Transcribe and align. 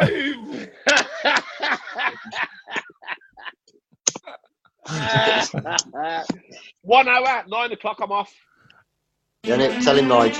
alive. 0.00 0.60
One 6.82 7.08
hour, 7.08 7.44
nine 7.48 7.72
o'clock. 7.72 7.98
I'm 8.02 8.12
off. 8.12 8.32
Yeah, 9.44 9.56
Nick, 9.56 9.82
tell 9.82 9.96
him 9.96 10.06
Nige. 10.06 10.36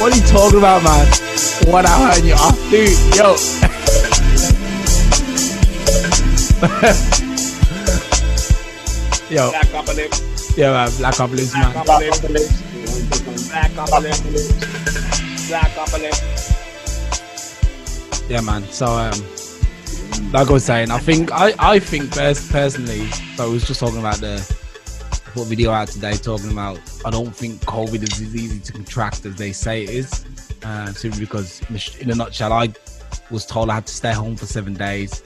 What 0.00 0.12
are 0.12 0.16
you 0.16 0.22
talking 0.26 0.58
about, 0.58 0.82
man? 0.84 1.06
One 1.66 1.84
hour 1.84 2.12
and 2.14 2.24
you're 2.24 2.36
off, 2.36 2.58
dude. 2.70 2.96
Yo. 3.16 3.36
Yo, 9.30 9.50
Black 9.50 9.64
Apocalypse. 9.64 10.27
Yeah, 10.58 10.72
man. 10.72 10.90
Black 10.98 11.14
Black 11.16 11.52
man. 11.54 11.76
Apocalypse. 11.76 12.62
Black 13.48 13.72
Apocalypse. 13.72 15.48
Black 15.48 15.70
Apocalypse. 15.72 16.54
Yeah, 18.28 18.40
man. 18.40 18.64
So, 18.64 18.86
um, 18.86 19.12
like 20.32 20.48
I 20.48 20.52
was 20.52 20.64
saying, 20.64 20.90
I 20.90 20.98
think 20.98 21.30
I, 21.30 21.54
I 21.60 21.78
think 21.78 22.10
pers- 22.10 22.50
personally. 22.50 23.06
So 23.36 23.44
I 23.44 23.46
was 23.46 23.64
just 23.64 23.78
talking 23.78 24.00
about 24.00 24.16
the 24.16 24.44
put 25.32 25.46
video 25.46 25.70
out 25.70 25.88
today 25.88 26.14
talking 26.14 26.50
about. 26.50 26.80
I 27.04 27.10
don't 27.10 27.34
think 27.34 27.60
COVID 27.60 28.02
is 28.02 28.20
as 28.20 28.34
easy 28.34 28.58
to 28.58 28.72
contract 28.72 29.24
as 29.26 29.36
they 29.36 29.52
say 29.52 29.84
it 29.84 29.90
is. 29.90 30.24
Uh, 30.64 30.92
simply 30.92 31.20
because, 31.20 31.62
in 31.70 31.76
a 31.76 31.78
sh- 31.78 31.98
in 31.98 32.10
a 32.10 32.16
nutshell, 32.16 32.52
I 32.52 32.74
was 33.30 33.46
told 33.46 33.70
I 33.70 33.74
had 33.76 33.86
to 33.86 33.94
stay 33.94 34.12
home 34.12 34.34
for 34.34 34.46
seven 34.46 34.74
days 34.74 35.22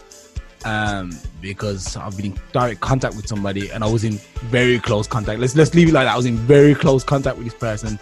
um, 0.65 1.19
because 1.41 1.97
I've 1.97 2.17
been 2.17 2.27
in 2.27 2.39
direct 2.53 2.81
contact 2.81 3.15
with 3.15 3.27
somebody 3.27 3.71
and 3.71 3.83
I 3.83 3.91
was 3.91 4.05
in 4.05 4.15
very 4.51 4.79
close 4.79 5.07
contact. 5.07 5.41
Let's 5.41 5.57
let's 5.57 5.75
leave 5.75 5.89
it 5.89 5.93
like 5.93 6.07
that. 6.07 6.15
I 6.15 6.17
was 6.17 6.27
in 6.27 6.37
very 6.37 6.75
close 6.75 7.05
contact 7.05 7.37
with 7.37 7.47
this 7.47 7.55
person, 7.55 7.99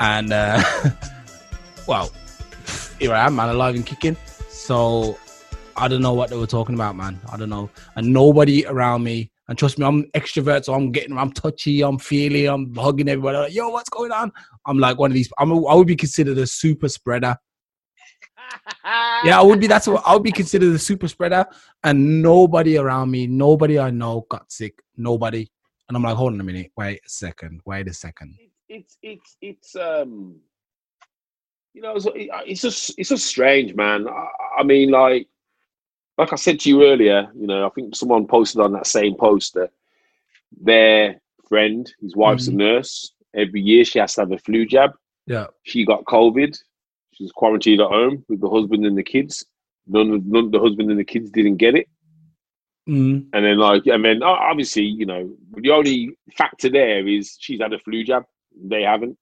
and 0.00 0.32
uh, 0.32 0.62
well, 1.86 2.10
here 2.98 3.12
I 3.12 3.26
am, 3.26 3.36
man, 3.36 3.48
alive 3.48 3.74
and 3.74 3.86
kicking. 3.86 4.16
So 4.48 5.18
I 5.76 5.88
don't 5.88 6.02
know 6.02 6.14
what 6.14 6.30
they 6.30 6.36
were 6.36 6.46
talking 6.46 6.74
about, 6.74 6.96
man. 6.96 7.18
I 7.30 7.36
don't 7.36 7.50
know, 7.50 7.70
and 7.96 8.12
nobody 8.12 8.66
around 8.66 9.04
me. 9.04 9.30
And 9.48 9.56
trust 9.56 9.78
me, 9.78 9.86
I'm 9.86 10.04
extrovert, 10.12 10.66
so 10.66 10.74
I'm 10.74 10.92
getting, 10.92 11.16
I'm 11.16 11.32
touchy, 11.32 11.80
I'm 11.80 11.98
feely, 11.98 12.44
I'm 12.44 12.74
hugging 12.74 13.08
everybody. 13.08 13.38
Like, 13.38 13.54
Yo, 13.54 13.70
what's 13.70 13.88
going 13.88 14.12
on? 14.12 14.30
I'm 14.66 14.78
like 14.78 14.98
one 14.98 15.10
of 15.10 15.14
these. 15.14 15.30
I'm, 15.38 15.50
a, 15.50 15.64
I 15.64 15.74
would 15.74 15.86
be 15.86 15.96
considered 15.96 16.36
a 16.36 16.46
super 16.46 16.88
spreader. 16.88 17.34
Yeah, 19.24 19.38
I 19.38 19.42
would 19.42 19.60
be. 19.60 19.66
That's 19.66 19.86
what 19.86 20.02
I 20.06 20.14
would 20.14 20.22
be 20.22 20.32
considered 20.32 20.74
a 20.74 20.78
super 20.78 21.08
spreader. 21.08 21.44
And 21.84 22.22
nobody 22.22 22.78
around 22.78 23.10
me, 23.10 23.26
nobody 23.26 23.78
I 23.78 23.90
know 23.90 24.26
got 24.30 24.50
sick. 24.50 24.82
Nobody. 24.96 25.48
And 25.88 25.96
I'm 25.96 26.02
like, 26.02 26.16
hold 26.16 26.32
on 26.34 26.40
a 26.40 26.44
minute. 26.44 26.70
Wait 26.76 27.00
a 27.04 27.08
second. 27.08 27.60
Wait 27.66 27.88
a 27.88 27.92
second. 27.94 28.36
it's 28.68 28.98
it's 29.02 29.36
it's 29.40 29.74
um 29.76 30.36
you 31.74 31.80
know 31.82 31.94
it's, 31.96 32.06
it's 32.14 32.60
just 32.60 32.94
it's 32.98 33.08
just 33.10 33.24
strange 33.26 33.74
man 33.74 34.06
I, 34.08 34.26
I 34.58 34.62
mean 34.62 34.90
like 34.90 35.26
like 36.18 36.32
i 36.32 36.36
said 36.36 36.60
to 36.60 36.68
you 36.68 36.84
earlier 36.84 37.28
you 37.34 37.46
know 37.46 37.66
i 37.66 37.70
think 37.70 37.94
someone 37.96 38.26
posted 38.26 38.60
on 38.60 38.72
that 38.72 38.86
same 38.86 39.14
post 39.14 39.54
that 39.54 39.70
their 40.60 41.20
friend 41.48 41.90
his 42.00 42.14
wife's 42.16 42.48
a 42.48 42.52
nurse 42.52 43.12
every 43.34 43.60
year 43.60 43.84
she 43.84 43.98
has 43.98 44.14
to 44.14 44.22
have 44.22 44.32
a 44.32 44.38
flu 44.38 44.66
jab 44.66 44.90
Yeah. 45.26 45.46
she 45.62 45.84
got 45.86 46.04
covid 46.04 46.58
she's 47.18 47.32
quarantined 47.32 47.80
at 47.80 47.88
home 47.88 48.24
with 48.28 48.40
the 48.40 48.48
husband 48.48 48.86
and 48.86 48.96
the 48.96 49.02
kids 49.02 49.44
none 49.88 50.10
of, 50.12 50.24
none 50.24 50.50
the 50.50 50.60
husband 50.60 50.90
and 50.90 50.98
the 50.98 51.04
kids 51.04 51.30
didn't 51.30 51.56
get 51.56 51.74
it 51.74 51.86
Mm. 52.88 53.26
and 53.34 53.44
then 53.44 53.58
like 53.58 53.84
and 53.86 54.02
then 54.02 54.22
obviously 54.22 54.82
you 54.84 55.04
know 55.04 55.30
the 55.58 55.70
only 55.70 56.16
factor 56.38 56.70
there 56.70 57.06
is 57.06 57.36
she's 57.38 57.60
had 57.60 57.74
a 57.74 57.78
flu 57.80 58.02
jab 58.02 58.24
they 58.64 58.80
haven't 58.82 59.18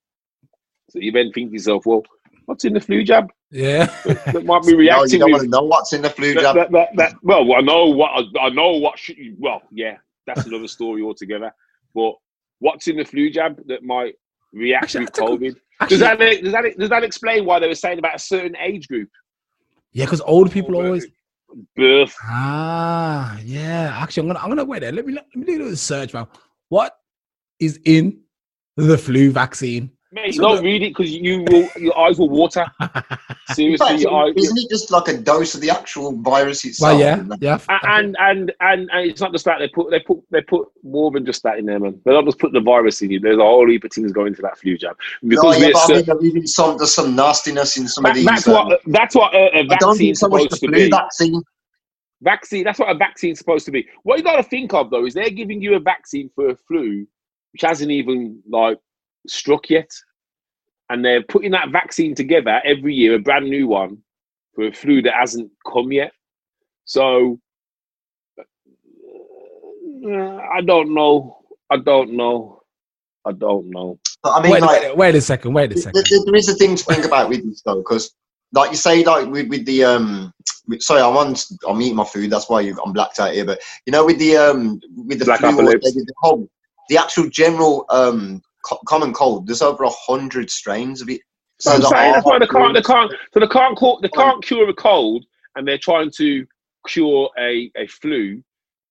so 0.89 1.01
you 1.01 1.11
then 1.11 1.33
think 1.33 1.51
to 1.51 1.55
yourself 1.55 1.85
well 1.85 2.05
what's 2.45 2.65
in 2.65 2.75
the 2.75 2.81
flu 2.81 3.03
jab 3.03 3.29
Yeah. 3.51 3.87
that 4.05 4.45
might 4.45 4.63
be 4.65 4.77
reacting. 4.77 5.19
No, 5.19 5.27
you 5.27 5.33
don't 5.33 5.33
with 5.33 5.41
want 5.41 5.43
to 5.43 5.49
know 5.51 5.63
what's 5.65 5.93
in 5.93 6.03
the 6.03 6.11
flu 6.11 6.35
that, 6.35 6.43
jab. 6.43 6.55
that, 6.55 6.71
that, 6.71 6.89
that- 6.97 7.15
well 7.25 7.43
I 7.57 7.61
know 7.61 7.87
what 7.87 8.13
I, 8.39 8.47
I 8.47 8.49
know 8.51 8.71
what 8.75 9.01
should 9.01 9.17
well 9.37 9.63
yeah 9.73 9.97
that's 10.29 10.47
another 10.47 10.69
story 10.69 11.03
altogether 11.03 11.51
but 11.93 12.13
what's 12.61 12.87
in 12.87 12.97
the 12.99 13.05
flu 13.05 13.31
jab 13.31 13.61
that 13.67 13.83
might 13.83 14.15
react 14.57 14.85
Actually, 14.85 15.05
a 15.05 15.09
COVID 15.09 15.57
does 15.89 16.01
that, 16.01 16.19
does 16.19 16.53
that 16.53 16.79
does 16.79 16.89
that 16.89 17.05
explain 17.05 17.45
why 17.45 17.59
they 17.59 17.69
were 17.69 17.75
saying 17.75 17.99
about 17.99 18.17
a 18.17 18.19
certain 18.19 18.57
age 18.57 18.89
group 18.89 19.11
yeah, 19.97 20.05
because 20.05 20.21
old 20.21 20.53
people 20.53 20.77
always. 20.77 21.07
birth 21.75 22.15
Ah, 22.23 23.39
yeah. 23.43 23.99
Actually, 23.99 24.25
I'm 24.25 24.27
gonna 24.35 24.41
I'm 24.41 24.51
gonna 24.51 24.65
wait 24.65 24.81
there. 24.81 24.93
Let 24.93 25.07
me 25.07 25.15
let 25.15 25.35
me 25.35 25.47
do 25.47 25.57
a 25.57 25.61
little 25.63 25.77
search, 25.77 26.13
man. 26.13 26.27
What 26.69 26.95
is 27.59 27.81
in 27.87 28.21
the 28.77 28.99
flu 28.99 29.31
vaccine? 29.31 29.93
Mate 30.13 30.35
So 30.35 30.43
don't 30.43 30.57
the- 30.57 30.63
read 30.63 30.83
it 30.83 30.91
because 30.97 31.11
you 31.13 31.45
will 31.51 31.69
your 31.77 31.99
eyes 31.99 32.19
will 32.19 32.29
water 32.29 32.65
seriously 33.53 33.87
fact, 33.87 34.01
your 34.01 34.13
eye, 34.15 34.33
isn't 34.37 34.59
it 34.59 34.69
just 34.71 34.91
like 34.91 35.09
a 35.09 35.17
dose 35.17 35.55
of 35.55 35.61
the 35.61 35.71
actual 35.71 36.13
virus 36.23 36.65
itself? 36.65 36.99
well, 36.99 37.01
yeah, 37.01 37.23
yeah. 37.41 37.59
A- 37.69 37.89
and, 37.95 38.17
and 38.19 38.53
and 38.61 38.91
and 38.93 39.11
it's 39.11 39.21
not 39.21 39.33
just 39.33 39.45
that 39.45 39.59
they 39.59 39.69
put 39.69 39.91
they 39.91 40.01
put 40.01 40.19
they 40.31 40.41
put 40.43 40.69
more 40.83 41.11
than 41.11 41.25
just 41.27 41.43
that 41.43 41.59
in 41.59 41.67
there, 41.67 41.79
man. 41.79 42.01
They 42.05 42.13
don't 42.13 42.25
just 42.25 42.39
put 42.39 42.53
the 42.53 42.61
virus 42.61 43.03
in 43.03 43.11
you. 43.11 43.21
There's 43.21 43.39
a 43.39 43.43
whole 43.43 43.69
heap 43.69 43.85
of 43.85 43.93
things 43.93 44.13
going 44.13 44.29
into 44.29 44.43
that 44.43 44.59
flu 44.59 44.77
jab 44.77 44.97
No, 45.23 45.29
because 45.31 45.61
yeah, 45.61 45.67
we're 45.69 45.73
I 45.77 45.89
mean, 45.89 46.05
there's 46.07 46.25
even 46.25 46.47
some, 46.47 46.77
there's 46.79 46.95
some 46.95 47.15
nastiness 47.17 47.77
in 47.77 47.89
some 47.89 48.07
of 48.07 48.15
these. 48.15 48.25
that's 48.25 48.49
um, 48.49 48.55
what 48.55 48.81
that's 48.87 49.15
what 49.15 49.35
a, 49.35 49.39
a 49.57 49.61
I 49.61 49.77
don't 49.77 49.97
think 49.97 50.17
vaccine's 50.17 50.19
supposed 50.21 50.51
the 50.51 50.67
to 50.67 50.73
be. 50.73 50.91
vaccine. 50.91 51.43
Vaccine. 52.23 52.65
That's 52.65 52.79
what 52.79 52.89
a 52.89 52.95
vaccine's 52.95 53.39
supposed 53.39 53.67
to 53.67 53.71
be. 53.71 53.87
What 54.03 54.19
you 54.19 54.25
got 54.25 54.37
to 54.37 54.43
think 54.43 54.73
of 54.73 54.91
though 54.91 55.05
is 55.07 55.15
they're 55.15 55.31
giving 55.31 55.61
you 55.61 55.75
a 55.75 55.81
vaccine 55.81 56.31
for 56.35 56.49
a 56.51 56.57
flu 56.57 57.07
which 57.53 57.63
hasn't 57.63 57.91
even 57.91 58.43
like 58.51 58.79
struck 59.29 59.71
yet, 59.71 59.91
and 60.91 61.05
they're 61.05 61.23
putting 61.23 61.53
that 61.53 61.71
vaccine 61.71 62.15
together 62.15 62.61
every 62.65 62.95
year, 62.95 63.15
a 63.15 63.19
brand 63.19 63.49
new 63.49 63.67
one 63.69 63.99
for 64.55 64.67
a 64.67 64.73
flu 64.73 65.03
that 65.03 65.15
hasn't 65.15 65.51
come 65.71 65.93
yet. 65.93 66.13
So 66.85 67.39
uh, 70.07 70.37
I 70.37 70.61
don't 70.61 70.95
know. 70.95 71.39
I 71.71 71.77
don't 71.79 72.13
know. 72.13 72.63
I 73.25 73.33
don't 73.33 73.71
know. 73.71 73.99
But 74.23 74.33
I 74.35 74.43
mean, 74.43 74.53
wait, 74.53 74.63
like, 74.63 74.83
wait, 74.83 74.97
wait 74.97 75.15
a 75.17 75.21
second. 75.21 75.53
Wait 75.53 75.73
a 75.73 75.77
second. 75.77 76.05
th- 76.05 76.23
there 76.25 76.35
is 76.37 76.49
a 76.49 76.55
thing 76.55 76.77
to 76.77 76.85
think 76.85 77.05
about 77.05 77.29
with 77.29 77.45
this 77.45 77.63
though, 77.63 77.79
because 77.79 78.15
like 78.53 78.71
you 78.71 78.77
say, 78.77 79.05
like 79.05 79.29
with, 79.29 79.49
with 79.49 79.67
the 79.67 79.85
um, 79.85 80.33
with, 80.69 80.83
sorry, 80.83 81.03
I'm 81.03 81.17
on, 81.17 81.35
I'm 81.69 81.81
eating 81.83 81.97
my 81.97 82.05
food. 82.05 82.31
That's 82.31 82.49
why 82.49 82.61
you, 82.61 82.79
I'm 82.85 82.93
blacked 82.93 83.19
out 83.19 83.33
here. 83.33 83.45
But 83.45 83.61
you 83.85 83.91
know, 83.91 84.05
with 84.07 84.19
the 84.19 84.37
um, 84.37 84.81
with 84.97 85.19
the 85.19 85.25
Black 85.25 85.41
flu, 85.41 85.59
or 85.59 85.73
the, 85.73 85.79
the 85.81 86.15
cold, 86.23 86.49
the 86.89 86.99
actual 86.99 87.29
general 87.29 87.85
um, 87.91 88.43
co- 88.67 88.81
common 88.87 89.13
cold. 89.13 89.47
There's 89.47 89.63
over 89.63 89.85
a 89.85 89.91
hundred 89.91 90.51
strains 90.51 91.01
of 91.01 91.09
it. 91.09 91.21
So 91.59 91.73
oh, 91.73 91.75
I'm 91.77 91.83
saying 91.83 92.13
that's 92.13 92.27
why 92.27 92.39
they 92.39 92.47
can't. 92.47 92.75
They 92.75 92.83
can't. 92.83 93.13
So 93.33 93.41
they 93.41 93.47
can't. 93.47 93.77
Call, 93.77 94.01
they 94.01 94.09
can't 94.09 94.45
cure 94.45 94.69
a 94.69 94.75
cold, 94.75 95.25
and 95.55 95.67
they're 95.67 95.79
trying 95.79 96.11
to 96.17 96.47
cure 96.87 97.31
a, 97.39 97.71
a 97.77 97.87
flu, 97.87 98.43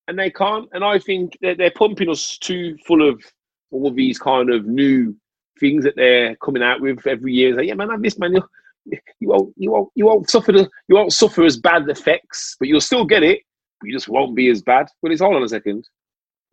and 0.08 0.18
they 0.18 0.32
can't. 0.32 0.68
And 0.74 0.84
I 0.84 0.98
think 0.98 1.38
they're, 1.42 1.56
they're 1.56 1.72
pumping 1.72 2.10
us 2.10 2.38
too 2.38 2.78
full 2.88 3.08
of 3.08 3.22
all 3.72 3.92
these 3.92 4.18
kind 4.18 4.50
of 4.50 4.66
new 4.66 5.16
things 5.60 5.84
that 5.84 5.96
they're 5.96 6.36
coming 6.38 6.64
out 6.64 6.82
with 6.82 7.06
every 7.06 7.34
year. 7.34 7.50
It's 7.50 7.58
Like, 7.58 7.68
yeah, 7.68 7.76
man, 7.76 7.90
have 7.90 8.02
this, 8.02 8.18
man. 8.18 8.34
You, 8.34 8.98
you 9.20 9.30
won't. 9.30 9.54
You 9.58 9.72
won't. 9.72 9.90
You 9.96 10.06
won't 10.06 10.30
suffer. 10.30 10.52
The, 10.52 10.70
you 10.88 10.96
won't 10.96 11.14
suffer 11.14 11.44
as 11.44 11.58
bad 11.58 11.88
effects, 11.90 12.56
but 12.60 12.68
you'll 12.68 12.82
still 12.82 13.06
get 13.06 13.24
it. 13.24 13.42
You 13.84 13.94
just 13.94 14.08
won't 14.08 14.36
be 14.36 14.50
as 14.50 14.64
bad. 14.64 14.88
But 15.04 15.12
it's 15.12 15.22
hold 15.22 15.36
on 15.36 15.44
a 15.44 15.48
second. 15.48 15.88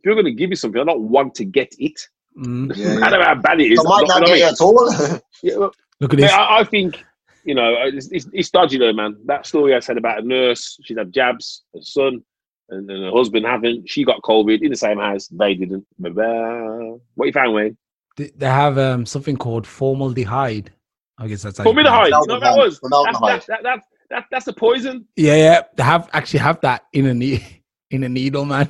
If 0.00 0.06
you're 0.06 0.14
going 0.14 0.26
to 0.26 0.32
give 0.32 0.50
me 0.50 0.56
something, 0.56 0.80
I 0.80 0.84
don't 0.84 1.08
want 1.08 1.34
to 1.36 1.44
get 1.44 1.72
it. 1.78 1.98
Mm. 2.38 2.72
Yeah, 2.76 3.04
I 3.04 3.10
don't 3.10 3.20
know 3.20 3.26
how 3.26 3.34
bad 3.34 3.60
it 3.60 3.72
is. 3.72 3.80
I 3.80 3.82
might 3.82 4.08
not 4.08 4.20
don't 4.20 4.28
get 4.28 4.38
it 4.38 4.52
at 4.52 4.60
all. 4.60 5.20
Yeah, 5.42 5.56
well, 5.56 5.72
Look 6.00 6.14
at 6.14 6.18
Mate, 6.20 6.26
this. 6.26 6.32
I, 6.32 6.58
I 6.58 6.64
think 6.64 7.04
you 7.44 7.54
know 7.54 7.74
it's, 7.84 8.08
it's, 8.10 8.26
it's 8.32 8.50
dodgy 8.50 8.78
though, 8.78 8.92
man. 8.92 9.16
That 9.26 9.46
story 9.46 9.74
I 9.74 9.80
said 9.80 9.96
about 9.98 10.20
a 10.20 10.26
nurse, 10.26 10.78
she'd 10.82 10.98
had 10.98 11.12
jabs, 11.12 11.62
her 11.74 11.80
son 11.82 12.22
and, 12.70 12.90
and 12.90 13.04
her 13.04 13.10
husband 13.10 13.46
haven't. 13.46 13.88
She 13.88 14.04
got 14.04 14.22
COVID 14.22 14.62
in 14.62 14.70
the 14.70 14.76
same 14.76 14.98
house. 14.98 15.28
They 15.28 15.54
didn't. 15.54 15.86
Ba-ba. 15.98 16.98
What 17.14 17.26
you 17.26 17.32
found, 17.32 17.54
Wayne? 17.54 17.76
They 18.16 18.30
they 18.36 18.46
have 18.46 18.78
um 18.78 19.06
something 19.06 19.36
called 19.36 19.66
formaldehyde. 19.66 20.72
I 21.18 21.28
guess 21.28 21.42
that's 21.42 21.58
how 21.58 21.64
Formaldehyde. 21.64 22.10
pronounce 22.10 22.26
You 22.26 22.28
know 22.28 22.34
what 22.34 22.40
that 22.40 22.56
was? 22.56 22.80
That's, 22.80 22.80
Formaldehyde. 22.80 23.40
that, 23.40 23.46
that, 23.48 23.62
that, 23.62 23.80
that, 24.10 24.24
that's 24.30 24.44
the 24.44 24.52
poison. 24.52 25.06
Yeah, 25.16 25.36
yeah. 25.36 25.62
They 25.76 25.82
have 25.82 26.08
actually 26.12 26.40
have 26.40 26.60
that 26.62 26.82
in 26.92 27.06
a 27.06 27.14
ne- 27.14 27.62
in 27.90 28.04
a 28.04 28.08
needle, 28.08 28.44
man. 28.44 28.68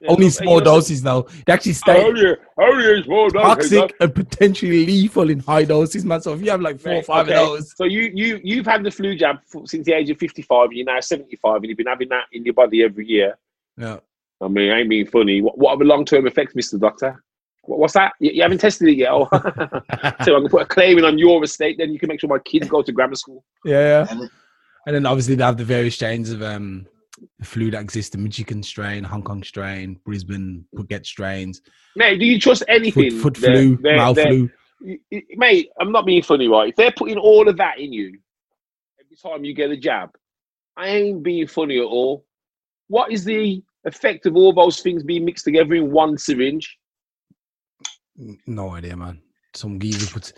Yeah, 0.00 0.10
Only 0.12 0.24
look, 0.26 0.32
small 0.34 0.54
you 0.54 0.58
know, 0.60 0.64
doses 0.64 1.02
now. 1.04 1.22
They 1.46 1.52
actually 1.52 1.74
stay 1.74 2.02
Only, 2.04 2.36
only 2.58 3.02
small 3.02 3.28
doses. 3.28 3.70
toxic 3.70 3.96
and 4.00 4.14
potentially 4.14 4.86
lethal 4.86 5.28
in 5.28 5.40
high 5.40 5.64
doses, 5.64 6.04
man. 6.06 6.22
So 6.22 6.32
if 6.32 6.42
you 6.42 6.50
have 6.50 6.60
like 6.62 6.80
four 6.80 6.94
or 6.94 7.02
five 7.02 7.28
okay. 7.28 7.36
of 7.36 7.48
those, 7.48 7.74
So 7.76 7.84
you 7.84 8.10
you 8.14 8.40
you've 8.42 8.64
had 8.66 8.82
the 8.82 8.90
flu 8.90 9.14
jab 9.14 9.36
f- 9.54 9.62
since 9.66 9.84
the 9.84 9.92
age 9.92 10.08
of 10.08 10.18
fifty 10.18 10.40
five. 10.42 10.72
You're 10.72 10.86
now 10.86 11.00
seventy 11.00 11.36
five, 11.36 11.56
and 11.56 11.66
you've 11.66 11.76
been 11.76 11.86
having 11.86 12.08
that 12.08 12.24
in 12.32 12.44
your 12.44 12.54
body 12.54 12.82
every 12.82 13.06
year. 13.06 13.36
yeah. 13.76 13.98
I 14.42 14.48
mean, 14.48 14.72
I 14.72 14.78
ain't 14.78 14.88
being 14.88 15.04
funny. 15.06 15.42
What, 15.42 15.58
what 15.58 15.72
are 15.72 15.76
the 15.78 15.84
long 15.84 16.06
term 16.06 16.26
effects, 16.26 16.54
Mister 16.54 16.78
Doctor? 16.78 17.22
What, 17.64 17.78
what's 17.80 17.92
that? 17.92 18.12
You, 18.20 18.30
you 18.32 18.40
haven't 18.40 18.56
tested 18.62 18.88
it 18.88 18.96
yet. 18.96 19.10
Oh. 19.12 19.28
so 20.24 20.34
I 20.34 20.40
can 20.40 20.48
put 20.48 20.62
a 20.62 20.66
claim 20.66 20.96
in 20.96 21.04
on 21.04 21.18
your 21.18 21.44
estate. 21.44 21.76
Then 21.78 21.92
you 21.92 21.98
can 21.98 22.08
make 22.08 22.20
sure 22.20 22.30
my 22.30 22.38
kids 22.38 22.66
go 22.68 22.80
to 22.80 22.90
grammar 22.90 23.16
school. 23.16 23.44
Yeah, 23.66 24.04
yeah. 24.04 24.06
And 24.10 24.30
And 24.86 24.96
then 24.96 25.04
obviously 25.04 25.34
they 25.34 25.44
have 25.44 25.58
the 25.58 25.64
various 25.64 25.98
chains 25.98 26.30
of 26.30 26.40
um 26.42 26.86
the 27.38 27.44
flu 27.44 27.70
that 27.70 27.80
exists, 27.80 28.10
the 28.10 28.18
Michigan 28.18 28.62
strain, 28.62 29.04
Hong 29.04 29.22
Kong 29.22 29.42
strain, 29.42 29.98
Brisbane 30.04 30.64
Phuket 30.74 31.04
strains, 31.06 31.60
Mate, 31.96 32.18
do 32.18 32.24
you 32.26 32.38
trust 32.38 32.62
anything? 32.68 33.10
foot, 33.12 33.36
foot 33.36 33.52
flu, 33.52 33.76
that- 33.82 33.96
mouth 33.96 34.16
that- 34.16 34.28
flu. 34.28 34.50
Mate, 35.36 35.68
I'm 35.78 35.92
not 35.92 36.06
being 36.06 36.22
funny, 36.22 36.48
right? 36.48 36.70
If 36.70 36.76
they're 36.76 36.92
putting 36.92 37.18
all 37.18 37.48
of 37.48 37.56
that 37.58 37.78
in 37.78 37.92
you 37.92 38.18
every 38.98 39.16
time 39.16 39.44
you 39.44 39.52
get 39.54 39.70
a 39.70 39.76
jab, 39.76 40.10
I 40.76 40.88
ain't 40.88 41.22
being 41.22 41.46
funny 41.46 41.78
at 41.78 41.84
all. 41.84 42.24
What 42.88 43.12
is 43.12 43.24
the 43.24 43.62
effect 43.84 44.24
of 44.24 44.36
all 44.36 44.52
those 44.54 44.80
things 44.80 45.02
being 45.02 45.24
mixed 45.26 45.44
together 45.44 45.74
in 45.74 45.90
one 45.90 46.16
syringe? 46.16 46.78
No 48.46 48.70
idea, 48.70 48.96
man. 48.96 49.20
Some 49.54 49.78
geezer 49.78 50.10
puts. 50.10 50.32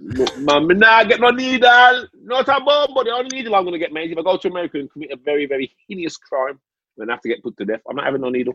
Look, 0.00 0.36
man, 0.36 0.66
me 0.66 0.74
nah 0.74 1.04
get 1.04 1.20
no 1.20 1.30
needle. 1.30 2.06
Not 2.22 2.48
a 2.48 2.60
bomb, 2.64 2.94
but 2.94 3.04
the 3.04 3.10
only 3.12 3.36
needle 3.36 3.54
I'm 3.54 3.64
gonna 3.64 3.78
get, 3.78 3.92
mate, 3.92 4.10
if 4.12 4.18
I 4.18 4.22
go 4.22 4.36
to 4.36 4.48
America 4.48 4.78
and 4.78 4.90
commit 4.90 5.12
a 5.12 5.16
very, 5.16 5.46
very 5.46 5.72
heinous 5.88 6.16
crime, 6.16 6.60
then 6.96 7.10
I 7.10 7.14
have 7.14 7.22
to 7.22 7.28
get 7.28 7.42
put 7.42 7.56
to 7.58 7.64
death. 7.64 7.80
I'm 7.88 7.96
not 7.96 8.04
having 8.06 8.20
no 8.22 8.30
needle. 8.30 8.54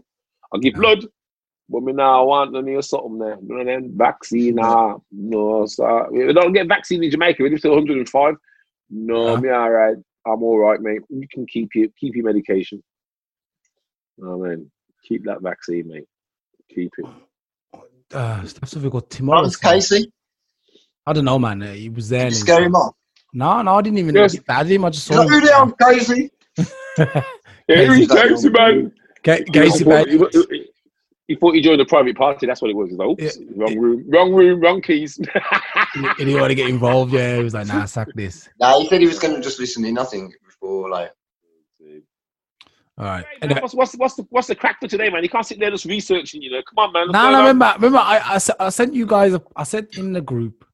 I'll 0.54 0.60
give 0.60 0.75
Yeah. 0.75 0.80
blood, 0.80 1.06
but 1.69 1.84
me 1.84 1.94
nah 1.94 2.24
want 2.24 2.54
no 2.54 2.62
needle 2.62 2.81
something 2.81 3.19
there. 3.19 3.38
You 3.42 3.57
know 3.57 3.66
then 3.66 3.94
vaccine, 3.98 4.56
nah, 4.56 4.98
no, 5.12 5.66
sir. 5.66 6.10
We 6.12 6.34
don't 6.34 6.54
get 6.54 6.68
vaccine 6.68 7.04
in 7.04 7.12
Jamaica. 7.12 7.44
We're 7.44 7.57
still 7.57 7.75
105. 7.75 8.36
No, 8.89 9.36
Yeah. 9.36 9.38
me 9.38 9.50
all 9.50 9.72
right. 9.72 9.98
I'm 10.25 10.44
all 10.44 10.60
right, 10.60 10.81
mate. 10.81 11.01
You 11.10 11.28
can 11.31 11.46
keep 11.48 11.72
your 11.75 11.89
keep 12.00 12.16
your 12.16 12.25
medication. 12.25 12.84
Oh 14.24 14.38
man, 14.39 14.72
keep 15.07 15.25
that 15.25 15.42
vaccine, 15.42 15.88
mate. 15.89 16.06
Keep 16.74 16.94
it. 17.00 17.10
Uh, 18.13 18.46
stuff 18.46 18.75
we 18.75 18.89
got 18.89 19.10
Tim 19.10 19.28
Lawrence 19.28 19.57
Morrison. 19.62 19.62
Casey, 19.62 20.12
I 21.05 21.13
don't 21.13 21.25
know, 21.25 21.39
man. 21.39 21.61
Uh, 21.61 21.73
He 21.73 21.89
was 21.89 22.09
there. 22.09 22.25
you 22.25 22.31
scare 22.31 22.63
him 22.63 22.75
off. 22.75 22.95
No, 23.33 23.61
no, 23.61 23.75
I 23.75 23.81
didn't 23.81 23.97
even 24.00 24.15
Yes. 24.15 24.33
get 24.33 24.45
bad 24.45 24.65
at 24.67 24.71
him. 24.71 24.85
I 24.85 24.89
just 24.91 25.05
saw 25.07 25.15
know 25.15 25.27
who 25.27 25.38
him. 25.39 25.44
they 25.45 25.51
are, 25.51 25.71
Casey? 25.91 26.31
Yeah, 27.69 27.85
Casey, 27.88 28.00
he's 28.01 28.11
Casey, 28.11 28.50
man. 28.50 28.91
Ga- 29.23 29.38
He 29.38 29.44
Gacy, 29.45 29.83
thought- 29.85 30.07
he- 30.51 30.57
he- 30.57 30.69
He 31.29 31.35
thought 31.35 31.55
he 31.55 31.61
joined 31.61 31.79
a 31.79 31.85
private 31.85 32.17
party. 32.17 32.45
That's 32.45 32.61
what 32.61 32.69
it 32.69 32.75
was. 32.75 32.89
He's 32.89 32.97
like, 33.00 33.07
Oops, 33.07 33.23
Yeah. 33.39 33.45
wrong 33.55 33.79
room, 33.79 34.05
wrong 34.09 34.33
room, 34.33 34.59
wrong 34.59 34.81
keys. 34.81 35.17
He 35.94 36.01
didn't 36.25 36.39
want 36.41 36.50
to 36.51 36.55
get 36.55 36.67
involved. 36.69 37.13
Yeah, 37.13 37.38
he 37.38 37.44
was 37.44 37.53
like, 37.53 37.67
nah, 37.67 37.85
sack 37.85 38.09
this. 38.15 38.50
Nah, 38.59 38.77
he 38.79 38.88
said 38.89 39.00
he 39.01 39.07
was 39.07 39.19
going 39.19 39.33
to 39.35 39.41
just 39.41 39.59
listen 39.59 39.83
to 39.83 39.91
nothing 39.91 40.31
before, 40.45 40.89
like, 40.89 41.11
All 42.97 43.05
right. 43.05 43.25
Hey, 43.41 43.47
man, 43.47 43.59
what's, 43.61 43.73
what's, 43.73 43.94
what's, 43.95 44.15
the, 44.15 44.27
what's 44.29 44.47
the 44.47 44.55
crack 44.55 44.79
for 44.81 44.88
today, 44.88 45.09
man? 45.09 45.23
You 45.23 45.29
can't 45.29 45.45
sit 45.45 45.59
there 45.59 45.71
just 45.71 45.85
researching, 45.85 46.41
you 46.41 46.51
know. 46.51 46.61
Come 46.69 46.77
on, 46.79 46.94
man. 46.94 47.07
No, 47.11 47.31
no, 47.31 47.39
remember, 47.39 47.73
remember, 47.77 47.97
I, 48.00 48.17
I, 48.35 48.65
I 48.65 48.69
sent 48.69 48.94
you 48.94 49.05
guys, 49.07 49.33
a, 49.33 49.41
I 49.55 49.63
said 49.63 49.88
in 49.97 50.13
the 50.13 50.21
group, 50.21 50.65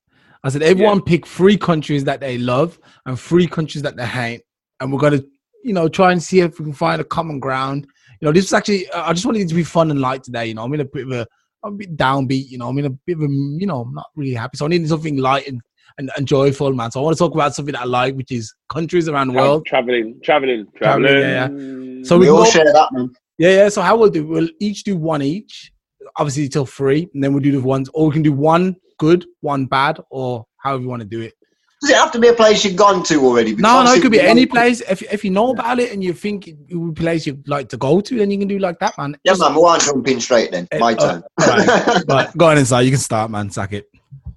I 0.43 0.49
said 0.49 0.63
everyone 0.63 1.01
pick 1.01 1.27
three 1.27 1.57
countries 1.57 2.03
that 2.05 2.21
they 2.21 2.37
love 2.37 2.79
and 3.05 3.19
three 3.19 3.47
mm. 3.47 3.51
countries 3.51 3.81
that 3.83 3.97
they 3.97 4.05
hate, 4.05 4.41
and 4.79 4.91
we're 4.91 4.99
gonna, 4.99 5.21
you 5.63 5.73
know, 5.73 5.87
try 5.89 6.11
and 6.11 6.21
see 6.21 6.39
if 6.39 6.59
we 6.59 6.65
can 6.65 6.73
find 6.73 7.01
a 7.01 7.05
common 7.05 7.39
ground. 7.39 7.87
You 8.21 8.25
know, 8.27 8.31
this 8.31 8.45
is 8.45 8.53
actually, 8.53 8.89
uh, 8.91 9.03
I 9.03 9.13
just 9.13 9.25
wanted 9.25 9.41
it 9.41 9.49
to 9.49 9.55
be 9.55 9.63
fun 9.63 9.91
and 9.91 9.99
light 10.01 10.23
today. 10.23 10.47
You 10.47 10.53
know, 10.53 10.63
I'm 10.63 10.73
in 10.73 10.81
a 10.81 10.85
bit 10.85 11.05
of 11.07 11.11
a, 11.11 11.27
I'm 11.63 11.73
a 11.73 11.77
bit 11.77 11.97
downbeat. 11.97 12.49
You 12.49 12.57
know, 12.57 12.69
I'm 12.69 12.77
in 12.77 12.85
a 12.85 12.89
bit 12.89 13.17
of 13.17 13.23
a, 13.23 13.27
you 13.27 13.65
know, 13.65 13.81
I'm 13.81 13.93
not 13.93 14.07
really 14.15 14.33
happy, 14.33 14.57
so 14.57 14.65
I 14.65 14.69
need 14.69 14.87
something 14.87 15.17
light 15.17 15.47
and, 15.47 15.61
and, 15.97 16.09
and 16.15 16.25
joyful, 16.27 16.71
man. 16.73 16.91
So 16.91 17.01
I 17.01 17.03
want 17.03 17.17
to 17.17 17.19
talk 17.19 17.33
about 17.33 17.53
something 17.53 17.73
that 17.73 17.81
I 17.81 17.85
like, 17.85 18.15
which 18.15 18.31
is 18.31 18.53
countries 18.69 19.09
around 19.09 19.27
the 19.27 19.33
world. 19.33 19.65
Traveling, 19.65 20.19
traveling, 20.23 20.67
Traveling, 20.77 21.11
traveling. 21.11 21.97
yeah, 21.99 22.03
So 22.03 22.17
we, 22.17 22.25
we 22.25 22.29
all 22.31 22.43
go- 22.45 22.49
share 22.49 22.65
that, 22.65 22.89
man. 22.93 23.09
Yeah, 23.37 23.49
yeah. 23.49 23.69
So 23.69 23.81
how 23.81 23.97
we'll 23.97 24.09
do? 24.09 24.25
We'll 24.27 24.49
each 24.59 24.83
do 24.83 24.97
one 24.97 25.21
each, 25.21 25.71
obviously 26.17 26.49
till 26.49 26.65
three, 26.65 27.07
and 27.13 27.23
then 27.23 27.33
we'll 27.33 27.41
do 27.43 27.53
the 27.53 27.61
ones, 27.61 27.89
or 27.93 28.07
we 28.07 28.13
can 28.13 28.21
do 28.21 28.33
one 28.33 28.75
good, 28.99 29.25
one 29.41 29.65
bad, 29.65 29.99
or 30.11 30.45
however 30.57 30.83
you 30.83 30.89
want 30.89 31.01
to 31.01 31.07
do 31.07 31.21
it. 31.21 31.33
Does 31.81 31.91
it 31.91 31.95
have 31.97 32.11
to 32.11 32.19
be 32.19 32.27
a 32.27 32.33
place 32.33 32.65
you've 32.65 32.75
gone 32.75 33.03
to 33.05 33.15
already? 33.25 33.51
Because 33.55 33.61
No, 33.63 33.83
no, 33.83 33.93
it 33.93 34.01
could 34.01 34.11
be 34.11 34.19
any 34.19 34.45
place. 34.45 34.81
If 34.81 35.01
if 35.01 35.23
you 35.23 35.31
know 35.31 35.51
about 35.51 35.79
it 35.79 35.93
and 35.93 36.03
you 36.03 36.11
think 36.13 36.47
it 36.47 36.57
would 36.75 36.93
be 36.93 37.01
a 37.01 37.03
place 37.05 37.25
you'd 37.25 37.47
like 37.47 37.69
to 37.69 37.77
go 37.77 38.01
to, 38.01 38.17
then 38.17 38.29
you 38.29 38.37
can 38.37 38.49
do 38.49 38.59
like 38.59 38.77
that, 38.79 38.97
man. 38.97 39.15
Yeah, 39.23 39.35
man, 39.39 39.53
to 39.53 39.85
jump 39.85 40.07
in 40.09 40.19
straight 40.19 40.51
then. 40.51 40.67
My 40.77 40.91
Eh, 40.91 40.95
turn. 40.95 41.23
right. 41.39 42.03
But 42.07 42.35
go 42.37 42.47
on 42.47 42.57
inside. 42.57 42.81
You 42.81 42.91
can 42.91 42.99
start, 42.99 43.31
man. 43.31 43.49
Sack 43.49 43.71
it. 43.73 43.85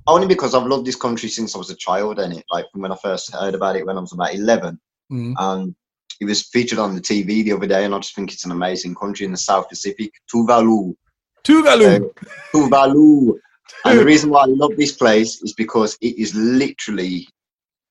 Only 0.06 0.28
because 0.28 0.54
I've 0.54 0.66
loved 0.66 0.86
this 0.86 0.94
country 0.96 1.28
since 1.28 1.54
I 1.56 1.58
was 1.58 1.70
a 1.70 1.74
child, 1.76 2.20
and 2.20 2.32
it 2.32 2.44
like 2.50 2.66
from 2.70 2.82
when 2.82 2.92
I 2.92 2.96
first 3.02 3.32
heard 3.34 3.54
about 3.56 3.74
it 3.76 3.84
when 3.86 3.96
I 3.98 4.00
was 4.00 4.12
about 4.12 4.34
eleven, 4.34 4.80
Mm. 5.12 5.34
and 5.38 5.74
it 6.20 6.26
was 6.26 6.42
featured 6.54 6.78
on 6.78 6.94
the 6.94 7.00
TV 7.00 7.42
the 7.42 7.52
other 7.52 7.66
day, 7.66 7.84
and 7.84 7.92
I 7.94 7.98
just 7.98 8.14
think 8.14 8.32
it's 8.32 8.44
an 8.44 8.52
amazing 8.52 8.94
country 8.94 9.26
in 9.26 9.32
the 9.32 9.38
South 9.50 9.68
Pacific, 9.68 10.12
Tuvalu. 10.32 10.94
Tuvalu. 11.44 12.06
Uh, 12.06 12.24
Tuvalu. 12.54 13.34
And 13.84 13.98
the 13.98 14.04
reason 14.04 14.30
why 14.30 14.42
I 14.42 14.46
love 14.46 14.76
this 14.76 14.92
place 14.92 15.42
is 15.42 15.54
because 15.54 15.96
it 16.00 16.18
is 16.18 16.34
literally 16.34 17.28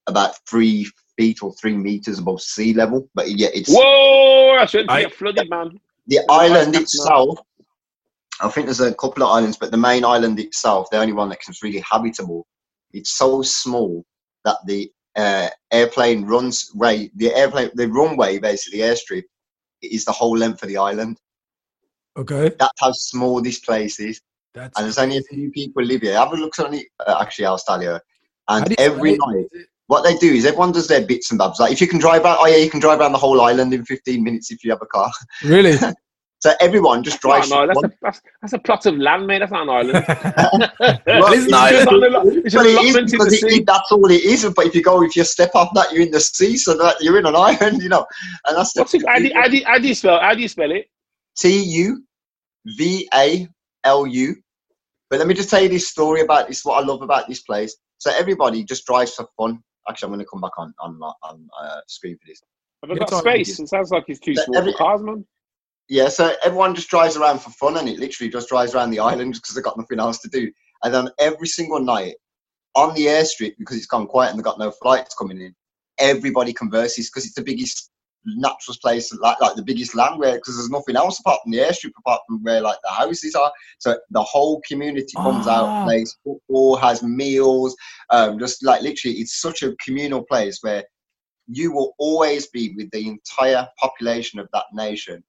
about 0.08 0.36
three 0.48 0.90
feet 1.18 1.44
or 1.44 1.54
three 1.54 1.76
meters 1.76 2.20
above 2.20 2.42
sea 2.42 2.74
level, 2.74 3.08
but 3.14 3.30
yeah, 3.30 3.50
it's 3.54 3.70
Whoa, 3.74 4.58
I 4.60 4.66
shouldn't 4.66 4.92
I- 4.92 5.02
get 5.04 5.14
flooded, 5.16 5.50
man. 5.50 5.80
the 6.08 6.20
island 6.30 6.76
itself. 6.76 7.40
I 8.42 8.50
think 8.50 8.66
there's 8.66 8.80
a 8.80 8.94
couple 8.96 9.24
of 9.24 9.30
islands, 9.30 9.58
but 9.58 9.70
the 9.72 9.78
main 9.78 10.04
island 10.04 10.40
itself, 10.40 10.90
the 10.90 10.98
only 10.98 11.14
one 11.14 11.30
that's 11.30 11.62
really 11.62 11.84
habitable, 11.90 12.48
it's 12.92 13.12
so 13.12 13.42
small 13.44 14.04
that 14.46 14.58
the 14.66 14.92
uh, 15.16 15.50
airplane 15.72 16.26
runs 16.26 16.72
way 16.74 17.12
the 17.16 17.34
airplane 17.36 17.70
the 17.76 17.88
runway 17.88 18.40
basically 18.40 18.80
airstrip 18.80 19.24
is 19.82 20.06
the 20.06 20.12
whole 20.12 20.38
length 20.38 20.64
of 20.64 20.70
the 20.70 20.78
island. 20.78 21.20
Okay. 22.18 22.52
That's 22.58 22.80
how 22.80 22.92
small 22.94 23.42
this 23.42 23.60
place 23.60 24.00
is, 24.00 24.22
That's 24.54 24.78
and 24.78 24.86
there's 24.86 24.98
only 24.98 25.18
a 25.18 25.22
few 25.24 25.52
people 25.52 25.84
live 25.84 26.02
here. 26.02 26.16
Have 26.18 26.34
a 26.34 26.36
look 26.36 26.58
on 26.60 26.74
it, 26.74 26.88
uh, 27.06 27.20
actually, 27.22 27.46
Australia, 27.46 28.02
How 28.48 28.58
and 28.58 28.66
do 28.66 28.72
you 28.72 28.76
every 28.86 29.16
spell 29.16 29.32
night 29.34 29.46
what 29.92 30.04
they 30.06 30.16
do 30.16 30.34
is 30.34 30.46
everyone 30.46 30.72
does 30.72 30.88
their 30.88 31.06
bits 31.06 31.32
and 31.32 31.38
bobs. 31.38 31.60
Like 31.60 31.74
if 31.74 31.82
you 31.82 31.88
can 31.88 32.00
drive 32.00 32.24
around, 32.24 32.38
oh 32.40 32.48
yeah, 32.48 32.56
you 32.56 32.70
can 32.70 32.80
drive 32.80 33.02
around 33.02 33.12
the 33.12 33.18
whole 33.18 33.42
island 33.42 33.74
in 33.74 33.84
15 33.84 34.24
minutes 34.24 34.50
if 34.50 34.64
you 34.64 34.72
have 34.72 34.82
a 34.82 34.86
car. 34.86 35.12
Really? 35.44 35.78
So 36.44 36.52
everyone 36.60 37.04
just 37.04 37.22
drives. 37.22 37.52
no, 37.52 37.68
that's, 37.68 37.84
a, 37.84 37.92
that's, 38.02 38.22
that's 38.42 38.54
a 38.54 38.58
plot 38.58 38.88
of 38.88 38.98
land, 38.98 39.28
mate. 39.28 39.40
That's 39.42 39.52
not 39.52 39.62
an 39.62 39.70
island. 39.70 40.06
Well, 41.06 41.34
it's 41.34 41.44
it's 41.44 41.52
not. 41.52 41.70
just 41.70 41.92
an 41.92 42.04
allo- 42.04 42.24
it's 42.26 42.56
an 42.56 42.60
But 42.62 42.66
it 42.66 42.70
is 42.70 42.96
allotment 42.96 42.98
in 42.98 43.12
because 43.12 43.34
it, 43.34 43.40
sea. 43.42 43.58
it- 43.60 43.66
that's 43.68 43.92
all 43.92 44.10
it 44.10 44.24
is. 44.24 44.50
But 44.56 44.66
if 44.66 44.74
you 44.74 44.82
go, 44.82 45.04
if 45.04 45.16
you 45.16 45.24
step 45.24 45.52
off 45.54 45.70
that, 45.76 45.92
you're 45.92 46.02
in 46.02 46.10
the 46.10 46.20
sea, 46.20 46.58
so 46.58 46.76
that 46.80 46.96
you're 47.00 47.20
in 47.20 47.28
an 47.28 47.36
island, 47.36 47.84
you 47.84 47.90
know. 47.90 48.08
And 48.48 48.58
that's 48.58 48.76
What's 48.76 48.96
it? 48.96 49.04
How 49.08 49.20
do, 49.20 49.30
how, 49.36 49.48
do, 49.50 49.62
how 49.68 49.78
do 49.78 49.88
you 49.88 49.94
spell? 49.94 50.20
How 50.20 50.34
do 50.34 50.42
you 50.42 50.48
spell 50.48 50.72
it? 50.72 50.88
T 51.38 51.62
U 51.64 52.04
V 52.66 53.08
A 53.14 53.48
L 53.84 54.06
U. 54.06 54.36
But 55.10 55.20
let 55.20 55.28
me 55.28 55.34
just 55.34 55.50
tell 55.50 55.62
you 55.62 55.70
this 55.70 55.90
story 55.90 56.22
about 56.22 56.48
this. 56.48 56.64
What 56.64 56.82
I 56.82 56.86
love 56.86 57.02
about 57.02 57.28
this 57.28 57.42
place. 57.42 57.76
So 57.98 58.12
everybody 58.12 58.64
just 58.64 58.86
drives 58.86 59.14
for 59.14 59.28
fun. 59.38 59.62
Actually, 59.90 60.08
I'm 60.08 60.14
going 60.14 60.26
to 60.26 60.30
come 60.32 60.42
back 60.42 60.58
on 60.58 60.74
on 60.80 61.00
on 61.24 61.48
uh, 61.62 61.82
screen 61.88 62.18
for 62.18 62.28
this. 62.28 62.42
Have 62.82 62.92
I 62.92 62.96
got 62.96 63.10
it's 63.12 63.20
space? 63.20 63.60
It 63.60 63.68
sounds 63.70 63.92
like 63.92 64.06
it's 64.08 64.20
too 64.20 64.34
But 64.34 64.46
small 64.46 64.58
every- 64.58 64.72
for 64.72 64.78
cars, 64.78 65.02
man. 65.04 65.26
Yeah, 65.90 66.08
so 66.08 66.34
everyone 66.46 66.74
just 66.74 66.90
drives 66.90 67.18
around 67.18 67.40
for 67.42 67.50
fun, 67.52 67.76
and 67.78 67.90
it 67.90 68.00
literally 68.00 68.32
just 68.32 68.48
drives 68.48 68.74
around 68.74 68.92
the 68.92 69.00
island 69.00 69.34
because 69.36 69.54
they've 69.56 69.64
got 69.64 69.78
nothing 69.78 70.00
else 70.00 70.20
to 70.20 70.30
do. 70.30 70.52
And 70.84 70.94
then 70.94 71.10
every 71.20 71.48
single 71.48 71.80
night 71.82 72.16
on 72.76 72.96
the 72.96 73.08
airstrip, 73.08 73.58
because 73.58 73.76
it's 73.76 73.86
gone 73.86 74.08
quiet 74.08 74.30
and 74.30 74.40
they've 74.40 74.46
got 74.46 74.60
no 74.60 74.72
flights 74.72 75.14
coming 75.16 75.42
in, 75.42 75.54
everybody 76.00 76.54
converses 76.54 77.10
because 77.10 77.26
it's 77.26 77.36
the 77.36 77.44
biggest 77.44 77.92
natural 78.26 78.76
place, 78.82 79.14
like 79.20 79.40
like 79.42 79.56
the 79.56 79.64
biggest 79.64 79.96
land 79.96 80.20
where 80.20 80.36
because 80.36 80.58
there's 80.58 80.70
nothing 80.70 80.96
else 80.96 81.20
apart 81.20 81.40
from 81.44 81.52
the 81.52 81.58
airstrip, 81.60 81.92
apart 82.00 82.22
from 82.28 82.42
where 82.44 82.62
like 82.62 82.78
the 82.84 82.90
houses 82.92 83.36
are. 83.36 83.52
So 83.80 83.98
the 84.12 84.22
whole 84.24 84.62
community 84.68 85.14
comes 85.24 85.48
Ah. 85.48 85.82
out, 85.82 85.86
plays 85.88 86.18
football, 86.24 86.76
has 86.78 87.02
meals, 87.04 87.76
um, 88.12 88.38
just 88.40 88.64
like 88.64 88.82
literally, 88.82 89.18
it's 89.18 89.42
such 89.42 89.64
a 89.64 89.76
communal 89.84 90.24
place 90.24 90.60
where 90.62 90.84
you 91.48 91.72
will 91.72 91.94
always 91.98 92.48
be 92.48 92.74
with 92.78 92.90
the 92.92 93.08
entire 93.08 93.68
population 93.80 94.40
of 94.40 94.48
that 94.54 94.66
nation 94.74 95.24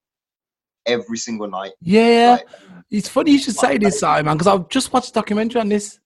every 0.87 1.17
single 1.17 1.49
night. 1.49 1.73
Yeah. 1.81 2.39
Like, 2.39 2.49
It's 2.91 3.09
funny 3.09 3.33
you 3.33 3.39
should 3.39 3.57
say 3.57 3.79
this, 3.79 4.01
Simon, 4.01 4.37
because 4.37 4.47
I've 4.47 4.69
just 4.69 4.93
watched 4.93 5.11
a 5.11 5.13
documentary 5.13 5.61
on 5.61 5.69
this. 5.69 5.99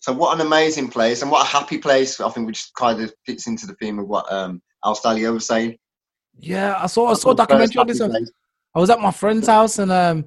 so 0.00 0.12
what 0.12 0.34
an 0.38 0.46
amazing 0.46 0.88
place 0.88 1.22
and 1.22 1.30
what 1.30 1.42
a 1.44 1.48
happy 1.48 1.78
place. 1.78 2.20
I 2.20 2.28
think 2.30 2.46
which 2.46 2.70
kind 2.74 3.00
of 3.02 3.12
fits 3.26 3.46
into 3.46 3.66
the 3.66 3.74
theme 3.74 3.98
of 3.98 4.06
what 4.06 4.30
um 4.32 4.62
Al 4.84 4.94
Stalio 4.94 5.32
was 5.32 5.46
saying. 5.46 5.76
Yeah, 6.38 6.76
I 6.78 6.86
saw 6.86 7.08
I 7.08 7.14
saw 7.14 7.30
a 7.30 7.36
documentary 7.36 7.78
on 7.78 7.86
this. 7.86 8.00
One. 8.00 8.10
place. 8.10 8.30
I 8.74 8.80
was 8.80 8.90
at 8.90 9.00
my 9.00 9.10
friend's 9.10 9.48
house 9.48 9.78
and 9.78 9.90
um, 9.90 10.24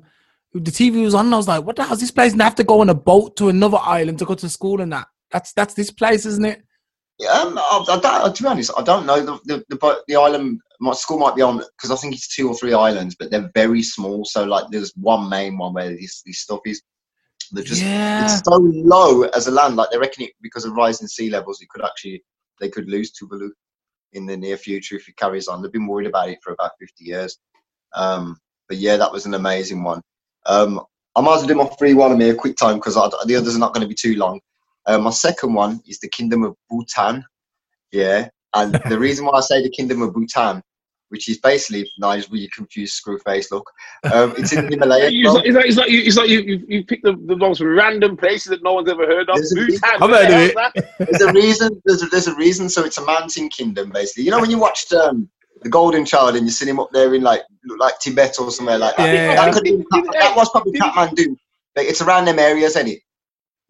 the 0.54 0.72
TV 0.72 1.04
was 1.04 1.14
on. 1.14 1.28
And 1.28 1.34
I 1.34 1.38
was 1.38 1.48
like, 1.48 1.64
"What 1.64 1.76
the 1.76 1.84
hell's 1.84 2.02
this 2.02 2.12
place?" 2.12 2.34
And 2.34 2.42
I 2.42 2.46
have 2.46 2.56
to 2.56 2.64
go 2.64 2.82
on 2.82 2.90
a 2.90 2.94
boat 2.94 3.38
to 3.38 3.50
another 3.50 3.78
island 3.78 4.20
to 4.20 4.26
go 4.26 4.34
to 4.36 4.50
school 4.50 4.82
and 4.82 4.92
that. 4.92 5.08
That's 5.32 5.54
that's 5.54 5.74
this 5.74 5.92
place, 5.92 6.26
isn't 6.26 6.46
it? 6.46 6.64
Yeah, 7.20 7.30
um, 7.30 7.58
I, 7.58 7.86
I 7.88 8.00
don't, 8.00 8.36
to 8.36 8.44
be 8.44 8.50
honest, 8.50 8.72
I 8.78 8.84
don't 8.84 9.06
know 9.06 9.22
the 9.22 9.40
the, 9.46 9.66
the, 9.70 10.04
the 10.08 10.16
island. 10.16 10.60
My 10.80 10.94
school 10.94 11.20
might 11.20 11.36
be 11.36 11.44
on 11.44 11.58
because 11.58 11.92
I 11.92 11.96
think 11.96 12.16
it's 12.16 12.36
two 12.36 12.50
or 12.50 12.56
three 12.56 12.74
islands, 12.74 13.16
but 13.18 13.30
they're 13.30 13.52
very 13.54 13.84
small. 13.84 14.26
So 14.26 14.44
like, 14.44 14.66
there's 14.72 14.92
one 14.96 15.30
main 15.30 15.58
one 15.58 15.74
where 15.74 15.90
this 15.90 16.22
this 16.26 16.40
stuff 16.40 16.62
is. 16.66 16.82
They're 17.54 17.64
just 17.64 17.84
yeah. 17.84 18.24
it's 18.24 18.42
so 18.44 18.58
low 18.58 19.24
as 19.24 19.48
a 19.48 19.52
land. 19.52 19.76
Like 19.76 19.92
they 19.92 19.98
reckon 19.98 20.24
it 20.24 20.32
because 20.42 20.66
of 20.66 20.74
rising 20.74 21.08
sea 21.08 21.30
levels, 21.30 21.62
it 21.62 21.70
could 21.70 21.84
actually 21.84 22.24
they 22.60 22.70
could 22.70 22.90
lose 22.90 23.12
Tuvalu 23.12 23.50
in 24.14 24.26
the 24.26 24.38
near 24.38 24.58
future 24.58 24.96
if 24.96 25.08
it 25.08 25.18
carries 25.18 25.48
on. 25.48 25.62
They've 25.62 25.72
been 25.72 25.88
worried 25.88 26.08
about 26.08 26.30
it 26.30 26.40
for 26.44 26.54
about 26.54 26.72
fifty 26.80 27.06
years. 27.06 27.38
Um, 27.94 28.38
but 28.68 28.78
yeah, 28.78 28.98
that 28.98 29.12
was 29.12 29.26
an 29.26 29.34
amazing 29.34 29.84
one. 29.84 30.02
Um, 30.46 30.82
I 31.16 31.22
might 31.22 31.36
as 31.36 31.40
well 31.42 31.48
do 31.48 31.56
my 31.56 31.70
free 31.78 31.94
one 31.94 32.14
in 32.14 32.22
a 32.22 32.34
quick 32.34 32.56
time 32.56 32.76
because 32.76 32.96
the 32.96 33.36
others 33.36 33.56
are 33.56 33.60
not 33.60 33.74
going 33.74 33.82
to 33.82 33.88
be 33.88 33.96
too 33.96 34.16
long. 34.16 34.40
Uh, 34.86 34.98
my 34.98 35.10
second 35.10 35.54
one 35.54 35.82
is 35.88 36.00
the 36.00 36.08
Kingdom 36.10 36.44
of 36.44 36.56
Bhutan. 36.70 37.24
Yeah, 37.92 38.30
and 38.54 38.74
the 38.88 38.98
reason 39.00 39.26
why 39.26 39.34
I 39.34 39.42
say 39.42 39.62
the 39.62 39.70
Kingdom 39.70 40.02
of 40.02 40.14
Bhutan 40.14 40.64
which 41.12 41.28
is 41.28 41.38
basically 41.38 41.90
nice, 41.98 42.30
really 42.32 42.48
confused 42.48 42.94
screw 42.94 43.20
face 43.20 43.52
look. 43.52 43.70
Um, 44.14 44.34
it's 44.38 44.54
in 44.54 44.66
the 44.66 44.72
Himalaya. 44.72 45.10
It's 45.12 45.34
like, 45.34 45.46
it's 45.46 45.56
like, 45.56 45.66
it's 45.66 45.78
like 45.78 45.90
you, 45.90 46.02
it's 46.02 46.18
like 46.18 46.30
you, 46.30 46.40
you, 46.42 46.66
you 46.68 46.86
pick 46.86 47.04
the, 47.04 47.14
the 47.26 47.36
most 47.36 47.60
random 47.60 48.16
places 48.16 48.50
that 48.52 48.64
no 48.64 48.74
one's 48.74 48.90
ever 48.90 49.06
heard 49.06 49.30
of. 49.30 49.36
There's 49.36 49.52
a- 49.52 49.56
Bhutan, 49.56 50.02
I've 50.02 50.10
heard 50.10 50.54
of 50.56 50.72
it. 50.76 50.86
there's 50.98 51.22
a 51.22 51.34
reason. 51.34 51.82
There's 51.86 52.02
a, 52.02 52.06
there's 52.08 52.28
a 52.28 52.36
reason. 52.36 52.70
So 52.70 52.84
it's 52.84 52.98
a 52.98 53.06
mountain 53.06 53.50
kingdom, 53.50 53.90
basically. 53.90 54.24
You 54.24 54.32
know 54.32 54.40
when 54.40 54.50
you 54.50 54.58
watched 54.58 54.94
um, 54.94 55.30
the 55.64 55.70
Golden 55.70 56.06
Child 56.06 56.38
and 56.38 56.46
you 56.46 56.52
see 56.52 56.68
him 56.70 56.80
up 56.80 56.90
there 56.94 57.14
in 57.14 57.22
like 57.22 57.42
like 57.78 58.00
Tibet 58.00 58.40
or 58.40 58.50
somewhere 58.50 58.78
like 58.78 58.96
that. 58.96 59.14
Yeah, 59.14 59.36
that, 59.36 59.48
yeah. 59.48 59.54
could 59.54 59.64
be, 59.64 59.78
that, 59.78 60.16
that 60.20 60.36
was 60.36 60.50
probably 60.50 60.80
Kathmandu. 60.80 61.36
But 61.76 61.86
it's 61.86 62.02
around 62.02 62.26
them 62.26 62.40
areas, 62.40 62.76
isn't 62.76 62.88
it? 62.88 63.00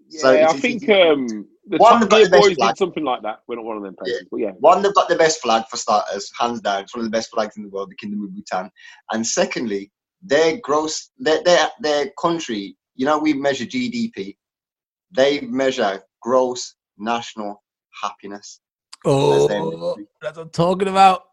Yeah, 0.09 0.21
So 0.21 0.43
I 0.43 0.53
think 0.53 0.87
um, 0.89 1.47
the 1.67 1.77
One 1.77 1.99
Top 1.99 2.09
got 2.09 2.09
Gear 2.09 2.25
the 2.25 2.31
best 2.31 2.41
boys 2.41 2.55
flag. 2.55 2.69
did 2.69 2.77
something 2.77 3.03
like 3.03 3.21
that. 3.21 3.39
We're 3.47 3.55
not 3.55 3.65
one 3.65 3.77
of 3.77 3.83
them 3.83 3.95
places, 3.95 4.25
but 4.31 4.37
yeah. 4.37 4.51
One, 4.59 4.81
they've 4.81 4.93
got 4.93 5.09
the 5.09 5.15
best 5.15 5.41
flag 5.41 5.63
for 5.69 5.77
starters, 5.77 6.31
hands 6.37 6.61
down. 6.61 6.83
It's 6.83 6.95
one 6.95 7.05
of 7.05 7.11
the 7.11 7.15
best 7.15 7.31
flags 7.31 7.57
in 7.57 7.63
the 7.63 7.69
world, 7.69 7.91
the 7.91 7.95
Kingdom 7.95 8.23
of 8.23 8.33
Bhutan. 8.33 8.71
And 9.11 9.25
secondly, 9.25 9.91
their 10.21 10.57
gross, 10.57 11.11
their 11.17 11.43
their, 11.43 11.69
their 11.81 12.11
country. 12.19 12.75
You 12.95 13.05
know, 13.05 13.19
we 13.19 13.33
measure 13.33 13.65
GDP. 13.65 14.37
They 15.11 15.41
measure 15.41 16.01
gross 16.21 16.75
national 16.97 17.63
happiness. 18.01 18.59
Oh, 19.05 19.47
that's 19.47 20.37
what 20.37 20.37
I'm 20.37 20.49
talking 20.49 20.87
about. 20.87 21.23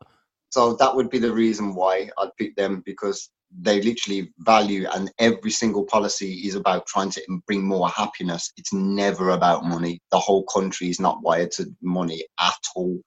So 0.50 0.74
that 0.76 0.94
would 0.94 1.10
be 1.10 1.18
the 1.18 1.32
reason 1.32 1.74
why 1.74 2.08
I'd 2.18 2.34
pick 2.38 2.56
them 2.56 2.82
because 2.86 3.30
they 3.56 3.80
literally 3.82 4.32
value 4.38 4.86
and 4.94 5.10
every 5.18 5.50
single 5.50 5.84
policy 5.84 6.46
is 6.46 6.54
about 6.54 6.86
trying 6.86 7.10
to 7.10 7.22
bring 7.46 7.66
more 7.66 7.88
happiness. 7.88 8.52
It's 8.56 8.72
never 8.72 9.30
about 9.30 9.64
money. 9.64 10.00
The 10.10 10.18
whole 10.18 10.44
country 10.44 10.88
is 10.88 11.00
not 11.00 11.22
wired 11.22 11.50
to 11.52 11.66
money 11.80 12.24
at 12.38 12.58
all. 12.76 13.00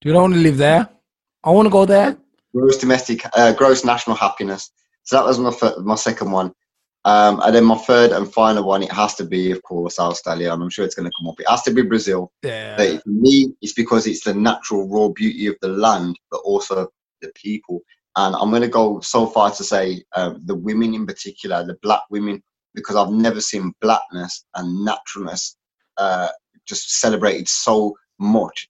Do 0.00 0.08
you 0.08 0.14
want 0.14 0.34
to 0.34 0.40
live 0.40 0.56
there? 0.56 0.88
I 1.44 1.50
want 1.50 1.66
to 1.66 1.70
go 1.70 1.84
there. 1.84 2.16
Gross 2.54 2.78
domestic, 2.78 3.22
uh, 3.36 3.52
gross 3.52 3.84
national 3.84 4.16
happiness. 4.16 4.70
So 5.04 5.16
that 5.16 5.26
was 5.26 5.38
my 5.38 5.52
fir- 5.52 5.80
my 5.80 5.94
second 5.94 6.30
one. 6.30 6.52
Um, 7.04 7.40
and 7.42 7.54
then 7.54 7.64
my 7.64 7.76
third 7.76 8.12
and 8.12 8.30
final 8.30 8.64
one, 8.64 8.82
it 8.82 8.92
has 8.92 9.14
to 9.16 9.24
be, 9.24 9.52
of 9.52 9.62
course, 9.62 9.98
Australia, 9.98 10.52
and 10.52 10.62
I'm 10.62 10.68
sure 10.68 10.84
it's 10.84 10.94
going 10.94 11.10
to 11.10 11.16
come 11.18 11.28
up. 11.28 11.40
It 11.40 11.48
has 11.48 11.62
to 11.62 11.72
be 11.72 11.82
Brazil. 11.82 12.30
Yeah. 12.42 12.76
But 12.76 13.02
for 13.02 13.08
me, 13.08 13.54
it's 13.62 13.72
because 13.72 14.06
it's 14.06 14.24
the 14.24 14.34
natural 14.34 14.86
raw 14.86 15.08
beauty 15.08 15.46
of 15.46 15.56
the 15.62 15.68
land, 15.68 16.18
but 16.30 16.38
also 16.38 16.88
the 17.22 17.32
people. 17.34 17.80
And 18.20 18.36
I'm 18.36 18.50
going 18.50 18.60
to 18.60 18.68
go 18.68 19.00
so 19.00 19.26
far 19.26 19.50
to 19.50 19.64
say 19.64 20.04
um, 20.14 20.42
the 20.44 20.54
women 20.54 20.92
in 20.92 21.06
particular, 21.06 21.64
the 21.64 21.78
black 21.80 22.02
women, 22.10 22.42
because 22.74 22.94
I've 22.94 23.12
never 23.12 23.40
seen 23.40 23.72
blackness 23.80 24.44
and 24.56 24.84
naturalness 24.84 25.56
uh, 25.96 26.28
just 26.66 27.00
celebrated 27.00 27.48
so 27.48 27.94
much 28.18 28.68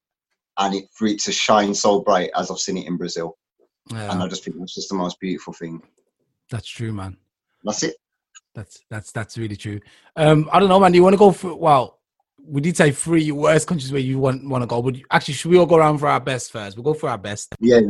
and 0.59 0.77
it, 0.77 0.85
for 0.93 1.09
it 1.09 1.19
to 1.23 1.33
shine 1.33 1.75
so 1.75 2.01
bright 2.01 2.31
as 2.37 2.49
I've 2.49 2.59
seen 2.59 2.77
it 2.77 2.87
in 2.87 2.97
Brazil. 2.97 3.37
Yeah, 3.91 4.13
And 4.13 4.23
I 4.23 4.29
just 4.29 4.45
think 4.45 4.57
that's 4.57 4.75
just 4.75 4.89
the 4.89 4.95
most 4.95 5.19
beautiful 5.19 5.53
thing. 5.53 5.83
that's 6.49 6.69
true, 6.69 6.93
man. 6.93 7.17
That's 7.65 7.83
it. 7.83 7.97
That's 8.55 8.85
that's 8.89 9.11
that's 9.13 9.37
really 9.37 9.57
true. 9.57 9.81
Um, 10.17 10.49
I 10.53 10.61
don't 10.61 10.69
know, 10.69 10.81
man. 10.81 10.93
Do 10.93 10.97
you 10.97 11.03
want 11.03 11.15
to 11.15 11.19
go 11.19 11.33
for? 11.33 11.55
Well, 11.55 11.99
we 12.45 12.61
did 12.61 12.77
say 12.77 12.91
three 12.91 13.31
worst 13.33 13.67
countries 13.67 13.93
where 13.93 14.01
you 14.01 14.19
want 14.19 14.49
want 14.49 14.63
to 14.63 14.67
go, 14.67 14.83
but 14.83 14.97
actually, 15.11 15.35
should 15.35 15.51
we 15.51 15.59
all 15.59 15.67
go 15.67 15.77
around 15.77 15.99
for 15.99 16.09
our 16.09 16.21
best 16.21 16.51
first? 16.51 16.77
We'll 16.77 16.85
go 16.85 16.95
for 16.95 17.09
our 17.09 17.19
best. 17.19 17.55
Yeah. 17.61 17.81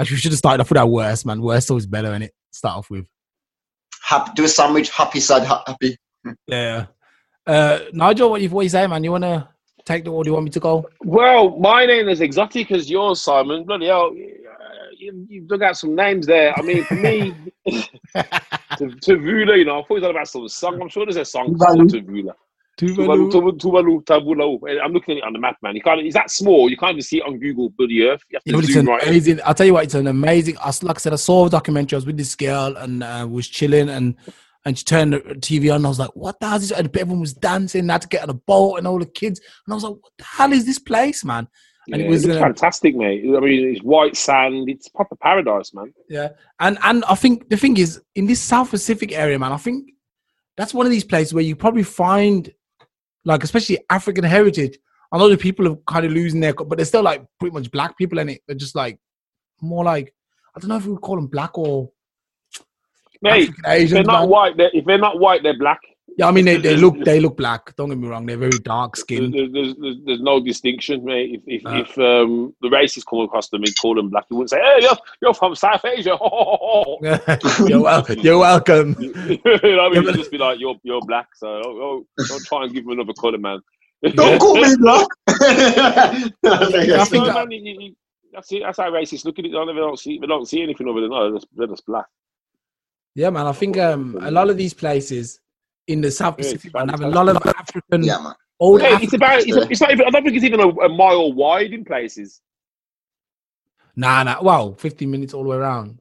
Actually, 0.00 0.14
we 0.14 0.20
should 0.20 0.32
have 0.32 0.38
started 0.38 0.62
off 0.62 0.70
with 0.70 0.78
our 0.78 0.86
worst, 0.86 1.26
man. 1.26 1.42
Worst 1.42 1.70
always 1.70 1.86
better, 1.86 2.14
in 2.14 2.22
it. 2.22 2.32
Start 2.50 2.78
off 2.78 2.90
with. 2.90 3.04
Happy, 4.02 4.30
do 4.34 4.44
a 4.44 4.48
sandwich, 4.48 4.88
happy 4.88 5.20
side, 5.20 5.44
ha- 5.44 5.62
happy. 5.66 5.96
Yeah. 6.46 6.86
Uh, 7.46 7.80
Nigel, 7.94 8.30
what 8.30 8.42
you 8.42 8.50
what 8.50 8.62
you 8.62 8.68
say, 8.68 8.86
man? 8.86 9.02
You 9.02 9.12
want 9.12 9.24
to 9.24 9.48
take 9.86 10.04
the? 10.04 10.10
Or 10.10 10.22
do 10.22 10.28
you 10.28 10.34
want 10.34 10.44
me 10.44 10.50
to 10.50 10.60
go? 10.60 10.88
Well, 11.02 11.58
my 11.58 11.86
name 11.86 12.08
is 12.08 12.20
exotic 12.20 12.70
as 12.72 12.90
yours, 12.90 13.22
Simon. 13.22 13.64
Bloody 13.64 13.86
hell, 13.86 14.08
uh, 14.08 14.86
you, 14.98 15.26
you've 15.28 15.48
dug 15.48 15.62
out 15.62 15.78
some 15.78 15.94
names 15.94 16.26
there. 16.26 16.52
I 16.58 16.62
mean, 16.62 16.84
for 16.84 16.94
me, 16.94 17.34
to, 17.66 18.86
Tavula, 19.02 19.56
you 19.56 19.64
know, 19.64 19.80
I 19.80 19.82
thought 19.82 19.96
it 19.96 20.02
was 20.02 20.10
about 20.10 20.28
some 20.28 20.48
song. 20.48 20.82
I'm 20.82 20.90
sure 20.90 21.06
there's 21.06 21.16
a 21.16 21.24
song 21.24 21.56
called 21.58 21.90
Tavula. 21.90 22.34
Tuvalu, 22.80 23.30
Tuvalu. 23.30 23.58
Tuvalu, 23.58 24.04
Tuvalu, 24.04 24.80
I'm 24.82 24.92
looking 24.92 25.12
at 25.12 25.18
it 25.18 25.24
on 25.24 25.32
the 25.32 25.38
map, 25.38 25.56
man. 25.62 25.76
You 25.76 25.82
can't. 25.82 26.00
It's 26.00 26.14
that 26.14 26.30
small. 26.30 26.70
You 26.70 26.76
can't 26.76 26.92
even 26.92 27.02
see 27.02 27.18
it 27.18 27.26
on 27.26 27.38
Google 27.38 27.70
Bloody 27.70 28.04
Earth. 28.04 28.22
You 28.30 28.36
have 28.36 28.44
to 28.44 28.58
it's 28.58 28.72
zoom 28.72 28.80
an 28.80 28.94
right. 28.94 29.02
in. 29.02 29.08
amazing. 29.08 29.40
I'll 29.44 29.54
tell 29.54 29.66
you 29.66 29.74
what, 29.74 29.84
it's 29.84 29.94
an 29.94 30.06
amazing. 30.06 30.56
I 30.58 30.72
Like 30.82 30.96
I 30.96 31.00
said, 31.00 31.12
I 31.12 31.16
saw 31.16 31.46
a 31.46 31.50
documentary. 31.50 31.96
I 31.96 31.98
was 31.98 32.06
with 32.06 32.16
this 32.16 32.34
girl 32.34 32.76
and 32.76 33.02
uh, 33.02 33.26
was 33.30 33.48
chilling, 33.48 33.88
and 33.88 34.14
and 34.64 34.78
she 34.78 34.84
turned 34.84 35.12
the 35.12 35.18
TV 35.18 35.70
on. 35.70 35.76
And 35.76 35.86
I 35.86 35.88
was 35.88 35.98
like, 35.98 36.14
"What 36.14 36.40
the 36.40 36.48
hell 36.48 36.56
is 36.56 36.68
this?" 36.68 36.78
And 36.78 36.96
everyone 36.96 37.20
was 37.20 37.34
dancing. 37.34 37.86
They 37.86 37.92
had 37.92 38.02
to 38.02 38.08
get 38.08 38.22
on 38.22 38.30
a 38.30 38.34
boat, 38.34 38.76
and 38.76 38.86
all 38.86 38.98
the 38.98 39.06
kids. 39.06 39.40
And 39.66 39.72
I 39.72 39.74
was 39.74 39.84
like, 39.84 39.92
"What 39.92 40.12
the 40.18 40.24
hell 40.24 40.52
is 40.52 40.64
this 40.64 40.78
place, 40.78 41.24
man?" 41.24 41.48
And 41.92 42.00
Yeah, 42.00 42.06
it 42.06 42.10
was 42.10 42.24
um, 42.24 42.32
fantastic, 42.32 42.94
mate. 42.94 43.24
I 43.24 43.40
mean, 43.40 43.74
it's 43.74 43.82
white 43.82 44.16
sand. 44.16 44.68
It's 44.68 44.88
proper 44.88 45.16
paradise, 45.16 45.74
man. 45.74 45.92
Yeah, 46.08 46.30
and 46.60 46.78
and 46.82 47.04
I 47.04 47.14
think 47.14 47.48
the 47.48 47.56
thing 47.56 47.76
is 47.76 48.00
in 48.14 48.26
this 48.26 48.40
South 48.40 48.70
Pacific 48.70 49.12
area, 49.12 49.38
man. 49.38 49.52
I 49.52 49.56
think 49.56 49.90
that's 50.56 50.74
one 50.74 50.84
of 50.84 50.92
these 50.92 51.04
places 51.04 51.32
where 51.32 51.42
you 51.42 51.56
probably 51.56 51.82
find, 51.82 52.52
like, 53.24 53.44
especially 53.44 53.78
African 53.88 54.24
heritage. 54.24 54.78
I 55.12 55.18
know 55.18 55.28
the 55.28 55.36
people 55.36 55.68
are 55.68 55.76
kind 55.88 56.06
of 56.06 56.12
losing 56.12 56.40
their, 56.40 56.54
but 56.54 56.76
they're 56.76 56.84
still 56.84 57.02
like 57.02 57.24
pretty 57.38 57.52
much 57.52 57.70
black 57.70 57.98
people 57.98 58.18
in 58.18 58.28
it. 58.28 58.42
They're 58.46 58.56
just 58.56 58.76
like 58.76 58.98
more 59.60 59.84
like 59.84 60.14
I 60.54 60.60
don't 60.60 60.68
know 60.68 60.76
if 60.76 60.84
we 60.86 60.92
would 60.92 61.00
call 61.00 61.16
them 61.16 61.26
black 61.26 61.56
or 61.58 61.90
Mate, 63.22 63.50
African 63.64 63.64
if 63.82 63.90
they're 63.90 64.02
not 64.02 64.20
man. 64.20 64.28
white, 64.30 64.56
they're, 64.56 64.70
if 64.72 64.84
they're 64.84 64.98
not 64.98 65.18
white, 65.18 65.42
they're 65.42 65.58
black. 65.58 65.80
Yeah, 66.20 66.26
I 66.28 66.32
mean 66.32 66.44
they, 66.44 66.58
they 66.58 66.76
look 66.76 67.02
they 67.02 67.18
look 67.18 67.36
black. 67.38 67.74
Don't 67.76 67.88
get 67.88 67.96
me 67.96 68.06
wrong. 68.06 68.26
They're 68.26 68.36
very 68.36 68.58
dark 68.58 68.94
There's, 68.94 69.00
skinned. 69.00 69.32
there's, 69.32 69.74
there's, 69.80 69.96
there's 70.04 70.20
no 70.20 70.38
distinction, 70.38 71.02
mate. 71.02 71.40
If 71.46 71.60
if, 71.62 71.66
Uh. 71.66 71.76
if 71.82 71.98
um, 71.98 72.54
the 72.60 72.68
racists 72.68 73.06
come 73.08 73.20
across 73.20 73.48
them 73.48 73.62
and 73.64 73.72
call 73.80 73.94
them 73.94 74.10
black, 74.10 74.26
you 74.30 74.36
wouldn't 74.36 74.50
say, 74.50 74.58
"Hey, 74.60 74.80
you're, 74.82 74.98
you're 75.22 75.32
from 75.32 75.54
South 75.54 75.82
Asia." 75.82 76.18
you're, 77.70 77.80
wel- 77.80 78.04
you're 78.26 78.38
welcome. 78.38 78.94
you 79.00 79.12
know 79.44 79.86
I 79.86 79.88
Yeah, 79.88 79.88
mean? 79.88 80.04
but- 80.04 80.14
You'd 80.14 80.16
just 80.16 80.30
be 80.30 80.36
like, 80.36 80.60
"You're 80.60 80.76
you're 80.82 81.00
black," 81.00 81.28
so 81.36 81.48
oh, 81.64 82.04
oh, 82.18 82.24
don't 82.28 82.44
try 82.44 82.64
and 82.64 82.74
give 82.74 82.84
them 82.84 82.92
another 82.98 83.14
colour, 83.14 83.38
man. 83.38 83.60
Don't 84.02 84.38
call 84.38 84.56
me 84.56 84.76
black. 84.76 85.06
I 85.26 86.32
I 86.44 87.04
think 87.06 87.24
that- 87.24 87.34
man, 87.34 87.50
you, 87.50 87.60
you, 87.62 87.80
you- 87.80 87.96
that's 88.34 88.52
it. 88.52 88.60
That's 88.62 88.76
how 88.78 88.90
racists 88.90 89.24
look 89.24 89.38
at 89.38 89.46
it. 89.46 89.52
They 89.52 89.54
don't 89.54 89.98
see 89.98 90.18
they 90.18 90.26
don't 90.26 90.46
see 90.46 90.62
anything 90.62 90.86
other 90.86 91.00
than 91.00 91.12
oh, 91.12 91.22
they're 91.30 91.38
just, 91.38 91.46
they're 91.56 91.66
just 91.66 91.86
black. 91.86 92.06
Yeah, 93.14 93.30
man. 93.30 93.46
I 93.46 93.52
think 93.52 93.78
um 93.78 94.18
a 94.20 94.30
lot 94.30 94.50
of 94.50 94.56
these 94.58 94.74
places 94.74 95.40
in 95.90 96.00
the 96.00 96.10
South 96.10 96.36
Yeah, 96.38 96.44
it's 96.44 96.52
Pacific 96.54 96.74
man, 96.74 96.88
have 96.88 97.00
a 97.00 97.08
lot 97.08 97.28
of 97.28 97.36
African 97.46 98.02
yeah, 98.04 98.18
man. 98.18 98.34
old 98.58 98.80
Hey, 98.80 98.88
African 98.88 99.04
it's 99.04 99.14
about. 99.14 99.38
It's, 99.40 99.70
it's 99.72 99.80
not 99.80 99.90
even. 99.92 100.06
I 100.06 100.10
don't 100.10 100.24
think 100.24 100.36
it's 100.36 100.44
even 100.44 100.60
a, 100.60 100.68
a 100.68 100.88
mile 100.88 101.32
wide 101.32 101.72
in 101.72 101.84
places. 101.84 102.40
Nah, 103.96 104.22
nah. 104.22 104.40
Wow, 104.40 104.74
15 104.78 105.10
minutes 105.10 105.34
all 105.34 105.42
the 105.42 105.48
way 105.50 105.56
around. 105.56 105.98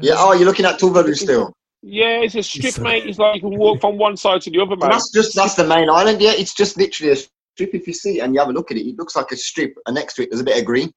Yeah. 0.00 0.14
Oh, 0.16 0.32
you're 0.34 0.44
looking 0.44 0.66
at 0.66 0.78
Tuvalu 0.78 1.16
still. 1.16 1.52
Yeah, 1.82 2.20
it's 2.20 2.34
a 2.34 2.42
strip, 2.42 2.66
It's 2.66 2.78
a- 2.78 2.82
mate. 2.82 3.06
It's 3.06 3.18
like 3.18 3.36
you 3.36 3.40
can 3.40 3.58
walk 3.58 3.80
from 3.80 3.96
one 3.96 4.16
side 4.16 4.42
to 4.42 4.50
the 4.50 4.60
other, 4.60 4.72
And 4.72 4.80
man. 4.80 4.90
that's 4.90 5.10
just 5.10 5.34
that's 5.34 5.54
the 5.54 5.64
main 5.66 5.88
island. 5.88 6.20
Yeah, 6.20 6.32
it's 6.32 6.54
just 6.54 6.76
literally 6.76 7.12
a 7.12 7.16
strip. 7.16 7.74
If 7.74 7.86
you 7.86 7.94
see 7.94 8.20
and 8.20 8.34
you 8.34 8.40
have 8.40 8.50
a 8.50 8.52
look 8.52 8.70
at 8.70 8.76
it, 8.76 8.86
it 8.86 8.98
looks 8.98 9.16
like 9.16 9.30
a 9.32 9.36
strip, 9.36 9.74
and 9.86 9.94
next 9.94 10.14
to 10.14 10.22
it 10.22 10.30
there's 10.30 10.40
a 10.40 10.44
bit 10.44 10.58
of 10.58 10.64
green. 10.66 10.92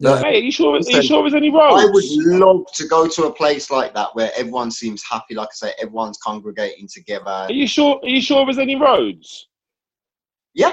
Yeah. 0.00 0.20
Hey, 0.20 0.38
are 0.38 0.42
you 0.42 0.52
sure? 0.52 0.76
Are 0.76 0.78
you 0.78 1.02
sure 1.02 1.22
there's 1.22 1.34
any 1.34 1.50
roads? 1.50 1.82
I 1.82 1.86
would 1.86 2.04
love 2.38 2.66
to 2.74 2.86
go 2.86 3.08
to 3.08 3.24
a 3.24 3.32
place 3.32 3.68
like 3.70 3.94
that 3.94 4.14
where 4.14 4.30
everyone 4.36 4.70
seems 4.70 5.02
happy. 5.02 5.34
Like 5.34 5.48
I 5.48 5.54
say, 5.54 5.72
everyone's 5.80 6.18
congregating 6.18 6.86
together. 6.92 7.24
Are 7.30 7.52
you 7.52 7.66
sure? 7.66 7.98
Are 8.02 8.08
you 8.08 8.20
sure 8.20 8.44
there's 8.44 8.58
any 8.58 8.76
roads? 8.76 9.48
Yeah, 10.54 10.72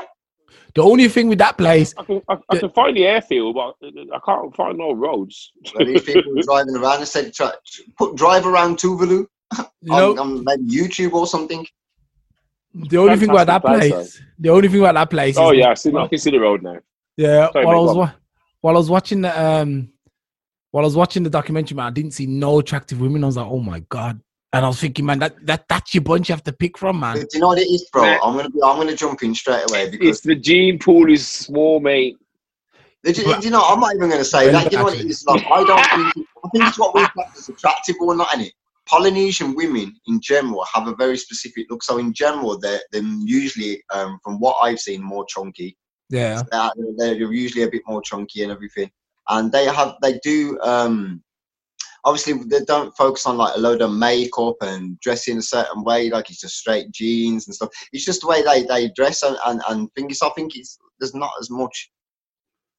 The 0.74 0.82
only 0.82 1.08
thing 1.10 1.28
with 1.28 1.38
that 1.40 1.58
place, 1.58 1.94
I 1.98 2.04
can, 2.04 2.22
I, 2.28 2.38
I 2.50 2.58
can 2.58 2.70
find 2.72 2.98
the 2.98 3.06
airfield, 3.06 3.56
but 3.56 3.76
I 3.84 4.20
can't 4.26 4.56
find 4.56 4.78
no 4.78 4.94
roads. 4.94 5.52
these 5.80 6.02
people 6.06 6.40
are 6.40 6.44
driving 6.44 6.76
around. 6.76 7.02
I 7.02 7.04
said, 7.04 7.34
try, 7.34 7.52
put 7.98 8.16
drive 8.16 8.46
around 8.48 8.78
Tuvalu 8.78 9.26
you 9.58 9.66
know, 9.84 10.12
on, 10.12 10.20
on 10.20 10.44
maybe 10.44 10.64
YouTube 10.64 11.14
or 11.14 11.28
something. 11.28 11.66
the 12.74 12.98
only 12.98 13.18
thing 13.18 13.30
about 13.30 13.48
that 13.48 13.62
place, 13.62 13.92
place, 13.92 14.22
the 14.40 14.50
only 14.50 14.68
thing 14.68 14.80
about 14.80 14.96
that 14.96 15.10
place. 15.10 15.38
oh 15.38 15.52
is, 15.52 15.60
yeah, 15.60 15.70
I, 15.70 15.74
see, 15.76 15.96
I 15.96 16.08
can 16.08 16.18
see 16.18 16.32
the 16.32 16.40
road 16.40 16.64
now. 16.64 16.78
yeah. 17.18 17.52
Sorry, 17.52 17.66
while 17.66 17.76
I 17.76 17.80
was 17.80 17.94
go 17.94 18.02
on. 18.02 18.08
wa- 18.08 18.14
while 18.66 18.78
I 18.78 18.80
was 18.80 18.90
watching 18.90 19.22
the 19.22 19.40
um, 19.40 19.90
while 20.72 20.86
I 20.86 20.88
was 20.88 20.96
watching 20.96 21.22
the 21.22 21.30
documentary, 21.30 21.76
man, 21.76 21.86
I 21.86 21.92
didn't 21.92 22.14
see 22.14 22.26
no 22.26 22.58
attractive 22.58 23.00
women. 23.00 23.24
I 23.24 23.28
was 23.28 23.38
like, 23.38 23.46
oh 23.46 23.60
my 23.60 23.82
god. 23.90 24.20
And 24.54 24.66
I 24.66 24.68
was 24.68 24.80
thinking, 24.80 25.06
man, 25.06 25.20
that, 25.20 25.36
that 25.46 25.66
that's 25.70 25.94
your 25.94 26.02
bunch 26.02 26.30
you 26.30 26.34
have 26.34 26.44
to 26.46 26.52
pick 26.52 26.76
from, 26.76 27.00
man. 27.00 27.18
Do 27.18 27.28
you 27.32 27.42
know 27.42 27.50
what 27.50 27.60
it 27.60 27.68
is, 27.68 27.88
bro? 27.94 28.18
I'm 28.24 28.36
gonna 28.36 28.50
be, 28.50 28.60
I'm 28.64 28.78
gonna 28.78 28.96
jump 28.96 29.22
in 29.22 29.36
straight 29.36 29.70
away 29.70 29.92
because 29.92 30.08
It's 30.08 30.22
the 30.22 30.34
gene 30.34 30.80
pool 30.80 31.12
is 31.12 31.28
small, 31.28 31.80
mate. 31.80 32.18
Do 33.04 33.12
you, 33.12 33.40
do 33.40 33.46
you 33.46 33.52
know? 33.52 33.62
I'm 33.62 33.80
not 33.80 33.94
even 33.94 34.10
going 34.10 34.18
to 34.18 34.26
say 34.26 34.52
that. 34.52 34.72
You 34.72 34.80
know 34.80 34.86
what 34.86 35.00
it 35.00 35.06
is? 35.06 35.24
Like, 35.28 35.46
I 35.46 35.64
don't 35.64 36.14
think. 36.16 36.28
I 36.44 36.50
think 36.50 36.68
it's 36.68 36.80
what 36.80 36.96
we 36.96 37.06
practice 37.10 37.48
attractive 37.48 37.98
or 38.02 38.16
not, 38.16 38.34
any. 38.34 38.52
Polynesian 38.88 39.54
women 39.54 39.94
in 40.08 40.20
general 40.22 40.66
have 40.74 40.88
a 40.88 40.96
very 40.96 41.18
specific 41.18 41.68
look. 41.70 41.84
So 41.84 42.00
in 42.00 42.14
general, 42.14 42.58
they're 42.58 42.82
they're 42.92 43.04
usually, 43.04 43.84
um, 43.94 44.18
from 44.24 44.40
what 44.40 44.56
I've 44.56 44.80
seen, 44.80 45.04
more 45.04 45.24
chunky. 45.28 45.78
Yeah. 46.10 46.44
They're, 46.52 46.72
they're 46.98 47.34
usually 47.34 47.64
a 47.64 47.70
bit 47.70 47.84
more 47.88 48.02
chunky 48.02 48.44
and 48.44 48.52
everything. 48.52 48.92
And 49.30 49.52
they 49.52 49.66
have 49.66 49.96
they 50.02 50.20
do. 50.24 50.60
Um, 50.62 51.24
obviously, 52.04 52.34
they 52.46 52.64
don't 52.66 52.96
focus 52.96 53.26
on 53.26 53.38
like 53.38 53.56
a 53.56 53.60
load 53.60 53.82
of 53.82 53.92
makeup 53.92 54.56
and 54.62 55.00
dressing 55.00 55.38
a 55.38 55.42
certain 55.42 55.84
way. 55.84 56.10
Like 56.10 56.30
it's 56.30 56.42
just 56.42 56.58
straight 56.58 56.92
jeans 56.92 57.48
and 57.48 57.56
stuff. 57.56 57.70
It's 57.92 58.06
just 58.06 58.22
the 58.22 58.28
way 58.28 58.44
they, 58.44 58.64
they 58.64 58.92
dress 58.96 59.24
and, 59.24 59.38
and, 59.48 59.62
and 59.68 59.90
things. 59.96 60.22
I 60.22 60.30
think 60.30 60.56
it's 60.56 60.78
there's 61.00 61.16
not 61.16 61.32
as 61.40 61.50
much 61.50 61.92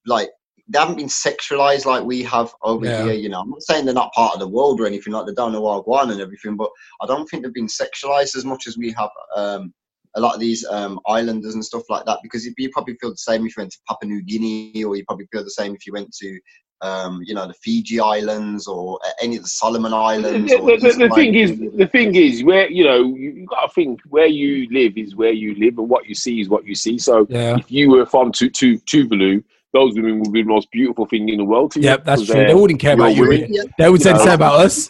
like 0.06 0.30
they 0.68 0.78
haven't 0.78 0.96
been 0.96 1.06
sexualized 1.08 1.84
like 1.84 2.04
we 2.04 2.22
have 2.24 2.52
over 2.62 2.86
Yeah. 2.86 3.04
here. 3.04 3.12
You 3.14 3.28
know, 3.28 3.40
I'm 3.40 3.50
not 3.50 3.62
saying 3.62 3.84
they're 3.84 3.94
not 3.94 4.12
part 4.12 4.34
of 4.34 4.40
the 4.40 4.48
world 4.48 4.80
or 4.80 4.86
anything 4.86 5.12
like 5.12 5.26
they 5.26 5.34
don't 5.34 5.52
know 5.52 5.62
Wagwan 5.62 6.12
and 6.12 6.20
everything, 6.20 6.56
but 6.56 6.70
I 7.00 7.06
don't 7.06 7.26
think 7.26 7.42
they've 7.42 7.52
been 7.52 7.66
sexualized 7.66 8.36
as 8.36 8.44
much 8.44 8.66
as 8.66 8.76
we 8.78 8.92
have. 8.92 9.10
Um, 9.36 9.74
a 10.16 10.20
lot 10.20 10.34
of 10.34 10.40
these 10.40 10.64
um, 10.66 10.98
islanders 11.06 11.54
and 11.54 11.64
stuff 11.64 11.82
like 11.88 12.04
that, 12.06 12.18
because 12.22 12.44
you 12.44 12.52
you 12.58 12.70
probably 12.70 12.96
feel 13.00 13.10
the 13.10 13.16
same 13.18 13.46
if 13.46 13.56
you 13.56 13.60
went 13.62 13.72
to 13.72 13.78
Papua 13.88 14.10
New 14.10 14.22
Guinea, 14.22 14.82
or 14.84 14.96
you 14.96 15.04
probably 15.06 15.26
feel 15.32 15.44
the 15.44 15.50
same 15.50 15.74
if 15.74 15.86
you 15.86 15.92
went 15.92 16.10
to, 16.22 16.38
um, 16.80 17.20
you 17.24 17.34
know, 17.34 17.46
the 17.46 17.54
Fiji 17.62 18.00
Islands 18.00 18.66
or 18.66 18.98
any 19.22 19.36
of 19.36 19.42
the 19.42 19.48
Solomon 19.48 19.92
Islands. 19.94 20.50
the- 20.50 20.58
or 20.58 20.78
the- 20.78 21.06
the 21.08 21.10
thing 21.14 21.34
is, 21.34 21.50
the 21.76 21.86
thing 21.86 22.14
is, 22.14 22.42
where 22.42 22.68
you 22.70 22.84
know 22.84 23.00
you, 23.14 23.30
you 23.30 23.46
got 23.46 23.66
to 23.66 23.72
think 23.74 24.00
where 24.08 24.26
you 24.26 24.68
live 24.70 24.96
is 24.96 25.14
where 25.14 25.32
you 25.32 25.54
live, 25.56 25.78
and 25.78 25.88
what 25.88 26.06
you 26.06 26.14
see 26.14 26.40
is 26.40 26.48
what 26.48 26.64
you 26.66 26.74
see. 26.74 26.96
So 26.98 27.26
Yeah. 27.28 27.56
if 27.58 27.70
you 27.70 27.90
were 27.90 28.06
from 28.06 28.32
Tu- 28.32 28.50
Tu- 28.50 28.78
Tuvalu, 28.80 29.44
those 29.72 29.94
women 29.96 30.20
would 30.20 30.32
be 30.32 30.42
the 30.42 30.48
most 30.48 30.70
beautiful 30.70 31.04
thing 31.06 31.28
in 31.28 31.36
the 31.38 31.44
world 31.44 31.72
to 31.72 31.80
you. 31.80 31.86
Yep, 31.90 32.04
that's 32.06 32.22
'cause 32.22 32.28
true. 32.30 32.46
They 32.46 32.54
wouldn't 32.54 32.80
care 32.80 32.94
about 32.94 33.14
you're 33.14 33.30
you. 33.32 33.40
women. 33.40 33.52
Yeah. 33.52 33.62
They 33.78 33.90
would 33.90 34.00
say 34.00 34.12
the 34.12 34.18
same 34.20 34.32
about 34.32 34.60
us. 34.64 34.88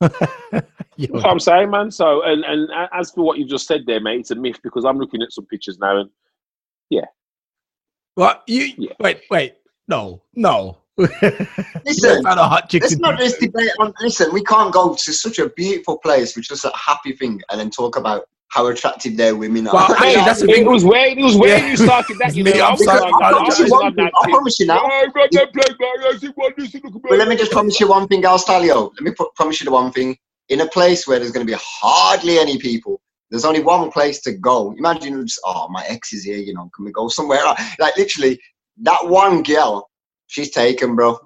Yo. 1.00 1.06
That's 1.12 1.24
what 1.24 1.30
I'm 1.30 1.38
saying, 1.38 1.70
man. 1.70 1.90
So, 1.92 2.22
and 2.24 2.44
and 2.44 2.68
as 2.92 3.12
for 3.12 3.22
what 3.24 3.38
you've 3.38 3.48
just 3.48 3.68
said 3.68 3.82
there, 3.86 4.00
mate, 4.00 4.18
it's 4.20 4.32
a 4.32 4.34
myth 4.34 4.58
because 4.64 4.84
I'm 4.84 4.98
looking 4.98 5.22
at 5.22 5.32
some 5.32 5.46
pictures 5.46 5.78
now, 5.78 5.96
and 6.00 6.10
yeah. 6.90 7.04
What 8.16 8.42
you? 8.48 8.72
Yeah. 8.76 8.94
Wait, 8.98 9.20
wait. 9.30 9.54
No, 9.86 10.22
no. 10.34 10.78
Listen, 10.98 12.24
Found 12.24 12.40
a 12.40 12.48
hot 12.48 12.68
chick 12.68 12.82
Let's 12.82 12.98
not 12.98 13.16
do- 13.16 13.24
just 13.24 13.38
debate 13.40 13.70
on. 13.78 13.94
Listen, 14.00 14.32
we 14.32 14.42
can't 14.42 14.72
go 14.72 14.96
to 14.98 15.12
such 15.12 15.38
a 15.38 15.48
beautiful 15.50 15.98
place, 15.98 16.34
which 16.36 16.50
is 16.50 16.64
a 16.64 16.72
happy 16.76 17.12
thing, 17.12 17.40
and 17.50 17.60
then 17.60 17.70
talk 17.70 17.96
about 17.96 18.24
how 18.48 18.66
attractive 18.66 19.16
their 19.16 19.36
women 19.36 19.68
are. 19.68 19.74
Well, 19.74 19.94
hey, 19.98 20.14
that's 20.14 20.40
the 20.40 20.48
it 20.50 20.54
thing. 20.56 20.66
was 20.66 20.84
where 20.84 21.06
it 21.06 21.18
was 21.18 21.36
where 21.36 21.58
Yeah. 21.58 21.70
you 21.70 21.76
started 21.76 22.18
that. 22.18 22.34
You 22.36 22.42
Me, 22.42 22.54
I'm 22.54 22.62
I 22.62 22.70
was 22.72 22.84
sorry, 22.84 23.00
on- 23.02 23.22
I 23.22 23.28
I 23.28 23.30
promise 23.30 23.58
was 23.60 23.68
you 23.68 23.74
on 23.76 23.82
one 23.84 23.94
that. 23.96 24.12
I 24.20 24.30
promise 24.30 24.58
you 24.58 24.66
now. 24.66 24.82
Run 24.82 25.10
that 25.14 25.52
play, 25.52 25.76
man. 25.78 26.14
I 26.14 26.18
said, 26.18 26.32
"What, 26.34 26.58
listen, 26.58 26.80
look 26.82 26.96
at 26.96 27.02
But 27.02 27.18
let 27.18 27.28
me 27.28 27.36
just 27.36 27.52
promise 27.52 27.78
you 27.78 27.88
one 27.88 28.08
thing, 28.08 28.22
Alstalio. 28.22 28.90
Let 28.94 29.02
me 29.02 29.12
pro- 29.12 29.30
promise 29.36 29.60
you 29.60 29.66
the 29.66 29.70
one 29.72 29.92
thing. 29.92 30.16
In 30.48 30.60
a 30.60 30.68
place 30.68 31.06
where 31.06 31.18
there's 31.18 31.32
going 31.32 31.46
to 31.46 31.52
be 31.52 31.58
hardly 31.60 32.38
any 32.38 32.58
people, 32.58 33.00
there's 33.30 33.44
only 33.44 33.62
one 33.62 33.90
place 33.90 34.20
to 34.22 34.32
go. 34.32 34.72
Imagine, 34.78 35.26
just, 35.26 35.40
oh, 35.44 35.68
my 35.68 35.84
ex 35.86 36.12
is 36.12 36.24
here. 36.24 36.38
You 36.38 36.54
know, 36.54 36.70
can 36.74 36.84
we 36.84 36.92
go 36.92 37.08
somewhere? 37.08 37.40
Like 37.78 37.96
literally, 37.96 38.40
that 38.82 39.06
one 39.06 39.42
girl, 39.42 39.90
she's 40.26 40.50
taken, 40.50 40.96
bro. 40.96 41.18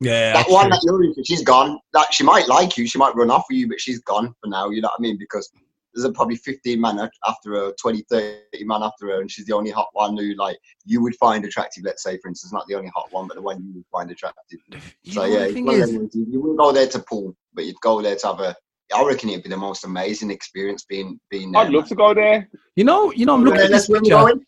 Yeah, 0.00 0.34
that 0.34 0.50
one 0.50 0.66
true. 0.66 0.70
that 0.70 0.82
you're 0.84 1.04
into, 1.04 1.24
she's 1.24 1.42
gone. 1.42 1.78
Like 1.94 2.12
she 2.12 2.22
might 2.22 2.48
like 2.48 2.76
you, 2.76 2.86
she 2.86 2.98
might 2.98 3.14
run 3.14 3.30
off 3.30 3.44
with 3.48 3.58
you, 3.58 3.68
but 3.68 3.80
she's 3.80 4.00
gone 4.00 4.34
for 4.42 4.48
now. 4.48 4.68
You 4.68 4.82
know 4.82 4.88
what 4.88 5.00
I 5.00 5.02
mean? 5.02 5.16
Because 5.18 5.50
there's 5.96 6.04
a 6.04 6.12
probably 6.12 6.36
15 6.36 6.78
man 6.78 7.08
after 7.26 7.54
her, 7.54 7.72
20, 7.80 8.02
30 8.10 8.42
man 8.64 8.82
after 8.82 9.06
her, 9.06 9.20
and 9.22 9.30
she's 9.30 9.46
the 9.46 9.54
only 9.54 9.70
hot 9.70 9.88
one 9.92 10.16
who 10.16 10.34
like 10.34 10.58
you 10.84 11.02
would 11.02 11.16
find 11.16 11.44
attractive. 11.46 11.84
Let's 11.84 12.02
say, 12.02 12.18
for 12.18 12.28
instance, 12.28 12.52
not 12.52 12.66
the 12.68 12.74
only 12.74 12.90
hot 12.94 13.10
one, 13.10 13.26
but 13.26 13.36
the 13.36 13.42
one 13.42 13.64
you 13.64 13.72
would 13.74 13.86
find 13.90 14.10
attractive. 14.10 14.60
You 15.04 15.12
So 15.12 15.24
yeah, 15.24 15.46
is, 15.46 16.14
you, 16.14 16.40
wouldn't 16.40 16.58
go 16.58 16.72
there 16.72 16.86
to 16.88 16.98
pool, 16.98 17.34
but 17.54 17.64
you'd 17.64 17.80
go 17.80 18.02
there 18.02 18.16
to 18.16 18.26
have 18.26 18.40
a. 18.40 18.54
I 18.94 19.04
reckon 19.04 19.30
it'd 19.30 19.42
be 19.42 19.48
the 19.50 19.56
most 19.56 19.84
amazing 19.84 20.30
experience 20.30 20.84
being 20.88 21.18
being 21.30 21.52
there. 21.52 21.62
I'd 21.62 21.72
love 21.72 21.88
to 21.88 21.94
go 21.94 22.14
there. 22.14 22.48
you 22.76 22.84
know, 22.84 23.12
you 23.12 23.26
know, 23.26 23.34
I'm 23.34 23.42
looking 23.44 23.58
Yeah, 23.60 23.64
at 23.66 23.70
this 23.70 23.88
let's 23.88 23.88
when 23.88 24.02
we 24.02 24.08
picture. 24.10 24.22
going. 24.22 24.46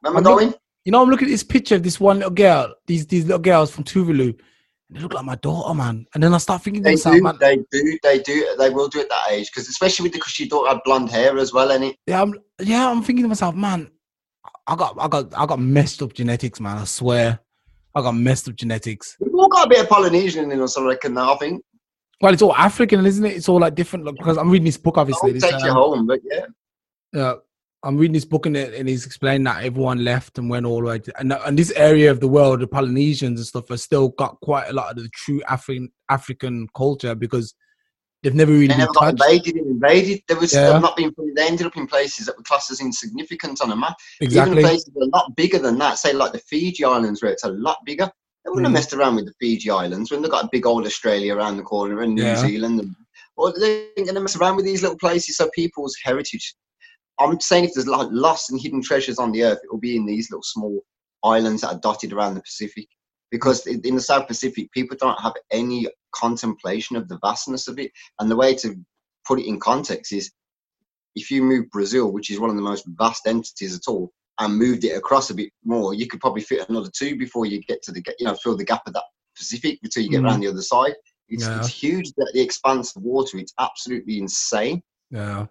When 0.00 0.12
we're 0.12 0.18
I'm 0.18 0.24
look- 0.24 0.38
going. 0.40 0.54
You 0.84 0.92
know, 0.92 1.02
I'm 1.02 1.10
looking 1.10 1.28
at 1.28 1.32
this 1.32 1.42
picture 1.42 1.74
of 1.74 1.82
this 1.82 2.00
one 2.00 2.16
little 2.18 2.30
girl. 2.32 2.74
These 2.86 3.06
these 3.06 3.24
little 3.24 3.40
girls 3.40 3.70
from 3.70 3.84
Tuvalu. 3.84 4.28
And 4.88 4.96
they 4.96 5.00
look 5.00 5.12
like 5.12 5.24
my 5.24 5.34
daughter, 5.34 5.74
man. 5.74 6.06
And 6.14 6.22
then 6.22 6.32
I 6.32 6.38
start 6.38 6.62
thinking 6.62 6.82
to 6.82 6.86
They 6.88 6.92
myself, 6.94 7.16
do, 7.16 7.22
man, 7.22 7.36
they 7.40 7.56
do, 7.70 7.98
they 8.02 8.18
do, 8.20 8.54
they 8.58 8.70
will 8.70 8.88
do 8.88 9.00
at 9.00 9.08
that 9.10 9.24
age 9.30 9.50
because 9.52 9.68
especially 9.68 10.04
with 10.04 10.12
the 10.12 10.18
because 10.18 10.38
your 10.40 10.48
daughter 10.48 10.70
had 10.70 10.80
blonde 10.86 11.10
hair 11.10 11.36
as 11.36 11.52
well, 11.52 11.70
and 11.72 11.84
it. 11.84 11.96
yeah, 12.06 12.22
I'm, 12.22 12.32
yeah, 12.62 12.88
I'm 12.88 13.02
thinking 13.02 13.24
to 13.24 13.28
myself, 13.28 13.54
man, 13.54 13.90
I 14.66 14.76
got, 14.76 14.96
I 14.98 15.08
got, 15.08 15.34
I 15.36 15.44
got 15.44 15.58
messed 15.60 16.00
up 16.00 16.14
genetics, 16.14 16.58
man. 16.58 16.78
I 16.78 16.84
swear, 16.84 17.38
I 17.94 18.00
got 18.00 18.12
messed 18.12 18.48
up 18.48 18.56
genetics. 18.56 19.14
We've 19.20 19.34
all 19.34 19.48
got 19.48 19.66
a 19.66 19.68
bit 19.68 19.80
of 19.80 19.90
Polynesian 19.90 20.50
in 20.50 20.62
us, 20.62 20.78
I 20.78 20.82
reckon. 20.84 21.12
Now 21.12 21.34
I 21.34 21.36
think. 21.36 21.62
Well, 22.20 22.32
it's 22.32 22.42
all 22.42 22.54
African, 22.54 23.04
isn't 23.06 23.24
it? 23.24 23.36
It's 23.36 23.48
all 23.48 23.60
like 23.60 23.74
different. 23.74 24.04
Like, 24.04 24.16
because 24.16 24.36
I'm 24.38 24.50
reading 24.50 24.66
this 24.66 24.76
book, 24.76 24.98
obviously. 24.98 25.30
I'll 25.30 25.34
This, 25.34 25.42
take 25.44 25.62
you 25.62 25.70
um, 25.70 25.76
home, 25.76 26.06
but 26.06 26.20
yeah. 26.24 27.20
uh, 27.20 27.36
I'm 27.84 27.96
reading 27.96 28.14
this 28.14 28.24
book 28.24 28.46
and, 28.46 28.56
it, 28.56 28.74
and 28.74 28.88
he's 28.88 29.06
explaining 29.06 29.44
that 29.44 29.62
everyone 29.62 30.02
left 30.02 30.36
and 30.38 30.50
went 30.50 30.66
all 30.66 30.80
the 30.80 30.86
way 30.86 30.98
to, 30.98 31.20
and, 31.20 31.32
and 31.32 31.56
this 31.56 31.70
area 31.72 32.10
of 32.10 32.18
the 32.18 32.26
world, 32.26 32.58
the 32.60 32.66
Polynesians 32.66 33.38
and 33.38 33.46
stuff, 33.46 33.68
have 33.68 33.78
still 33.80 34.08
got 34.08 34.40
quite 34.40 34.68
a 34.68 34.72
lot 34.72 34.90
of 34.90 34.96
the 35.02 35.08
true 35.10 35.40
African 35.48 35.92
African 36.08 36.66
culture 36.76 37.14
because 37.14 37.54
they've 38.24 38.34
never 38.34 38.50
really 38.50 38.66
They 38.66 38.72
been 38.74 38.78
never 38.78 38.92
got 38.94 39.16
touched. 39.16 39.22
invaded 39.30 39.56
and 39.62 39.66
invaded. 39.70 40.22
There 40.26 40.40
was 40.40 40.52
Yeah. 40.52 40.80
not 40.80 40.96
been. 40.96 41.14
They 41.36 41.46
ended 41.46 41.66
up 41.68 41.76
in 41.76 41.86
places 41.86 42.26
that 42.26 42.36
were 42.36 42.42
classed 42.42 42.72
as 42.72 42.80
insignificant 42.80 43.60
on 43.62 43.70
a 43.70 43.76
map. 43.76 43.94
Exactly. 44.20 44.58
Even 44.58 44.64
places 44.64 44.86
that 44.86 45.00
are 45.00 45.04
a 45.04 45.16
lot 45.16 45.36
bigger 45.36 45.60
than 45.60 45.78
that, 45.78 45.98
say 45.98 46.12
like 46.12 46.32
the 46.32 46.40
Fiji 46.40 46.82
Islands, 46.84 47.22
where 47.22 47.30
it's 47.30 47.44
a 47.44 47.50
lot 47.50 47.78
bigger. 47.86 48.10
They 48.48 48.52
wouldn't 48.52 48.68
Mm. 48.68 48.76
have 48.76 48.80
messed 48.80 48.94
around 48.94 49.16
with 49.16 49.26
the 49.26 49.34
Fiji 49.38 49.68
Islands 49.68 50.10
when 50.10 50.22
they've 50.22 50.30
got 50.30 50.46
a 50.46 50.48
big 50.50 50.64
old 50.64 50.86
Australia 50.86 51.34
around 51.34 51.58
the 51.58 51.62
corner 51.62 52.00
and 52.00 52.14
New 52.14 52.22
Yeah. 52.22 52.36
Zealand. 52.36 52.80
And, 52.80 52.96
or 53.36 53.52
they 53.52 53.88
ain't 53.88 54.06
going 54.06 54.14
to 54.14 54.20
mess 54.22 54.36
around 54.36 54.56
with 54.56 54.64
these 54.64 54.80
little 54.80 54.96
places. 54.96 55.36
So 55.36 55.50
people's 55.54 55.94
heritage. 56.02 56.54
I'm 57.20 57.38
saying 57.40 57.64
if 57.64 57.74
there's 57.74 57.86
like 57.86 58.08
lost 58.10 58.50
and 58.50 58.58
hidden 58.58 58.82
treasures 58.82 59.18
on 59.18 59.32
the 59.32 59.44
earth, 59.44 59.60
it 59.62 59.70
will 59.70 59.78
be 59.78 59.96
in 59.96 60.06
these 60.06 60.30
little 60.30 60.42
small 60.42 60.82
islands 61.24 61.60
that 61.60 61.74
are 61.74 61.80
dotted 61.80 62.14
around 62.14 62.34
the 62.36 62.40
Pacific. 62.40 62.88
Because 63.30 63.66
in 63.66 63.94
the 63.94 64.00
South 64.00 64.26
Pacific, 64.26 64.72
people 64.72 64.96
don't 64.98 65.20
have 65.20 65.34
any 65.50 65.86
contemplation 66.12 66.96
of 66.96 67.06
the 67.06 67.18
vastness 67.18 67.68
of 67.68 67.78
it. 67.78 67.92
And 68.18 68.30
the 68.30 68.36
way 68.36 68.54
to 68.54 68.74
put 69.26 69.40
it 69.40 69.46
in 69.46 69.60
context 69.60 70.12
is 70.12 70.32
if 71.16 71.30
you 71.30 71.42
move 71.42 71.68
Brazil, 71.70 72.12
which 72.12 72.30
is 72.30 72.40
one 72.40 72.48
of 72.48 72.56
the 72.56 72.62
most 72.62 72.86
vast 72.86 73.26
entities 73.26 73.76
at 73.76 73.88
all, 73.88 74.10
and 74.40 74.56
moved 74.56 74.84
it 74.84 74.96
across 74.96 75.30
a 75.30 75.34
bit 75.34 75.50
more, 75.64 75.94
you 75.94 76.06
could 76.06 76.20
probably 76.20 76.42
fit 76.42 76.68
another 76.68 76.90
two 76.96 77.16
before 77.16 77.46
you 77.46 77.60
get 77.62 77.82
to 77.82 77.92
the, 77.92 78.02
you 78.18 78.26
know, 78.26 78.34
fill 78.36 78.56
the 78.56 78.64
gap 78.64 78.82
of 78.86 78.92
that 78.94 79.04
Pacific 79.36 79.78
until 79.82 80.02
you 80.02 80.10
get 80.10 80.20
Mhm. 80.22 80.24
around 80.24 80.40
the 80.40 80.48
other 80.48 80.62
side. 80.62 80.94
It's, 81.28 81.44
Yeah. 81.44 81.58
it's 81.58 81.68
huge, 81.68 82.12
the, 82.16 82.30
the 82.34 82.40
expanse 82.40 82.96
of 82.96 83.02
water. 83.02 83.38
It's 83.38 83.54
absolutely 83.58 84.18
insane. 84.18 84.82
Yeah, 85.10 85.46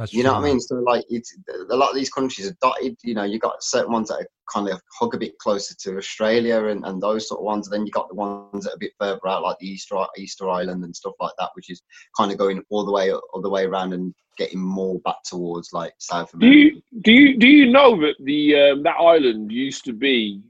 that's 0.00 0.14
You 0.14 0.22
know 0.22 0.30
true, 0.30 0.40
what 0.40 0.46
I 0.46 0.50
mean? 0.50 0.60
So 0.60 0.76
like, 0.76 1.04
it's 1.10 1.36
a 1.70 1.76
lot 1.76 1.90
of 1.90 1.94
these 1.94 2.08
countries 2.08 2.48
are 2.48 2.56
dotted. 2.62 2.96
You 3.02 3.14
know, 3.14 3.24
you 3.24 3.38
got 3.38 3.62
certain 3.62 3.92
ones 3.92 4.08
that 4.08 4.14
are 4.14 4.28
kind 4.50 4.66
of 4.66 4.80
hug 4.98 5.14
a 5.14 5.18
bit 5.18 5.36
closer 5.36 5.74
to 5.74 5.98
Australia 5.98 6.64
and, 6.64 6.86
and 6.86 7.02
those 7.02 7.28
sort 7.28 7.40
of 7.40 7.44
ones. 7.44 7.68
And 7.68 7.74
then 7.74 7.84
you 7.84 7.92
got 7.92 8.08
the 8.08 8.14
ones 8.14 8.64
that 8.64 8.72
are 8.72 8.76
a 8.76 8.78
bit 8.78 8.92
further 8.98 9.20
out, 9.28 9.42
like 9.42 9.58
the 9.58 9.68
Easter 9.68 9.96
Easter 10.16 10.48
Island 10.48 10.84
and 10.84 10.96
stuff 10.96 11.12
like 11.20 11.34
that, 11.38 11.50
which 11.52 11.68
is 11.68 11.82
kind 12.16 12.32
of 12.32 12.38
going 12.38 12.62
all 12.70 12.86
the 12.86 12.92
way 12.92 13.12
all 13.12 13.42
the 13.42 13.50
way 13.50 13.66
around 13.66 13.92
and 13.92 14.14
getting 14.38 14.58
more 14.58 14.98
back 15.00 15.16
towards 15.26 15.74
like 15.74 15.92
South 15.98 16.30
Do 16.38 16.46
you 16.46 16.80
do 17.02 17.12
you 17.12 17.36
do 17.36 17.46
you 17.46 17.70
know 17.70 18.00
that 18.00 18.14
the 18.24 18.56
um, 18.56 18.82
that 18.84 18.96
island 18.96 19.52
used 19.52 19.84
to 19.84 19.92
be 19.92 20.40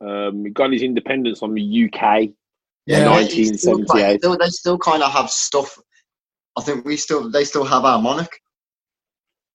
um, 0.00 0.44
it 0.44 0.54
got 0.54 0.74
its 0.74 0.82
independence 0.82 1.38
from 1.38 1.54
the 1.54 1.84
UK? 1.84 2.30
Yeah. 2.86 3.12
in 3.12 3.22
it's 3.22 3.64
1978. 3.64 4.18
still- 4.18 4.36
they 4.36 4.48
still 4.48 4.78
kind 4.78 5.04
of 5.04 5.12
have 5.12 5.30
stuff. 5.30 5.78
I 6.58 6.62
think 6.62 6.84
we 6.84 6.96
still 6.96 7.30
they 7.30 7.44
still 7.44 7.64
have 7.64 7.84
our 7.84 8.02
monarch. 8.02 8.36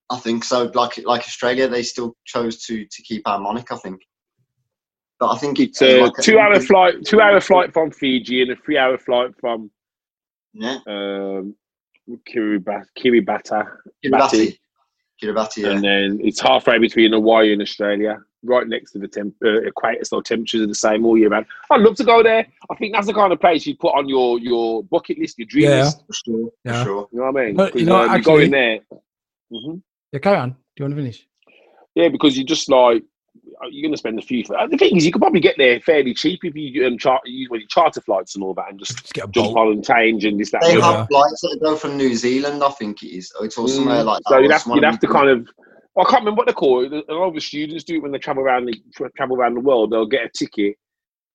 I 0.09 0.17
think 0.19 0.43
so. 0.43 0.71
Like 0.73 0.97
like 1.05 1.21
Australia, 1.21 1.67
they 1.67 1.83
still 1.83 2.15
chose 2.25 2.63
to 2.65 2.85
to 2.85 3.01
keep 3.03 3.27
our 3.27 3.39
monarch. 3.39 3.71
I 3.71 3.77
think. 3.77 4.01
But 5.19 5.31
I 5.33 5.37
think 5.39 5.59
It's 5.59 5.81
a 5.81 6.01
like 6.03 6.13
two-hour 6.21 6.59
flight, 6.59 7.03
two-hour 7.03 7.41
flight 7.41 7.73
from 7.73 7.89
Fiji, 7.89 8.43
and 8.43 8.51
a 8.51 8.55
three-hour 8.55 8.99
flight 8.99 9.31
from 9.39 9.71
Yeah, 10.53 10.77
um, 10.85 11.55
Kiribati. 12.29 12.85
Kiribati, 12.97 13.67
Kiribati. 14.05 14.57
Kiribati. 15.21 15.57
Yeah. 15.63 15.71
and 15.71 15.83
then 15.83 16.19
it's 16.23 16.39
halfway 16.39 16.77
between 16.77 17.13
Hawaii 17.13 17.51
and 17.51 17.63
Australia, 17.63 18.19
right 18.43 18.67
next 18.67 18.91
to 18.91 18.99
the 18.99 19.07
temp- 19.07 19.33
uh, 19.43 19.61
equator. 19.63 20.05
So 20.05 20.21
temperatures 20.21 20.61
are 20.61 20.67
the 20.67 20.75
same 20.75 21.03
all 21.03 21.17
year 21.17 21.29
round. 21.29 21.47
I'd 21.71 21.81
love 21.81 21.95
to 21.95 22.03
go 22.03 22.21
there. 22.21 22.45
I 22.69 22.75
think 22.75 22.93
that's 22.93 23.07
the 23.07 23.13
kind 23.15 23.33
of 23.33 23.39
place 23.41 23.65
you 23.65 23.75
put 23.75 23.95
on 23.95 24.07
your 24.07 24.37
your 24.39 24.83
bucket 24.83 25.17
list, 25.17 25.39
your 25.39 25.47
dream 25.47 25.65
Yeah. 25.71 25.85
list. 25.85 26.03
For 26.05 26.13
sure. 26.13 26.49
Yeah. 26.63 26.83
For 26.83 26.85
sure. 26.89 27.09
You 27.11 27.19
know 27.19 27.31
what 27.31 27.41
I 27.41 27.45
mean? 27.47 27.55
But, 27.55 27.73
you 27.73 27.79
'Cause, 27.81 27.87
know, 27.87 28.07
um, 28.07 28.17
you 28.17 28.23
go 28.23 28.37
in 28.37 28.51
there. 28.51 28.79
Mhm. 29.51 29.81
Yeah, 30.11 30.19
carry 30.19 30.37
on. 30.37 30.51
Do 30.51 30.55
you 30.77 30.83
want 30.85 30.95
to 30.95 31.01
finish? 31.01 31.27
Yeah, 31.95 32.09
because 32.09 32.37
you're 32.37 32.45
just 32.45 32.69
like 32.69 33.03
you're 33.71 33.81
going 33.81 33.91
to 33.93 33.97
spend 33.97 34.19
a 34.19 34.21
few. 34.21 34.43
The 34.43 34.77
thing 34.77 34.95
is, 34.97 35.05
you 35.05 35.11
could 35.11 35.21
probably 35.21 35.39
get 35.39 35.55
there 35.57 35.79
fairly 35.79 36.13
cheap 36.13 36.41
if 36.43 36.55
you 36.55 36.85
um, 36.85 36.97
char- 36.97 37.21
use 37.25 37.47
well, 37.49 37.59
charter 37.69 38.01
flights 38.01 38.35
and 38.35 38.43
all 38.43 38.53
that, 38.53 38.69
and 38.69 38.77
just 38.79 38.99
Just 38.99 39.13
get 39.13 39.25
a 39.25 39.31
jump 39.31 39.55
boat. 39.55 39.57
on 39.67 39.71
and 39.73 39.85
change 39.85 40.25
and 40.25 40.39
this 40.39 40.51
that. 40.51 40.61
They 40.61 40.73
and 40.73 40.81
the 40.81 40.85
other. 40.85 40.97
have 40.99 41.07
flights 41.07 41.41
that 41.41 41.59
go 41.61 41.75
from 41.75 41.97
New 41.97 42.15
Zealand, 42.15 42.63
I 42.63 42.69
think 42.71 43.01
it 43.03 43.07
is, 43.15 43.31
or 43.39 43.45
it's 43.45 43.57
or 43.57 43.67
somewhere 43.67 44.03
Mm. 44.03 44.05
like 44.05 44.23
that. 44.23 44.29
So 44.29 44.37
you'd 44.39 44.51
have, 44.51 44.63
you'd 44.67 44.83
have 44.83 44.99
to 44.99 45.07
kind 45.07 45.29
of. 45.29 45.47
Well, 45.95 46.05
I 46.05 46.09
can't 46.11 46.21
remember 46.21 46.37
what 46.39 46.47
they 46.47 46.53
call 46.53 46.83
it. 46.85 46.93
A 47.09 47.13
lot 47.13 47.29
of 47.29 47.33
the 47.33 47.41
students 47.41 47.83
do 47.83 47.95
it 47.95 48.03
when 48.03 48.11
they 48.11 48.19
travel 48.19 48.43
around 48.43 48.65
the 48.65 49.09
travel 49.15 49.35
around 49.37 49.55
the 49.55 49.61
world. 49.61 49.91
They'll 49.91 50.05
get 50.05 50.25
a 50.25 50.29
ticket, 50.29 50.75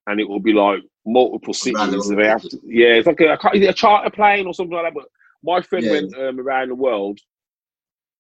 and 0.07 0.21
it 0.21 0.29
will 0.29 0.39
be 0.41 0.53
like 0.53 0.81
multiple 1.05 1.55
cities. 1.55 1.77
Around 1.79 1.91
the 1.91 1.97
and 1.99 2.07
world 2.07 2.19
they 2.21 2.29
have 2.29 2.43
to, 2.43 2.61
yeah, 2.65 2.95
it's 2.95 3.07
like 3.09 3.21
a, 3.21 3.33
I 3.33 3.37
can't- 3.37 3.57
is 3.57 3.63
it 3.63 3.71
a 3.71 3.75
charter 3.75 4.11
plane 4.11 4.47
or 4.47 4.55
something 4.55 4.77
like 4.77 4.85
that. 4.85 4.95
But 4.95 5.07
my 5.43 5.61
friend 5.61 5.85
Yeah. 5.85 5.93
went 5.93 6.17
um, 6.17 6.39
around 6.39 6.69
the 6.69 6.77
world, 6.77 7.19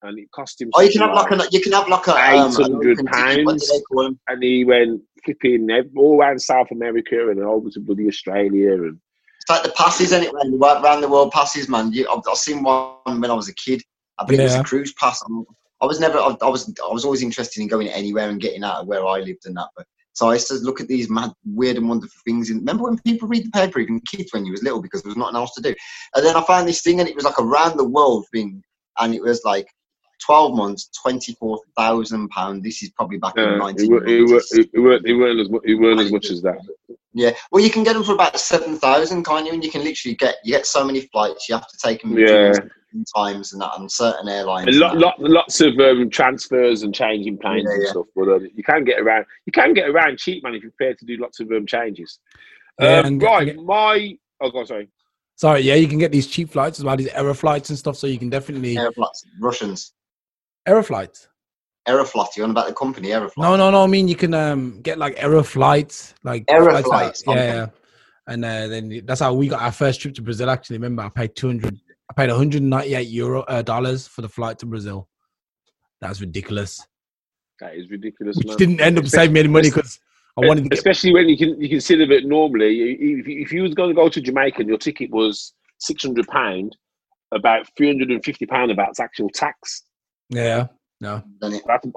and 0.02 0.18
it 0.18 0.30
cost 0.32 0.60
him. 0.60 0.70
Oh, 0.74 0.80
you 0.80 0.90
can 0.90 1.00
have 1.02 1.14
like 1.14 1.30
a 1.30 1.48
you 1.50 1.60
can 1.60 1.72
have 1.72 1.88
like 1.88 2.06
a 2.08 2.12
um, 2.12 2.50
800 2.50 3.00
open 3.00 3.06
ticket, 3.06 3.06
What 3.06 3.06
do 3.06 3.44
pounds. 3.46 3.68
they 3.68 3.80
call 3.82 4.06
'em? 4.06 4.18
and 4.28 4.42
he 4.42 4.64
went 4.64 5.02
flipping 5.24 5.68
all 5.96 6.18
around 6.20 6.40
South 6.40 6.70
America 6.70 7.30
and 7.30 7.40
over 7.40 7.70
to 7.70 7.80
bloody 7.80 8.08
Australia 8.08 8.72
and 8.74 8.98
It's 9.40 9.48
like 9.50 9.62
the 9.62 9.70
passes, 9.70 10.12
isn't 10.12 10.24
it? 10.24 10.32
Around 10.34 10.50
the, 10.52 10.82
around 10.82 11.00
the 11.02 11.08
world 11.08 11.32
passes, 11.32 11.68
man. 11.68 11.92
You, 11.92 12.08
I've, 12.10 12.22
I've 12.28 12.36
seen 12.36 12.62
one 12.62 13.20
when 13.20 13.30
I 13.30 13.34
was 13.34 13.48
a 13.48 13.54
kid. 13.54 13.82
I 14.18 14.24
believe 14.24 14.40
it 14.40 14.44
was 14.44 14.54
a 14.56 14.62
cruise 14.64 14.92
pass. 14.94 15.22
I'm- 15.22 15.44
I 15.80 15.86
was 15.86 15.98
never. 15.98 16.16
I, 16.16 16.36
I 16.42 16.48
was. 16.48 16.72
I 16.88 16.92
was 16.92 17.04
always 17.04 17.24
interested 17.24 17.60
in 17.60 17.66
going 17.66 17.88
anywhere 17.88 18.28
and 18.28 18.40
getting 18.40 18.62
out 18.62 18.82
of 18.82 18.86
where 18.86 19.04
I 19.04 19.18
lived 19.18 19.46
and 19.46 19.56
that. 19.56 19.66
But 19.76 19.84
So 20.12 20.30
I 20.30 20.34
used 20.34 20.46
to 20.46 20.54
look 20.54 20.80
at 20.80 20.86
these 20.86 21.10
mad, 21.10 21.32
weird, 21.44 21.76
and 21.76 21.88
wonderful 21.88 22.20
things. 22.24 22.50
And 22.50 22.60
remember 22.60 22.84
when 22.84 22.98
people 23.00 23.26
read 23.26 23.44
the 23.46 23.50
paper, 23.50 23.80
even 23.80 23.98
kids 24.02 24.32
when 24.32 24.46
you 24.46 24.52
was 24.52 24.62
little, 24.62 24.80
because 24.80 25.02
there 25.02 25.10
was 25.10 25.16
nothing 25.16 25.34
else 25.34 25.52
to 25.54 25.60
do. 25.60 25.74
And 26.14 26.24
then 26.24 26.36
I 26.36 26.42
found 26.44 26.68
this 26.68 26.82
thing, 26.82 27.00
and 27.00 27.08
it 27.08 27.16
was 27.16 27.24
like 27.24 27.36
around 27.40 27.76
the 27.78 27.88
world 27.88 28.26
thing, 28.32 28.62
and 29.00 29.12
it 29.12 29.20
was 29.22 29.42
like 29.44 29.66
12 30.24 30.56
months, 30.56 30.88
24,000 31.02 32.28
pound. 32.28 32.62
This 32.62 32.82
is 32.82 32.90
probably 32.90 33.18
back 33.18 33.34
in 33.36 33.42
Yeah, 33.44 33.58
the 33.58 33.82
it, 33.82 33.90
wa- 33.90 34.36
it, 34.36 34.44
it, 34.52 34.70
it 34.74 34.80
weren't, 34.80 35.06
it 35.06 35.14
weren't 35.14 35.40
as 35.40 35.48
it 35.64 35.74
weren't 35.74 36.00
as 36.00 36.12
much 36.12 36.30
as 36.30 36.42
that. 36.42 36.58
Yeah, 37.14 37.32
well, 37.50 37.62
you 37.62 37.70
can 37.70 37.82
get 37.84 37.92
them 37.94 38.04
for 38.04 38.14
about 38.14 38.38
7,000, 38.38 39.24
can't 39.24 39.46
you? 39.46 39.52
And 39.52 39.62
you 39.64 39.70
can 39.70 39.84
literally 39.84 40.14
get 40.16 40.36
you 40.44 40.52
get 40.52 40.66
so 40.66 40.84
many 40.84 41.02
flights. 41.12 41.48
You 41.48 41.56
have 41.56 41.68
to 41.68 41.76
take 41.82 42.02
them 42.02 42.16
Yeah. 42.16 42.52
times 43.14 43.52
and 43.52 43.60
that 43.60 43.72
on 43.72 43.88
certain 43.88 44.28
airlines. 44.28 44.66
And 44.68 44.76
and 44.76 44.80
lot, 44.80 44.98
lot, 44.98 45.20
lots 45.20 45.60
of 45.60 45.78
um, 45.78 46.08
transfers 46.08 46.82
and 46.82 46.94
changing 46.94 47.38
planes 47.38 47.64
Yeah, 47.68 47.74
and 47.74 47.82
yeah. 47.82 47.90
stuff. 47.90 48.06
But 48.16 48.28
um, 48.28 48.48
you 48.54 48.62
can 48.62 48.84
get 48.84 49.00
around. 49.00 49.26
You 49.46 49.52
can 49.52 49.74
get 49.74 49.88
around 49.88 50.18
cheap, 50.18 50.42
man, 50.42 50.54
if 50.54 50.62
you're 50.62 50.72
prepared 50.72 50.98
to 51.00 51.04
do 51.04 51.16
lots 51.18 51.40
of 51.40 51.50
um, 51.52 51.66
changes. 51.66 52.18
Um, 52.78 52.88
and 52.88 53.22
right, 53.22 53.44
get- 53.46 53.56
my 53.56 54.16
oh 54.40 54.50
god, 54.50 54.68
sorry. 54.68 54.88
Sorry, 55.36 55.60
yeah, 55.62 55.74
you 55.74 55.88
can 55.88 55.98
get 55.98 56.12
these 56.12 56.26
cheap 56.28 56.50
flights 56.50 56.78
as 56.78 56.84
well, 56.84 56.96
these 56.96 57.08
error 57.08 57.34
flights 57.34 57.68
and 57.70 57.78
stuff. 57.78 57.96
So 57.96 58.06
you 58.06 58.18
can 58.18 58.28
definitely 58.30 58.76
Aeroflots, 58.76 59.24
Russians. 59.40 59.92
Error 60.66 60.82
flights. 60.82 61.28
Aeroflot, 61.88 62.36
You're 62.36 62.44
on 62.44 62.52
about 62.52 62.68
the 62.68 62.74
company 62.74 63.08
Aeroflot? 63.08 63.38
No, 63.38 63.56
no, 63.56 63.70
no. 63.72 63.82
I 63.82 63.86
mean, 63.88 64.06
you 64.06 64.14
can 64.14 64.34
um 64.34 64.80
get 64.82 64.98
like 64.98 65.14
error 65.16 65.42
flights, 65.42 66.14
like 66.22 66.44
Error 66.48 66.72
that- 66.72 66.84
flights, 66.84 67.24
yeah, 67.26 67.34
yeah. 67.34 67.66
And 68.28 68.44
uh, 68.44 68.68
then 68.68 69.02
that's 69.04 69.18
how 69.20 69.34
we 69.34 69.48
got 69.48 69.62
our 69.62 69.72
first 69.72 70.00
trip 70.00 70.14
to 70.14 70.22
Brazil. 70.22 70.48
Actually, 70.48 70.76
remember, 70.76 71.02
I 71.02 71.08
paid 71.08 71.34
two 71.34 71.48
hundred. 71.48 71.80
I 72.08 72.14
paid 72.14 72.28
one 72.30 72.38
hundred 72.38 72.62
ninety-eight 72.62 73.08
euro 73.08 73.42
uh, 73.42 73.62
dollars 73.62 74.06
for 74.06 74.22
the 74.22 74.28
flight 74.28 74.60
to 74.60 74.66
Brazil. 74.66 75.08
That's 76.00 76.20
ridiculous. 76.20 76.86
That 77.60 77.74
is 77.74 77.90
ridiculous, 77.90 78.36
Which 78.36 78.46
man. 78.46 78.56
didn't 78.58 78.80
end 78.80 78.98
up 78.98 79.06
saving 79.08 79.32
me 79.32 79.40
any 79.40 79.48
money 79.48 79.70
because 79.70 79.98
I 80.40 80.46
wanted 80.46 80.62
to 80.64 80.68
get. 80.68 80.78
especially 80.78 81.12
when 81.12 81.28
you 81.28 81.36
can 81.36 81.60
you 81.60 81.68
consider 81.68 82.06
that 82.06 82.24
normally, 82.24 82.92
if 82.92 83.26
you, 83.26 83.40
if 83.40 83.52
you 83.52 83.62
was 83.64 83.74
going 83.74 83.90
to 83.90 83.94
go 83.94 84.08
to 84.08 84.20
Jamaica 84.20 84.60
and 84.60 84.68
your 84.68 84.78
ticket 84.78 85.10
was 85.10 85.52
six 85.78 86.04
hundred 86.04 86.28
pound, 86.28 86.76
about 87.34 87.66
three 87.76 87.88
hundred 87.88 88.12
and 88.12 88.24
fifty 88.24 88.46
pound 88.46 88.70
about 88.70 89.00
actual 89.00 89.28
tax. 89.30 89.82
Yeah, 90.34 90.66
no. 91.00 91.22
I, 91.42 91.48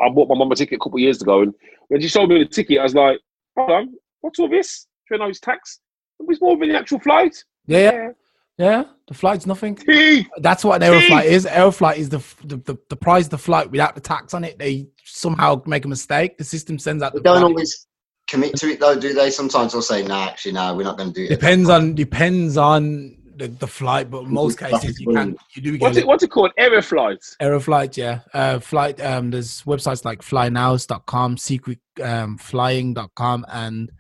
I 0.02 0.10
bought 0.10 0.28
my 0.30 0.36
mum 0.36 0.52
a 0.52 0.56
ticket 0.56 0.76
a 0.76 0.80
couple 0.80 0.98
of 0.98 1.02
years 1.02 1.22
ago, 1.22 1.42
and 1.42 1.54
when 1.88 2.02
she 2.02 2.08
showed 2.08 2.30
me 2.30 2.40
the 2.40 2.46
ticket, 2.50 2.80
I 2.80 2.84
was 2.84 2.96
like, 2.96 3.20
"Hold 3.58 3.72
on, 3.72 3.94
what's 4.22 4.40
all 4.40 4.50
this? 4.50 4.88
Do 5.10 5.16
you 5.16 5.20
know 5.20 5.30
it's 5.30 5.40
tax? 5.40 5.80
It 6.20 6.28
was 6.28 6.42
more 6.42 6.58
than 6.58 6.70
the 6.70 6.78
actual 6.78 7.00
flight." 7.00 7.36
Yeah, 7.68 7.92
yeah, 7.92 8.10
yeah. 8.58 8.84
The 9.08 9.14
flight's 9.14 9.46
nothing. 9.46 9.76
Gee, 9.76 10.28
That's 10.40 10.64
what 10.66 10.82
an 10.82 10.92
aeroflight 10.92 11.24
Jeez. 11.26 11.32
is. 11.32 11.46
Aeroflight 11.46 11.98
is 11.98 12.10
the, 12.10 12.18
the 12.44 12.58
the 12.58 12.78
the 12.90 12.96
price 12.96 13.26
of 13.26 13.32
the 13.32 13.38
flight 13.38 13.72
without 13.72 13.96
the 13.96 14.02
tax 14.02 14.34
on 14.34 14.44
it. 14.44 14.60
They 14.60 14.88
somehow 15.04 15.62
make 15.66 15.86
a 15.86 15.88
mistake. 15.88 16.38
The 16.38 16.44
system 16.44 16.78
sends 16.80 17.02
out 17.04 17.14
They 17.14 17.20
the 17.20 17.24
don't 17.24 17.40
flight. 17.40 17.50
always 17.52 17.88
commit 18.28 18.56
to 18.58 18.68
it 18.68 18.80
though, 18.80 19.00
do 19.00 19.14
they? 19.14 19.30
Sometimes 19.30 19.72
they'll 19.74 19.82
say, 19.82 20.02
"No, 20.02 20.08
"Nah, 20.10 20.26
actually, 20.26 20.54
no, 20.54 20.76
we're 20.76 20.84
not 20.84 20.98
going 20.98 21.14
to 21.14 21.20
do 21.20 21.26
it." 21.26 21.30
Depends 21.30 21.70
on 21.70 21.94
depends 21.96 22.58
on 22.58 23.16
the, 23.38 23.48
the 23.48 23.68
flight, 23.68 24.10
but 24.10 24.26
most 24.26 24.60
cases 24.60 25.00
you 25.00 25.14
can 25.14 25.38
you 25.54 25.62
do 25.62 25.72
get 25.74 25.82
what's 25.82 25.98
it. 25.98 26.02
it? 26.02 26.08
What's 26.08 26.24
it 26.24 26.30
called? 26.30 26.52
Error 26.58 26.82
flights. 26.82 27.36
Aeroflight, 27.42 27.98
yeah. 27.98 28.20
Uh, 28.34 28.60
flight. 28.60 29.02
Um, 29.02 29.32
there's 29.32 29.62
websites 29.64 30.06
like 30.06 30.22
flynows.com, 30.22 31.38
secret 31.38 31.80
um, 32.02 32.38
flying.com, 32.38 33.46
and 33.50 33.92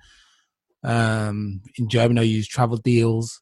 um, 0.83 1.61
in 1.77 1.89
Germany 1.89 2.21
I 2.21 2.23
use 2.23 2.47
travel 2.47 2.77
deals. 2.77 3.41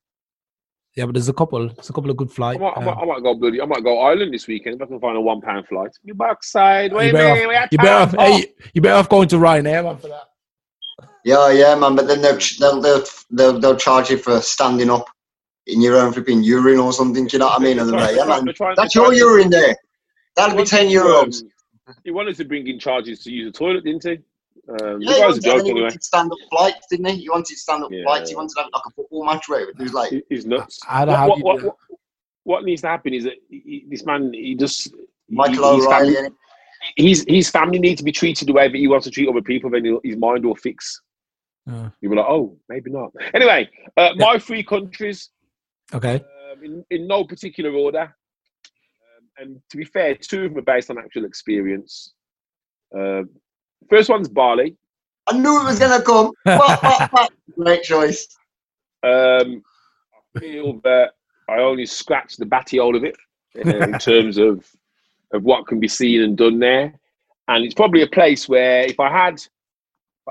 Yeah, 0.96 1.06
but 1.06 1.14
there's 1.14 1.30
a 1.30 1.34
couple. 1.34 1.68
There's 1.70 1.90
a 1.90 1.94
couple 1.94 2.12
of 2.12 2.18
good 2.18 2.32
flights. 2.32 2.62
I, 2.62 2.80
might, 2.80 2.98
I 2.98 3.06
might 3.06 3.24
go 3.24 3.34
bloody. 3.34 3.62
I 3.62 3.66
might 3.66 3.84
go 3.84 4.00
Ireland 4.00 4.34
this 4.34 4.48
weekend 4.48 4.76
if 4.76 4.82
I 4.84 4.86
can 4.86 5.00
find 5.00 5.18
a 5.18 5.22
one 5.22 5.42
pound 5.42 5.68
flight. 5.68 5.92
You 6.04 6.14
backside. 6.14 6.94
Wait 6.94 7.06
you 7.06 7.10
a 7.12 7.14
better 7.14 7.34
minute. 7.34 7.50
we 7.50 7.56
had 7.56 7.70
you 7.72 7.78
better 7.80 8.18
off. 8.18 8.28
Hey, 8.28 8.54
you 8.74 8.82
better 8.82 8.96
off 8.96 9.10
going 9.10 9.28
to 9.30 9.38
Ryanair 9.38 9.84
man 9.84 9.98
for 9.98 10.10
that. 10.10 10.26
Yeah, 11.26 11.50
yeah, 11.52 11.74
man. 11.76 11.96
But 11.96 12.08
then 12.08 12.22
they'll 12.22 12.38
they'll 12.60 12.82
they'll 12.82 13.04
they'll, 13.32 13.60
they'll 13.60 13.78
charge 13.78 14.12
you 14.12 14.18
for 14.18 14.40
standing 14.42 14.92
up 14.92 15.08
in 15.68 15.82
your 15.82 15.98
own 15.98 16.12
flipping 16.14 16.44
urine 16.44 16.80
or 16.80 16.92
something. 16.94 17.26
Do 17.28 17.36
you 17.36 17.40
know 17.40 17.48
what 17.48 17.62
I 17.62 17.64
mean? 17.64 17.80
And 17.80 17.90
they're 17.90 18.00
like, 18.00 18.16
yeah, 18.16 18.26
man, 18.26 18.46
trying- 18.54 18.76
that's 18.76 18.94
your 18.96 19.06
trying 19.06 19.14
to- 19.18 19.20
urine 19.20 19.50
there. 19.50 19.76
That'll 20.36 20.58
be 20.58 20.64
ten 20.66 20.88
euros. 20.88 21.44
um, 21.88 21.96
he 22.04 22.12
wanted 22.12 22.36
to 22.38 22.46
bring 22.46 22.68
in 22.68 22.80
charges 22.80 23.24
to 23.24 23.32
use 23.32 23.52
the 23.52 23.58
toilet, 23.58 23.84
didn't 23.84 24.04
he? 24.04 24.18
Um, 24.70 25.02
Yeah, 25.02 25.14
he 25.14 25.20
guy's 25.20 25.20
a 25.20 25.26
wanted, 25.26 25.44
joke 25.44 25.64
he 25.64 25.70
anyway. 25.72 25.82
wanted 25.84 26.04
stand-up 26.04 26.38
flights, 26.50 26.88
didn't 26.90 27.06
he? 27.08 27.16
He 27.18 27.30
wanted 27.30 27.46
to 27.48 27.56
stand-up 27.58 27.92
Yeah. 27.92 28.04
flights. 28.04 28.30
He 28.30 28.36
wanted 28.36 28.50
to 28.56 28.62
have 28.62 28.70
like 28.74 28.84
a 28.88 28.90
football 28.92 29.26
match 29.26 29.48
where 29.50 29.70
it 29.70 29.78
was 29.78 29.94
like, 29.94 30.12
He- 30.12 30.24
He's 30.30 30.46
nuts. 30.46 30.80
I- 30.88 31.02
I 31.02 31.06
don't 31.06 31.30
What, 31.30 31.40
what, 31.40 31.56
what, 31.56 31.64
what, 31.66 31.76
what 32.44 32.64
needs 32.64 32.82
to 32.82 32.88
happen 32.88 33.14
is 33.14 33.26
that 33.26 33.34
he- 33.50 33.60
he- 33.66 33.86
this 33.90 34.06
man, 34.06 34.34
he 34.34 34.56
just 34.56 34.94
Michael 35.30 35.76
his 35.76 35.86
O'Leary. 35.86 36.14
family, 36.16 36.30
innit? 36.30 36.36
his, 36.98 37.26
his 37.28 37.50
family 37.50 37.80
need 37.80 37.98
to 37.98 38.04
be 38.04 38.12
treated 38.12 38.48
the 38.48 38.54
way 38.54 38.68
that 38.68 38.76
he 38.78 38.88
wants 38.88 39.06
to 39.06 39.12
treat 39.12 39.28
other 39.30 39.42
people. 39.42 39.70
Then 39.70 40.00
his 40.04 40.18
mind 40.18 40.46
will 40.46 40.56
fix. 40.56 41.02
Uh, 41.70 41.90
You'll 42.02 42.12
be 42.12 42.18
like, 42.18 42.26
oh, 42.28 42.58
maybe 42.70 42.90
not. 42.92 43.12
Anyway, 43.34 43.70
uh, 43.98 44.10
my 44.18 44.38
three 44.40 44.64
countries. 44.64 45.30
Okay. 45.94 46.16
um, 46.52 46.64
in, 46.64 46.86
in 46.90 47.08
no 47.08 47.24
particular 47.24 47.72
order. 47.72 48.02
Um, 48.02 49.30
and 49.38 49.62
to 49.70 49.78
be 49.78 49.86
fair, 49.86 50.16
two 50.16 50.46
of 50.46 50.52
them 50.52 50.60
are 50.60 50.74
based 50.74 50.90
on 50.90 50.98
actual 50.98 51.26
experience. 51.26 52.14
Um 52.96 53.30
first 53.90 54.10
one's 54.10 54.30
Bali. 54.30 54.78
I 55.28 55.38
knew 55.38 55.62
it 55.62 55.66
was 55.66 55.80
gonna 55.80 56.02
come. 56.02 56.32
Bah, 56.46 56.78
bah, 56.82 57.08
bah. 57.12 57.28
Great 57.56 57.84
choice. 57.84 58.28
Um, 59.04 59.64
I 60.36 60.40
feel 60.40 60.80
that 60.84 61.12
I 61.50 61.60
only 61.60 61.86
scratched 61.86 62.40
the 62.40 62.46
batty-hole 62.46 62.96
of 62.96 63.04
it 63.04 63.16
uh, 63.58 63.70
in 63.70 63.94
terms 64.00 64.38
of 64.38 64.66
of 65.34 65.44
what 65.44 65.68
can 65.68 65.80
be 65.80 65.88
seen 65.88 66.22
and 66.22 66.38
done 66.38 66.60
there. 66.60 66.94
And 67.48 67.66
it's 67.66 67.74
probably 67.74 68.02
a 68.02 68.08
place 68.08 68.48
where 68.48 68.82
if 68.82 69.00
I 69.00 69.10
had 69.10 69.42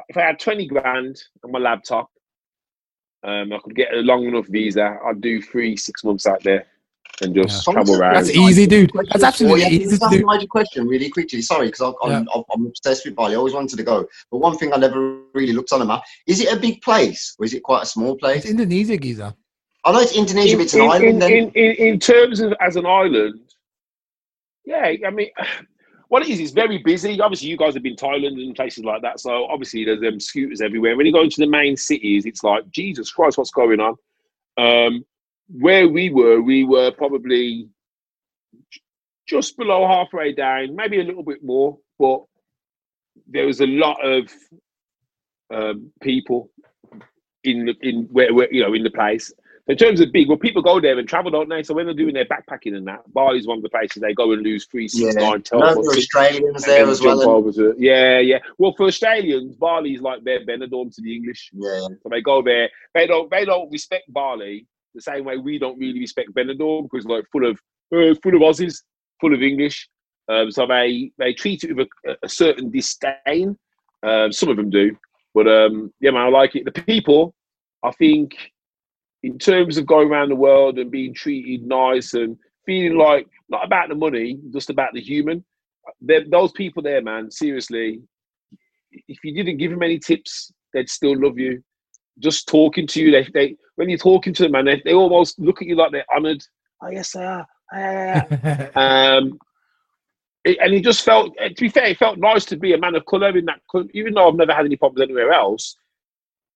if 0.09 0.17
I 0.17 0.23
had 0.23 0.39
twenty 0.39 0.67
grand 0.67 1.23
on 1.45 1.53
my 1.53 1.59
laptop, 1.59 2.11
um, 3.25 3.53
I 3.53 3.59
could 3.63 3.75
get 3.75 3.93
a 3.95 3.99
long 3.99 4.25
enough 4.27 4.47
visa. 4.49 4.99
I'd 5.07 5.21
do 5.21 5.41
three 5.43 5.77
six 5.77 6.03
months 6.05 6.27
out 6.27 6.43
there 6.43 6.67
and 7.21 7.35
just 7.35 7.67
Yeah. 7.67 7.73
travel 7.75 7.95
around. 8.01 8.15
That's 8.15 8.31
easy, 8.31 8.67
dude. 8.67 8.91
That's 8.95 9.09
Question 9.11 9.25
absolutely 9.27 9.65
for 9.65 9.71
you. 9.71 9.81
easy 9.81 9.97
to 9.99 9.99
Can 9.99 10.09
I 10.09 10.11
do. 10.19 10.27
ask 10.31 10.41
you 10.41 10.45
a 10.45 10.47
question 10.49 10.89
really 10.89 11.09
quickly. 11.11 11.43
Sorry, 11.43 11.67
because 11.67 11.81
I'm, 11.83 11.95
I'm, 12.11 12.27
I'm 12.55 12.67
obsessed 12.67 13.05
with 13.05 13.15
Bali. 13.15 13.35
I 13.35 13.37
always 13.37 13.55
wanted 13.55 13.77
to 13.77 13.83
go. 13.83 14.07
But 14.31 14.39
one 14.39 14.57
thing 14.57 14.73
I 14.73 14.77
never 14.77 15.19
really 15.35 15.53
looked 15.53 15.73
on 15.73 15.81
the 15.81 15.85
map 15.87 16.03
is 16.27 16.41
it 16.41 16.53
a 16.53 16.59
big 16.59 16.81
place 16.83 17.35
or 17.39 17.45
is 17.45 17.55
it 17.55 17.63
quite 17.63 17.83
a 17.83 17.87
small 17.87 18.13
It's 18.13 18.21
place? 18.21 18.45
Indonesia, 18.47 18.97
Giza. 18.97 19.37
I 19.85 19.93
know 19.93 20.01
it's 20.01 20.17
Indonesia, 20.17 20.57
but 20.57 20.63
it's 20.65 20.75
an 20.75 20.83
in, 20.83 20.91
island. 20.91 21.05
in, 21.09 21.19
then. 21.19 21.33
in, 21.33 21.51
in, 21.55 21.73
in 21.95 21.99
terms 22.01 22.41
of 22.41 22.55
as 22.61 22.77
an 22.77 22.87
island, 22.87 23.41
yeah, 24.65 24.93
I 25.07 25.11
mean, 25.11 25.29
what 26.13 26.23
it 26.23 26.29
is, 26.29 26.41
it's 26.41 26.51
very 26.51 26.77
busy. 26.77 27.19
Obviously, 27.23 27.49
you 27.49 27.57
guys 27.57 27.73
have 27.73 27.83
been 27.83 27.97
Thailand 27.97 28.35
and 28.35 28.55
places 28.55 28.85
like 28.85 29.01
that, 29.01 29.19
so 29.19 29.47
obviously 29.47 29.87
there's 29.87 30.03
um, 30.03 30.21
scooters 30.21 30.61
everywhere. 30.61 30.95
When 30.95 31.07
you 31.07 31.13
go 31.13 31.23
into 31.23 31.41
the 31.41 31.47
main 31.47 31.75
cities, 31.75 32.27
it's 32.27 32.45
like 32.45 32.69
Jesus 32.71 33.11
Christ, 33.11 33.39
what's 33.39 33.51
going 33.51 33.81
on? 33.81 33.97
Um, 34.59 35.07
where 35.49 35.89
we 35.89 36.11
were, 36.11 36.43
we 36.43 36.65
were 36.65 36.91
probably 36.91 37.67
just 39.27 39.57
below 39.57 39.87
halfway 39.87 40.35
down, 40.35 40.77
maybe 40.77 41.01
a 41.01 41.03
little 41.03 41.23
bit 41.23 41.43
more, 41.43 41.79
but 41.99 42.21
there 43.27 43.47
was 43.47 43.63
a 43.63 43.67
lot 43.67 43.97
of 44.07 44.31
um, 45.51 45.91
people 46.03 46.51
in 47.43 47.65
the, 47.65 47.75
in 47.81 48.03
where, 48.13 48.35
where 48.35 48.53
you 48.53 48.63
know 48.63 48.75
in 48.75 48.83
the 48.83 48.91
place. 48.91 49.33
In 49.69 49.77
terms 49.77 50.01
of 50.01 50.11
big, 50.11 50.27
well, 50.29 50.37
people 50.37 50.61
go 50.61 50.81
there 50.81 50.99
and 50.99 51.09
travel, 51.09 51.31
don't 51.31 51.49
they? 51.49 51.63
So 51.63 51.73
when 51.73 51.87
they're 51.87 51.95
doing 51.95 52.15
their 52.15 52.25
backpacking 52.25 52.77
and 52.77 52.85
that, 52.89 53.01
Bali's 53.15 53.47
one 53.47 53.59
of 53.59 53.63
the 53.63 53.69
places 53.69 54.03
they 54.03 54.13
go 54.13 54.33
and 54.33 54.43
lose 54.43 54.67
three, 54.67 54.89
six, 54.89 55.15
Yeah. 55.15 55.21
nine, 55.21 55.43
twelve 55.43 55.63
there 55.63 55.71
are 55.71 55.75
months. 55.77 55.99
Australians 55.99 56.65
there 56.65 56.89
as 56.89 57.01
well. 57.01 57.43
to- 57.53 57.75
yeah, 57.79 58.19
yeah. 58.19 58.41
Well, 58.59 58.75
for 58.77 58.87
Australians, 58.87 59.55
Bali's 59.55 60.01
like 60.01 60.25
their 60.25 60.45
Benidorm 60.45 60.93
to 60.97 61.01
the 61.01 61.15
English. 61.15 61.51
Yeah, 61.53 61.87
So 62.03 62.09
they 62.11 62.21
go 62.21 62.43
there. 62.43 62.71
They 62.95 63.07
don't. 63.07 63.31
They 63.31 63.45
don't 63.45 63.71
respect 63.71 64.13
Bali 64.13 64.67
the 64.97 65.01
same 65.01 65.25
way 65.25 65.37
we 65.39 65.59
don't 65.59 65.79
really 65.79 66.01
respect 66.01 66.35
Benidorm 66.35 66.89
because 66.91 67.07
like 67.07 67.25
full 67.31 67.47
of 67.47 67.55
uh, 67.95 68.15
full 68.21 68.35
of 68.35 68.43
Aussies, 68.43 68.83
full 69.21 69.33
of 69.33 69.43
English. 69.43 69.89
Um, 70.29 70.51
so 70.51 70.67
they 70.67 71.13
they 71.19 71.33
treat 71.35 71.63
it 71.63 71.75
with 71.75 71.89
a, 72.05 72.17
a 72.25 72.29
certain 72.29 72.69
disdain. 72.71 73.57
Um, 74.03 74.33
some 74.33 74.49
of 74.49 74.57
them 74.57 74.71
do, 74.71 74.97
but 75.35 75.47
um, 75.47 75.93
yeah, 76.01 76.11
man, 76.11 76.23
I 76.27 76.29
like 76.31 76.57
it. 76.57 76.65
The 76.65 76.73
people, 76.73 77.33
I 77.85 77.93
think, 77.93 78.52
in 79.23 79.39
terms 79.39 79.77
of 79.79 79.87
going 79.87 80.09
around 80.09 80.29
the 80.31 80.37
world 80.37 80.79
and 80.79 80.91
being 80.91 81.15
treated 81.15 81.67
nice 81.67 82.15
and 82.15 82.37
feeling 82.67 82.99
like 82.99 83.27
not 83.49 83.65
about 83.65 83.89
the 83.89 83.95
money, 83.95 84.39
just 84.53 84.71
about 84.71 84.93
the 84.95 85.01
human. 85.01 85.45
Those 86.31 86.53
people 86.53 86.83
there, 86.83 87.03
man, 87.03 87.31
seriously, 87.31 88.01
if 89.09 89.19
you 89.25 89.35
didn't 89.35 89.59
give 89.59 89.71
them 89.71 89.83
any 89.83 89.99
tips, 89.99 90.53
they'd 90.73 90.89
still 90.89 91.19
love 91.21 91.39
you. 91.39 91.63
Just 92.19 92.47
talking 92.49 92.87
to 92.89 93.01
you, 93.01 93.11
they, 93.11 93.27
they 93.33 93.57
when 93.77 93.89
you're 93.89 93.99
talking 93.99 94.35
to 94.35 94.43
them, 94.45 94.53
man, 94.53 94.65
they, 94.67 94.83
they 94.85 94.95
almost 94.95 95.39
look 95.39 95.63
at 95.63 95.69
you 95.69 95.77
like 95.77 95.93
they're 95.93 96.05
honoured. 96.15 96.43
Oh 96.83 96.91
yes, 96.91 97.13
they 97.13 97.25
are. 97.25 97.47
Ah, 97.73 97.77
yeah, 97.79 98.27
yeah, 98.31 98.71
yeah." 98.75 99.17
um, 99.17 99.39
it- 100.45 100.59
and 100.61 100.75
it 100.75 100.85
just 100.85 101.05
felt, 101.05 101.35
eh, 101.39 101.49
to 101.49 101.55
be 101.61 101.69
fair, 101.69 101.87
it 101.87 101.97
felt 101.97 102.19
nice 102.19 102.45
to 102.47 102.57
be 102.57 102.75
a 102.75 102.79
man 102.79 102.95
of 102.97 103.07
colour 103.07 103.37
in 103.37 103.47
that. 103.47 103.61
Even 103.95 104.15
though 104.15 104.29
I've 104.29 104.35
never 104.35 104.53
had 104.53 104.67
any 104.67 104.77
problems 104.77 105.03
anywhere 105.03 105.33
else, 105.33 105.77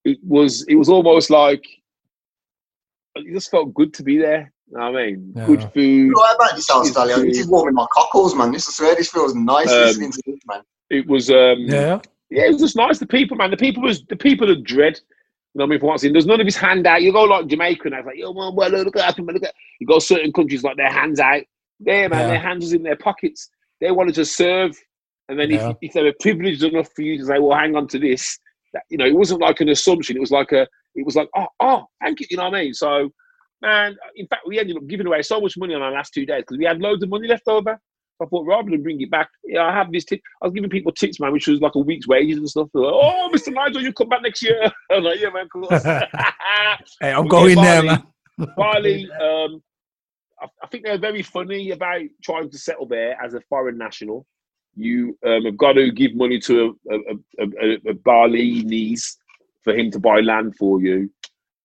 it 0.05 0.19
was 0.23 0.65
it 0.69 0.75
was 0.77 0.89
almost 0.89 1.31
like 1.31 1.65
it 3.17 3.33
just 3.33 3.51
felt 3.51 3.75
good 3.75 3.93
to 3.95 4.03
be 4.03 4.19
there. 4.19 4.53
You 4.69 4.79
know 4.79 4.91
what 4.91 5.01
I 5.01 5.07
mean? 5.07 5.33
Yeah. 5.37 5.47
Good 5.47 5.73
food. 5.73 6.13
What 6.15 6.37
about 6.37 6.53
yourself, 6.57 6.81
It's- 6.87 6.93
Stallion? 6.93 7.29
This 7.29 7.39
is 7.39 7.49
warming 7.49 7.75
my 7.75 7.87
cockles, 7.93 8.35
man. 8.35 8.53
This 8.53 8.69
I 8.69 8.73
swear, 8.73 8.95
this 8.97 9.11
feels 9.11 9.35
nice 9.35 9.71
Um, 9.71 9.79
listening 9.81 10.13
to 10.13 10.23
this, 10.27 10.41
man. 10.47 10.63
It 10.91 11.07
was 11.07 11.31
um, 11.31 11.59
yeah. 11.61 12.01
yeah, 12.31 12.45
it 12.47 12.53
was 12.53 12.61
just 12.63 12.77
nice. 12.77 12.99
The 12.99 13.07
people, 13.07 13.37
man, 13.37 13.51
the 13.51 13.57
people 13.57 13.83
was 13.83 14.05
the 14.09 14.17
people 14.17 14.51
are 14.51 14.61
dread. 14.61 14.99
You 15.55 15.61
know 15.61 15.65
what 15.65 15.69
I 15.69 15.71
mean? 15.71 15.81
For 15.81 15.87
what's 15.87 16.05
in, 16.05 16.13
there's 16.13 16.27
none 16.27 16.41
of 16.41 16.47
his 16.47 16.57
hand 16.57 16.87
out. 16.87 17.01
You 17.03 17.13
go 17.13 17.23
like 17.25 17.47
Jamaica, 17.47 17.83
and 17.87 17.95
I 17.95 17.99
was 18.01 18.07
like, 18.07 18.19
yo, 18.19 18.33
man, 18.35 18.55
well, 18.55 18.71
look 18.71 18.97
at 18.97 19.17
that, 19.17 19.19
look 19.23 19.43
at. 19.43 19.55
You 19.81 19.87
go 19.87 19.99
certain 19.99 20.33
countries 20.33 20.63
like 20.63 20.77
their 20.77 20.93
hands 20.93 21.19
out. 21.19 21.43
There, 21.81 22.09
man, 22.09 22.21
Yeah. 22.21 22.27
their 22.29 22.39
hands 22.41 22.65
was 22.65 22.73
in 22.73 22.83
their 22.83 22.97
pockets. 22.97 23.49
They 23.81 23.91
wanted 23.91 24.15
to 24.17 24.25
serve, 24.25 24.77
and 25.29 25.39
then 25.39 25.51
Yeah. 25.51 25.71
if, 25.71 25.77
if 25.81 25.93
they 25.95 26.03
were 26.03 26.15
privileged 26.21 26.63
enough 26.63 26.89
for 26.95 27.03
you 27.03 27.19
to 27.19 27.25
say, 27.25 27.39
well, 27.39 27.57
hang 27.59 27.75
on 27.77 27.87
to 27.89 27.99
this, 27.99 28.39
that, 28.75 28.83
you 28.91 28.99
know, 28.99 29.07
it 29.07 29.15
wasn't 29.15 29.41
like 29.41 29.61
an 29.61 29.69
assumption. 29.71 30.17
It 30.17 30.21
was 30.21 30.31
like 30.31 30.53
a, 30.53 30.67
it 30.97 31.05
was 31.05 31.17
like, 31.17 31.29
oh, 31.37 31.47
oh, 31.61 31.85
thank 32.03 32.21
you. 32.21 32.27
You 32.31 32.37
know 32.39 32.45
what 32.45 32.55
I 32.55 32.65
mean? 32.65 32.75
So, 32.75 33.11
man, 33.63 33.97
in 34.17 34.27
fact, 34.27 34.43
we 34.47 34.59
ended 34.59 34.77
up 34.77 34.87
giving 34.87 35.07
away 35.07 35.23
so 35.23 35.41
much 35.41 35.57
money 35.57 35.75
on 35.75 35.83
our 35.83 35.93
last 35.93 36.13
two 36.13 36.27
days 36.27 36.43
because 36.43 36.59
we 36.59 36.65
had 36.65 36.81
loads 36.81 37.03
of 37.03 37.11
money 37.11 37.29
left 37.29 37.49
over. 37.49 37.79
I 38.21 38.25
thought 38.27 38.47
rather 38.47 38.71
than 38.71 38.83
bring 38.83 39.01
it 39.01 39.11
back, 39.11 39.29
yeah, 39.45 39.65
I 39.65 39.73
have 39.73 39.93
this 39.93 40.05
tip. 40.05 40.21
I 40.43 40.47
was 40.47 40.55
giving 40.55 40.71
people 40.71 40.91
tips, 40.93 41.21
man, 41.21 41.33
which 41.33 41.49
was 41.49 41.61
like 41.61 41.75
a 41.75 41.81
week's 41.81 42.09
wages 42.09 42.39
and 42.39 42.49
stuff. 42.49 42.69
Like, 42.73 42.93
oh, 42.93 43.31
Mr. 43.35 43.53
Nigel, 43.53 43.83
you 43.83 43.93
come 43.93 44.09
back 44.09 44.23
next 44.23 44.43
year. 44.43 44.73
I'm 44.91 45.03
like, 45.03 45.21
yeah, 45.21 45.31
man, 45.31 45.45
of 45.45 45.51
course. 45.51 45.85
Hey, 47.01 47.13
I'm 47.13 47.29
going 47.29 47.57
there, 47.57 47.83
man. 47.83 48.03
Bali, 48.57 49.11
um, 49.13 49.63
I, 50.41 50.47
I 50.63 50.67
think 50.71 50.85
they're 50.85 50.99
very 50.99 51.23
funny 51.23 51.71
about 51.71 52.01
trying 52.23 52.51
to 52.51 52.59
settle 52.59 52.87
there 52.87 53.17
as 53.23 53.35
a 53.35 53.41
foreign 53.49 53.77
national. 53.77 54.27
You 54.75 55.19
um, 55.27 55.45
have 55.45 55.57
got 55.57 55.73
to 55.75 55.91
give 55.91 56.15
money 56.15 56.39
to 56.41 56.79
a, 56.91 56.95
a, 56.95 56.99
a, 57.41 57.47
a, 57.63 57.91
a 57.91 57.95
Balinese 57.95 59.17
for 59.67 59.75
him 59.77 59.91
to 59.91 59.99
buy 59.99 60.21
land 60.21 60.55
for 60.57 60.81
you. 60.81 61.11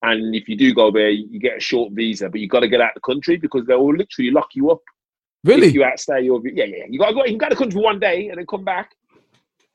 And 0.01 0.33
if 0.33 0.49
you 0.49 0.57
do 0.57 0.73
go 0.73 0.89
there, 0.89 1.11
you 1.11 1.39
get 1.39 1.57
a 1.57 1.59
short 1.59 1.93
visa, 1.93 2.27
but 2.29 2.39
you 2.41 2.47
got 2.47 2.61
to 2.61 2.67
get 2.67 2.81
out 2.81 2.89
of 2.89 2.95
the 2.95 3.01
country 3.13 3.37
because 3.37 3.67
they 3.67 3.75
will 3.75 3.95
literally 3.95 4.31
lock 4.31 4.49
you 4.55 4.71
up 4.71 4.81
Really? 5.43 5.67
if 5.67 5.75
you 5.75 5.83
outstay 5.83 6.21
your 6.21 6.41
yeah 6.47 6.65
yeah. 6.65 6.85
You 6.89 6.97
got 6.97 7.09
to 7.09 7.13
go. 7.13 7.23
You 7.23 7.31
can 7.33 7.37
go 7.37 7.49
to 7.49 7.55
the 7.55 7.59
country 7.59 7.77
for 7.77 7.83
one 7.83 7.99
day 7.99 8.29
and 8.29 8.39
then 8.39 8.47
come 8.47 8.63
back. 8.63 8.89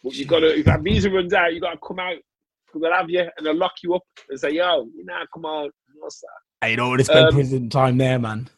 But 0.02 0.14
you 0.14 0.24
got 0.24 0.40
to 0.40 0.58
if 0.58 0.66
that 0.66 0.82
visa 0.82 1.08
runs 1.10 1.32
out, 1.32 1.54
you 1.54 1.60
got 1.60 1.72
to 1.74 1.78
come 1.86 2.00
out. 2.00 2.16
because 2.66 2.82
They'll 2.82 2.92
have 2.92 3.08
you 3.08 3.20
and 3.20 3.46
they'll 3.46 3.56
lock 3.56 3.74
you 3.84 3.94
up 3.94 4.02
and 4.28 4.38
say, 4.38 4.50
"Yo, 4.50 4.88
you 4.96 5.04
know, 5.04 5.22
come 5.32 5.44
on." 5.44 5.70
I 6.62 6.74
don't 6.74 6.88
want 6.88 6.98
to 7.00 7.04
spend 7.04 7.28
Um, 7.28 7.32
prison 7.34 7.70
time 7.70 7.96
there, 7.96 8.18
man. 8.18 8.48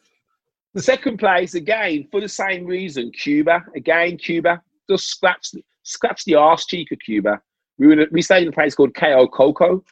The 0.73 0.81
second 0.81 1.17
place 1.17 1.53
again 1.53 2.07
for 2.11 2.19
the 2.19 2.29
same 2.29 2.65
reason, 2.65 3.11
Cuba. 3.11 3.63
Again, 3.75 4.17
Cuba 4.17 4.61
just 4.89 5.07
scratch 5.07 5.51
scratch 5.83 6.25
the 6.25 6.35
arse 6.35 6.65
cheek 6.65 6.91
of 6.91 6.99
Cuba. 6.99 7.41
We 7.79 7.87
were 7.87 7.93
in 7.93 7.99
a, 8.01 8.05
we 8.11 8.21
stayed 8.21 8.43
in 8.43 8.49
a 8.49 8.51
place 8.51 8.75
called 8.75 8.93
Cayo 8.93 9.27
Coco. 9.27 9.83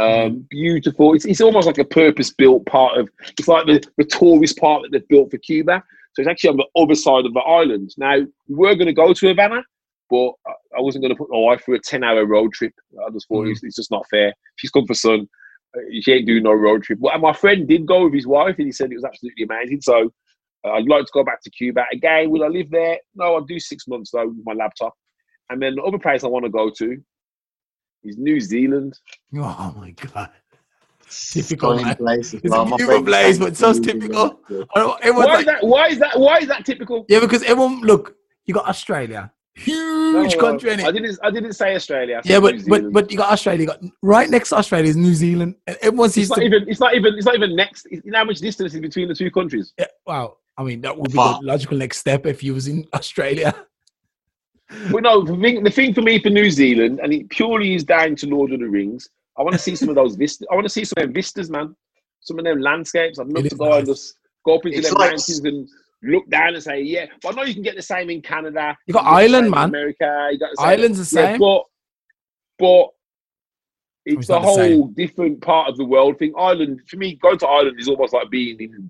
Um, 0.00 0.46
beautiful. 0.48 1.12
It's, 1.14 1.26
it's 1.26 1.42
almost 1.42 1.66
like 1.66 1.78
a 1.78 1.84
purpose 1.84 2.30
built 2.30 2.64
part 2.64 2.96
of. 2.96 3.10
It's 3.38 3.48
like 3.48 3.66
the, 3.66 3.82
the 3.98 4.04
tourist 4.04 4.56
part 4.56 4.82
that 4.82 4.92
they've 4.92 5.08
built 5.08 5.30
for 5.30 5.38
Cuba. 5.38 5.82
So 6.14 6.22
it's 6.22 6.28
actually 6.28 6.50
on 6.50 6.56
the 6.56 6.80
other 6.80 6.94
side 6.94 7.26
of 7.26 7.34
the 7.34 7.40
island. 7.40 7.92
Now 7.98 8.16
we 8.16 8.28
were 8.48 8.74
going 8.74 8.86
to 8.86 8.92
go 8.94 9.12
to 9.12 9.28
Havana, 9.28 9.62
but 10.08 10.32
I 10.46 10.80
wasn't 10.80 11.02
going 11.02 11.14
to 11.14 11.18
put 11.18 11.30
my 11.30 11.38
wife 11.38 11.64
through 11.64 11.76
a 11.76 11.80
ten 11.80 12.04
hour 12.04 12.24
road 12.24 12.52
trip. 12.52 12.72
I 13.04 13.10
just 13.10 13.28
thought 13.28 13.48
it's, 13.48 13.62
it's 13.62 13.76
just 13.76 13.90
not 13.90 14.06
fair. 14.10 14.32
She's 14.56 14.70
come 14.70 14.86
for 14.86 14.94
sun. 14.94 15.28
Uh, 15.76 15.80
She 16.00 16.12
ain't 16.12 16.26
doing 16.26 16.44
no 16.44 16.52
road 16.52 16.84
trip. 16.84 16.98
Well, 17.00 17.18
my 17.18 17.32
friend 17.32 17.66
did 17.66 17.86
go 17.86 18.04
with 18.04 18.14
his 18.14 18.26
wife, 18.26 18.56
and 18.58 18.66
he 18.66 18.72
said 18.72 18.92
it 18.92 18.96
was 18.96 19.04
absolutely 19.04 19.44
amazing. 19.44 19.80
So 19.80 20.12
uh, 20.64 20.72
I'd 20.72 20.88
like 20.88 21.04
to 21.06 21.12
go 21.12 21.24
back 21.24 21.42
to 21.42 21.50
Cuba 21.50 21.84
again. 21.92 22.30
Will 22.30 22.44
I 22.44 22.48
live 22.48 22.70
there? 22.70 22.98
No, 23.14 23.34
I'll 23.34 23.40
do 23.40 23.58
six 23.58 23.88
months 23.88 24.10
though 24.10 24.28
with 24.28 24.44
my 24.44 24.52
laptop. 24.52 24.94
And 25.50 25.60
then 25.60 25.74
the 25.74 25.82
other 25.82 25.98
place 25.98 26.24
I 26.24 26.28
want 26.28 26.44
to 26.44 26.50
go 26.50 26.70
to 26.78 27.02
is 28.04 28.16
New 28.18 28.40
Zealand. 28.40 28.98
Oh 29.36 29.74
my 29.76 29.90
god. 29.92 30.30
Typical, 31.10 31.76
man. 31.76 31.94
place 31.96 32.32
as 32.32 32.40
It's 32.42 32.50
well. 32.50 32.64
My 32.64 32.76
beautiful 32.78 33.04
place, 33.04 33.36
said 33.36 33.44
but 33.44 33.56
so 33.56 33.72
New 33.72 33.80
typical. 33.80 34.40
Zealand. 34.48 34.68
Everyone's 35.02 35.26
Why 35.26 35.34
like- 35.34 35.38
is 35.40 35.44
that? 35.46 35.62
Why 35.66 35.88
is 35.88 35.98
that? 35.98 36.18
Why 36.18 36.38
is 36.38 36.48
that 36.48 36.64
typical? 36.64 37.04
yeah, 37.08 37.20
because 37.20 37.42
everyone 37.42 37.82
look, 37.82 38.16
you 38.46 38.54
got 38.54 38.66
Australia, 38.66 39.30
huge 39.54 40.34
No, 40.34 40.40
country, 40.40 40.70
I 40.72 40.90
didn't. 40.90 41.18
I 41.22 41.30
didn't 41.30 41.52
say 41.52 41.74
Australia. 41.74 42.22
I 42.24 42.28
Yeah, 42.28 42.40
but 42.40 42.54
New 42.54 42.64
but 42.66 42.92
but 42.92 43.10
you 43.10 43.18
got 43.18 43.30
Australia. 43.30 43.60
You 43.60 43.66
got 43.66 43.80
right 44.02 44.30
next 44.30 44.48
to 44.50 44.56
Australia 44.56 44.88
is 44.88 44.96
New 44.96 45.12
Zealand, 45.12 45.56
and 45.66 45.76
everyone 45.82 46.08
sees 46.08 46.24
it's 46.24 46.30
not 46.30 46.38
the, 46.38 46.44
even. 46.46 46.66
It's 46.66 46.80
not 46.80 46.94
even. 46.94 47.14
It's 47.14 47.26
not 47.26 47.34
even 47.34 47.54
next. 47.56 47.86
You 47.90 48.00
know 48.06 48.18
how 48.18 48.24
much 48.24 48.38
distance 48.38 48.72
is 48.72 48.80
between 48.80 49.08
the 49.08 49.14
two 49.14 49.30
countries? 49.30 49.74
yeah, 49.78 49.86
wow. 50.06 50.38
I 50.56 50.62
mean, 50.64 50.80
that 50.82 50.96
would 50.96 51.10
be 51.10 51.16
Far. 51.16 51.40
the 51.40 51.46
logical 51.46 51.76
next 51.78 51.98
step 51.98 52.24
if 52.26 52.42
you 52.42 52.54
was 52.54 52.68
in 52.68 52.86
Australia. 52.94 53.54
But 54.90 55.02
no, 55.02 55.22
the 55.22 55.36
thing, 55.36 55.62
the 55.64 55.70
thing 55.70 55.94
for 55.94 56.02
me 56.02 56.18
for 56.20 56.30
New 56.30 56.50
Zealand, 56.50 57.00
and 57.02 57.12
it 57.12 57.28
purely 57.30 57.74
is 57.74 57.84
down 57.84 58.16
to 58.16 58.26
Lord 58.26 58.52
of 58.52 58.60
the 58.60 58.68
Rings. 58.68 59.08
I 59.38 59.42
want 59.42 59.52
to 59.54 59.58
see 59.58 59.76
some 59.76 59.88
of 59.88 59.94
those 59.94 60.14
vistas. 60.16 60.46
I 60.50 60.54
want 60.54 60.64
to 60.64 60.70
see 60.70 60.84
some 60.84 60.94
of 60.98 61.04
them 61.04 61.12
vistas, 61.14 61.50
man. 61.50 61.74
Some 62.20 62.38
of 62.38 62.44
them 62.44 62.60
landscapes. 62.60 63.18
I'd 63.18 63.28
love 63.28 63.44
It 63.46 63.50
to 63.50 63.54
is 63.54 63.58
go 63.58 63.72
and 63.78 63.86
just 63.86 64.14
go 64.44 64.56
up 64.56 64.66
into 64.66 64.78
It's 64.78 64.88
them 64.88 64.98
like- 64.98 65.10
mountains 65.10 65.40
and 65.40 65.68
look 66.02 66.28
down 66.30 66.54
and 66.54 66.62
say, 66.62 66.80
yeah. 66.82 67.06
But 67.22 67.32
I 67.32 67.36
know 67.36 67.42
you 67.44 67.54
can 67.54 67.62
get 67.62 67.76
the 67.76 67.82
same 67.82 68.10
in 68.10 68.20
Canada. 68.22 68.76
You've 68.86 68.94
got 68.94 69.04
can 69.04 69.12
get 69.12 69.18
Ireland, 69.18 69.50
man. 69.50 69.68
America. 69.68 70.28
You 70.32 70.38
got 70.38 70.50
the 70.50 70.56
same. 70.58 70.66
Ireland's 70.68 71.10
the 71.10 71.20
Yeah, 71.20 71.26
same. 71.32 71.38
but 71.40 71.62
but 72.58 72.88
it's 74.04 74.16
it's 74.18 74.28
a 74.28 74.32
not 74.32 74.40
the 74.42 74.46
whole 74.46 74.86
different 74.88 75.40
part 75.40 75.68
of 75.68 75.76
the 75.76 75.84
world 75.84 76.18
thing. 76.18 76.32
Ireland 76.36 76.80
for 76.88 76.96
me, 76.96 77.14
going 77.16 77.38
to 77.38 77.46
Ireland 77.48 77.78
is 77.80 77.88
almost 77.88 78.12
like 78.12 78.30
being 78.30 78.60
in 78.60 78.88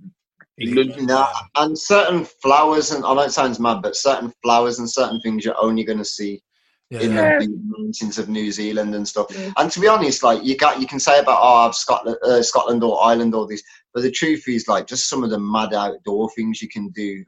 England. 0.59 1.07
No, 1.07 1.27
and 1.57 1.79
certain 1.79 2.25
flowers, 2.25 2.91
and 2.91 3.05
I 3.05 3.15
know 3.15 3.23
it 3.23 3.33
sounds 3.33 3.59
mad, 3.59 3.83
but 3.83 3.97
certain 3.97 4.33
flowers 4.43 4.79
and 4.79 4.91
certain 4.91 5.21
things 5.21 5.45
you're 5.45 5.61
only 5.61 5.85
going 5.85 5.99
to 5.99 6.05
see 6.05 6.43
Yeah, 6.91 7.01
in 7.01 7.13
yeah. 7.13 7.39
the 7.39 7.47
big 7.47 7.51
mountains 7.65 8.19
of 8.19 8.29
New 8.29 8.53
Zealand 8.53 8.95
and 8.95 9.09
stuff. 9.09 9.27
Yeah. 9.31 9.53
And 9.57 9.71
to 9.73 9.81
be 9.81 9.89
honest, 9.89 10.23
like 10.23 10.45
you 10.45 10.57
got, 10.57 10.81
you 10.81 10.87
can 10.87 11.01
say 11.01 11.19
about 11.19 11.41
oh, 11.41 11.67
I've 11.67 11.75
Scotland, 11.75 12.19
uh, 12.23 12.43
Scotland 12.43 12.85
or 12.85 13.03
Ireland 13.03 13.35
or 13.35 13.47
this, 13.47 13.63
but 13.95 14.03
the 14.03 14.11
truth 14.11 14.45
is 14.47 14.69
like 14.69 14.87
just 14.87 15.09
some 15.09 15.25
of 15.25 15.31
the 15.31 15.39
mad 15.39 15.73
outdoor 15.73 16.31
things 16.31 16.61
you 16.61 16.69
can 16.69 16.91
do 16.91 17.25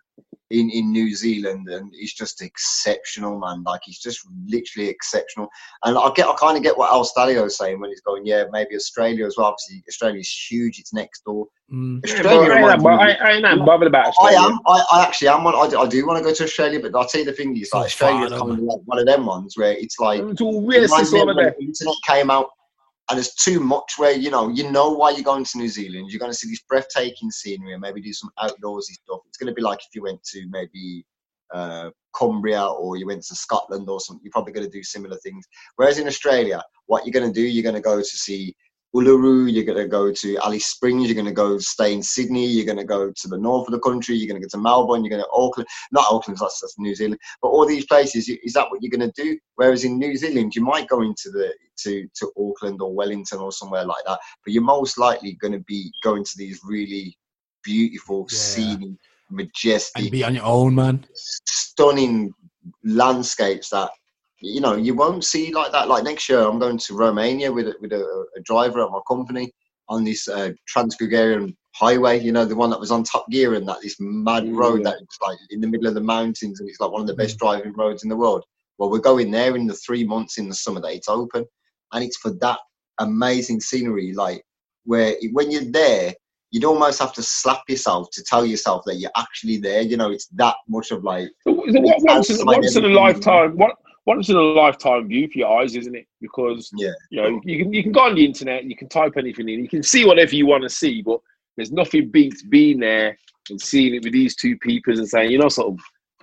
in 0.50 0.70
in 0.70 0.92
New 0.92 1.14
Zealand, 1.14 1.68
and 1.68 1.92
he's 1.94 2.12
just 2.14 2.42
exceptional, 2.42 3.38
man. 3.38 3.62
Like 3.64 3.80
he's 3.84 3.98
just 3.98 4.20
literally 4.46 4.88
exceptional. 4.88 5.48
And 5.84 5.96
I 5.96 6.10
get, 6.14 6.26
I 6.26 6.34
kind 6.34 6.56
of 6.56 6.62
get 6.62 6.76
what 6.76 6.92
Al 6.92 7.04
Stadio 7.04 7.46
is 7.46 7.56
saying 7.56 7.80
when 7.80 7.90
he's 7.90 8.02
going, 8.02 8.26
yeah, 8.26 8.44
maybe 8.52 8.76
Australia 8.76 9.26
as 9.26 9.36
well. 9.36 9.46
Obviously, 9.46 9.82
Australia's 9.88 10.30
huge; 10.50 10.78
it's 10.78 10.92
next 10.92 11.24
door. 11.24 11.46
Mm. 11.72 12.04
Australia 12.04 12.48
but 12.48 12.52
I, 12.52 12.74
reminds 12.76 12.84
ain't, 13.12 13.22
I, 13.22 13.48
I 13.48 13.52
ain't 13.52 13.64
bothered 13.66 13.88
about 13.88 14.06
I 14.06 14.08
Australia. 14.10 14.38
am. 14.38 14.58
I, 14.66 14.84
I 14.92 15.02
actually 15.02 15.28
am. 15.28 15.44
One, 15.44 15.54
I, 15.54 15.68
do- 15.68 15.78
I 15.80 15.88
do 15.88 16.06
want 16.06 16.18
to 16.18 16.24
go 16.24 16.34
to 16.34 16.44
Australia, 16.44 16.78
but 16.80 16.94
I'll 16.94 17.08
tell 17.08 17.20
you 17.20 17.24
the 17.26 17.32
thing 17.32 17.56
is, 17.56 17.70
like 17.72 17.86
Australia's 17.86 18.30
far, 18.30 18.40
kind 18.40 18.52
of 18.52 18.58
like 18.60 18.80
one 18.84 18.98
of 18.98 19.06
them 19.06 19.24
ones 19.26 19.56
where 19.56 19.72
it's 19.72 19.98
like 19.98 20.20
It's 20.20 20.40
all 20.42 20.58
it 20.58 20.66
weird 20.66 20.82
reminds 20.82 21.08
stuff 21.08 21.24
me 21.24 21.30
over 21.30 21.34
there. 21.34 21.54
the 21.58 21.64
internet 21.64 21.94
came 22.06 22.30
out, 22.30 22.50
and 23.10 23.18
there's 23.18 23.34
too 23.34 23.60
much 23.60 23.94
where 23.98 24.12
you 24.12 24.30
know 24.30 24.48
you 24.48 24.70
know 24.70 24.90
why 24.90 25.10
you're 25.10 25.22
going 25.22 25.44
to 25.44 25.58
New 25.58 25.68
Zealand. 25.68 26.10
You're 26.10 26.20
going 26.20 26.32
to 26.32 26.36
see 26.36 26.48
this 26.48 26.62
breathtaking 26.68 27.30
scenery 27.30 27.72
and 27.72 27.80
maybe 27.80 28.00
do 28.00 28.12
some 28.12 28.30
outdoorsy 28.38 28.94
stuff. 29.04 29.20
It's 29.28 29.38
going 29.38 29.48
to 29.48 29.54
be 29.54 29.62
like 29.62 29.80
if 29.80 29.94
you 29.94 30.02
went 30.02 30.22
to 30.24 30.46
maybe 30.48 31.04
uh, 31.52 31.90
Cumbria 32.14 32.64
or 32.64 32.96
you 32.96 33.06
went 33.06 33.22
to 33.24 33.34
Scotland 33.34 33.88
or 33.88 34.00
something. 34.00 34.22
You're 34.24 34.32
probably 34.32 34.52
going 34.52 34.66
to 34.66 34.72
do 34.72 34.82
similar 34.82 35.16
things. 35.18 35.46
Whereas 35.76 35.98
in 35.98 36.06
Australia, 36.06 36.62
what 36.86 37.04
you're 37.04 37.12
going 37.12 37.30
to 37.30 37.40
do, 37.40 37.46
you're 37.46 37.62
going 37.62 37.74
to 37.74 37.80
go 37.80 37.98
to 37.98 38.04
see 38.04 38.54
Uluru, 38.94 39.52
you're 39.52 39.64
going 39.64 39.78
to 39.78 39.88
go 39.88 40.12
to 40.12 40.36
Alice 40.38 40.66
Springs, 40.66 41.06
you're 41.08 41.14
going 41.14 41.26
to 41.26 41.32
go 41.32 41.58
stay 41.58 41.92
in 41.92 42.02
Sydney, 42.02 42.46
you're 42.46 42.64
going 42.66 42.78
to 42.78 42.84
go 42.84 43.10
to 43.10 43.28
the 43.28 43.36
north 43.38 43.66
of 43.66 43.72
the 43.72 43.80
country, 43.80 44.14
you're 44.14 44.28
going 44.28 44.40
to 44.40 44.46
go 44.46 44.50
to 44.56 44.62
Melbourne, 44.62 45.02
you're 45.04 45.10
going 45.10 45.22
to 45.22 45.28
Auckland, 45.32 45.66
not 45.90 46.04
Auckland, 46.08 46.38
that's, 46.40 46.60
that's 46.60 46.78
New 46.78 46.94
Zealand, 46.94 47.18
but 47.42 47.48
all 47.48 47.66
these 47.66 47.86
places, 47.86 48.28
is 48.28 48.52
that 48.52 48.70
what 48.70 48.80
you're 48.82 48.96
going 48.96 49.10
to 49.10 49.22
do? 49.22 49.36
Whereas 49.56 49.84
in 49.84 49.98
New 49.98 50.16
Zealand, 50.16 50.54
you 50.54 50.62
might 50.62 50.88
go 50.88 51.02
into 51.02 51.30
the 51.30 51.52
to 51.82 52.06
to 52.14 52.30
Auckland 52.38 52.80
or 52.80 52.94
Wellington 52.94 53.40
or 53.40 53.50
somewhere 53.50 53.84
like 53.84 54.04
that, 54.06 54.20
but 54.44 54.52
you're 54.52 54.62
most 54.62 54.96
likely 54.96 55.32
going 55.40 55.52
to 55.52 55.64
be 55.66 55.90
going 56.04 56.22
to 56.22 56.32
these 56.36 56.60
really 56.64 57.18
beautiful, 57.64 58.28
Yeah. 58.30 58.36
scenic, 58.38 58.98
majestic, 59.30 60.02
and 60.02 60.10
be 60.12 60.22
on 60.22 60.36
your 60.36 60.44
own, 60.44 60.76
man. 60.76 61.04
stunning 61.14 62.32
landscapes 62.84 63.70
that 63.70 63.90
you 64.40 64.60
know 64.60 64.74
you 64.76 64.94
won't 64.94 65.24
see 65.24 65.52
like 65.52 65.72
that. 65.72 65.88
Like 65.88 66.04
next 66.04 66.28
year, 66.28 66.40
I'm 66.40 66.58
going 66.58 66.78
to 66.78 66.94
Romania 66.96 67.52
with 67.52 67.68
a, 67.68 67.74
with 67.80 67.92
a, 67.92 68.02
a 68.36 68.40
driver 68.42 68.84
at 68.84 68.90
my 68.90 69.00
company 69.08 69.52
on 69.88 70.04
this 70.04 70.28
uh, 70.28 70.50
Transfagarasan 70.74 71.54
highway. 71.74 72.20
You 72.20 72.32
know, 72.32 72.44
the 72.44 72.56
one 72.56 72.70
that 72.70 72.80
was 72.80 72.90
on 72.90 73.04
Top 73.04 73.28
Gear 73.30 73.54
and 73.54 73.68
that 73.68 73.80
this 73.82 73.96
mad 74.00 74.48
road 74.52 74.80
Yeah. 74.80 74.90
that 74.90 75.00
was 75.00 75.18
like 75.22 75.38
in 75.50 75.60
the 75.60 75.66
middle 75.66 75.86
of 75.86 75.94
the 75.94 76.00
mountains 76.00 76.60
and 76.60 76.68
it's 76.68 76.80
like 76.80 76.90
one 76.90 77.00
of 77.00 77.06
the 77.06 77.14
best 77.14 77.38
driving 77.38 77.72
roads 77.74 78.02
in 78.02 78.08
the 78.08 78.16
world. 78.16 78.44
Well, 78.78 78.90
we're 78.90 78.98
going 78.98 79.30
there 79.30 79.56
in 79.56 79.66
the 79.66 79.74
three 79.74 80.04
months 80.04 80.36
in 80.38 80.48
the 80.48 80.54
summer 80.54 80.80
that 80.80 80.94
it's 80.94 81.08
open, 81.08 81.44
and 81.92 82.02
it's 82.04 82.16
for 82.16 82.32
that 82.40 82.58
amazing 82.98 83.60
scenery. 83.60 84.12
Like 84.12 84.42
where 84.84 85.14
it- 85.20 85.32
when 85.32 85.50
you're 85.50 85.70
there, 85.70 86.14
you'd 86.50 86.64
almost 86.64 86.98
have 87.00 87.12
to 87.14 87.22
slap 87.22 87.62
yourself 87.68 88.08
to 88.12 88.22
tell 88.22 88.44
yourself 88.46 88.82
that 88.86 88.96
you're 88.96 89.10
actually 89.16 89.56
there. 89.58 89.82
You 89.82 89.96
know, 89.96 90.10
it's 90.10 90.26
that 90.34 90.56
much 90.68 90.90
of 90.90 91.04
like 91.04 91.28
It's 91.46 91.76
a 91.76 91.80
what- 91.80 92.02
once, 92.02 92.30
in, 92.30 92.46
once 92.46 92.76
in 92.76 92.84
a 92.84 92.88
lifetime, 92.88 93.56
what 93.56 93.74
once 94.06 94.28
in 94.28 94.36
a 94.36 94.40
lifetime 94.40 95.08
view 95.08 95.28
for 95.28 95.38
your 95.38 95.60
eyes, 95.60 95.76
isn't 95.76 95.94
it? 95.94 96.06
Because 96.20 96.70
Yeah. 96.76 96.92
you 97.10 97.22
know 97.22 97.40
you 97.44 97.58
can 97.58 97.72
you 97.72 97.82
can 97.82 97.92
go 97.92 98.00
on 98.00 98.14
the 98.14 98.24
internet, 98.24 98.64
you 98.64 98.76
can 98.76 98.88
type 98.88 99.14
anything 99.16 99.48
in, 99.48 99.60
you 99.60 99.68
can 99.68 99.82
see 99.82 100.04
whatever 100.04 100.34
you 100.34 100.46
want 100.46 100.62
to 100.62 100.68
see, 100.68 101.02
but 101.02 101.20
there's 101.56 101.72
nothing 101.72 102.10
beats 102.10 102.42
being 102.42 102.80
there 102.80 103.16
and 103.50 103.60
seeing 103.60 103.94
it 103.94 104.02
with 104.04 104.12
these 104.12 104.34
two 104.34 104.56
people 104.58 104.96
and 104.98 105.08
saying, 105.08 105.30
you 105.30 105.38
know, 105.38 105.48
sort 105.48 105.72
of, 105.74 105.78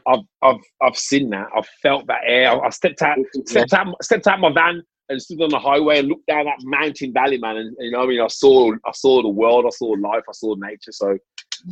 I've 0.08 0.26
I've 0.42 0.62
I've 0.82 0.98
seen 0.98 1.30
that, 1.32 1.48
I've 1.56 1.68
felt 1.82 2.08
that 2.08 2.22
air, 2.26 2.52
I, 2.52 2.68
I 2.68 2.70
stepped 2.70 3.02
out 3.02 3.18
stepped 3.46 3.74
out 3.74 4.04
stepped 4.04 4.28
out 4.28 4.40
my 4.40 4.52
van 4.52 4.84
and 5.10 5.22
stood 5.22 5.42
on 5.42 5.50
the 5.50 5.60
highway 5.60 6.00
and 6.00 6.08
looked 6.08 6.28
down 6.28 6.46
that 6.46 6.60
mountain 6.64 7.12
valley, 7.12 7.38
man, 7.38 7.58
and, 7.58 7.76
you 7.80 7.92
know, 7.92 8.00
what 8.00 8.06
I 8.06 8.10
mean, 8.10 8.22
I 8.22 8.28
saw 8.28 8.72
I 8.86 8.92
saw 8.94 9.22
the 9.22 9.28
world, 9.28 9.66
I 9.66 9.70
saw 9.72 9.88
life, 9.88 10.24
I 10.28 10.34
saw 10.34 10.56
nature, 10.56 10.92
so. 10.92 11.18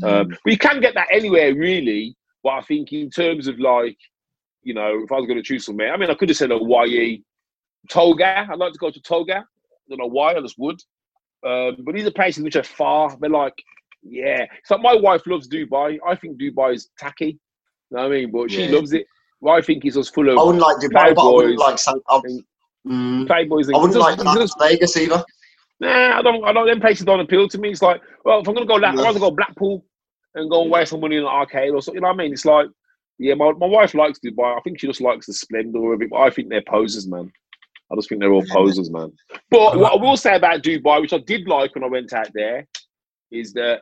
Um, 0.04 0.28
but 0.44 0.52
you 0.52 0.58
can 0.58 0.82
get 0.82 0.94
that 0.94 1.08
anywhere, 1.12 1.56
really. 1.56 2.16
But 2.44 2.50
I 2.52 2.62
think 2.62 2.94
in 2.94 3.10
terms 3.10 3.48
of 3.48 3.60
like, 3.60 3.98
you 4.64 4.74
know, 4.74 5.02
if 5.04 5.12
I 5.12 5.16
was 5.16 5.26
going 5.26 5.38
to 5.38 5.44
choose 5.44 5.66
somewhere, 5.66 5.94
I 5.94 5.98
mean, 5.98 6.10
I 6.10 6.16
could 6.16 6.30
have 6.30 6.38
said 6.38 6.50
Hawaii, 6.52 7.22
Tonga. 7.90 8.48
I'd 8.52 8.58
like 8.60 8.74
to 8.74 8.80
go 8.80 8.92
to 8.92 9.02
Tonga. 9.02 9.38
I 9.38 9.44
don't 9.90 10.00
know 10.00 10.06
why. 10.08 10.34
I 10.36 10.42
just 10.42 10.60
would. 10.60 10.80
Um, 11.46 11.78
but 11.86 11.96
these 11.96 12.06
are 12.06 12.12
places 12.12 12.44
which 12.44 12.56
are 12.56 12.64
far. 12.64 13.16
They're 13.20 13.30
like, 13.30 13.54
yeah. 14.04 14.46
So 14.66 14.78
my 14.78 14.96
wife 14.96 15.22
loves 15.26 15.48
Dubai. 15.48 15.98
I 16.06 16.16
think 16.16 16.40
Dubai 16.40 16.76
is 16.76 16.90
tacky. 16.98 17.40
You 17.92 17.98
know 17.98 18.04
what 18.04 18.06
I 18.06 18.10
mean? 18.10 18.32
But 18.32 18.52
she 18.52 18.66
Yeah. 18.66 18.76
loves 18.76 18.94
it. 18.94 19.06
Well, 19.42 19.56
I 19.56 19.62
think 19.62 19.86
it's 19.86 19.96
just 19.96 20.14
full 20.14 20.30
of 20.30 20.38
I 20.38 20.44
wouldn't 20.44 20.62
like 20.62 20.78
Dubai, 20.78 21.16
but 21.16 21.30
I 21.30 21.34
wouldn't 21.34 21.58
like 21.58 21.80
San. 21.80 21.96
I, 22.10 22.20
mm, 22.86 23.26
playboys. 23.28 23.68
And 23.68 23.76
I 23.76 23.80
wouldn't 23.80 23.96
it's 23.96 24.04
like 24.06 24.18
just- 24.20 24.38
Las 24.60 24.70
Vegas 24.70 24.98
either. 24.98 25.24
Nah, 25.80 26.20
I 26.20 26.22
don't. 26.22 26.44
I 26.44 26.52
don't. 26.52 26.68
Them 26.68 26.82
places 26.82 27.06
don't 27.06 27.22
appeal 27.22 27.48
to 27.48 27.58
me. 27.58 27.70
It's 27.72 27.82
like, 27.82 28.02
well, 28.26 28.42
if 28.42 28.48
I'm 28.50 28.54
gonna 28.54 28.66
go, 28.66 28.76
La- 28.76 28.90
I'd 28.90 28.96
Yeah. 28.98 29.04
rather 29.04 29.20
go 29.20 29.32
Blackpool 29.32 29.86
and 30.36 30.50
go 30.52 30.64
and 30.64 30.72
waste 30.72 30.90
some 30.92 31.00
money 31.00 31.16
in 31.16 31.22
an 31.24 31.30
arcade 31.30 31.70
or 31.72 31.82
something. 31.82 31.96
You 31.96 32.02
know 32.02 32.10
what 32.10 32.16
I 32.16 32.18
mean? 32.18 32.34
It's 32.34 32.44
like, 32.44 32.68
yeah, 33.20 33.36
my, 33.36 33.52
my 33.52 33.68
wife 33.68 33.94
likes 33.94 34.20
Dubai. 34.20 34.58
I 34.58 34.62
think 34.62 34.80
she 34.80 34.88
just 34.88 35.02
likes 35.02 35.28
the 35.28 35.34
splendor 35.34 35.94
of 35.94 36.02
it. 36.02 36.10
But 36.10 36.22
I 36.22 36.30
think 36.30 36.50
they're 36.50 36.62
posers, 36.62 37.08
man. 37.08 37.32
I 37.92 37.96
just 37.96 38.08
think 38.08 38.22
they're 38.22 38.32
all 38.32 38.46
posers, 38.50 38.90
man. 38.90 39.12
But 39.50 39.78
what 39.78 39.94
I 39.94 39.96
will 39.96 40.16
say 40.16 40.36
about 40.36 40.64
Dubai, 40.64 41.02
which 41.02 41.14
I 41.14 41.18
did 41.18 41.48
like 41.48 41.76
when 41.76 41.84
I 41.84 41.88
went 41.88 42.14
out 42.14 42.30
there, 42.34 42.66
is 43.32 43.52
that 43.54 43.82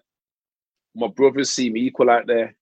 my 0.96 1.08
brothers 1.08 1.52
seem 1.52 1.78
equal 1.78 2.10
out 2.10 2.26
there. 2.26 2.56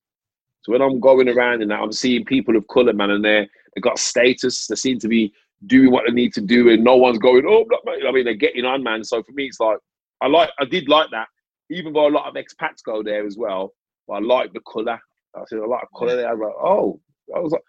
So 0.63 0.73
when 0.73 0.81
I'm 0.81 0.99
going 0.99 1.29
around 1.29 1.61
and 1.61 1.71
I'm 1.71 1.91
seeing 1.91 2.25
people 2.25 2.55
of 2.57 2.67
colour, 2.67 2.93
man, 2.93 3.11
and 3.11 3.23
they're, 3.23 3.47
they 3.73 3.81
got 3.81 3.99
status. 3.99 4.67
They 4.67 4.75
seem 4.75 4.99
to 4.99 5.07
be 5.07 5.31
doing 5.67 5.91
what 5.91 6.03
they 6.07 6.13
need 6.13 6.33
to 6.33 6.41
do, 6.41 6.69
and 6.69 6.83
no 6.83 6.97
one's 6.97 7.19
going, 7.19 7.45
oh. 7.47 7.65
I 7.88 8.11
mean, 8.11 8.25
they're 8.25 8.33
getting 8.33 8.65
on, 8.65 8.83
man. 8.83 9.03
So 9.03 9.23
for 9.23 9.31
me, 9.31 9.45
it's 9.45 9.59
like 9.59 9.77
I 10.21 10.27
like, 10.27 10.49
I 10.59 10.65
did 10.65 10.89
like 10.89 11.09
that, 11.11 11.27
even 11.69 11.93
though 11.93 12.07
a 12.07 12.09
lot 12.09 12.27
of 12.27 12.33
expats 12.33 12.83
go 12.83 13.03
there 13.03 13.25
as 13.25 13.38
well. 13.38 13.73
But 14.07 14.15
I 14.15 14.19
like 14.19 14.53
the 14.53 14.61
colour. 14.71 14.99
I 15.38 15.43
said 15.48 15.60
a 15.60 15.65
lot 15.67 15.84
of 15.84 15.89
colour 15.98 16.15
there. 16.15 16.30
I 16.30 16.34
was 16.34 16.41
like, 16.45 16.56
oh, 16.62 17.00
I 17.36 17.39
was 17.39 17.52
like, 17.52 17.62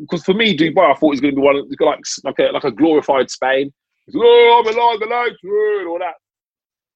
because 0.00 0.24
for 0.24 0.34
me, 0.34 0.56
Dubai, 0.56 0.90
I 0.90 0.94
thought 0.94 1.08
it 1.08 1.10
was 1.10 1.20
going 1.20 1.34
to 1.34 1.40
be 1.40 1.44
one, 1.44 1.56
it's 1.56 1.80
like 1.80 1.98
like 2.24 2.38
a 2.38 2.52
like 2.52 2.64
a 2.64 2.70
glorified 2.70 3.30
Spain. 3.30 3.72
It's, 4.06 4.16
oh, 4.18 4.62
I'm 4.64 4.74
alive, 4.74 5.00
the 5.00 5.06
lights, 5.06 5.36
oh," 5.44 5.76
and 5.80 5.88
all 5.88 5.98
that. 5.98 6.14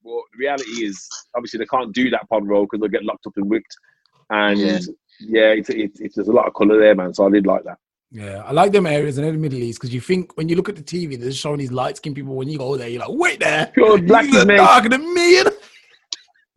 But 0.05 0.23
the 0.33 0.39
reality 0.39 0.85
is, 0.85 1.07
obviously, 1.37 1.59
they 1.59 1.67
can't 1.67 1.93
do 1.93 2.09
that 2.11 2.23
upon 2.23 2.47
roll 2.47 2.65
because 2.65 2.81
they'll 2.81 2.89
get 2.89 3.05
locked 3.05 3.27
up 3.27 3.33
and 3.37 3.51
whipped. 3.51 3.75
And 4.31 4.59
Yeah. 4.59 4.79
yeah, 5.21 5.49
it's, 5.51 5.69
it's, 5.71 6.01
it's 6.01 6.15
there's 6.15 6.29
a 6.29 6.33
lot 6.33 6.47
of 6.47 6.55
colour 6.55 6.79
there, 6.79 6.95
man. 6.95 7.13
So 7.13 7.27
I 7.27 7.31
did 7.31 7.47
like 7.47 7.65
that. 7.65 7.79
Yeah, 8.13 8.43
I 8.45 8.53
like 8.53 8.73
them 8.73 8.87
areas 8.87 9.19
in 9.19 9.25
the 9.25 9.33
Middle 9.33 9.59
East 9.59 9.79
because 9.81 9.95
you 9.95 10.01
think 10.01 10.37
when 10.37 10.49
you 10.49 10.57
look 10.57 10.69
at 10.69 10.77
the 10.77 10.83
TV, 10.83 11.21
they're 11.21 11.31
showing 11.33 11.59
these 11.59 11.71
light 11.71 11.97
skinned 11.97 12.17
people. 12.17 12.35
When 12.35 12.49
you 12.49 12.59
go 12.59 12.77
there, 12.77 12.89
you're 12.89 13.01
like, 13.01 13.17
wait 13.17 13.41
there, 13.41 13.67
Pure 13.75 13.99
black 14.03 14.25
you 14.25 14.33
look 14.33 14.49
mate. 14.49 14.57
darker 14.57 14.89
than 14.89 15.15
me. 15.15 15.43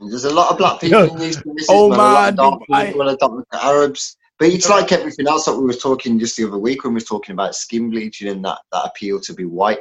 There's 0.10 0.26
a 0.26 0.34
lot 0.34 0.52
of 0.52 0.58
black 0.58 0.82
people 0.82 1.04
in 1.04 1.18
these 1.18 1.42
places, 1.42 1.68
Oh, 1.70 1.90
man. 1.90 2.00
A 2.00 2.02
lot 2.02 2.30
of 2.30 2.36
dark 2.36 2.60
people, 2.62 3.02
a 3.02 3.04
lot 3.04 3.18
of 3.22 3.46
Arabs. 3.54 4.18
But 4.40 4.50
it's 4.50 4.70
like 4.70 4.92
everything 4.92 5.28
else 5.28 5.46
that 5.46 5.56
we 5.56 5.66
were 5.66 5.74
talking 5.74 6.20
just 6.20 6.36
the 6.36 6.48
other 6.48 6.58
week 6.58 6.84
when 6.84 6.94
we 6.94 7.00
were 7.00 7.06
talking 7.06 7.34
about 7.34 7.56
skin 7.56 7.90
bleaching 7.90 8.28
and 8.28 8.44
that, 8.44 8.60
that 8.72 8.86
appeal 8.86 9.20
to 9.22 9.34
be 9.34 9.46
white. 9.46 9.80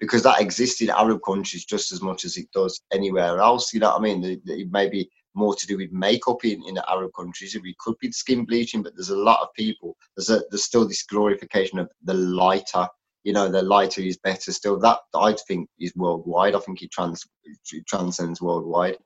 Because 0.00 0.22
that 0.24 0.40
exists 0.40 0.82
in 0.82 0.90
Arab 0.90 1.20
countries 1.24 1.64
just 1.64 1.92
as 1.92 2.02
much 2.02 2.24
as 2.24 2.36
it 2.36 2.50
does 2.52 2.80
anywhere 2.92 3.38
else. 3.38 3.72
You 3.72 3.80
know 3.80 3.90
what 3.90 4.00
I 4.00 4.02
mean? 4.02 4.42
It 4.44 4.70
may 4.70 4.88
be 4.88 5.08
more 5.34 5.54
to 5.54 5.66
do 5.66 5.76
with 5.76 5.92
makeup 5.92 6.44
in, 6.44 6.62
in 6.66 6.74
the 6.74 6.90
Arab 6.90 7.12
countries. 7.16 7.54
It 7.54 7.62
could 7.78 7.98
be 8.00 8.10
skin 8.12 8.44
bleaching, 8.44 8.82
but 8.82 8.94
there's 8.94 9.10
a 9.10 9.16
lot 9.16 9.40
of 9.40 9.54
people. 9.54 9.96
There's 10.16 10.30
a, 10.30 10.42
there's 10.50 10.64
still 10.64 10.86
this 10.86 11.04
glorification 11.04 11.78
of 11.78 11.90
the 12.02 12.14
lighter. 12.14 12.86
You 13.22 13.32
know, 13.32 13.48
the 13.48 13.62
lighter 13.62 14.02
is 14.02 14.18
better. 14.18 14.52
Still, 14.52 14.78
that 14.80 14.98
I 15.14 15.34
think 15.48 15.68
is 15.80 15.94
worldwide. 15.96 16.54
I 16.54 16.60
think 16.60 16.82
it 16.82 16.90
trans 16.90 17.24
it 17.44 17.86
transcends 17.86 18.42
worldwide. 18.42 18.98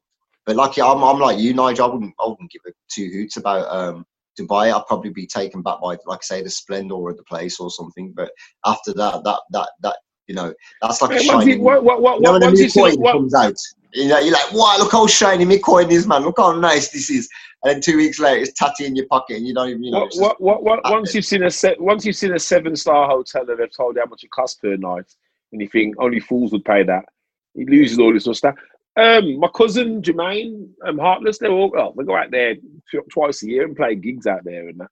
But 0.48 0.56
like 0.56 0.78
yeah, 0.78 0.86
I'm, 0.86 1.04
I'm 1.04 1.18
like 1.18 1.38
you, 1.38 1.52
Nigel. 1.52 1.84
I 1.84 1.92
wouldn't, 1.92 2.14
I 2.18 2.26
wouldn't 2.26 2.50
give 2.50 2.62
a 2.66 2.70
two 2.90 3.10
hoots 3.12 3.36
about 3.36 3.68
um, 3.70 4.06
Dubai. 4.40 4.74
I'd 4.74 4.86
probably 4.86 5.10
be 5.10 5.26
taken 5.26 5.60
back 5.60 5.78
by, 5.82 5.98
like 6.06 6.20
I 6.22 6.22
say, 6.22 6.42
the 6.42 6.48
splendor 6.48 7.10
of 7.10 7.18
the 7.18 7.22
place 7.24 7.60
or 7.60 7.70
something. 7.70 8.14
But 8.16 8.30
after 8.64 8.94
that, 8.94 9.24
that, 9.24 9.40
that, 9.50 9.68
that, 9.82 9.96
you 10.26 10.34
know, 10.34 10.54
that's 10.80 11.02
like 11.02 11.20
a 11.20 11.22
shiny. 11.22 11.52
you, 11.52 11.60
what, 11.60 11.84
what, 11.84 12.00
what, 12.00 12.14
you 12.14 12.20
know, 12.22 12.32
when 12.32 12.40
once 12.40 12.60
the 12.60 12.64
you 12.64 12.70
see 12.70 12.82
mid-coin 12.82 13.02
what, 13.02 13.12
comes 13.12 13.34
out, 13.34 13.52
you 13.92 14.08
know, 14.08 14.20
you're 14.20 14.32
like, 14.32 14.50
wow, 14.54 14.76
look 14.78 14.92
how 14.92 15.06
shiny 15.06 15.44
my 15.44 15.58
coin 15.58 15.90
is, 15.90 16.06
man. 16.06 16.22
Look 16.22 16.38
how 16.38 16.52
nice 16.52 16.88
this 16.92 17.10
is. 17.10 17.28
And 17.62 17.74
then 17.74 17.80
two 17.82 17.98
weeks 17.98 18.18
later, 18.18 18.40
it's 18.40 18.58
tatty 18.58 18.86
in 18.86 18.96
your 18.96 19.06
pocket, 19.08 19.36
and 19.36 19.46
you 19.46 19.52
don't 19.52 19.68
even, 19.68 19.84
you 19.84 19.92
know. 19.92 20.08
what, 20.14 20.40
what, 20.40 20.40
what, 20.40 20.82
what, 20.82 20.90
once 20.90 21.14
you've 21.14 21.26
seen 21.26 21.42
a 21.42 21.50
se- 21.50 21.76
once 21.78 22.06
you've 22.06 22.16
seen 22.16 22.32
a 22.32 22.38
seven 22.38 22.74
star 22.74 23.06
hotel 23.06 23.44
and 23.50 23.60
they've 23.60 23.76
told 23.76 23.96
you 23.96 24.00
how 24.00 24.08
much 24.08 24.24
it 24.24 24.30
costs 24.30 24.58
per 24.58 24.76
night, 24.76 25.12
and 25.52 25.60
you 25.60 25.68
think 25.68 25.94
only 25.98 26.20
fools 26.20 26.52
would 26.52 26.64
pay 26.64 26.84
that, 26.84 27.04
he 27.52 27.66
loses 27.66 27.98
all 27.98 28.14
this 28.14 28.24
sort 28.24 28.32
of 28.32 28.38
stuff. 28.38 28.54
Um, 28.98 29.38
my 29.38 29.48
cousin 29.54 30.02
Jermaine, 30.02 30.70
um, 30.84 30.98
Heartless, 30.98 31.38
they're 31.38 31.52
all 31.52 31.70
well, 31.70 31.94
they 31.96 32.04
go 32.04 32.16
out 32.16 32.32
there 32.32 32.56
twice 33.12 33.42
a 33.44 33.46
year 33.46 33.64
and 33.64 33.76
play 33.76 33.94
gigs 33.94 34.26
out 34.26 34.42
there 34.44 34.68
and 34.68 34.80
that. 34.80 34.90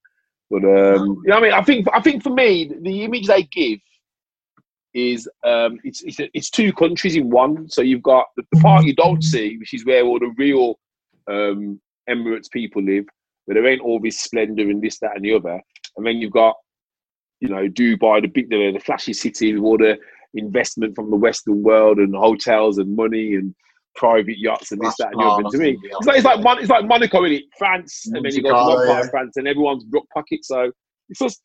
But 0.49 0.65
um, 0.65 1.23
you 1.25 1.31
know, 1.31 1.35
what 1.35 1.39
I 1.39 1.41
mean, 1.41 1.53
I 1.53 1.63
think 1.63 1.89
I 1.93 2.01
think 2.01 2.23
for 2.23 2.31
me, 2.31 2.73
the 2.81 3.03
image 3.03 3.27
they 3.27 3.43
give 3.43 3.81
is 4.95 5.29
um, 5.45 5.81
it's 5.83 6.03
it's, 6.05 6.19
it's 6.35 6.51
two 6.51 6.73
countries 6.73 7.17
in 7.17 7.31
one. 7.31 7.69
So 7.69 7.83
you've 7.83 8.03
got 8.03 8.27
the, 8.37 8.45
the 8.53 8.61
part 8.61 8.85
you 8.85 8.95
don't 8.95 9.25
see, 9.25 9.59
which 9.59 9.75
is 9.75 9.85
where 9.85 10.05
all 10.05 10.21
the 10.21 10.33
real 10.39 10.79
um, 11.29 11.81
Emirates 12.09 12.49
people 12.51 12.83
live, 12.83 13.07
where 13.47 13.57
there 13.57 13.67
ain't 13.67 13.83
all 13.83 13.99
this 13.99 14.21
splendor 14.21 14.71
and 14.71 14.81
this, 14.81 15.01
that, 15.01 15.17
and 15.17 15.25
the 15.25 15.35
other. 15.35 15.61
And 15.97 16.07
then 16.07 16.19
you've 16.19 16.33
got, 16.33 16.55
you 17.41 17.49
know, 17.49 17.69
Dubai, 17.69 18.23
the 18.23 18.29
big, 18.29 18.51
the, 18.51 18.71
the 18.71 18.79
flashy 18.79 19.15
city 19.15 19.53
with 19.53 19.65
all 19.65 19.79
the 19.79 19.99
investment 20.35 20.95
from 20.95 21.11
the 21.11 21.17
Western 21.17 21.65
world 21.65 21.99
and 21.99 22.15
hotels 22.15 22.79
and 22.79 22.95
money 22.95 23.35
and 23.35 23.53
private 23.97 24.39
yachts 24.39 24.73
and 24.73 24.81
this, 24.81 24.95
that, 24.99 25.13
and 25.13 25.21
the 25.21 25.25
other. 25.25 25.43
To 25.51 25.59
me, 25.59 25.79
it's 25.83 26.07
like 26.07 26.17
it's 26.17 26.25
like 26.25 26.41
Mon- 26.41 26.59
it's 26.59 26.71
like 26.71 26.87
Monaco 26.87 27.25
in 27.25 27.33
it, 27.33 27.45
France, 27.59 28.07
and 28.07 28.25
then 28.25 28.35
you 28.35 28.43
go 28.43 28.51
to 28.51 28.55
Monte 28.55 28.77
one 28.77 28.87
part 28.87 29.05
of 29.05 29.11
France 29.11 29.37
and 29.37 29.49
everyone's 29.49 29.85
broke 29.85 30.09
pocket. 30.11 30.45
So 30.45 30.71
it's 31.09 31.21
just 31.21 31.41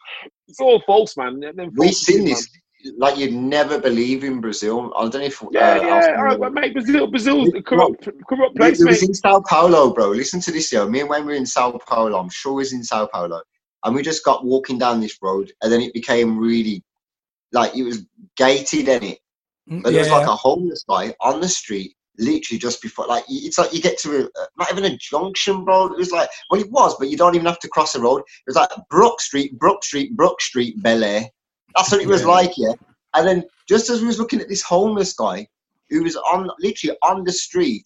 it's 0.48 0.60
all 0.60 0.82
false, 0.86 1.18
man. 1.18 1.40
Them- 1.40 1.56
them 1.56 1.72
We've 1.76 1.94
seen 1.94 2.26
things, 2.26 2.50
this, 2.84 2.94
like 2.98 3.18
you'd 3.18 3.34
never 3.34 3.80
believe 3.80 4.24
in 4.24 4.42
Brazil. 4.42 4.92
I 4.98 5.02
don't 5.02 5.14
know 5.14 5.22
if. 5.22 5.42
man. 5.42 5.52
Yeah, 5.54 5.60
uh, 5.60 5.76
yeah. 5.76 5.96
Alfie 5.96 6.12
All 6.12 6.24
right, 6.24 6.40
but 6.40 6.54
mate, 6.54 6.74
Brazil, 6.74 7.08
Brazil's 7.08 7.54
a 7.54 7.62
corrupt, 7.62 8.08
corrupt 8.28 8.54
We, 8.56 8.58
place, 8.58 8.80
we 8.80 8.86
was 8.86 9.02
mate. 9.02 9.10
in 9.10 9.14
Sao 9.14 9.42
Paulo, 9.42 9.94
bro. 9.94 10.10
Listen 10.10 10.40
to 10.42 10.52
this, 10.52 10.72
yo. 10.72 10.88
Me 10.90 11.02
and 11.02 11.10
when 11.10 11.26
we 11.26 11.34
were 11.34 11.38
in 11.38 11.46
Sao 11.46 11.78
Paulo, 11.88 12.20
I'm 12.20 12.30
sure 12.30 12.54
it 12.54 12.56
was 12.56 12.74
in 12.74 12.84
Sao 12.84 13.08
Paulo, 13.08 13.42
and 13.84 13.96
we 13.96 14.02
just 14.02 14.26
got 14.26 14.46
walking 14.46 14.78
down 14.78 15.00
this 15.00 15.18
road, 15.22 15.52
and 15.62 15.72
then 15.72 15.82
it 15.82 15.94
became 15.94 16.38
really 16.38 16.84
like 17.52 17.76
it 17.76 17.84
was 17.84 18.06
gated 18.36 18.88
in 18.88 19.04
it. 19.04 19.20
But 19.68 19.92
there 19.92 20.00
was 20.00 20.10
like 20.10 20.28
a 20.28 20.36
homeless 20.36 20.84
guy 20.90 21.14
on 21.22 21.40
the 21.40 21.48
street, 21.48 21.96
literally 22.22 22.60
just 22.60 22.82
before. 22.82 23.08
Like 23.08 23.26
it's 23.28 23.58
like 23.58 23.74
you 23.74 23.82
get 23.82 23.98
to 24.00 24.26
a, 24.26 24.30
not 24.58 24.72
even 24.72 24.86
a 24.86 24.98
junction, 24.98 25.66
bro. 25.66 25.88
It 25.88 25.98
was 25.98 26.12
like 26.12 26.30
well, 26.50 26.62
it 26.62 26.72
was, 26.72 26.96
but 26.98 27.10
you 27.10 27.18
don't 27.18 27.36
even 27.36 27.48
have 27.48 27.60
to 27.60 27.68
cross 27.68 27.94
the 27.94 28.00
road. 28.00 28.20
It 28.20 28.48
was 28.48 28.56
like 28.56 28.70
Brook 28.90 29.20
Street, 29.20 29.58
Brook 29.60 29.84
Street, 29.84 30.16
Brook 30.16 30.40
Street, 30.40 30.82
Bel 30.82 31.04
Air. 31.04 31.26
That's 31.76 31.92
what 31.92 32.02
it 32.02 32.08
was 32.08 32.22
Yeah. 32.22 32.28
like, 32.28 32.52
yeah. 32.58 32.74
And 33.14 33.28
then 33.28 33.44
just 33.68 33.90
as 33.90 34.02
we 34.02 34.08
was 34.08 34.20
looking 34.20 34.40
at 34.40 34.48
this 34.48 34.62
homeless 34.62 35.14
guy 35.14 35.48
who 35.90 36.04
was 36.04 36.16
on 36.16 36.50
literally 36.60 36.98
on 37.04 37.24
the 37.24 37.32
street, 37.32 37.84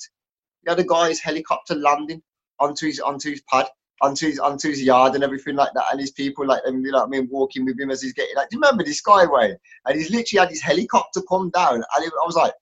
the 0.64 0.72
other 0.72 0.84
guy's 0.84 1.20
helicopter 1.20 1.76
landing 1.76 2.22
onto 2.60 2.88
his 2.88 3.00
onto 3.00 3.32
his 3.32 3.42
pad, 3.52 3.66
onto 4.02 4.28
his 4.28 4.40
onto 4.40 4.70
his 4.70 4.84
yard 4.84 5.16
and 5.16 5.24
everything 5.24 5.56
like 5.56 5.72
that, 5.74 5.86
and 5.92 6.00
his 6.00 6.12
people 6.12 6.46
like 6.46 6.64
them, 6.64 6.84
you 6.86 6.92
know 6.92 7.00
what 7.00 7.08
I 7.08 7.10
mean, 7.10 7.28
walking 7.32 7.66
with 7.66 7.80
him 7.80 7.92
as 7.92 8.02
he's 8.02 8.14
getting 8.14 8.36
like, 8.36 8.50
do 8.50 8.58
you 8.58 8.62
remember 8.62 8.84
this 8.84 9.02
guy 9.02 9.26
Wayne? 9.26 9.58
And 9.86 9.98
he's 9.98 10.10
literally 10.12 10.42
had 10.42 10.50
his 10.50 10.62
helicopter 10.62 11.22
come 11.28 11.50
down, 11.52 11.76
and 11.76 12.06
it, 12.06 12.14
I 12.22 12.26
was 12.26 12.36
like, 12.36 12.54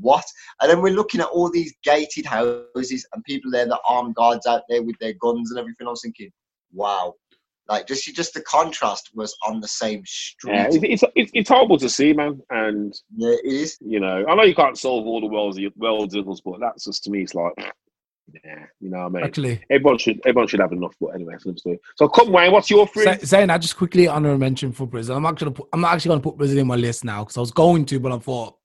what? 0.00 0.24
And 0.60 0.70
then 0.70 0.82
we're 0.82 0.94
looking 0.94 1.20
at 1.20 1.28
all 1.28 1.50
these 1.50 1.74
gated 1.82 2.26
houses 2.26 3.06
and 3.12 3.24
people 3.24 3.50
there, 3.50 3.66
the 3.66 3.78
armed 3.88 4.14
guards 4.14 4.46
out 4.46 4.62
there 4.68 4.82
with 4.82 4.98
their 5.00 5.14
guns 5.14 5.50
and 5.50 5.58
everything. 5.58 5.86
I 5.86 5.90
was 5.90 6.02
thinking, 6.02 6.30
wow, 6.72 7.14
like 7.68 7.86
just 7.86 8.04
just 8.14 8.34
the 8.34 8.42
contrast 8.42 9.10
was 9.14 9.36
on 9.46 9.60
the 9.60 9.68
same 9.68 10.04
street. 10.06 10.54
Yeah, 10.54 10.66
it's, 10.70 10.76
it's, 10.82 11.04
it's, 11.14 11.30
it's 11.34 11.48
horrible 11.48 11.78
to 11.78 11.88
see, 11.88 12.12
man. 12.12 12.40
And 12.50 12.94
Yeah, 13.16 13.30
it 13.30 13.44
is. 13.44 13.78
you 13.80 14.00
know, 14.00 14.24
I 14.28 14.34
know 14.34 14.44
you 14.44 14.54
can't 14.54 14.78
solve 14.78 15.06
all 15.06 15.20
the 15.20 15.26
world's 15.26 15.58
world's 15.76 16.14
ills, 16.14 16.40
but 16.40 16.60
that's 16.60 16.84
just 16.84 17.04
to 17.04 17.10
me, 17.10 17.22
it's 17.22 17.34
like, 17.34 17.52
yeah, 18.44 18.66
you 18.80 18.90
know 18.90 18.98
what 18.98 19.06
I 19.06 19.08
mean. 19.08 19.24
Actually, 19.24 19.60
Everyone 19.70 19.98
should 19.98 20.20
everyone 20.24 20.48
should 20.48 20.60
have 20.60 20.72
enough. 20.72 20.94
But 21.00 21.08
anyway, 21.08 21.32
that's 21.32 21.44
another 21.44 21.58
story. 21.58 21.78
So 21.96 22.08
come, 22.08 22.30
Wayne, 22.30 22.52
what's 22.52 22.70
your 22.70 22.86
three? 22.86 23.04
say, 23.04 23.18
saying 23.18 23.48
that, 23.48 23.58
just 23.58 23.76
quickly 23.76 24.06
honorable 24.06 24.38
mention 24.38 24.72
for 24.72 24.86
Brazil. 24.86 25.16
I'm 25.16 25.26
actually 25.26 25.54
I'm 25.72 25.84
actually 25.84 26.10
going 26.10 26.20
to 26.20 26.28
put 26.30 26.38
Brazil 26.38 26.58
in 26.58 26.66
my 26.66 26.76
list 26.76 27.04
now 27.04 27.24
because 27.24 27.36
I 27.36 27.40
was 27.40 27.50
going 27.50 27.84
to, 27.86 28.00
but 28.00 28.12
I 28.12 28.18
thought 28.18 28.56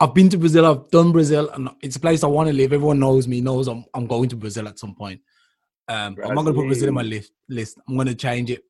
I've 0.00 0.14
been 0.14 0.28
to 0.28 0.38
Brazil, 0.38 0.64
I've 0.64 0.90
done 0.90 1.10
Brazil, 1.10 1.50
and 1.50 1.70
it's 1.82 1.96
a 1.96 2.00
place 2.00 2.22
I 2.22 2.28
want 2.28 2.48
to 2.48 2.54
live. 2.54 2.72
Everyone 2.72 3.00
knows 3.00 3.26
me, 3.26 3.40
knows 3.40 3.66
I'm 3.66 3.84
I'm 3.94 4.06
going 4.06 4.28
to 4.28 4.36
Brazil 4.36 4.68
at 4.68 4.78
some 4.78 4.94
point. 4.94 5.20
Um, 5.88 6.16
I'm 6.22 6.34
not 6.34 6.42
going 6.42 6.54
to 6.54 6.60
put 6.60 6.66
Brazil 6.66 6.88
in 6.88 6.94
my 6.94 7.02
list. 7.02 7.32
List. 7.48 7.78
I'm 7.88 7.96
going 7.96 8.06
to 8.06 8.14
change 8.14 8.50
it. 8.50 8.62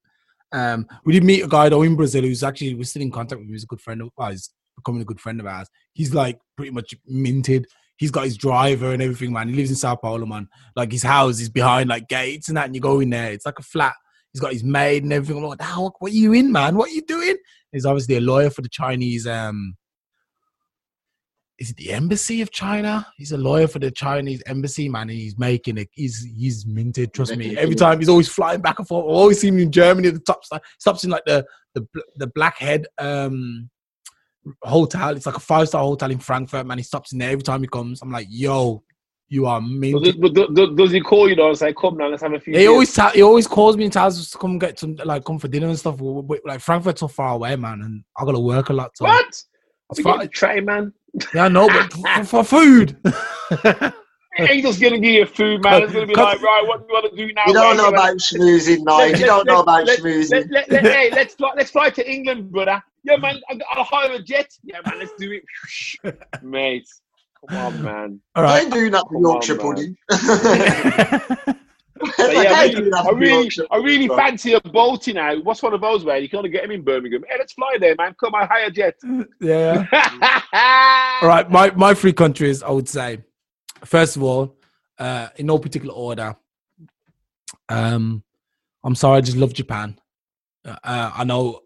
Um, 0.53 0.87
we 1.05 1.13
did 1.13 1.25
meet 1.25 1.45
a 1.45 1.49
guy 1.49 1.69
though 1.69 1.83
in 1.83 1.97
Brazil 1.97 2.23
who's 2.23 2.43
actually 2.43 2.75
we're 2.75 2.85
still 2.85 3.03
in 3.03 3.11
contact 3.11 3.41
with. 3.41 3.49
him. 3.49 3.53
He's 3.53 3.65
a 3.65 3.67
good 3.67 3.81
friend 3.81 4.01
of 4.01 4.11
ours. 4.17 4.51
Becoming 4.77 5.03
a 5.03 5.05
good 5.05 5.21
friend 5.21 5.41
of 5.41 5.47
ours. 5.47 5.69
He's 5.93 6.15
like 6.15 6.39
pretty 6.57 6.71
much 6.71 6.95
minted. 7.07 7.67
He's 7.97 8.13
got 8.13 8.25
his 8.25 8.37
driver 8.37 8.93
and 8.93 9.03
everything, 9.03 9.33
man. 9.33 9.49
He 9.49 9.57
lives 9.57 9.71
in 9.71 9.77
Sao 9.77 9.97
Paulo, 9.97 10.25
man. 10.25 10.49
Like 10.77 10.93
his 10.93 11.03
house 11.03 11.41
is 11.41 11.49
behind 11.49 11.91
like 11.91 12.09
gates 12.09 12.49
and 12.49 12.57
that, 12.57 12.67
and 12.67 12.75
you 12.75 12.81
go 12.81 13.01
in 13.01 13.11
there. 13.11 13.33
It's 13.33 13.45
like 13.45 13.59
a 13.59 13.63
flat. 13.63 13.95
He's 14.33 14.41
got 14.41 14.53
his 14.53 14.65
maid 14.65 15.03
and 15.03 15.13
everything. 15.13 15.43
I'm 15.43 15.49
like. 15.49 15.61
What 16.01 16.13
are 16.13 16.15
you 16.15 16.33
in, 16.33 16.53
man? 16.53 16.77
What 16.77 16.91
are 16.91 16.95
you 16.95 17.03
doing? 17.03 17.37
He's 17.73 17.85
obviously 17.85 18.17
a 18.17 18.21
lawyer 18.21 18.51
for 18.51 18.63
the 18.63 18.69
Chinese. 18.69 19.27
Um, 19.27 19.77
is 21.59 21.71
it 21.71 21.77
the 21.77 21.93
embassy 21.93 22.41
of 22.41 22.53
China? 22.53 23.07
He's 23.17 23.33
a 23.33 23.37
lawyer 23.39 23.67
for 23.67 23.81
the 23.81 23.91
Chinese 23.91 24.43
embassy, 24.47 24.89
man. 24.89 25.11
And 25.11 25.19
he's 25.19 25.39
making 25.39 25.77
it. 25.79 25.89
He's 25.93 26.25
he's 26.37 26.65
minted. 26.67 27.13
Trust 27.13 27.37
me. 27.37 27.57
Every 27.59 27.75
time 27.75 27.99
he's 27.99 28.09
always 28.09 28.29
flying 28.29 28.61
back 28.61 28.79
and 28.79 28.87
forth. 28.87 29.05
I 29.05 29.09
always 29.09 29.41
see 29.41 29.49
him 29.49 29.59
in 29.59 29.73
Germany 29.73 30.09
at 30.09 30.15
the 30.15 30.21
top. 30.21 30.41
Stops 30.79 31.05
in 31.05 31.11
like 31.11 31.25
the 31.27 31.45
the 31.75 31.87
the 32.17 32.29
blackhead 32.29 32.87
um 32.99 33.69
hotel. 34.63 35.17
It's 35.17 35.27
like 35.27 35.37
a 35.37 35.41
five 35.41 35.69
star 35.69 35.83
hotel 35.83 36.13
in 36.13 36.19
Frankfurt, 36.19 36.65
man. 36.65 36.79
He 36.79 36.85
stops 36.85 37.13
in 37.13 37.19
there 37.19 37.31
every 37.31 37.43
time 37.43 37.61
he 37.63 37.69
comes. 37.69 38.03
I'm 38.03 38.13
like, 38.13 38.29
yo, 38.31 38.85
you 39.29 39.47
are 39.47 39.61
mean. 39.61 40.01
Does, 40.01 40.15
does, 40.15 40.49
does- 40.55 40.77
does 40.77 40.93
he 40.93 41.01
call 41.01 41.29
you 41.29 41.35
though 41.35 41.49
and 41.49 41.59
say, 41.59 41.75
"Come 41.75 41.97
now, 41.97 42.09
let's 42.09 42.23
have 42.23 42.35
a 42.35 42.41
few"? 42.41 42.53
He 42.53 42.61
beers"? 42.61 42.69
always 42.71 42.95
ta- 42.95 43.13
he 43.15 43.23
always 43.23 43.49
calls 43.49 43.77
me 43.77 43.83
and 43.85 43.93
tells 43.93 44.19
us 44.19 44.31
to 44.31 44.39
come 44.39 44.61
get 44.61 44.79
some 44.79 44.95
like 45.05 45.25
come 45.25 45.41
for 45.41 45.49
dinner 45.49 45.67
and 45.67 45.79
stuff. 45.79 45.97
Like 46.45 46.61
Frankfurt's 46.61 47.01
so 47.01 47.09
far 47.09 47.35
away, 47.35 47.57
man, 47.57 47.83
and 47.83 48.05
I 48.17 48.25
gotta 48.25 48.39
work 48.39 48.69
a 48.69 48.73
lot. 48.73 48.97
So 48.97 49.07
what? 49.07 49.27
It's 49.91 50.03
the 50.03 50.29
train, 50.33 50.67
man. 50.67 50.93
Yeah, 51.35 51.45
I 51.45 51.49
know, 51.49 51.69
but 51.69 51.93
for, 51.93 52.25
for 52.25 52.45
food. 52.45 52.97
Ain't 54.41 54.63
just 54.63 54.81
gonna 54.81 54.99
give 55.01 55.13
you 55.13 55.27
food, 55.27 55.65
man. 55.65 55.83
It's 55.83 55.93
gonna 55.93 56.07
be 56.07 56.15
Cut- 56.15 56.41
like, 56.41 56.43
right, 56.43 56.63
what 56.65 56.81
do 56.81 56.87
you 56.89 56.93
want 56.95 57.11
to 57.11 57.17
do 57.27 57.33
now? 57.35 57.43
You 57.49 57.55
don't 57.55 57.77
know 57.77 57.89
You 57.89 57.95
about 57.95 58.17
schmoozing, 58.19 58.85
Nige. 58.85 58.99
Let- 59.11 59.19
You 59.19 59.27
don't 59.27 59.39
let- 59.39 59.47
know 59.47 59.61
about 59.63 59.87
let- 59.87 59.99
schmoozing. 59.99 60.31
Let, 60.31 60.51
let, 60.71 60.71
let, 60.71 60.85
hey, 60.95 61.11
let's 61.11 61.35
fly, 61.35 61.53
let's 61.57 61.71
fly 61.73 61.91
to 61.91 62.09
England, 62.09 62.53
brother. 62.53 62.81
Yeah, 63.03 63.17
man, 63.17 63.41
I- 63.51 63.59
I'll 63.73 63.83
hire 63.85 64.13
a 64.13 64.23
jet. 64.23 64.49
Yeah, 64.63 64.79
man, 64.87 65.01
let's 65.01 65.13
do 65.19 65.33
it, 65.33 66.15
mate. 66.43 66.87
Come 67.49 67.57
on, 67.59 67.83
man. 67.83 68.21
All 68.37 68.45
I 68.45 68.47
right. 68.47 68.63
ain't 68.65 68.73
doing 68.73 68.93
that 68.93 69.05
for 69.09 69.21
Yorkshire 69.21 69.57
pudding. 69.57 69.97
But 72.01 72.33
yeah, 72.33 72.53
I 72.53 72.65
really, 72.65 72.93
I 72.93 73.11
really, 73.11 73.51
I 73.71 73.77
really 73.77 74.09
pudding. 74.09 74.25
fancy 74.25 74.53
a 74.55 74.61
Balti 74.61 75.15
now. 75.15 75.41
What's 75.41 75.63
one 75.63 75.75
of 75.75 75.81
those 75.81 76.05
where 76.05 76.19
you 76.19 76.29
can 76.29 76.39
only 76.39 76.51
get 76.51 76.65
him 76.65 76.71
in 76.71 76.83
Birmingham? 76.83 77.25
Hey, 77.29 77.37
let's 77.39 77.53
fly 77.53 77.77
there, 77.81 77.95
man. 77.99 78.15
Come 78.21 78.35
on, 78.35 78.47
hire 78.49 78.67
a 78.67 78.71
jet. 78.71 78.97
yeah. 79.41 79.85
All 79.93 81.23
All 81.23 81.29
right. 81.29 81.51
My 81.51 81.71
my 81.73 81.95
three 81.95 82.13
countries, 82.13 82.63
I 82.63 82.71
would 82.71 82.89
say, 82.89 83.19
first 83.85 84.17
of 84.17 84.23
all, 84.23 84.57
uh, 84.99 85.29
in 85.37 85.47
no 85.47 85.59
particular 85.59 85.95
order. 85.95 86.37
Um, 87.69 88.23
I'm 88.85 88.95
sorry, 88.95 89.19
I 89.19 89.21
just 89.21 89.37
love 89.37 89.53
Japan. 89.53 89.99
Uh, 90.65 90.77
uh, 90.85 91.11
I 91.15 91.25
know 91.25 91.61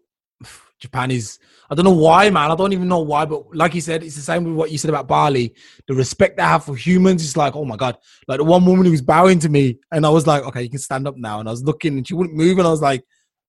Japan 0.83 1.11
is. 1.11 1.39
I 1.69 1.75
don't 1.75 1.85
know 1.85 1.91
why, 1.91 2.29
man. 2.29 2.51
I 2.51 2.55
don't 2.55 2.73
even 2.73 2.89
know 2.89 2.99
why, 2.99 3.23
but 3.23 3.55
like 3.55 3.73
you 3.73 3.79
said, 3.79 4.03
it's 4.03 4.17
the 4.17 4.21
same 4.21 4.43
with 4.43 4.53
what 4.53 4.69
you 4.69 4.77
said 4.77 4.89
about 4.89 5.07
Bali. 5.07 5.55
The 5.87 5.95
respect 5.95 6.35
they 6.35 6.43
have 6.43 6.65
for 6.65 6.75
humans 6.75 7.23
is 7.23 7.37
like, 7.37 7.55
oh 7.55 7.63
my 7.63 7.77
god. 7.77 7.97
Like 8.27 8.39
the 8.39 8.43
one 8.43 8.65
woman 8.65 8.83
who 8.83 8.91
was 8.91 9.01
bowing 9.01 9.39
to 9.39 9.49
me, 9.49 9.79
and 9.93 10.05
I 10.05 10.09
was 10.09 10.27
like, 10.27 10.43
okay, 10.43 10.61
you 10.61 10.69
can 10.69 10.79
stand 10.79 11.07
up 11.07 11.15
now. 11.15 11.39
And 11.39 11.47
I 11.47 11.51
was 11.51 11.63
looking, 11.63 11.97
and 11.97 12.05
she 12.05 12.15
wouldn't 12.15 12.35
move, 12.35 12.57
and 12.57 12.67
I 12.67 12.71
was 12.71 12.81
like, 12.81 13.01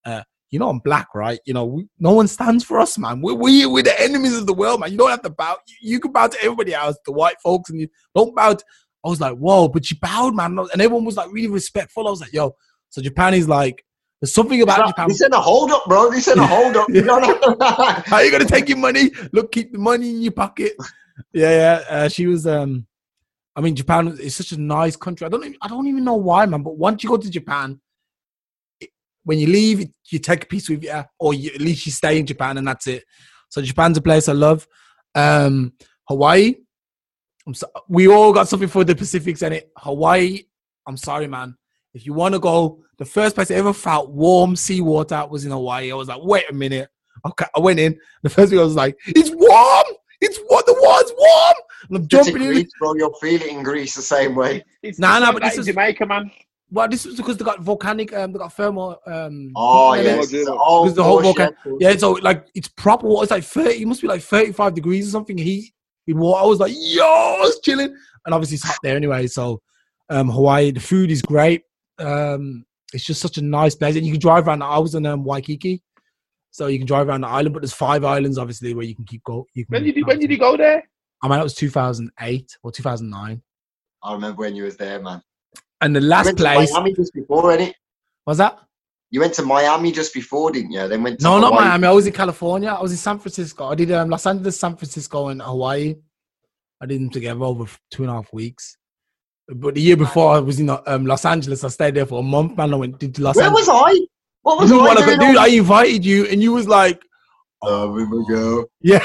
uh, 0.05 0.23
you 0.51 0.61
know, 0.61 0.69
I'm 0.69 0.79
black, 0.79 1.09
right? 1.13 1.41
You 1.45 1.55
know, 1.55 1.65
we, 1.65 1.89
no 1.99 2.13
one 2.13 2.29
stands 2.29 2.63
for 2.63 2.79
us, 2.79 2.97
man. 2.97 3.21
We, 3.21 3.33
we, 3.33 3.67
we're 3.67 3.83
the 3.83 4.01
enemies 4.01 4.39
of 4.39 4.47
the 4.47 4.55
world, 4.55 4.79
man. 4.79 4.93
You 4.93 4.99
don't 4.99 5.11
have 5.11 5.23
to 5.23 5.31
bow. 5.31 5.57
You, 5.67 5.95
you 5.95 6.01
can 6.01 6.13
bow 6.13 6.29
to 6.29 6.39
everybody 6.41 6.73
else, 6.73 6.97
the 7.05 7.11
white 7.11 7.41
folks, 7.43 7.71
and 7.71 7.81
you 7.81 7.89
don't 8.15 8.33
bow. 8.37 8.55
To, 8.55 8.65
I 9.05 9.09
was 9.09 9.21
like, 9.21 9.37
whoa, 9.37 9.67
but 9.67 9.85
she 9.85 9.97
bowed, 9.97 10.37
man. 10.37 10.57
And 10.57 10.81
everyone 10.81 11.05
was 11.05 11.17
like 11.17 11.33
really 11.33 11.49
respectful. 11.49 12.07
I 12.07 12.11
was 12.11 12.21
like, 12.21 12.33
yo, 12.33 12.55
so 12.91 13.03
Japan 13.03 13.35
is 13.35 13.49
like, 13.49 13.85
there's 14.25 14.33
something 14.33 14.63
about 14.63 14.89
Japan. 14.89 15.07
This 15.09 15.23
ain't 15.23 15.35
a 15.35 15.39
hold 15.39 15.71
up, 15.71 15.85
bro. 15.85 16.11
This 16.11 16.29
ain't 16.29 16.39
a 16.39 16.47
hold 16.47 16.79
up. 16.79 16.89
Don't 16.93 17.63
have 18.07 18.25
you 18.25 18.31
gonna 18.31 18.47
take 18.47 18.71
your 18.71 18.79
money? 18.79 19.11
Look, 19.33 19.53
keep 19.53 19.71
the 19.71 19.77
money 19.79 20.09
in 20.09 20.23
your 20.23 20.33
pocket. 20.33 20.73
Yeah, 21.35 21.51
yeah. 21.51 21.85
Uh, 21.91 22.09
she 22.09 22.27
was. 22.27 22.47
Um, 22.47 22.87
I 23.55 23.61
mean, 23.61 23.77
Japan 23.77 24.09
is 24.19 24.35
such 24.35 24.53
a 24.53 24.57
nice 24.59 24.97
country. 24.97 25.27
I 25.27 25.29
don't. 25.29 25.45
Even, 25.45 25.59
I 25.61 25.69
don't 25.69 25.87
even 25.89 26.05
know 26.05 26.15
why, 26.15 26.47
man. 26.47 26.63
But 26.63 26.79
once 26.79 27.05
you 27.05 27.11
go 27.11 27.19
to 27.19 27.31
Japan, 27.31 27.79
it- 28.81 28.89
when 29.25 29.39
you 29.39 29.47
leave, 29.47 29.91
you 30.09 30.19
take 30.19 30.45
a 30.45 30.47
piece 30.47 30.71
with 30.71 30.83
you, 30.83 31.03
or 31.19 31.35
you, 31.35 31.51
at 31.55 31.61
least 31.61 31.85
you 31.85 31.93
stay 31.93 32.19
in 32.19 32.25
Japan, 32.25 32.57
and 32.57 32.67
that's 32.67 32.87
it. 32.87 33.05
So 33.51 33.61
Japan's 33.61 33.99
a 33.99 34.03
place 34.03 34.27
I 34.27 34.33
love. 34.33 34.67
Um, 35.15 35.75
Hawaii. 36.09 36.55
I'm 37.47 37.53
so, 37.53 37.67
we 37.91 38.09
all 38.09 38.33
got 38.33 38.49
something 38.49 38.71
for 38.71 38.85
the 38.85 38.95
Pacifics 38.97 39.43
and 39.43 39.53
it. 39.53 39.71
Hawaii. 39.77 40.45
I'm 40.89 40.97
sorry, 40.97 41.27
man. 41.27 41.59
If 41.93 42.07
you 42.07 42.15
want 42.15 42.33
to 42.33 42.39
go, 42.41 42.84
the 42.99 43.05
first 43.05 43.35
place 43.35 43.51
I 43.51 43.55
ever 43.55 43.73
felt 43.73 44.11
warm 44.11 44.57
seawater 44.57 45.27
was 45.27 45.45
in 45.45 45.51
Hawaii. 45.51 45.91
I 45.93 45.95
was 45.95 46.09
like, 46.09 46.23
wait 46.23 46.45
a 46.51 46.53
minute. 46.55 46.89
Okay, 47.27 47.47
I 47.57 47.61
went 47.61 47.79
in. 47.81 47.99
The 48.23 48.31
first 48.31 48.51
thing 48.51 48.59
I 48.59 48.63
was 48.65 48.75
like, 48.75 48.97
it's 49.07 49.31
warm. 49.31 49.85
It's 50.21 50.39
what 50.49 50.67
the 50.67 50.75
water's 50.81 51.13
warm. 51.17 51.55
And 51.89 51.99
I'm 51.99 52.05
It's 52.05 52.15
in 52.15 52.25
jumping 52.25 52.43
in. 52.43 52.53
Greece, 52.53 52.71
bro. 52.79 52.95
You'll 52.95 53.15
feel 53.15 53.41
it 53.41 53.49
in 53.49 53.63
Greece 53.63 53.95
the 53.95 54.03
same 54.03 54.35
way. 54.35 54.65
It's, 54.83 54.99
Nah, 54.99 55.17
it's 55.17 55.25
nah, 55.27 55.33
but 55.33 55.43
this 55.43 55.59
is- 55.59 55.67
Jamaica, 55.67 56.07
man. 56.07 56.31
Well, 56.71 56.89
this 56.89 57.05
was 57.05 57.15
because 57.17 57.37
they 57.37 57.45
got 57.45 57.61
volcanic. 57.61 58.13
Um, 58.15 58.33
they 58.33 58.39
got 58.39 58.53
thermal. 58.53 58.99
Um, 59.07 59.53
Oh, 59.55 59.95
yeah, 59.95 60.03
yes. 60.03 60.31
Because 60.31 60.95
the 60.95 61.05
whole 61.05 61.21
course, 61.21 61.25
volcano- 61.37 61.57
yeah. 61.79 61.91
Yeah, 61.91 61.97
so 61.97 62.13
like 62.13 62.47
it's 62.55 62.69
proper 62.69 63.07
water. 63.07 63.25
It's 63.25 63.31
like 63.31 63.45
thirty. 63.45 63.83
It 63.83 63.87
must 63.87 64.01
be 64.03 64.09
like 64.09 64.23
thirty-five 64.23 64.75
degrees 64.75 65.07
or 65.07 65.11
something. 65.11 65.39
Heat 65.39 65.73
in 66.09 66.19
water. 66.19 66.43
I 66.43 66.47
was 66.47 66.59
like, 66.59 66.73
yo, 66.75 67.05
I 67.05 67.39
was 67.43 67.61
chilling, 67.63 67.95
and 68.25 68.35
obviously 68.35 68.57
it's 68.57 68.65
hot 68.65 68.79
there 68.83 68.97
anyway. 68.97 69.27
So, 69.29 69.61
um, 70.09 70.29
Hawaii, 70.31 70.73
the 70.73 70.81
food 70.81 71.11
is 71.13 71.23
great. 71.23 71.63
Um, 72.01 72.65
it's 72.95 73.05
just 73.05 73.21
such 73.21 73.37
a 73.39 73.43
nice 73.43 73.75
place, 73.75 73.97
and 73.97 74.07
you 74.07 74.13
can 74.13 74.21
drive 74.21 74.47
around. 74.49 74.63
I 74.63 74.79
was 74.79 74.95
in 74.95 75.05
um, 75.07 75.25
Waikiki, 75.25 75.83
so 76.51 76.69
you 76.69 76.79
can 76.79 76.87
drive 76.87 77.09
around 77.09 77.23
the 77.23 77.29
island. 77.29 77.53
But 77.53 77.61
there's 77.63 77.73
five 77.75 78.05
islands, 78.05 78.39
obviously, 78.39 78.73
where 78.75 78.85
you 78.87 78.95
can 78.95 79.05
keep 79.05 79.23
go. 79.25 79.47
You 79.55 79.67
can 79.67 79.73
When 79.75 79.85
did 79.85 79.97
you 79.97 80.05
when 80.07 80.19
did 80.19 80.31
you 80.31 80.39
go 80.39 80.57
there? 80.57 80.83
I 81.23 81.29
mean, 81.29 81.39
it 81.39 81.43
was 81.43 81.55
2008 81.55 82.59
or 82.63 82.71
2009, 82.73 83.43
I 84.03 84.13
remember 84.13 84.41
when 84.41 84.55
you 84.55 84.65
was 84.65 84.77
there, 84.77 85.01
man. 85.01 85.23
and 85.81 85.97
the 85.97 86.01
You 86.01 86.07
last 86.09 86.27
went 86.27 86.39
to 86.39 86.45
place 86.45 86.73
Miami 86.73 86.93
just 86.95 87.15
before, 87.15 87.45
innit? 87.45 87.73
was 88.27 88.39
that. 88.39 88.59
You 89.11 89.21
went 89.21 89.33
to 89.35 89.43
Miami 89.43 89.93
just 89.93 90.13
before, 90.13 90.51
didn't 90.51 90.73
you? 90.73 90.87
Then 90.89 91.03
went 91.03 91.21
to 91.21 91.25
No, 91.25 91.39
not 91.39 91.55
Miami. 91.55 91.87
I 91.87 91.93
was 91.93 92.07
in 92.07 92.13
California. 92.13 92.69
I 92.71 92.83
was 92.83 92.91
in 92.91 92.99
San 92.99 93.19
Francisco. 93.19 93.67
I 93.69 93.75
did 93.75 93.91
um, 93.93 94.11
Los 94.11 94.27
Angeles, 94.27 94.59
San 94.59 94.77
Francisco, 94.77 95.29
and 95.29 95.41
Hawaii. 95.41 95.95
I 96.81 96.87
did 96.87 97.01
them 97.01 97.11
together 97.11 97.43
over 97.45 97.65
two 97.91 98.03
and 98.03 98.11
a 98.11 98.15
half 98.15 98.33
weeks. 98.33 98.77
But 99.49 99.75
the 99.75 99.81
year 99.81 99.97
before, 99.97 100.35
I 100.35 100.39
was 100.41 100.59
in 100.59 100.71
um, 100.71 101.07
Los 101.07 101.25
Angeles. 101.25 101.65
I 101.65 101.69
stayed 101.69 101.95
there 101.95 102.07
for 102.07 102.21
a 102.21 102.23
month, 102.23 102.57
man. 102.57 102.73
I 102.73 102.77
went 102.77 102.99
to 103.01 103.23
Los 103.23 103.37
Where 103.37 103.45
Angeles. 103.47 103.67
Where 103.69 103.77
was 103.77 103.97
I? 104.01 104.07
What 104.43 104.61
was 104.61 104.71
You 104.71 104.81
I 104.81 104.87
wanna 104.95 105.05
doing? 105.05 105.19
dude, 105.19 105.37
I 105.37 105.47
invited 105.49 106.05
you, 106.05 106.27
and 106.27 106.43
you 106.43 106.53
was 106.53 106.67
like, 106.69 107.01
Oh, 107.63 107.91
we 107.93 108.05
go. 108.29 108.67
Yeah. 108.81 109.03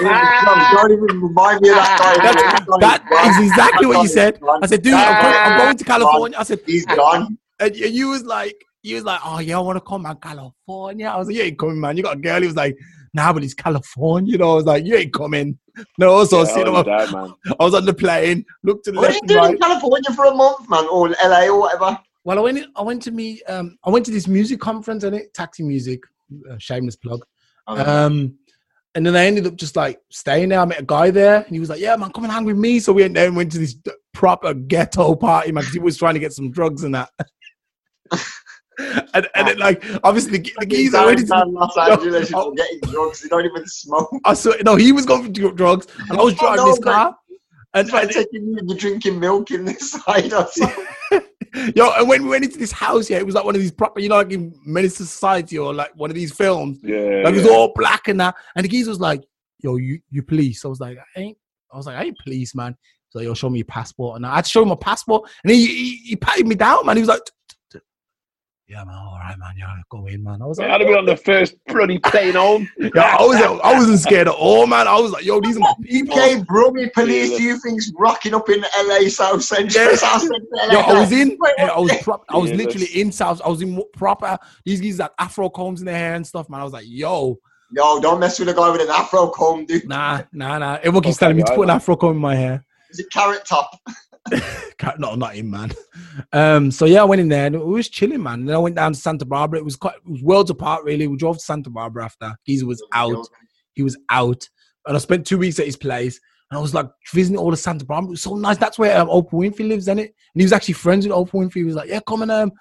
Don't 0.00 0.90
even 0.92 1.20
remind 1.20 1.60
me 1.60 1.68
of 1.68 1.76
that 1.76 2.66
guy. 2.66 2.78
"That 2.80 3.36
is 3.38 3.48
exactly 3.50 3.86
what 3.86 4.02
you 4.02 4.08
said." 4.08 4.38
I 4.62 4.66
said, 4.66 4.82
"Dude, 4.82 4.94
I'm 4.94 5.22
going, 5.22 5.34
I'm 5.36 5.58
going 5.58 5.76
to 5.76 5.84
California." 5.84 6.38
I 6.38 6.42
said, 6.42 6.60
He's 6.66 6.86
gone. 6.86 7.38
and 7.60 7.76
you 7.76 7.86
you 7.86 8.08
was 8.08 8.24
like, 8.24 8.56
you 8.82 8.94
was 8.96 9.04
like, 9.04 9.20
"Oh 9.24 9.38
yeah, 9.40 9.58
I 9.58 9.60
want 9.60 9.76
to 9.76 9.80
come, 9.80 10.02
man, 10.02 10.16
California." 10.16 11.06
I 11.06 11.16
was 11.18 11.28
like, 11.28 11.36
"You 11.36 11.42
ain't 11.42 11.58
coming, 11.58 11.80
man. 11.80 11.96
You 11.96 12.02
got 12.02 12.16
a 12.16 12.20
girl." 12.20 12.40
He 12.40 12.46
was 12.46 12.56
like, 12.56 12.76
"Nah, 13.14 13.32
but 13.32 13.44
it's 13.44 13.54
California." 13.54 14.32
You 14.32 14.38
know, 14.38 14.52
I 14.52 14.54
was 14.56 14.64
like, 14.64 14.84
"You 14.84 14.96
ain't 14.96 15.12
coming." 15.12 15.58
No, 15.98 16.10
also 16.10 16.40
Yeah, 16.40 16.44
sitting 16.44 16.74
I 16.74 16.78
on 16.78 16.84
was 16.86 17.06
dead, 17.06 17.12
man. 17.12 17.34
I 17.60 17.64
was 17.64 17.74
on 17.74 17.84
the 17.84 17.94
plane, 17.94 18.44
looked 18.62 18.84
to 18.84 18.92
the 18.92 18.98
What 18.98 19.04
are 19.04 19.12
left 19.12 19.14
you 19.14 19.20
and 19.20 19.28
doing 19.28 19.40
right. 19.40 19.50
in 19.52 19.58
California 19.58 20.10
for 20.14 20.26
a 20.26 20.34
month, 20.34 20.68
man? 20.68 20.86
Or 20.90 21.08
LA 21.08 21.46
or 21.46 21.60
whatever? 21.60 21.98
Well, 22.24 22.38
I 22.38 22.42
went. 22.42 22.66
I 22.76 22.82
went 22.82 23.02
to 23.02 23.10
meet. 23.10 23.42
Um, 23.48 23.78
I 23.84 23.90
went 23.90 24.04
to 24.06 24.12
this 24.12 24.28
music 24.28 24.60
conference 24.60 25.04
and 25.04 25.16
it 25.16 25.34
taxi 25.34 25.62
music. 25.62 26.02
Uh, 26.50 26.56
shameless 26.58 26.96
plug. 26.96 27.24
Um, 27.66 28.38
and 28.94 29.06
then 29.06 29.16
I 29.16 29.24
ended 29.24 29.46
up 29.46 29.56
just 29.56 29.76
like 29.76 30.00
staying 30.10 30.50
there. 30.50 30.60
I 30.60 30.64
met 30.64 30.80
a 30.80 30.84
guy 30.84 31.10
there, 31.10 31.36
and 31.36 31.50
he 31.50 31.60
was 31.60 31.68
like, 31.68 31.80
"Yeah, 31.80 31.96
man, 31.96 32.12
come 32.12 32.24
and 32.24 32.32
hang 32.32 32.44
with 32.44 32.56
me." 32.56 32.80
So 32.80 32.92
we 32.92 33.02
went 33.02 33.14
there 33.14 33.26
and 33.26 33.36
went 33.36 33.52
to 33.52 33.58
this 33.58 33.76
proper 34.12 34.54
ghetto 34.54 35.14
party, 35.14 35.52
man, 35.52 35.62
because 35.62 35.74
he 35.74 35.80
was 35.80 35.96
trying 35.96 36.14
to 36.14 36.20
get 36.20 36.32
some 36.32 36.50
drugs 36.50 36.84
and 36.84 36.94
that. 36.94 37.10
and 38.78 39.28
and 39.34 39.48
then 39.48 39.58
like 39.58 39.84
obviously 40.04 40.38
the, 40.38 40.52
the 40.58 40.66
geezer 40.66 40.96
Down, 40.98 41.06
ready 41.08 41.22
to. 41.22 41.28
down 41.28 41.52
Los 41.52 41.76
Angeles, 41.76 42.32
Oh. 42.34 42.46
you're 42.46 42.54
getting 42.54 42.80
drugs. 42.90 43.22
You 43.22 43.28
don't 43.28 43.44
even 43.44 43.66
smoke. 43.66 44.10
I 44.24 44.34
saw 44.34 44.52
no, 44.64 44.76
he 44.76 44.92
was 44.92 45.06
going 45.06 45.24
for 45.24 45.50
drugs, 45.52 45.86
and 46.08 46.18
I 46.18 46.22
was 46.22 46.34
Oh, 46.34 46.38
driving 46.38 46.64
no, 46.64 46.70
this 46.70 46.78
car. 46.80 47.16
And, 47.74 47.84
It's 47.86 47.92
like 47.92 48.02
and 48.04 48.12
taking 48.12 48.46
you 48.48 48.56
and 48.58 48.68
you're 48.68 48.78
drinking 48.78 49.18
milk 49.20 49.50
in 49.50 49.64
this 49.64 49.92
side 49.92 50.32
or 50.32 50.46
something. 50.50 50.86
Yo, 51.76 51.90
and 51.92 52.08
when 52.08 52.22
we 52.22 52.30
went 52.30 52.44
into 52.44 52.58
this 52.58 52.72
house, 52.72 53.10
yeah, 53.10 53.18
it 53.18 53.26
was 53.26 53.34
like 53.34 53.44
one 53.44 53.54
of 53.54 53.60
these 53.60 53.70
proper, 53.70 54.00
you 54.00 54.08
know, 54.08 54.16
like 54.16 54.32
in 54.32 54.54
Menace 54.64 54.98
II 55.00 55.06
Society 55.06 55.58
or 55.58 55.74
like 55.74 55.90
one 55.96 56.08
of 56.10 56.14
these 56.16 56.32
films. 56.32 56.78
Yeah, 56.82 57.22
Like 57.24 57.34
it 57.34 57.42
was 57.42 57.46
all 57.46 57.72
black 57.74 58.08
and 58.08 58.18
that. 58.20 58.34
And 58.56 58.64
the 58.64 58.68
geezer 58.70 58.90
was 58.90 59.00
like, 59.00 59.22
yo, 59.58 59.76
you, 59.76 60.00
you 60.10 60.22
police. 60.22 60.64
I 60.64 60.68
was 60.68 60.80
like, 60.80 60.96
I 61.16 61.20
ain't, 61.20 61.38
I 61.70 61.76
was 61.76 61.84
like, 61.86 61.96
I 61.96 62.04
ain't 62.04 62.16
police, 62.24 62.54
man. 62.54 62.74
So 63.10 63.20
yo, 63.20 63.34
show 63.34 63.50
me 63.50 63.58
your 63.58 63.66
passport. 63.66 64.16
And 64.16 64.24
I 64.26 64.36
had 64.36 64.44
to 64.46 64.50
show 64.50 64.62
him 64.62 64.68
my 64.68 64.74
passport. 64.76 65.30
And 65.44 65.52
he, 65.52 65.66
he, 65.66 65.96
he 66.08 66.16
patted 66.16 66.46
me 66.46 66.54
down, 66.54 66.86
man. 66.86 66.96
He 66.96 67.02
was 67.02 67.08
like, 67.10 67.20
"T- 67.24 67.32
t- 67.32 67.32
t- 67.32 67.41
yeah, 68.72 68.84
man, 68.84 68.94
all 68.94 69.18
right, 69.20 69.38
man. 69.38 69.52
Yeah, 69.56 69.74
go 69.90 70.06
in, 70.06 70.22
man. 70.22 70.40
I 70.40 70.46
was 70.46 70.58
Yeah, 70.58 70.64
like, 70.66 70.74
I'd 70.74 70.80
have 70.80 70.88
been 70.88 70.98
on 70.98 71.04
the 71.04 71.16
first 71.16 71.54
bloody 71.66 71.98
plane 71.98 72.34
home. 72.34 72.66
yeah, 72.78 73.16
I, 73.18 73.22
was, 73.22 73.36
I 73.36 73.72
wasn't 73.74 73.98
scared 73.98 74.28
at 74.28 74.34
all, 74.34 74.66
man. 74.66 74.88
I 74.88 74.98
was 74.98 75.10
like, 75.12 75.24
yo, 75.24 75.40
these 75.40 75.56
are 75.58 75.60
my 75.60 75.74
people. 75.82 76.18
UK 76.18 76.46
Brummy 76.46 76.88
police, 76.94 77.36
do 77.36 77.42
you 77.42 77.58
think's 77.58 77.92
rocking 77.98 78.32
up 78.34 78.48
in 78.48 78.64
LA 78.84 79.08
South 79.08 79.42
Central? 79.44 79.84
Yeah. 79.90 79.94
South 79.94 80.22
Central 80.22 80.48
LA? 80.54 80.72
Yo, 80.72 80.80
I 80.80 81.00
was 81.00 81.12
in. 81.12 81.38
Eh, 81.58 81.66
I 81.66 81.78
was 81.78 81.92
prop, 82.02 82.24
I 82.30 82.38
was 82.38 82.50
Yeah, 82.50 82.56
literally 82.56 82.86
that's- 82.86 82.96
in 83.00 83.12
South. 83.12 83.42
I 83.44 83.48
was 83.48 83.60
in 83.60 83.82
proper. 83.92 84.38
These 84.64 84.80
guys 84.80 84.98
had 84.98 85.10
afro 85.18 85.50
combs 85.50 85.80
in 85.80 85.86
their 85.86 85.94
hair 85.96 86.14
and 86.14 86.26
stuff, 86.26 86.48
man. 86.48 86.60
I 86.60 86.64
was 86.64 86.72
like, 86.72 86.86
yo, 86.88 87.38
Yo, 87.74 88.00
don't 88.00 88.20
mess 88.20 88.38
with 88.38 88.48
a 88.50 88.54
guy 88.54 88.70
with 88.70 88.80
an 88.82 88.88
afro 88.90 89.28
comb, 89.28 89.64
dude. 89.66 89.86
Nah, 89.88 90.22
nah, 90.32 90.58
nah. 90.58 90.74
Everyone 90.82 91.02
keeps 91.02 91.16
Okay, 91.16 91.24
telling 91.26 91.36
me 91.38 91.42
to 91.42 91.54
put 91.54 91.62
an 91.62 91.70
afro 91.70 91.96
comb 91.96 92.12
in 92.12 92.18
my 92.18 92.34
hair. 92.34 92.64
Is 92.90 92.98
it 92.98 93.06
carrot 93.10 93.44
top? 93.46 93.70
No, 94.98 95.14
not 95.14 95.34
him, 95.34 95.50
man. 95.50 95.72
Um, 96.32 96.70
so 96.70 96.84
yeah, 96.84 97.02
I 97.02 97.04
went 97.04 97.20
in 97.20 97.28
there 97.28 97.46
and 97.46 97.54
it 97.54 97.64
was 97.64 97.88
chilling, 97.88 98.22
man. 98.22 98.44
Then 98.44 98.54
I 98.54 98.58
went 98.58 98.76
down 98.76 98.92
to 98.92 98.98
Santa 98.98 99.24
Barbara. 99.24 99.58
It 99.58 99.64
was 99.64 99.76
quite, 99.76 99.94
it 99.94 100.10
was 100.10 100.22
worlds 100.22 100.50
apart, 100.50 100.84
really. 100.84 101.06
We 101.06 101.16
drove 101.16 101.38
to 101.38 101.42
Santa 101.42 101.70
Barbara 101.70 102.04
after. 102.04 102.34
Geezer 102.46 102.66
was 102.66 102.84
out. 102.92 103.26
He 103.74 103.82
was 103.82 103.96
out, 104.10 104.46
and 104.86 104.96
I 104.96 104.98
spent 105.00 105.26
two 105.26 105.38
weeks 105.38 105.58
at 105.58 105.66
his 105.66 105.76
place. 105.76 106.20
And 106.50 106.58
I 106.58 106.60
was 106.60 106.74
like 106.74 106.86
visiting 107.12 107.38
all 107.38 107.50
the 107.50 107.56
Santa 107.56 107.84
Barbara. 107.84 108.08
It 108.08 108.10
was 108.10 108.22
so 108.22 108.34
nice. 108.34 108.58
That's 108.58 108.78
where 108.78 109.00
um, 109.00 109.08
Oprah 109.08 109.32
Winfrey 109.32 109.66
lives, 109.68 109.88
in 109.88 109.98
it? 109.98 110.14
And 110.34 110.40
he 110.40 110.44
was 110.44 110.52
actually 110.52 110.74
friends 110.74 111.06
with 111.06 111.16
Oprah 111.16 111.32
Winfrey. 111.32 111.54
He 111.54 111.64
was 111.64 111.76
like, 111.76 111.88
"Yeah, 111.88 112.00
come 112.06 112.22
and 112.22 112.30
um, 112.30 112.52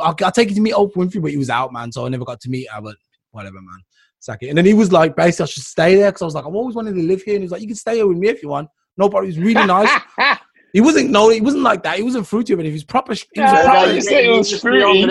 I'll, 0.00 0.16
I'll 0.22 0.32
take 0.32 0.48
you 0.48 0.54
to 0.54 0.60
meet 0.62 0.74
Oprah 0.74 0.94
Winfrey," 0.94 1.20
but 1.20 1.30
he 1.30 1.36
was 1.36 1.50
out, 1.50 1.72
man. 1.72 1.92
So 1.92 2.06
I 2.06 2.08
never 2.08 2.24
got 2.24 2.40
to 2.40 2.48
meet 2.50 2.68
her. 2.70 2.80
But 2.80 2.96
whatever, 3.32 3.56
man. 3.56 3.80
sack 4.20 4.38
it. 4.42 4.48
And 4.48 4.56
then 4.56 4.64
he 4.64 4.74
was 4.74 4.92
like, 4.92 5.14
basically, 5.16 5.44
I 5.44 5.46
should 5.46 5.64
stay 5.64 5.96
there 5.96 6.10
because 6.10 6.22
I 6.22 6.24
was 6.24 6.34
like, 6.34 6.46
I've 6.46 6.54
always 6.54 6.74
wanted 6.74 6.94
to 6.94 7.02
live 7.02 7.22
here. 7.22 7.34
And 7.34 7.42
he 7.42 7.44
was 7.44 7.52
like, 7.52 7.60
you 7.60 7.66
can 7.66 7.76
stay 7.76 7.96
here 7.96 8.06
with 8.06 8.16
me 8.16 8.28
if 8.28 8.42
you 8.42 8.48
want. 8.48 8.68
Nobody 8.96 9.26
was 9.26 9.38
really 9.38 9.66
nice. 9.66 9.90
he 10.74 10.80
wasn't 10.80 11.10
no, 11.10 11.30
he 11.30 11.40
wasn't 11.40 11.62
like 11.62 11.84
that. 11.84 11.98
He 11.98 12.02
wasn't 12.02 12.26
fruity, 12.26 12.52
but 12.56 12.64
he 12.64 12.72
was 12.72 12.82
proper. 12.82 13.14
He 13.14 13.40
was 13.40 13.52
Yeah, 13.52 13.62
a 13.62 13.66
no, 13.66 13.72
proper 13.72 13.92
you 13.92 14.02
say 14.02 14.26
it 14.26 14.36
was 14.36 14.60
fruity. 14.60 15.02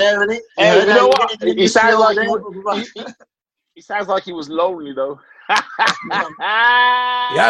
Hey, 0.57 0.81
you 0.81 0.85
know 0.87 1.07
what? 1.07 1.41
He 1.41 1.67
sounds 1.67 1.99
like 1.99 2.17
he- 2.17 3.03
He 3.75 3.81
sounds 3.81 4.09
like 4.09 4.23
he 4.23 4.33
was 4.33 4.49
lonely 4.49 4.91
though. 4.93 5.19
yeah, 5.49 5.61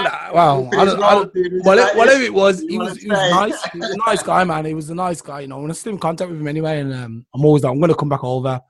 nah, 0.04 0.34
well, 0.34 0.70
I 0.74 0.86
don't, 0.86 1.04
I 1.04 1.14
don't, 1.16 1.36
whatever, 1.64 1.98
whatever 1.98 2.22
it 2.22 2.34
was, 2.34 2.62
he 2.62 2.78
was, 2.78 2.98
he 2.98 3.08
was 3.08 3.20
nice. 3.20 3.64
He 3.72 3.80
was 3.80 3.90
a 3.90 3.98
nice 4.08 4.24
guy, 4.24 4.44
man. 4.44 4.66
He 4.66 4.74
was 4.74 4.90
a 4.90 4.96
nice 4.96 5.22
guy. 5.22 5.42
You 5.42 5.48
know, 5.48 5.60
when 5.60 5.72
I 5.72 5.74
still 5.74 5.94
in 5.94 6.00
contact 6.00 6.32
with 6.32 6.40
him 6.40 6.48
anyway, 6.48 6.80
and 6.80 6.94
um, 6.94 7.26
I'm 7.34 7.46
always 7.46 7.64
like, 7.64 7.74
I'm 7.74 7.80
gonna 7.80 7.96
come 7.96 8.10
back 8.10 8.24
over. 8.24 8.62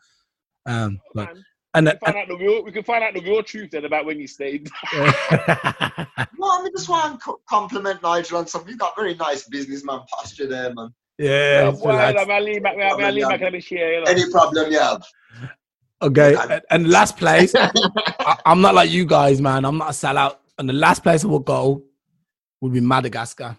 Um, 0.65 0.99
but, 1.13 1.35
Man, 1.35 1.43
and, 1.75 1.87
we 1.87 1.91
can 1.91 1.99
find 2.03 2.17
out 2.17 2.27
the 2.27 2.37
real, 2.37 2.63
we 2.63 2.71
can 2.71 2.83
find 2.83 3.03
out 3.03 3.13
the 3.13 3.21
real 3.21 3.43
truth 3.43 3.71
then 3.71 3.85
about 3.85 4.05
when 4.05 4.19
you 4.19 4.27
stayed. 4.27 4.69
Well, 6.37 6.59
I 6.59 6.63
mean, 6.63 6.73
just 6.75 6.89
want 6.89 7.21
to 7.23 7.35
compliment 7.47 8.03
Nigel 8.03 8.37
on 8.37 8.47
something. 8.47 8.69
You've 8.69 8.79
got 8.79 8.97
very 8.97 9.15
nice 9.15 9.47
businessman 9.47 10.01
posture 10.11 10.45
there, 10.45 10.73
man. 10.73 10.89
yeah, 11.17 11.69
well, 11.69 11.95
relax. 11.95 12.19
I'm 12.19 12.27
gonna 12.27 12.43
lean 12.43 12.61
back, 12.61 12.73
I'm 12.73 12.97
gonna 12.99 13.11
lean 13.13 13.23
back 13.23 13.35
and 13.35 13.43
let 13.43 13.53
me 13.53 13.61
share. 13.61 13.93
You 13.93 14.03
know. 14.03 14.11
Any 14.11 14.29
problem 14.29 14.69
you 14.69 14.79
have? 14.79 15.03
okay. 16.01 16.35
And, 16.35 16.61
and 16.69 16.89
last 16.89 17.15
place, 17.15 17.53
I, 17.55 18.37
I'm 18.45 18.59
not 18.59 18.75
like 18.75 18.89
you 18.91 19.05
guys, 19.05 19.39
man. 19.39 19.63
I'm 19.63 19.77
not 19.77 19.89
a 19.89 19.93
sellout. 19.93 20.35
And 20.57 20.67
the 20.67 20.73
last 20.73 21.01
place 21.01 21.23
I 21.23 21.27
will 21.27 21.39
go 21.39 21.81
would 22.59 22.73
be 22.73 22.81
Madagascar. 22.81 23.57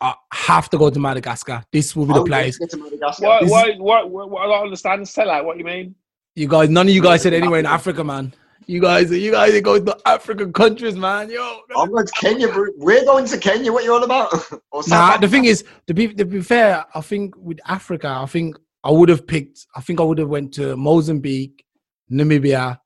I 0.00 0.14
have 0.32 0.70
to 0.70 0.78
go 0.78 0.88
to 0.88 0.98
Madagascar. 0.98 1.64
This 1.70 1.94
will 1.94 2.06
be 2.06 2.14
the 2.14 2.20
Oh, 2.20 2.24
place. 2.24 2.58
Madagascar. 2.60 3.26
Why, 3.26 3.40
why, 3.42 3.74
why, 3.76 4.02
why, 4.04 4.24
why 4.24 4.44
I 4.44 4.46
don't 4.46 4.64
understand 4.64 5.06
sell 5.06 5.30
out. 5.30 5.44
What 5.44 5.58
you 5.58 5.64
mean? 5.64 5.94
You 6.36 6.48
guys, 6.48 6.68
none 6.68 6.88
of 6.88 6.94
you 6.94 7.00
guys 7.00 7.22
said 7.22 7.32
anywhere 7.32 7.60
in 7.60 7.66
Africa, 7.66 8.02
man. 8.02 8.34
You 8.66 8.80
guys, 8.80 9.12
you 9.12 9.30
guys 9.30 9.54
are 9.54 9.60
going 9.60 9.86
to 9.86 9.96
African 10.04 10.52
countries, 10.52 10.96
man. 10.96 11.30
Yo, 11.30 11.60
I'm 11.76 11.90
going 11.90 12.06
to 12.06 12.12
Kenya. 12.12 12.48
We're 12.76 13.04
going 13.04 13.24
to 13.26 13.38
Kenya. 13.38 13.72
What 13.72 13.84
you 13.84 13.92
all 13.92 14.02
about? 14.02 14.32
Nah, 14.88 15.16
the 15.18 15.28
thing 15.28 15.44
is, 15.44 15.62
to 15.86 15.94
be 15.94 16.12
to 16.14 16.24
be 16.24 16.42
fair, 16.42 16.84
I 16.92 17.00
think 17.00 17.36
with 17.36 17.60
Africa, 17.66 18.08
I 18.08 18.26
think 18.26 18.56
I 18.82 18.90
would 18.90 19.08
have 19.10 19.24
picked. 19.28 19.64
I 19.76 19.80
think 19.80 20.00
I 20.00 20.02
would 20.02 20.18
have 20.18 20.28
went 20.28 20.52
to 20.54 20.76
Mozambique, 20.76 21.64
Namibia, 22.10 22.80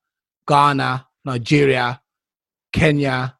Ghana, 0.46 1.06
Nigeria, 1.24 2.02
Kenya. 2.72 3.38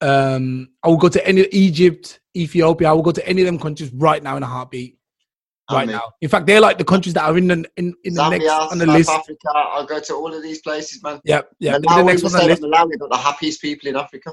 Um, 0.00 0.70
I 0.82 0.88
would 0.88 1.00
go 1.00 1.10
to 1.10 1.26
any 1.28 1.42
Egypt, 1.52 2.20
Ethiopia. 2.34 2.88
I 2.88 2.92
would 2.92 3.04
go 3.04 3.12
to 3.12 3.28
any 3.28 3.42
of 3.42 3.46
them 3.46 3.58
countries 3.58 3.92
right 3.92 4.22
now 4.22 4.38
in 4.38 4.42
a 4.42 4.46
heartbeat. 4.46 4.96
Right 5.72 5.88
now, 5.88 6.12
in 6.20 6.28
fact, 6.28 6.46
they're 6.46 6.60
like 6.60 6.78
the 6.78 6.84
countries 6.84 7.14
that 7.14 7.24
are 7.24 7.36
in 7.38 7.48
the 7.48 7.64
in, 7.76 7.94
in 8.04 8.14
the 8.14 8.28
next 8.28 8.46
on 8.48 8.78
the 8.78 8.86
South 8.86 8.94
list. 8.96 9.10
Africa. 9.10 9.48
I'll 9.54 9.86
go 9.86 10.00
to 10.00 10.14
all 10.14 10.32
of 10.34 10.42
these 10.42 10.60
places, 10.60 11.02
man. 11.02 11.20
Yep, 11.24 11.50
yeah, 11.58 11.72
they're 11.72 11.80
the 11.80 11.86
Malawi, 11.88 12.06
next 12.06 12.22
one 12.24 12.34
on 12.34 12.40
the 12.40 12.46
list. 12.46 12.62
Malawi 12.62 12.98
got 12.98 13.10
the 13.10 13.16
happiest 13.16 13.60
people 13.60 13.88
in 13.88 13.96
Africa. 13.96 14.32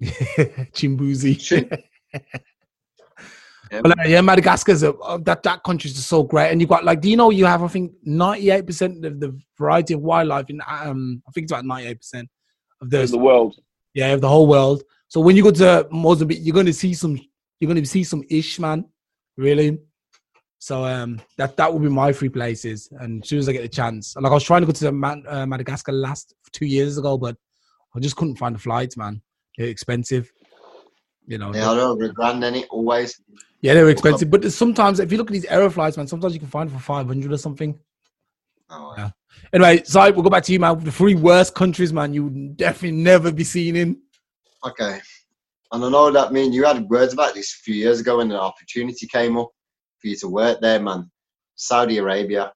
Chimbuzi. 0.02 1.68
Yeah, 2.10 2.20
But 3.82 3.98
uh, 3.98 4.02
yeah, 4.06 4.20
Madagascar's 4.22 4.82
a, 4.82 4.94
uh, 4.94 5.18
that 5.24 5.42
that 5.42 5.62
country's 5.62 5.94
just 5.94 6.08
so 6.08 6.22
great, 6.22 6.50
and 6.50 6.60
you 6.60 6.66
got 6.66 6.84
like, 6.84 7.00
do 7.02 7.10
you 7.10 7.16
know 7.16 7.30
you 7.30 7.44
have 7.44 7.62
I 7.62 7.68
think 7.68 7.92
ninety 8.02 8.50
eight 8.50 8.66
percent 8.66 9.04
of 9.04 9.20
the 9.20 9.38
variety 9.58 9.94
of 9.94 10.00
wildlife 10.00 10.48
in 10.48 10.60
um 10.68 11.22
I 11.28 11.32
think 11.32 11.44
it's 11.44 11.52
about 11.52 11.66
ninety 11.66 11.88
eight 11.88 11.98
percent 12.00 12.28
of 12.80 12.92
In 12.92 13.00
the 13.00 13.06
the 13.06 13.18
world. 13.18 13.56
yeah 13.94 14.08
of 14.12 14.20
the 14.22 14.28
whole 14.28 14.46
world. 14.46 14.84
So 15.08 15.20
when 15.20 15.36
you 15.36 15.42
go 15.42 15.50
to 15.50 15.86
Mozambique, 15.90 16.40
you're 16.42 16.54
going 16.54 16.66
to 16.66 16.72
see 16.72 16.94
some 16.94 17.18
you're 17.60 17.68
going 17.68 17.82
to 17.82 17.88
see 17.88 18.04
some 18.04 18.22
ish 18.30 18.58
man, 18.58 18.84
really. 19.36 19.78
So 20.58 20.84
um 20.84 21.20
that 21.36 21.56
that 21.56 21.72
would 21.72 21.82
be 21.82 21.88
my 21.88 22.12
three 22.12 22.28
places, 22.28 22.88
and 23.00 23.22
as 23.22 23.28
soon 23.28 23.38
as 23.38 23.48
I 23.48 23.52
get 23.52 23.62
the 23.62 23.68
chance, 23.68 24.16
like 24.16 24.30
I 24.30 24.34
was 24.34 24.44
trying 24.44 24.62
to 24.62 24.66
go 24.66 24.72
to 24.72 24.92
Man- 24.92 25.24
uh, 25.28 25.46
Madagascar 25.46 25.92
last 25.92 26.34
two 26.52 26.66
years 26.66 26.98
ago, 26.98 27.16
but 27.16 27.36
I 27.94 28.00
just 28.00 28.16
couldn't 28.16 28.36
find 28.36 28.54
the 28.54 28.58
flights, 28.58 28.96
man. 28.96 29.22
They're 29.56 29.68
expensive. 29.68 30.30
You 31.26 31.38
know, 31.38 31.54
yeah, 31.54 31.70
I 31.70 31.76
know. 31.76 31.94
We're 31.94 32.12
grand 32.12 32.42
it 32.42 32.66
always. 32.70 33.20
yeah, 33.60 33.74
they're 33.74 33.88
expensive, 33.90 34.30
but 34.30 34.50
sometimes 34.50 34.98
if 34.98 35.12
you 35.12 35.18
look 35.18 35.28
at 35.28 35.32
these 35.32 35.44
aero 35.44 35.70
flights, 35.70 35.96
man, 35.96 36.06
sometimes 36.06 36.34
you 36.34 36.40
can 36.40 36.48
find 36.48 36.72
for 36.72 36.78
five 36.78 37.06
hundred 37.06 37.32
or 37.32 37.38
something. 37.38 37.78
Oh, 38.70 38.94
Yeah. 38.96 39.10
Anyway, 39.52 39.82
Si, 39.84 39.98
we'll 39.98 40.22
go 40.22 40.30
back 40.30 40.42
to 40.44 40.52
you, 40.52 40.60
man. 40.60 40.78
The 40.82 40.92
three 40.92 41.14
worst 41.14 41.54
countries, 41.54 41.92
man, 41.92 42.12
you 42.12 42.24
would 42.24 42.56
definitely 42.56 42.98
never 42.98 43.30
be 43.32 43.44
seen 43.44 43.76
in. 43.76 44.00
Okay. 44.64 45.00
And 45.72 45.84
I 45.84 45.88
know 45.90 46.10
that 46.10 46.32
mean 46.32 46.52
you 46.52 46.64
had 46.64 46.88
words 46.88 47.12
about 47.12 47.34
this 47.34 47.52
a 47.54 47.62
few 47.62 47.74
years 47.74 48.00
ago 48.00 48.18
when 48.18 48.30
an 48.30 48.38
opportunity 48.38 49.06
came 49.06 49.36
up 49.36 49.50
for 50.00 50.08
you 50.08 50.16
to 50.16 50.28
work 50.28 50.60
there, 50.60 50.80
man. 50.80 51.10
Saudi 51.56 51.98
Arabia. 51.98 52.52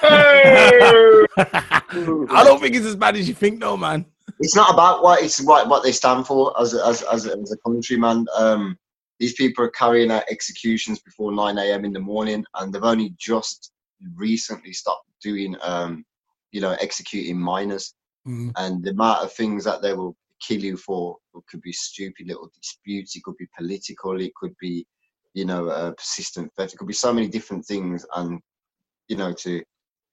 Hey! 0.00 1.24
I 1.36 2.42
don't 2.44 2.60
think 2.60 2.74
it's 2.76 2.86
as 2.86 2.96
bad 2.96 3.16
as 3.16 3.26
you 3.26 3.34
think, 3.34 3.60
though, 3.60 3.76
man. 3.76 4.04
It's 4.40 4.56
not 4.56 4.72
about 4.72 5.02
what 5.02 5.22
it's 5.22 5.42
what, 5.42 5.68
what 5.68 5.82
they 5.82 5.92
stand 5.92 6.26
for 6.26 6.58
as 6.60 6.74
a, 6.74 6.84
as 6.86 7.02
as 7.02 7.26
a, 7.26 7.36
as 7.38 7.52
a 7.52 7.56
country, 7.58 7.96
man. 7.96 8.26
Um, 8.36 8.78
these 9.18 9.34
people 9.34 9.64
are 9.64 9.70
carrying 9.70 10.10
out 10.10 10.24
executions 10.28 10.98
before 10.98 11.32
9 11.32 11.56
a.m. 11.58 11.84
in 11.84 11.92
the 11.92 12.00
morning, 12.00 12.44
and 12.56 12.72
they've 12.72 12.82
only 12.82 13.14
just 13.18 13.70
recently 14.16 14.72
stopped 14.72 15.08
doing, 15.22 15.56
um, 15.62 16.04
you 16.52 16.60
know, 16.60 16.76
executing 16.80 17.38
minors. 17.38 17.94
Mm. 18.26 18.52
and 18.56 18.82
the 18.82 18.90
amount 18.90 19.22
of 19.22 19.34
things 19.34 19.64
that 19.64 19.82
they 19.82 19.92
will 19.92 20.16
kill 20.40 20.58
you 20.60 20.78
for 20.78 21.18
could 21.46 21.60
be 21.60 21.72
stupid 21.72 22.26
little 22.26 22.50
disputes 22.58 23.14
it 23.14 23.22
could 23.22 23.36
be 23.36 23.46
political 23.54 24.18
it 24.18 24.34
could 24.34 24.54
be 24.58 24.86
you 25.34 25.44
know 25.44 25.68
uh, 25.68 25.90
persistent 25.92 26.50
theft 26.54 26.72
it 26.72 26.76
could 26.76 26.88
be 26.88 26.94
so 26.94 27.12
many 27.12 27.28
different 27.28 27.64
things 27.64 28.06
and 28.16 28.40
you 29.08 29.16
know 29.16 29.32
to 29.32 29.62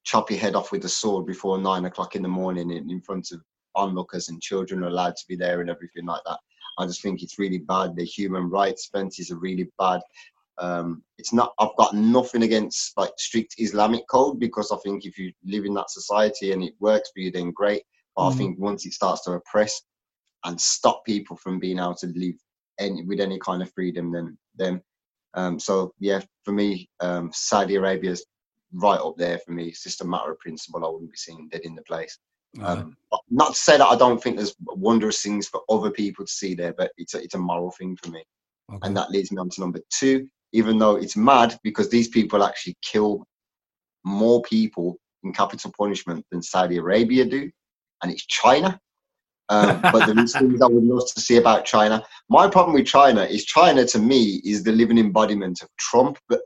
chop 0.03 0.29
your 0.29 0.39
head 0.39 0.55
off 0.55 0.71
with 0.71 0.83
a 0.85 0.89
sword 0.89 1.25
before 1.25 1.57
nine 1.59 1.85
o'clock 1.85 2.15
in 2.15 2.23
the 2.23 2.27
morning 2.27 2.71
in, 2.71 2.89
in 2.89 2.99
front 2.99 3.31
of 3.31 3.41
onlookers 3.75 4.29
and 4.29 4.41
children 4.41 4.83
are 4.83 4.87
allowed 4.87 5.15
to 5.15 5.23
be 5.29 5.35
there 5.35 5.61
and 5.61 5.69
everything 5.69 6.05
like 6.05 6.21
that. 6.25 6.39
I 6.77 6.85
just 6.85 7.01
think 7.01 7.21
it's 7.21 7.39
really 7.39 7.59
bad. 7.59 7.95
The 7.95 8.03
human 8.03 8.49
rights 8.49 8.89
fences 8.91 9.31
are 9.31 9.37
really 9.37 9.69
bad. 9.77 10.01
Um, 10.57 11.01
it's 11.17 11.33
not 11.33 11.53
i've 11.59 11.75
got 11.77 11.95
nothing 11.95 12.43
against 12.43 12.95
like 12.97 13.11
strict 13.17 13.55
islamic 13.57 14.03
code 14.09 14.37
because 14.37 14.71
i 14.71 14.77
think 14.83 15.05
if 15.05 15.17
you 15.17 15.31
live 15.45 15.65
in 15.65 15.73
that 15.75 15.89
society 15.89 16.51
and 16.51 16.61
it 16.61 16.73
works 16.79 17.09
for 17.13 17.21
you 17.21 17.31
then 17.31 17.51
great. 17.51 17.83
But 18.15 18.23
Mm. 18.23 18.33
I 18.33 18.35
think 18.35 18.59
once 18.59 18.85
it 18.85 18.93
starts 18.93 19.23
to 19.23 19.31
oppress 19.31 19.81
and 20.43 20.59
stop 20.59 21.05
people 21.05 21.37
from 21.37 21.59
being 21.59 21.79
able 21.79 21.95
to 21.95 22.07
live 22.07 22.35
any 22.79 23.03
with 23.03 23.19
any 23.19 23.39
kind 23.39 23.61
of 23.61 23.71
freedom, 23.73 24.11
then 24.11 24.37
then 24.55 24.81
um, 25.33 25.59
so 25.59 25.93
yeah, 25.99 26.21
for 26.43 26.51
me, 26.51 26.89
um, 26.99 27.31
Saudi 27.33 27.75
is 27.75 28.25
right 28.73 28.99
up 28.99 29.15
there 29.17 29.39
for 29.39 29.51
me. 29.51 29.67
It's 29.67 29.83
just 29.83 30.01
a 30.01 30.05
matter 30.05 30.31
of 30.31 30.39
principle. 30.39 30.85
I 30.85 30.89
wouldn't 30.89 31.11
be 31.11 31.17
seen 31.17 31.49
dead 31.49 31.61
in 31.63 31.75
the 31.75 31.83
place. 31.83 32.17
Um, 32.61 32.97
but 33.09 33.21
not 33.29 33.53
to 33.53 33.59
say 33.59 33.77
that 33.77 33.85
I 33.85 33.95
don't 33.95 34.21
think 34.21 34.35
there's 34.35 34.55
wondrous 34.59 35.21
things 35.21 35.47
for 35.47 35.61
other 35.69 35.89
people 35.89 36.25
to 36.25 36.31
see 36.31 36.53
there, 36.53 36.73
but 36.77 36.91
it's 36.97 37.13
a, 37.13 37.23
it's 37.23 37.35
a 37.35 37.39
moral 37.39 37.71
thing 37.71 37.95
for 37.95 38.09
me. 38.09 38.23
Okay. 38.69 38.79
And 38.87 38.97
that 38.97 39.09
leads 39.09 39.31
me 39.31 39.37
on 39.37 39.49
to 39.49 39.61
number 39.61 39.79
two, 39.89 40.27
even 40.51 40.77
though 40.77 40.97
it's 40.97 41.15
mad 41.15 41.57
because 41.63 41.89
these 41.89 42.09
people 42.09 42.43
actually 42.43 42.77
kill 42.81 43.25
more 44.03 44.41
people 44.41 44.97
in 45.23 45.31
capital 45.31 45.71
punishment 45.77 46.25
than 46.31 46.41
Saudi 46.41 46.77
Arabia 46.77 47.23
do, 47.23 47.49
and 48.03 48.11
it's 48.11 48.25
China. 48.25 48.79
Um, 49.51 49.81
but 49.91 50.05
there 50.05 50.17
is 50.17 50.33
things 50.33 50.61
I 50.61 50.67
would 50.67 50.83
love 50.83 51.03
to 51.13 51.21
see 51.21 51.37
about 51.37 51.65
China. 51.65 52.03
My 52.29 52.49
problem 52.49 52.73
with 52.73 52.87
China 52.87 53.23
is 53.23 53.45
China 53.45 53.85
to 53.87 53.99
me 53.99 54.41
is 54.43 54.63
the 54.63 54.71
living 54.71 54.97
embodiment 54.97 55.61
of 55.61 55.69
Trump, 55.77 56.17
but 56.29 56.39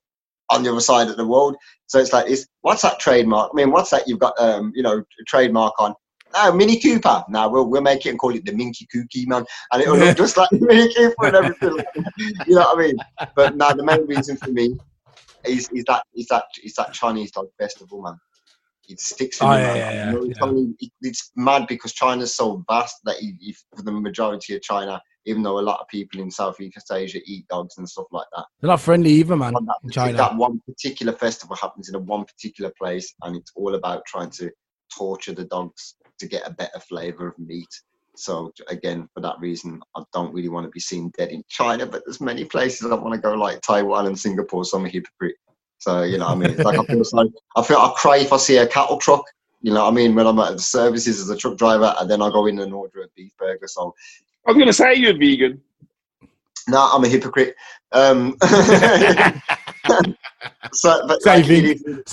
on 0.50 0.64
the 0.64 0.72
other 0.72 0.82
side 0.82 1.08
of 1.08 1.18
the 1.18 1.26
world. 1.26 1.56
So 1.88 2.00
it's 2.00 2.14
like 2.14 2.28
this. 2.28 2.48
What's 2.62 2.82
that 2.82 3.00
trademark? 3.00 3.52
I 3.54 3.56
mean, 3.56 3.72
what's 3.72 3.92
that 3.92 4.08
you've 4.08 4.20
got? 4.20 4.34
Um, 4.40 4.72
you 4.76 4.84
know, 4.84 4.98
a 4.98 5.24
trademark 5.28 5.74
on. 5.80 5.94
Oh, 6.38 6.54
Mini 6.54 6.80
Cooper. 6.80 7.24
Now 7.30 7.48
we'll 7.48 7.70
we'll 7.70 7.82
make 7.82 8.06
it 8.06 8.10
and 8.10 8.20
call 8.20 8.36
it 8.36 8.44
the 8.44 8.52
Minky 8.52 8.88
Cookie 8.92 9.26
man, 9.26 9.46
and 9.72 9.82
it'll 9.82 9.98
look 9.98 10.18
just 10.18 10.36
like 10.36 10.50
Mini 10.52 10.94
Cooper 10.94 11.28
and 11.28 11.36
everything. 11.36 11.78
you 12.48 12.56
know 12.56 12.62
what 12.62 12.78
I 12.78 12.82
mean? 12.82 12.98
But 13.36 13.56
now 13.56 13.72
the 13.72 13.84
main 13.84 14.06
reason 14.06 14.36
for 14.36 14.52
me 14.52 14.78
is 15.46 15.70
is 15.70 15.84
that 15.86 16.04
is 16.16 16.28
that 16.28 16.46
is 16.64 16.74
that 16.74 16.94
Chinese 16.94 17.32
dog 17.32 17.48
festival, 17.58 18.02
man. 18.02 18.20
It 18.88 19.00
sticks 19.00 19.42
with 19.42 19.50
Oh, 19.50 19.54
me, 19.54 19.58
yeah, 19.58 19.76
yeah, 19.76 20.10
I 20.10 20.12
know 20.12 20.24
yeah, 20.26 20.28
it's, 20.30 20.84
it, 20.84 20.92
it's 21.02 21.32
mad 21.36 21.68
because 21.68 21.94
China's 21.94 22.36
so 22.36 22.64
vast 22.70 22.98
that 23.06 23.16
for 23.76 23.84
the 23.84 23.92
majority 23.92 24.56
of 24.56 24.62
China, 24.62 25.02
even 25.26 25.42
though 25.42 25.60
a 25.60 25.62
lot 25.62 25.80
of 25.80 25.88
people 25.88 26.22
in 26.22 26.30
Southeast 26.30 26.92
Asia 26.92 27.20
eat 27.26 27.48
dogs 27.48 27.78
and 27.78 27.90
stuff 27.90 28.06
like 28.12 28.28
that, 28.36 28.46
They're 28.62 28.70
not 28.70 28.82
friendly 28.82 29.12
either, 29.12 29.36
man. 29.36 29.54
that, 29.54 29.78
in 29.84 29.90
China. 29.90 30.18
that 30.18 30.36
one 30.36 30.62
particular 30.68 31.14
festival 31.14 31.56
happens 31.56 31.90
in 31.90 31.96
a 31.96 32.00
one 32.00 32.26
particular 32.26 32.72
place, 32.78 33.14
and 33.24 33.36
it's 33.36 33.52
all 33.56 33.76
about 33.76 34.06
trying 34.06 34.30
to 34.32 34.52
torture 34.96 35.34
the 35.34 35.46
dogs 35.46 35.96
to 36.20 36.28
get 36.28 36.48
a 36.48 36.52
better 36.52 36.80
flavor 36.80 37.28
of 37.28 37.40
meat. 37.40 37.68
So 38.16 38.52
again, 38.70 39.10
for 39.14 39.20
that 39.22 39.40
reason, 39.40 39.82
I 39.96 40.04
don't 40.14 40.34
really 40.34 40.50
want 40.50 40.66
to 40.66 40.72
be 40.72 40.80
seen 40.80 41.12
dead 41.18 41.30
in 41.30 41.44
China, 41.50 41.86
but 41.86 42.04
there's 42.06 42.22
many 42.22 42.46
places 42.46 42.90
I 42.90 42.96
want 42.96 43.14
to 43.14 43.20
go, 43.20 43.34
like 43.34 43.62
Taiwan 43.62 44.08
and 44.08 44.18
Singapore. 44.18 44.64
So 44.64 44.78
I'm 44.78 44.86
a 44.86 44.90
hypocrite. 44.90 45.36
So 45.80 46.04
you 46.04 46.18
know, 46.18 46.26
what 46.26 46.34
I 46.34 46.36
mean, 46.36 46.50
it's 46.52 46.64
like 46.64 46.80
I 46.80 46.84
feel 46.86 47.04
like 47.14 47.30
I 47.56 47.62
feel 47.64 47.78
I 47.78 47.94
cry 47.96 48.18
if 48.18 48.34
I 48.34 48.38
see 48.38 48.58
a 48.58 48.68
cattle 48.68 48.98
truck. 48.98 49.24
You 49.62 49.74
know, 49.74 49.84
what 49.84 49.92
I 49.92 49.96
mean, 49.96 50.14
when 50.16 50.28
I'm 50.28 50.40
at 50.40 50.54
the 50.54 50.60
services 50.60 51.20
as 51.20 51.30
a 51.30 51.38
truck 51.38 51.58
driver, 51.58 51.94
and 52.00 52.10
then 52.10 52.22
I 52.22 52.30
go 52.30 52.46
in 52.46 52.60
and 52.60 52.74
order 52.74 53.02
a 53.02 53.08
beef 53.16 53.32
burger. 53.38 53.68
So 53.68 53.94
I 54.48 54.52
was 54.52 54.60
gonna 54.60 54.74
say 54.74 54.94
you're 54.96 55.18
vegan. 55.18 55.62
no, 56.68 56.80
I'm 56.94 57.04
a 57.04 57.08
hypocrite. 57.08 57.56
Um, 57.92 58.36
so, 60.74 61.08
but 61.08 61.22
Same 61.22 61.36
like, 61.40 61.46
thing. 61.46 61.66
it 61.66 61.82
is- 61.86 62.04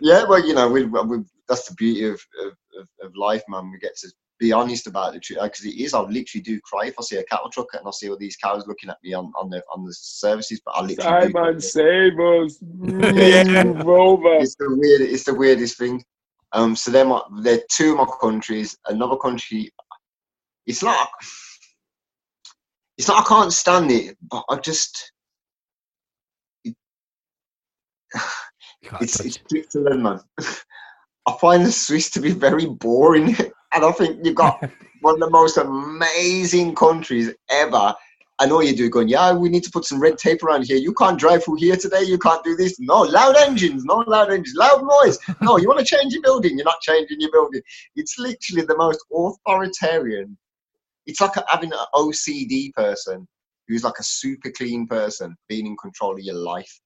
yeah, 0.00 0.24
well, 0.24 0.44
you 0.46 0.54
know, 0.54 0.68
we, 0.68 0.84
we, 0.84 1.18
that's 1.48 1.68
the 1.68 1.74
beauty 1.74 2.04
of, 2.06 2.14
of, 2.44 2.52
of, 2.78 2.88
of 3.02 3.16
life, 3.16 3.42
man. 3.48 3.70
We 3.70 3.78
get 3.78 3.96
to 3.98 4.08
be 4.40 4.52
honest 4.52 4.86
about 4.86 5.12
the 5.12 5.20
truth 5.20 5.38
because 5.42 5.64
it 5.64 5.76
is. 5.76 5.94
I 5.94 6.00
literally 6.00 6.42
do 6.42 6.60
cry 6.62 6.86
if 6.86 6.94
I 6.98 7.02
see 7.02 7.16
a 7.16 7.24
cattle 7.24 7.50
truck 7.50 7.68
and 7.74 7.86
I 7.86 7.90
see 7.90 8.08
all 8.08 8.16
these 8.16 8.36
cows 8.36 8.66
looking 8.66 8.90
at 8.90 8.96
me 9.04 9.12
on, 9.12 9.30
on 9.38 9.50
the 9.50 9.62
on 9.72 9.84
the 9.84 9.92
services. 9.92 10.60
But 10.64 10.72
I 10.72 10.80
literally 10.80 11.26
do 11.26 11.32
Simon, 11.32 11.60
save 11.60 12.18
us. 12.18 12.58
Yeah. 13.20 13.64
Move 13.64 13.88
over. 13.88 14.34
it's 14.36 14.56
the 14.56 14.68
weird. 14.68 15.02
It's 15.02 15.24
the 15.24 15.34
weirdest 15.34 15.78
thing. 15.78 16.02
Um, 16.52 16.74
so 16.74 16.90
they're 16.90 17.04
my, 17.04 17.20
they're 17.42 17.60
two 17.70 17.92
of 17.92 17.98
my 17.98 18.06
countries. 18.20 18.76
Another 18.86 19.16
country. 19.16 19.70
It's 20.66 20.82
not. 20.82 21.08
It's 22.96 23.08
not. 23.08 23.24
I 23.24 23.28
can't 23.28 23.52
stand 23.52 23.90
it, 23.90 24.16
but 24.22 24.44
I 24.48 24.56
just. 24.56 25.12
You 26.64 26.74
can't 28.84 29.02
It's 29.02 29.20
it's. 29.20 29.38
Switzerland, 29.48 30.02
man. 30.02 30.20
I 31.26 31.36
find 31.40 31.64
the 31.64 31.70
Swiss 31.70 32.10
to 32.10 32.20
be 32.20 32.32
very 32.32 32.66
boring, 32.66 33.36
and 33.72 33.84
I 33.84 33.92
think 33.92 34.20
you've 34.24 34.34
got 34.34 34.60
one 35.00 35.14
of 35.14 35.20
the 35.20 35.30
most 35.30 35.56
amazing 35.56 36.74
countries 36.74 37.32
ever. 37.50 37.94
And 38.40 38.52
all 38.52 38.62
you 38.62 38.74
do 38.74 38.88
going, 38.88 39.08
yeah, 39.08 39.34
we 39.34 39.50
need 39.50 39.64
to 39.64 39.70
put 39.70 39.84
some 39.84 40.00
red 40.00 40.16
tape 40.16 40.42
around 40.42 40.64
here. 40.64 40.78
You 40.78 40.94
can't 40.94 41.18
drive 41.18 41.44
through 41.44 41.56
here 41.56 41.76
today. 41.76 42.02
You 42.02 42.16
can't 42.18 42.42
do 42.42 42.56
this. 42.56 42.80
No, 42.80 43.02
loud 43.02 43.36
engines. 43.36 43.84
No 43.84 43.96
loud 44.06 44.30
engines. 44.30 44.56
Loud 44.56 44.82
noise. 44.82 45.18
No, 45.42 45.58
you 45.58 45.68
want 45.68 45.78
to 45.80 45.84
change 45.84 46.14
your 46.14 46.22
building. 46.22 46.56
You're 46.56 46.64
not 46.64 46.80
changing 46.80 47.20
your 47.20 47.30
building. 47.32 47.60
It's 47.96 48.18
literally 48.18 48.64
the 48.64 48.78
most 48.78 49.04
authoritarian. 49.12 50.38
It's 51.04 51.20
like 51.20 51.32
having 51.48 51.70
an 51.70 51.78
OCD 51.94 52.72
person 52.72 53.28
who's 53.68 53.84
like 53.84 53.98
a 53.98 54.04
super 54.04 54.50
clean 54.50 54.86
person 54.86 55.36
being 55.46 55.66
in 55.66 55.76
control 55.76 56.14
of 56.14 56.20
your 56.20 56.34
life. 56.34 56.80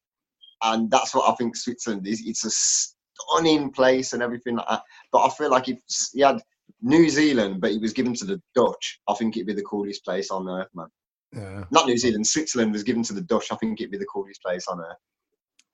And 0.62 0.91
that's 0.91 1.14
what 1.14 1.30
I 1.30 1.37
think 1.37 1.55
Switzerland 1.57 2.07
is. 2.09 2.20
It's 2.26 2.45
a 2.45 2.51
stunning 2.51 3.70
place 3.70 4.12
and 4.12 4.22
everything 4.22 4.57
like 4.57 4.68
that. 4.68 4.82
But 5.12 5.24
I 5.24 5.28
feel 5.30 5.51
like 5.51 5.68
if 5.68 5.78
he 6.12 6.22
had 6.22 6.41
New 6.82 7.08
Zealand, 7.08 7.60
but 7.60 7.72
he 7.72 7.78
was 7.78 7.92
given 7.92 8.14
to 8.14 8.24
the 8.24 8.40
Dutch, 8.54 9.00
I 9.08 9.14
think 9.14 9.36
it'd 9.36 9.46
be 9.46 9.54
the 9.54 9.62
coolest 9.62 10.04
place 10.04 10.30
on 10.30 10.48
earth, 10.48 10.68
man. 10.74 10.88
Yeah. 11.32 11.64
Not 11.70 11.86
New 11.86 11.98
Zealand, 11.98 12.26
Switzerland 12.26 12.72
was 12.72 12.82
given 12.82 13.02
to 13.04 13.12
the 13.12 13.22
Dutch. 13.22 13.46
I 13.50 13.56
think 13.56 13.80
it'd 13.80 13.90
be 13.90 13.98
the 13.98 14.06
coolest 14.06 14.42
place 14.42 14.68
on 14.68 14.80
earth 14.80 14.96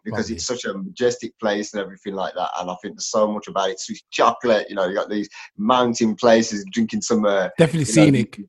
because 0.04 0.30
it's 0.30 0.46
such 0.46 0.64
a 0.64 0.74
majestic 0.74 1.38
place 1.38 1.74
and 1.74 1.82
everything 1.82 2.14
like 2.14 2.34
that. 2.34 2.50
And 2.58 2.70
I 2.70 2.76
think 2.80 2.94
there's 2.94 3.10
so 3.10 3.30
much 3.30 3.48
about 3.48 3.70
it. 3.70 3.80
Swiss 3.80 4.02
chocolate, 4.10 4.66
you 4.68 4.76
know, 4.76 4.86
you 4.86 4.94
got 4.94 5.10
these 5.10 5.28
mountain 5.58 6.14
places, 6.14 6.64
drinking 6.70 7.02
some. 7.02 7.24
Uh, 7.24 7.48
Definitely 7.58 7.92
you 7.92 7.96
know, 7.96 8.04
scenic. 8.06 8.40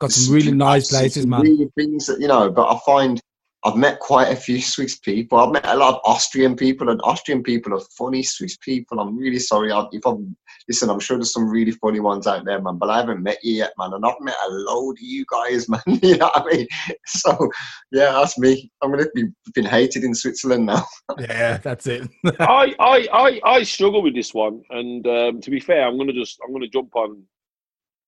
Got 0.00 0.12
some 0.12 0.34
really 0.34 0.52
nice 0.52 0.90
places, 0.90 1.26
man. 1.26 1.42
Really 1.42 1.70
things 1.76 2.06
that, 2.06 2.20
you 2.20 2.28
know, 2.28 2.50
but 2.50 2.68
I 2.68 2.78
find 2.84 3.20
I've 3.64 3.76
met 3.76 3.98
quite 3.98 4.30
a 4.30 4.36
few 4.36 4.60
Swiss 4.60 4.98
people. 4.98 5.38
I've 5.38 5.52
met 5.52 5.66
a 5.66 5.76
lot 5.76 5.94
of 5.94 6.00
Austrian 6.04 6.54
people, 6.56 6.90
and 6.90 7.00
Austrian 7.04 7.42
people 7.42 7.74
are 7.74 7.80
funny 7.96 8.22
Swiss 8.22 8.56
people. 8.58 9.00
I'm 9.00 9.16
really 9.16 9.38
sorry. 9.38 9.72
I, 9.72 9.86
if 9.92 10.06
I'm 10.06 10.36
listen, 10.68 10.90
I'm 10.90 11.00
sure 11.00 11.16
there's 11.16 11.32
some 11.32 11.48
really 11.48 11.72
funny 11.72 12.00
ones 12.00 12.26
out 12.26 12.44
there, 12.44 12.60
man. 12.60 12.78
But 12.78 12.90
I 12.90 12.98
haven't 12.98 13.22
met 13.22 13.38
you 13.42 13.54
yet, 13.54 13.72
man, 13.78 13.92
and 13.92 14.04
I've 14.04 14.20
met 14.20 14.36
a 14.46 14.50
load 14.50 14.92
of 14.92 15.02
you 15.02 15.24
guys, 15.30 15.68
man. 15.68 15.80
you 15.86 16.16
know 16.16 16.30
what 16.34 16.42
I 16.42 16.56
mean? 16.56 16.66
So 17.06 17.50
yeah, 17.92 18.12
that's 18.12 18.38
me. 18.38 18.70
I'm 18.82 18.90
gonna 18.90 19.06
be 19.14 19.28
been 19.54 19.64
hated 19.64 20.04
in 20.04 20.14
Switzerland 20.14 20.66
now. 20.66 20.84
Yeah, 21.18 21.58
that's 21.58 21.86
it. 21.86 22.08
I, 22.40 22.74
I, 22.78 23.08
I, 23.12 23.40
I 23.44 23.62
struggle 23.62 24.02
with 24.02 24.14
this 24.14 24.34
one, 24.34 24.62
and 24.70 25.06
um, 25.06 25.40
to 25.40 25.50
be 25.50 25.60
fair, 25.60 25.86
I'm 25.86 25.96
gonna 25.98 26.12
just 26.12 26.38
I'm 26.44 26.52
gonna 26.52 26.68
jump 26.68 26.94
on 26.96 27.22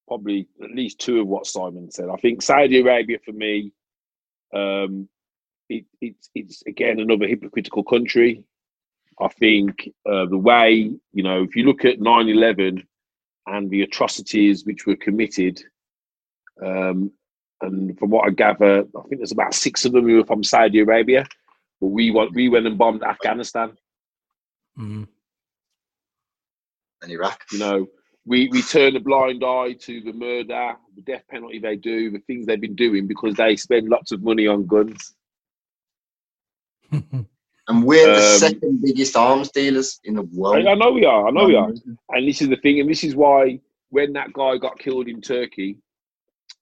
probably 0.09 0.48
at 0.62 0.70
least 0.70 0.98
two 0.98 1.20
of 1.20 1.26
what 1.26 1.46
Simon 1.46 1.90
said. 1.90 2.09
I 2.09 2.16
think 2.16 2.42
Saudi 2.42 2.80
Arabia 2.80 3.18
for 3.24 3.32
me, 3.32 3.72
um, 4.54 5.09
it, 5.68 5.84
it's 6.00 6.30
it's 6.34 6.62
again 6.66 7.00
another 7.00 7.26
hypocritical 7.26 7.82
country. 7.84 8.44
I 9.20 9.28
think 9.28 9.88
uh, 10.08 10.26
the 10.26 10.38
way 10.38 10.92
you 11.12 11.22
know, 11.22 11.42
if 11.42 11.56
you 11.56 11.64
look 11.64 11.84
at 11.84 12.00
9/11 12.00 12.84
and 13.46 13.70
the 13.70 13.82
atrocities 13.82 14.64
which 14.64 14.86
were 14.86 14.96
committed, 14.96 15.62
um, 16.62 17.10
and 17.62 17.98
from 17.98 18.10
what 18.10 18.26
I 18.26 18.30
gather, 18.30 18.80
I 18.80 19.02
think 19.02 19.18
there's 19.18 19.32
about 19.32 19.54
six 19.54 19.84
of 19.84 19.92
them 19.92 20.06
who 20.06 20.16
were 20.16 20.24
from 20.24 20.44
Saudi 20.44 20.80
Arabia. 20.80 21.26
But 21.80 21.88
we 21.88 22.10
went, 22.10 22.34
we 22.34 22.48
went 22.48 22.66
and 22.66 22.78
bombed 22.78 23.02
Afghanistan. 23.02 23.76
Mm. 24.78 25.08
in 27.02 27.10
Iraq. 27.10 27.42
You 27.52 27.58
know, 27.58 27.86
we 28.26 28.48
we 28.48 28.62
turn 28.62 28.96
a 28.96 29.00
blind 29.00 29.42
eye 29.44 29.72
to 29.72 30.00
the 30.00 30.12
murder, 30.12 30.74
the 30.94 31.02
death 31.02 31.24
penalty 31.30 31.58
they 31.58 31.76
do, 31.76 32.10
the 32.10 32.18
things 32.20 32.44
they've 32.44 32.60
been 32.60 32.74
doing 32.74 33.06
because 33.06 33.34
they 33.34 33.56
spend 33.56 33.88
lots 33.88 34.12
of 34.12 34.22
money 34.22 34.46
on 34.46 34.66
guns. 34.66 35.15
And 37.68 37.84
we're 37.84 38.07
the 38.07 38.32
Um, 38.32 38.39
second 38.39 38.82
biggest 38.82 39.16
arms 39.16 39.51
dealers 39.51 39.99
in 40.05 40.14
the 40.14 40.22
world. 40.22 40.66
I, 40.66 40.70
I 40.70 40.74
know 40.74 40.93
we 40.93 41.05
are. 41.05 41.26
I 41.26 41.30
know 41.32 41.47
we 41.47 41.57
are. 41.57 41.72
And 42.11 42.28
this 42.28 42.41
is 42.41 42.49
the 42.49 42.57
thing, 42.57 42.78
and 42.80 42.89
this 42.89 43.03
is 43.03 43.16
why 43.16 43.59
when 43.91 44.12
that 44.12 44.32
guy 44.32 44.57
got 44.57 44.78
killed 44.78 45.09
in 45.09 45.20
Turkey 45.20 45.78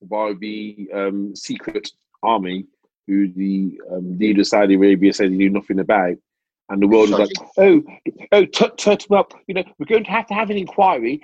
by 0.03 0.33
the 0.41 0.89
um, 0.95 1.37
secret 1.37 1.91
army, 2.22 2.66
who 3.07 3.31
the 3.33 3.79
um, 3.93 4.18
leader 4.18 4.41
of 4.41 4.47
Saudi 4.47 4.75
Arabia 4.75 5.12
said 5.12 5.31
he 5.31 5.37
knew 5.37 5.51
nothing 5.51 5.79
about, 5.79 6.16
and 6.70 6.83
the 6.83 6.89
world 6.89 7.11
was 7.11 7.18
like, 7.18 7.33
"Oh, 7.59 7.83
oh, 8.33 8.47
tut 8.47 8.79
tut, 8.79 9.05
well, 9.11 9.29
you 9.47 9.53
know, 9.55 9.64
we're 9.79 9.85
going 9.87 10.05
to 10.05 10.11
have 10.11 10.27
to 10.29 10.35
have 10.35 10.49
an 10.49 10.57
inquiry 10.57 11.20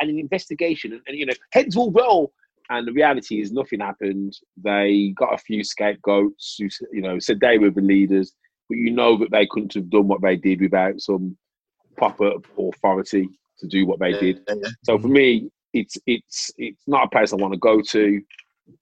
and 0.00 0.10
an 0.10 0.18
investigation, 0.18 0.94
and, 0.94 1.02
and 1.06 1.16
you 1.16 1.26
know, 1.26 1.34
heads 1.52 1.76
will 1.76 1.92
roll." 1.92 2.32
And 2.72 2.88
the 2.88 2.92
reality 2.92 3.42
is, 3.42 3.52
nothing 3.52 3.80
happened. 3.80 4.34
They 4.56 5.12
got 5.14 5.34
a 5.34 5.38
few 5.38 5.62
scapegoats 5.62 6.56
who, 6.58 6.68
you 6.90 7.02
know, 7.02 7.18
said 7.18 7.38
they 7.38 7.58
were 7.58 7.68
the 7.68 7.82
leaders, 7.82 8.32
but 8.66 8.78
you 8.78 8.90
know 8.90 9.18
that 9.18 9.30
they 9.30 9.46
couldn't 9.46 9.74
have 9.74 9.90
done 9.90 10.08
what 10.08 10.22
they 10.22 10.36
did 10.36 10.62
without 10.62 10.98
some 10.98 11.36
proper 11.98 12.32
authority 12.58 13.28
to 13.58 13.66
do 13.66 13.84
what 13.84 13.98
they 13.98 14.12
did. 14.18 14.48
So 14.84 14.98
for 14.98 15.08
me, 15.08 15.50
it's 15.74 15.98
it's 16.06 16.50
it's 16.56 16.82
not 16.86 17.04
a 17.04 17.10
place 17.10 17.34
I 17.34 17.36
want 17.36 17.52
to 17.52 17.58
go 17.58 17.82
to. 17.82 18.22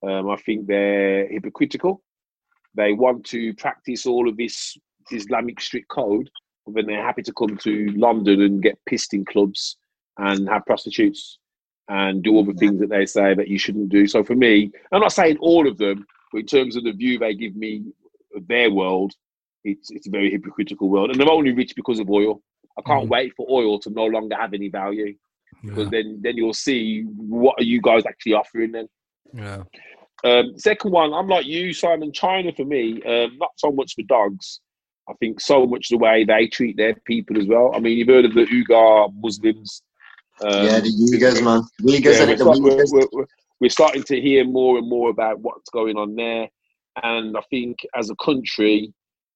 Um, 0.06 0.30
I 0.30 0.36
think 0.36 0.68
they're 0.68 1.26
hypocritical. 1.26 2.00
They 2.76 2.92
want 2.92 3.24
to 3.26 3.52
practice 3.54 4.06
all 4.06 4.28
of 4.28 4.36
this 4.36 4.76
Islamic 5.10 5.60
strict 5.60 5.88
code, 5.88 6.30
but 6.64 6.76
then 6.76 6.86
they're 6.86 7.02
happy 7.02 7.22
to 7.22 7.32
come 7.32 7.56
to 7.58 7.88
London 7.96 8.42
and 8.42 8.62
get 8.62 8.78
pissed 8.86 9.14
in 9.14 9.24
clubs 9.24 9.76
and 10.16 10.48
have 10.48 10.64
prostitutes 10.64 11.39
and 11.90 12.22
do 12.22 12.32
all 12.34 12.44
the 12.44 12.54
things 12.54 12.78
that 12.80 12.88
they 12.88 13.04
say 13.04 13.34
that 13.34 13.48
you 13.48 13.58
shouldn't 13.58 13.88
do. 13.88 14.06
So 14.06 14.22
for 14.22 14.36
me, 14.36 14.70
I'm 14.92 15.00
not 15.00 15.12
saying 15.12 15.38
all 15.40 15.66
of 15.68 15.76
them, 15.76 16.06
but 16.32 16.38
in 16.38 16.46
terms 16.46 16.76
of 16.76 16.84
the 16.84 16.92
view 16.92 17.18
they 17.18 17.34
give 17.34 17.56
me 17.56 17.82
of 18.36 18.46
their 18.46 18.70
world, 18.70 19.12
it's 19.64 19.90
it's 19.90 20.06
a 20.06 20.10
very 20.10 20.30
hypocritical 20.30 20.88
world, 20.88 21.10
and 21.10 21.18
they're 21.20 21.28
only 21.28 21.52
rich 21.52 21.74
because 21.74 21.98
of 21.98 22.08
oil. 22.08 22.42
I 22.78 22.82
can't 22.82 23.06
Mhm. 23.06 23.10
wait 23.16 23.34
for 23.36 23.44
oil 23.50 23.78
to 23.80 23.90
no 23.90 24.06
longer 24.06 24.36
have 24.36 24.54
any 24.54 24.68
value 24.68 25.16
because 25.64 25.86
Yeah. 25.86 25.90
then 26.02 26.20
then 26.22 26.36
you'll 26.36 26.54
see 26.68 27.02
what 27.02 27.56
are 27.60 27.64
you 27.72 27.80
guys 27.82 28.06
actually 28.06 28.34
offering 28.34 28.72
then. 28.72 28.88
yeah. 29.34 29.64
Um, 30.22 30.58
second 30.58 30.90
one, 30.92 31.12
I'm 31.14 31.28
like 31.28 31.46
you, 31.46 31.72
Simon. 31.72 32.12
China 32.12 32.52
for 32.52 32.64
me, 32.64 33.02
um, 33.02 33.36
not 33.38 33.52
so 33.56 33.70
much 33.72 33.94
for 33.94 34.02
dogs. 34.02 34.60
I 35.08 35.14
think 35.14 35.40
so 35.40 35.66
much 35.66 35.88
the 35.88 35.96
way 35.98 36.24
they 36.24 36.46
treat 36.46 36.76
their 36.76 36.94
people 37.04 37.38
as 37.38 37.46
well. 37.46 37.72
I 37.74 37.80
mean, 37.80 37.96
you've 37.98 38.08
heard 38.08 38.26
of 38.26 38.34
the 38.34 38.44
Uyghur 38.46 39.12
Muslims. 39.14 39.82
Um, 40.42 40.64
yeah, 40.66 40.80
the 40.80 40.88
Uyghurs, 40.88 41.42
man. 41.44 41.62
Uyghurs 41.82 42.18
yeah, 42.18 42.26
we're, 42.26 42.36
the 42.36 42.44
start- 42.44 42.58
we're, 42.60 43.00
we're, 43.12 43.26
we're- 43.60 43.68
starting 43.70 44.02
to 44.04 44.20
hear 44.20 44.44
more 44.44 44.78
and 44.78 44.88
more 44.88 45.10
about 45.10 45.38
what's 45.40 45.68
going 45.70 45.96
on 45.96 46.14
there. 46.16 46.48
And 47.02 47.36
I 47.36 47.40
think 47.50 47.78
as 47.94 48.10
a 48.10 48.16
country, 48.16 48.92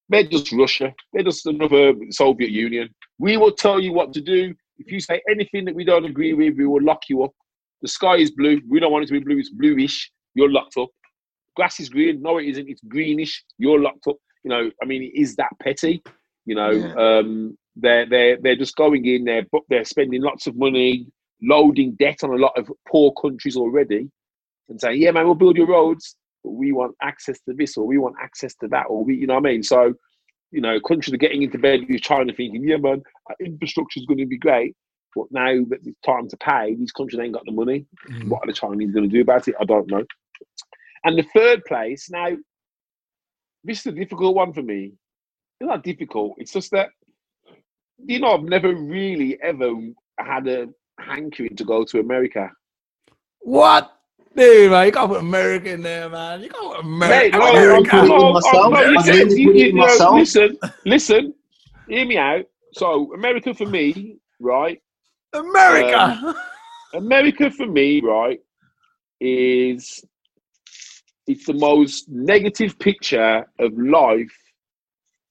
they're 0.09 0.25
just 0.25 0.53
Russia. 0.53 0.93
They're 1.13 1.23
just 1.25 1.47
another 1.47 1.93
Soviet 2.11 2.51
Union. 2.51 2.89
We 3.19 3.37
will 3.37 3.53
tell 3.53 3.81
you 3.81 3.93
what 3.93 4.13
to 4.15 4.21
do. 4.21 4.55
If 4.79 4.91
you 4.91 4.99
say 5.01 5.21
anything 5.31 5.65
that 5.67 5.75
we 5.75 5.85
don't 5.85 6.05
agree 6.05 6.33
with, 6.33 6.57
we 6.57 6.67
will 6.67 6.83
lock 6.83 7.03
you 7.09 7.23
up. 7.23 7.33
The 7.83 7.89
sky 7.89 8.17
is 8.17 8.31
blue. 8.31 8.61
We 8.69 8.81
don't 8.81 8.93
want 8.93 9.05
it 9.05 9.07
to 9.09 9.13
be 9.13 9.21
blue. 9.21 9.39
It's 9.39 9.51
bluish. 9.51 10.11
You're 10.35 10.51
locked 10.51 10.77
up. 10.79 10.89
Grass 11.55 11.79
is 11.79 11.89
green. 11.89 12.21
No, 12.23 12.39
it 12.39 12.47
isn't. 12.47 12.69
It's 12.69 12.81
greenish. 12.89 13.45
You're 13.59 13.79
locked 13.81 14.07
up. 14.09 14.17
You 14.43 14.51
know, 14.51 14.71
I 14.83 14.85
mean, 14.87 15.03
it 15.03 15.13
is 15.15 15.37
that 15.37 15.51
petty. 15.63 16.03
You 16.47 16.55
know, 16.57 16.71
Yeah. 16.71 16.95
um, 16.95 17.57
they're 17.77 18.09
they're 18.09 18.37
they're 18.41 18.57
just 18.57 18.77
going 18.77 19.05
in 19.05 19.25
there, 19.25 19.45
but 19.51 19.63
they're 19.69 19.85
spending 19.85 20.23
lots 20.23 20.47
of 20.47 20.57
money, 20.57 21.07
loading 21.43 21.93
debt 21.99 22.19
on 22.23 22.31
a 22.31 22.37
lot 22.37 22.57
of 22.57 22.71
poor 22.89 23.13
countries 23.21 23.57
already, 23.57 24.09
and 24.69 24.81
saying, 24.81 25.01
"Yeah, 25.01 25.11
man, 25.11 25.27
we'll 25.27 25.35
build 25.35 25.57
your 25.57 25.67
roads, 25.67 26.17
but 26.43 26.53
we 26.53 26.73
want 26.73 26.95
access 27.03 27.41
to 27.43 27.55
this, 27.55 27.77
or 27.77 27.87
we 27.87 27.99
want 27.99 28.17
access 28.23 28.55
to 28.57 28.69
that, 28.69 28.87
or 28.89 29.05
we, 29.05 29.17
you 29.17 29.27
know 29.27 29.35
what 29.35 29.47
I 29.47 29.51
mean?" 29.51 29.63
So, 29.63 29.95
you 30.51 30.61
know, 30.61 30.79
countries 30.81 31.15
are 31.15 31.19
getting 31.19 31.43
into 31.43 31.59
bed 31.59 31.81
with 31.89 32.03
China, 32.03 32.33
thinking, 32.33 32.63
"Yeah, 32.67 32.77
man, 32.77 33.03
infrastructure 33.41 34.01
is 34.01 34.07
going 34.07 34.19
to 34.19 34.27
be 34.27 34.39
great." 34.39 34.75
But 35.15 35.27
now 35.31 35.65
that 35.69 35.81
it's 35.85 36.01
time 36.01 36.29
to 36.29 36.37
pay, 36.39 36.75
these 36.75 36.93
countries 36.93 37.21
ain't 37.21 37.35
got 37.35 37.45
the 37.47 37.53
money. 37.53 37.87
Mm. 38.11 38.29
What 38.29 38.43
are 38.43 38.47
the 38.47 38.53
Chinese 38.53 38.91
going 38.91 39.09
to 39.09 39.15
do 39.15 39.21
about 39.21 39.47
it? 39.49 39.55
I 39.61 39.65
don't 39.65 39.89
know. 39.89 40.05
And 41.05 41.19
the 41.19 41.27
third 41.35 41.65
place, 41.67 42.11
now, 42.11 42.31
this 43.63 43.81
is 43.81 43.87
a 43.87 43.93
difficult 43.93 44.35
one 44.35 44.53
for 44.53 44.63
me. 44.63 44.93
It's 45.61 45.69
not 45.69 45.85
difficult. 45.85 46.35
It's 46.39 46.53
just 46.53 46.71
that, 46.73 46.89
you 47.99 48.19
know, 48.21 48.35
I've 48.35 48.43
never 48.45 48.75
really 48.75 49.41
ever 49.43 49.73
had 50.19 50.47
a 50.49 50.69
hankering 51.01 51.57
to 51.57 51.65
go 51.65 51.85
to 51.85 52.01
America. 52.01 52.51
What? 53.41 53.91
Dude, 54.37 54.71
man, 54.71 54.87
you 54.87 54.93
got 54.93 55.03
to 55.03 55.09
put 55.09 55.21
America 55.21 55.71
in 55.71 55.83
there, 55.83 56.09
man. 56.09 56.43
You 56.43 56.49
got 56.49 56.77
to 56.77 56.77
put 56.83 56.87
Mate, 56.87 57.35
America. 57.35 57.39
no, 57.39 57.45
I 57.45 57.53
nearly 57.53 57.85
no, 57.85 57.91
put 57.91 57.99
it 57.99 58.05
in 58.05 58.09
no, 58.09 58.33
myself. 58.33 58.73
no, 58.73 58.79
I 58.79 58.87
listen, 58.91 59.15
nearly 59.15 59.41
you- 59.41 59.53
you 59.53 59.69
in 59.69 59.75
know, 59.77 59.83
myself. 59.83 60.15
listen, 60.19 60.59
listen, 60.85 61.35
hear 61.87 62.07
me 62.07 62.17
out. 62.19 62.45
So, 62.73 63.15
America 63.15 63.55
for 63.55 63.67
me, 63.67 64.17
right? 64.41 64.81
America. 65.33 66.01
Um, 66.01 66.35
America 66.95 67.51
for 67.51 67.67
me, 67.67 68.01
right, 68.01 68.41
is 69.21 70.05
it's 71.27 71.47
the 71.47 71.55
most 71.55 72.09
negative 72.09 72.79
picture 72.79 73.45
of 73.59 73.73
life 73.79 74.37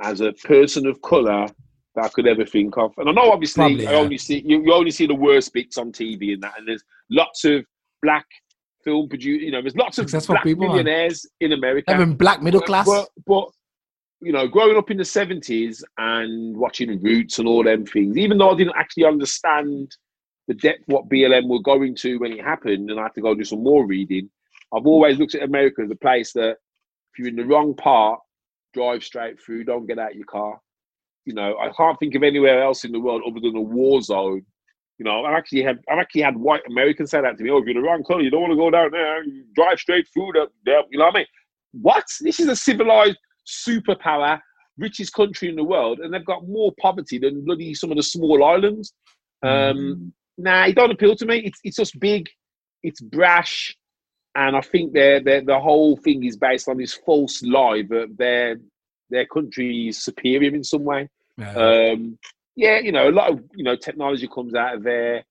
as 0.01 0.21
a 0.21 0.31
person 0.33 0.87
of 0.87 1.01
color 1.01 1.45
that 1.95 2.05
I 2.05 2.09
could 2.09 2.27
ever 2.27 2.45
think 2.45 2.77
of. 2.77 2.93
And 2.97 3.09
I 3.09 3.11
know, 3.11 3.31
obviously, 3.31 3.61
Probably, 3.61 3.87
I 3.87 3.91
yeah. 3.91 3.97
only 3.97 4.17
see 4.17 4.41
you, 4.45 4.63
you 4.63 4.73
only 4.73 4.91
see 4.91 5.07
the 5.07 5.15
worst 5.15 5.53
bits 5.53 5.77
on 5.77 5.91
TV 5.91 6.33
and 6.33 6.43
that, 6.43 6.53
and 6.57 6.67
there's 6.67 6.83
lots 7.09 7.45
of 7.45 7.65
black 8.01 8.25
film 8.83 9.07
producers. 9.09 9.43
You 9.43 9.51
know, 9.51 9.61
there's 9.61 9.75
lots 9.75 9.97
of 9.97 10.05
Successful 10.05 10.33
black 10.33 10.43
people, 10.43 10.67
man. 10.67 10.77
millionaires 10.77 11.25
in 11.39 11.53
America. 11.53 11.93
Even 11.93 12.15
black 12.15 12.41
middle 12.41 12.61
class. 12.61 12.85
But, 12.85 13.09
but 13.25 13.49
you 14.21 14.31
know, 14.31 14.47
growing 14.47 14.77
up 14.77 14.89
in 14.89 14.97
the 14.97 15.05
seventies 15.05 15.83
and 15.97 16.55
watching 16.57 17.01
Roots 17.01 17.39
and 17.39 17.47
all 17.47 17.63
them 17.63 17.85
things, 17.85 18.17
even 18.17 18.37
though 18.37 18.51
I 18.51 18.55
didn't 18.55 18.75
actually 18.75 19.05
understand 19.05 19.95
the 20.47 20.53
depth 20.53 20.83
what 20.87 21.09
BLM 21.09 21.47
were 21.47 21.61
going 21.61 21.95
to 21.95 22.17
when 22.17 22.33
it 22.33 22.43
happened, 22.43 22.89
and 22.89 22.99
I 22.99 23.03
had 23.03 23.15
to 23.15 23.21
go 23.21 23.35
do 23.35 23.43
some 23.43 23.63
more 23.63 23.85
reading. 23.85 24.29
I've 24.75 24.87
always 24.87 25.19
looked 25.19 25.35
at 25.35 25.43
America 25.43 25.81
as 25.83 25.91
a 25.91 25.95
place 25.95 26.33
that 26.33 26.57
if 27.11 27.19
you're 27.19 27.27
in 27.27 27.35
the 27.35 27.45
wrong 27.45 27.75
part, 27.75 28.19
drive 28.73 29.03
straight 29.03 29.39
through, 29.39 29.65
don't 29.65 29.85
get 29.85 29.99
out 29.99 30.11
of 30.11 30.17
your 30.17 30.25
car. 30.25 30.59
You 31.25 31.33
know, 31.33 31.57
I 31.57 31.69
can't 31.75 31.97
think 31.99 32.15
of 32.15 32.23
anywhere 32.23 32.61
else 32.61 32.83
in 32.83 32.91
the 32.91 32.99
world 32.99 33.23
other 33.25 33.39
than 33.39 33.55
a 33.55 33.61
war 33.61 34.01
zone. 34.01 34.45
You 34.99 35.05
know, 35.05 35.25
I've 35.25 35.35
actually 35.35 35.63
had 35.63 35.79
I've 35.89 35.99
actually 35.99 36.21
had 36.21 36.37
white 36.37 36.61
Americans 36.67 37.11
say 37.11 37.21
that 37.21 37.37
to 37.37 37.43
me. 37.43 37.49
Oh, 37.49 37.57
if 37.57 37.65
you're 37.65 37.81
the 37.81 37.87
wrong 37.87 38.03
color, 38.03 38.21
you 38.21 38.29
don't 38.29 38.41
want 38.41 38.51
to 38.51 38.57
go 38.57 38.69
down 38.69 38.91
there. 38.91 39.23
You 39.23 39.43
drive 39.55 39.79
straight 39.79 40.07
through 40.13 40.31
the, 40.33 40.47
the 40.65 40.81
you 40.91 40.99
know 40.99 41.05
what 41.05 41.15
I 41.15 41.19
mean? 41.19 41.27
What? 41.73 42.05
This 42.21 42.39
is 42.39 42.47
a 42.47 42.55
civilized 42.55 43.17
superpower, 43.47 44.39
richest 44.77 45.13
country 45.13 45.49
in 45.49 45.55
the 45.55 45.63
world, 45.63 45.99
and 45.99 46.13
they've 46.13 46.25
got 46.25 46.47
more 46.47 46.71
poverty 46.79 47.17
than 47.17 47.43
bloody 47.43 47.73
some 47.73 47.91
of 47.91 47.97
the 47.97 48.03
small 48.03 48.43
islands. 48.43 48.93
Um, 49.41 50.13
Nah, 50.37 50.65
it 50.65 50.75
don't 50.75 50.91
appeal 50.91 51.15
to 51.15 51.25
me. 51.25 51.37
It's 51.39 51.59
it's 51.63 51.77
just 51.77 51.99
big, 51.99 52.27
it's 52.81 53.01
brash, 53.01 53.75
and 54.35 54.55
I 54.55 54.61
think 54.61 54.93
their 54.93 55.19
their 55.19 55.41
the 55.41 55.59
whole 55.59 55.97
thing 55.97 56.23
is 56.23 56.37
based 56.37 56.67
on 56.67 56.77
this 56.77 56.93
false 56.93 57.43
lie 57.43 57.83
that 57.89 58.15
their 58.17 58.57
their 59.13 59.25
country 59.25 59.87
is 59.89 60.03
superior 60.03 60.53
in 60.53 60.63
some 60.63 60.83
way. 60.83 61.07
Yeah. 61.37 61.53
Um, 61.53 62.17
yeah, 62.55 62.79
you 62.79 62.91
know, 62.91 63.09
a 63.09 63.15
lot 63.19 63.31
of 63.31 63.39
you 63.55 63.63
know 63.63 63.75
technology 63.75 64.27
comes 64.27 64.53
out 64.55 64.75
of 64.75 64.83
there, 64.83 65.23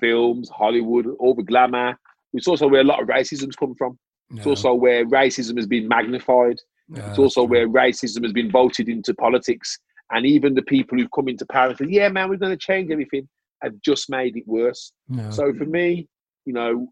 films, 0.00 0.48
Hollywood, 0.50 1.06
all 1.18 1.34
the 1.34 1.42
glamour. 1.42 1.96
It's 2.34 2.48
also 2.48 2.66
where 2.68 2.82
a 2.82 2.90
lot 2.92 3.00
of 3.02 3.08
racism's 3.08 3.56
come 3.56 3.74
from. 3.74 3.98
It's 4.30 4.44
Yeah. 4.44 4.50
also 4.50 4.74
where 4.74 5.06
racism 5.06 5.56
has 5.56 5.66
been 5.66 5.86
magnified. 5.88 6.56
Yeah, 6.94 7.08
It's 7.10 7.18
also 7.18 7.44
where 7.44 7.68
racism 7.68 8.22
has 8.24 8.32
been 8.32 8.50
voted 8.50 8.88
into 8.88 9.14
politics. 9.14 9.78
And 10.12 10.24
even 10.26 10.54
the 10.54 10.62
people 10.62 10.98
who've 10.98 11.10
come 11.10 11.28
into 11.28 11.46
power 11.46 11.68
and 11.70 11.78
said, 11.78 11.90
yeah, 11.90 12.08
man, 12.08 12.28
we're 12.28 12.36
going 12.36 12.56
to 12.56 12.66
change 12.70 12.90
everything, 12.92 13.28
have 13.62 13.74
just 13.80 14.08
made 14.08 14.36
it 14.36 14.46
worse. 14.46 14.92
So 15.30 15.52
for 15.54 15.64
me, 15.64 16.06
you 16.44 16.52
know, 16.52 16.88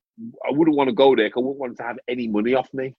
I 0.49 0.51
wouldn't 0.51 0.77
want 0.77 0.89
to 0.89 0.95
go 0.95 1.15
there 1.15 1.27
I 1.27 1.41
wouldn't 1.41 1.59
want 1.59 1.77
to 1.77 1.83
have 1.85 1.99
any 2.09 2.27
money 2.27 2.55
off 2.55 2.69
me. 2.73 2.95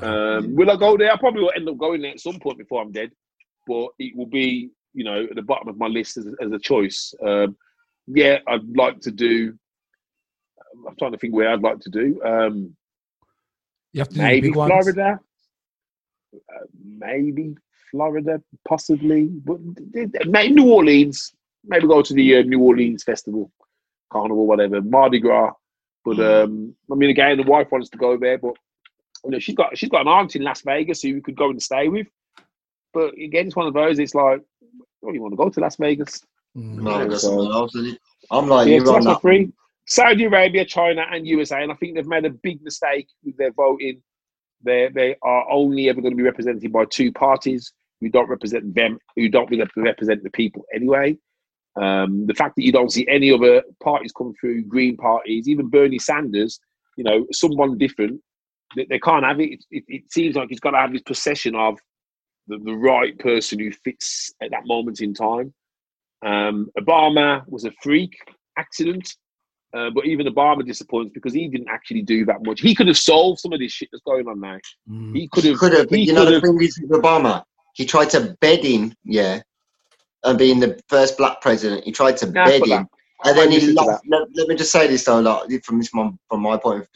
No. 0.00 0.38
Um, 0.38 0.54
will 0.54 0.70
I 0.70 0.76
go 0.76 0.96
there? 0.96 1.12
I 1.12 1.16
probably 1.16 1.42
will 1.42 1.52
end 1.56 1.68
up 1.68 1.78
going 1.78 2.02
there 2.02 2.12
at 2.12 2.20
some 2.20 2.38
point 2.38 2.58
before 2.58 2.80
I'm 2.82 2.92
dead, 2.92 3.10
but 3.66 3.88
it 3.98 4.16
will 4.16 4.26
be, 4.26 4.70
you 4.94 5.04
know, 5.04 5.24
at 5.24 5.34
the 5.34 5.42
bottom 5.42 5.68
of 5.68 5.78
my 5.78 5.86
list 5.86 6.16
as, 6.16 6.26
as 6.40 6.52
a 6.52 6.58
choice. 6.58 7.12
Um, 7.24 7.56
yeah, 8.06 8.38
I'd 8.46 8.76
like 8.76 9.00
to 9.00 9.10
do. 9.10 9.54
I'm 10.86 10.96
trying 10.96 11.12
to 11.12 11.18
think 11.18 11.34
where 11.34 11.50
I'd 11.50 11.62
like 11.62 11.80
to 11.80 11.90
do. 11.90 12.20
Um, 12.24 12.76
you 13.92 14.00
have 14.00 14.08
to 14.10 14.18
maybe. 14.18 14.52
Florida. 14.52 15.18
Uh, 16.34 16.64
maybe 16.84 17.56
Florida, 17.90 18.40
possibly, 18.68 19.24
but 19.24 19.58
maybe 20.26 20.54
New 20.54 20.70
Orleans. 20.72 21.32
Maybe 21.64 21.86
go 21.88 22.00
to 22.02 22.14
the 22.14 22.36
uh, 22.36 22.42
New 22.42 22.60
Orleans 22.60 23.02
festival, 23.02 23.50
carnival, 24.12 24.46
whatever, 24.46 24.80
Mardi 24.80 25.18
Gras. 25.18 25.52
But 26.04 26.16
Mm. 26.16 26.44
um, 26.44 26.76
I 26.90 26.94
mean, 26.94 27.10
again, 27.10 27.36
the 27.36 27.42
wife 27.42 27.70
wants 27.70 27.90
to 27.90 27.98
go 27.98 28.16
there, 28.16 28.38
but 28.38 28.54
you 29.24 29.30
know, 29.30 29.38
she's 29.38 29.54
got 29.54 29.76
she's 29.76 29.88
got 29.88 30.02
an 30.02 30.08
aunt 30.08 30.36
in 30.36 30.42
Las 30.42 30.62
Vegas 30.62 31.02
who 31.02 31.14
we 31.14 31.20
could 31.20 31.36
go 31.36 31.50
and 31.50 31.62
stay 31.62 31.88
with. 31.88 32.06
But 32.92 33.14
again, 33.14 33.46
it's 33.46 33.56
one 33.56 33.66
of 33.66 33.74
those. 33.74 33.98
It's 33.98 34.14
like, 34.14 34.40
oh, 35.04 35.12
you 35.12 35.20
want 35.22 35.32
to 35.32 35.36
go 35.36 35.48
to 35.48 35.60
Las 35.60 35.76
Vegas? 35.76 36.22
Mm. 36.56 36.82
No, 36.82 36.90
Yeah, 36.98 37.04
that's 37.06 37.22
so- 37.22 37.28
something 37.30 37.52
else, 37.52 37.74
isn't 37.76 37.94
it? 37.94 38.00
I'm 38.30 38.48
like 38.48 38.68
yeah, 38.68 38.74
you 38.76 38.86
so 38.86 38.94
on 38.96 39.04
that's 39.04 39.16
that. 39.16 39.20
three. 39.22 39.52
Saudi 39.86 40.24
Arabia, 40.24 40.64
China, 40.64 41.04
and 41.10 41.26
USA, 41.26 41.62
and 41.62 41.72
I 41.72 41.74
think 41.74 41.94
they've 41.96 42.06
made 42.06 42.24
a 42.24 42.30
big 42.30 42.62
mistake 42.62 43.08
with 43.24 43.36
their 43.36 43.50
voting. 43.52 44.02
They 44.62 44.88
they 44.94 45.16
are 45.22 45.50
only 45.50 45.88
ever 45.88 46.00
going 46.00 46.12
to 46.12 46.16
be 46.16 46.22
represented 46.22 46.70
by 46.72 46.84
two 46.84 47.10
parties 47.12 47.72
who 48.00 48.08
don't 48.08 48.28
represent 48.28 48.74
them, 48.74 48.98
who 49.16 49.28
don't 49.28 49.50
really 49.50 49.66
represent 49.76 50.22
the 50.22 50.30
people 50.30 50.64
anyway. 50.74 51.16
Um, 51.80 52.26
the 52.26 52.34
fact 52.34 52.56
that 52.56 52.62
you 52.64 52.72
don't 52.72 52.90
see 52.92 53.06
any 53.08 53.30
other 53.32 53.62
parties 53.82 54.12
come 54.12 54.32
through, 54.40 54.64
Green 54.64 54.96
parties, 54.96 55.48
even 55.48 55.68
Bernie 55.68 55.98
Sanders, 55.98 56.60
you 56.96 57.04
know, 57.04 57.26
someone 57.32 57.78
different, 57.78 58.20
they, 58.76 58.86
they 58.88 58.98
can't 58.98 59.24
have 59.24 59.40
it. 59.40 59.50
It, 59.52 59.64
it. 59.70 59.84
it 59.88 60.12
seems 60.12 60.36
like 60.36 60.48
he's 60.48 60.60
got 60.60 60.72
to 60.72 60.78
have 60.78 60.92
his 60.92 61.02
possession 61.02 61.54
of 61.54 61.78
the, 62.48 62.58
the 62.58 62.74
right 62.74 63.18
person 63.18 63.58
who 63.58 63.70
fits 63.72 64.32
at 64.42 64.50
that 64.50 64.66
moment 64.66 65.00
in 65.00 65.14
time. 65.14 65.52
Um, 66.24 66.70
Obama 66.78 67.42
was 67.48 67.64
a 67.64 67.72
freak 67.82 68.16
accident. 68.58 69.14
Uh, 69.72 69.88
but 69.88 70.04
even 70.04 70.26
Obama 70.26 70.66
disappoints 70.66 71.12
because 71.14 71.32
he 71.32 71.46
didn't 71.46 71.68
actually 71.68 72.02
do 72.02 72.24
that 72.24 72.44
much. 72.44 72.60
He 72.60 72.74
could 72.74 72.88
have 72.88 72.98
solved 72.98 73.38
some 73.38 73.52
of 73.52 73.60
this 73.60 73.70
shit 73.70 73.88
that's 73.92 74.02
going 74.02 74.26
on 74.26 74.40
now. 74.40 74.58
Mm. 74.90 75.14
He 75.14 75.28
could 75.28 75.44
have. 75.44 75.58
Could 75.58 75.72
have, 75.74 75.86
you 75.92 76.12
know 76.12 76.24
the 76.24 76.32
have- 76.32 76.42
thing 76.42 76.60
is 76.60 76.76
with 76.82 77.00
Obama, 77.00 77.44
he 77.74 77.86
tried 77.86 78.10
to 78.10 78.36
bed 78.40 78.64
in, 78.64 78.92
yeah, 79.04 79.40
and 80.24 80.36
being 80.36 80.58
the 80.58 80.80
first 80.88 81.16
black 81.16 81.40
president, 81.40 81.84
he 81.84 81.92
tried 81.92 82.16
to 82.16 82.26
Nah, 82.26 82.46
bed 82.46 82.58
fuck 82.58 82.68
in, 82.68 82.76
that. 82.78 82.86
and 83.26 83.38
then 83.38 83.50
he 83.52 83.60
listen 83.60 83.74
lost. 83.76 84.02
Let, 84.08 84.22
let 84.34 84.48
me 84.48 84.56
just 84.56 84.72
say 84.72 84.88
this 84.88 85.04
though, 85.04 85.20
like, 85.20 85.62
from 85.64 85.78
this 85.78 85.86
from, 85.86 86.18
from 86.28 86.40
my 86.40 86.56
point 86.56 86.80
of 86.82 86.88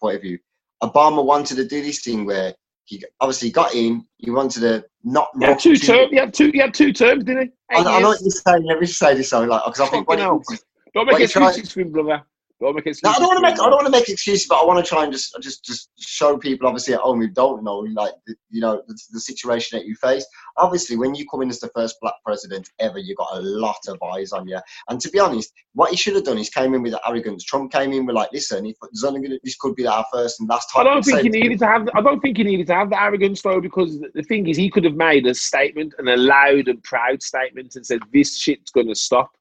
point 0.00 0.14
of 0.14 0.22
view, 0.22 0.38
Obama 0.82 1.24
wanted 1.24 1.56
to 1.56 1.66
do 1.66 1.82
this 1.82 2.02
thing 2.02 2.24
where 2.24 2.54
he 2.84 3.02
obviously 3.20 3.50
got 3.50 3.74
in. 3.74 4.04
He 4.18 4.30
wanted 4.30 4.60
to 4.60 4.84
not. 5.04 5.28
He 5.38 5.44
had 5.44 5.58
two 5.58 5.76
terms. 5.76 6.10
He 6.10 6.16
had 6.16 6.34
two. 6.34 6.50
He 6.52 6.58
had 6.58 6.74
two 6.74 6.92
terms, 6.92 7.24
didn't 7.24 7.44
he? 7.44 7.76
I, 7.76 7.80
Eight 7.80 7.86
I 7.86 8.00
know 8.00 8.08
what 8.08 8.20
you're 8.20 8.30
saying. 8.30 8.64
Let 8.64 8.80
me 8.80 8.86
just 8.86 8.98
say 8.98 9.14
this 9.14 9.30
though, 9.30 9.44
like, 9.44 9.62
because 9.64 9.80
I 9.80 9.86
think. 9.86 10.08
Don't 10.08 11.06
make 11.06 11.12
What 11.12 11.20
you 11.22 11.28
try- 11.28 11.48
excuses 11.48 11.72
for 11.72 11.80
him, 11.80 11.92
brother. 11.92 12.22
Don't 12.62 12.76
make 12.76 12.86
No, 12.86 12.90
excuses. 12.90 13.16
I 13.16 13.18
don't 13.18 13.28
want 13.28 13.38
to 13.38 13.42
make. 13.42 13.54
I 13.54 13.64
don't 13.64 13.72
want 13.72 13.86
to 13.86 13.90
make 13.90 14.08
excuses, 14.08 14.46
but 14.48 14.62
I 14.62 14.64
want 14.64 14.84
to 14.84 14.88
try 14.88 15.02
and 15.02 15.12
just, 15.12 15.36
just, 15.42 15.64
just 15.64 15.90
show 15.98 16.38
people, 16.38 16.68
obviously 16.68 16.94
at 16.94 17.00
home 17.00 17.20
who 17.20 17.28
don't 17.28 17.64
know, 17.64 17.78
like, 17.78 18.12
the, 18.26 18.36
you 18.50 18.60
know, 18.60 18.80
the, 18.86 18.96
the 19.12 19.20
situation 19.20 19.76
that 19.78 19.84
you 19.86 19.96
face. 19.96 20.24
Obviously, 20.58 20.96
when 20.96 21.12
you 21.14 21.26
come 21.28 21.42
in 21.42 21.50
as 21.50 21.58
the 21.58 21.70
first 21.74 21.96
black 22.00 22.14
president 22.24 22.70
ever, 22.78 22.98
you 22.98 23.16
got 23.16 23.36
a 23.36 23.40
lot 23.40 23.78
of 23.88 24.00
eyes 24.14 24.30
on 24.32 24.46
you. 24.46 24.60
And 24.88 25.00
to 25.00 25.10
be 25.10 25.18
honest, 25.18 25.52
what 25.74 25.90
he 25.90 25.96
should 25.96 26.14
have 26.14 26.24
done 26.24 26.38
is 26.38 26.50
came 26.50 26.72
in 26.74 26.82
with 26.82 26.94
arrogance. 27.06 27.42
Trump 27.42 27.72
came 27.72 27.92
in 27.92 28.06
with 28.06 28.14
like, 28.14 28.30
listen, 28.32 28.64
if 28.64 28.76
only 29.04 29.20
gonna, 29.20 29.38
this 29.42 29.56
could 29.56 29.74
be 29.74 29.86
our 29.86 30.04
first 30.12 30.38
and 30.38 30.48
last 30.48 30.68
time. 30.72 30.86
I 30.86 30.90
don't 30.90 31.04
think 31.04 31.22
he 31.22 31.28
needed 31.30 31.58
to 31.58 31.66
have. 31.66 31.88
I 31.94 32.00
don't 32.00 32.20
think 32.20 32.36
he 32.36 32.44
needed 32.44 32.68
to 32.68 32.74
have 32.74 32.90
the 32.90 33.02
arrogance 33.02 33.42
though, 33.42 33.60
because 33.60 33.98
the- 33.98 34.10
the 34.14 34.22
thing 34.22 34.46
is, 34.46 34.56
he 34.56 34.70
could 34.70 34.84
have 34.84 34.94
made 34.94 35.26
a 35.26 35.34
statement, 35.34 35.94
and 35.98 36.08
a 36.08 36.16
loud 36.16 36.68
and 36.68 36.82
proud 36.84 37.22
statement, 37.22 37.74
and 37.74 37.84
said, 37.84 38.00
"This 38.12 38.38
shit's 38.38 38.70
going 38.70 38.88
to 38.88 38.94
stop. 38.94 39.32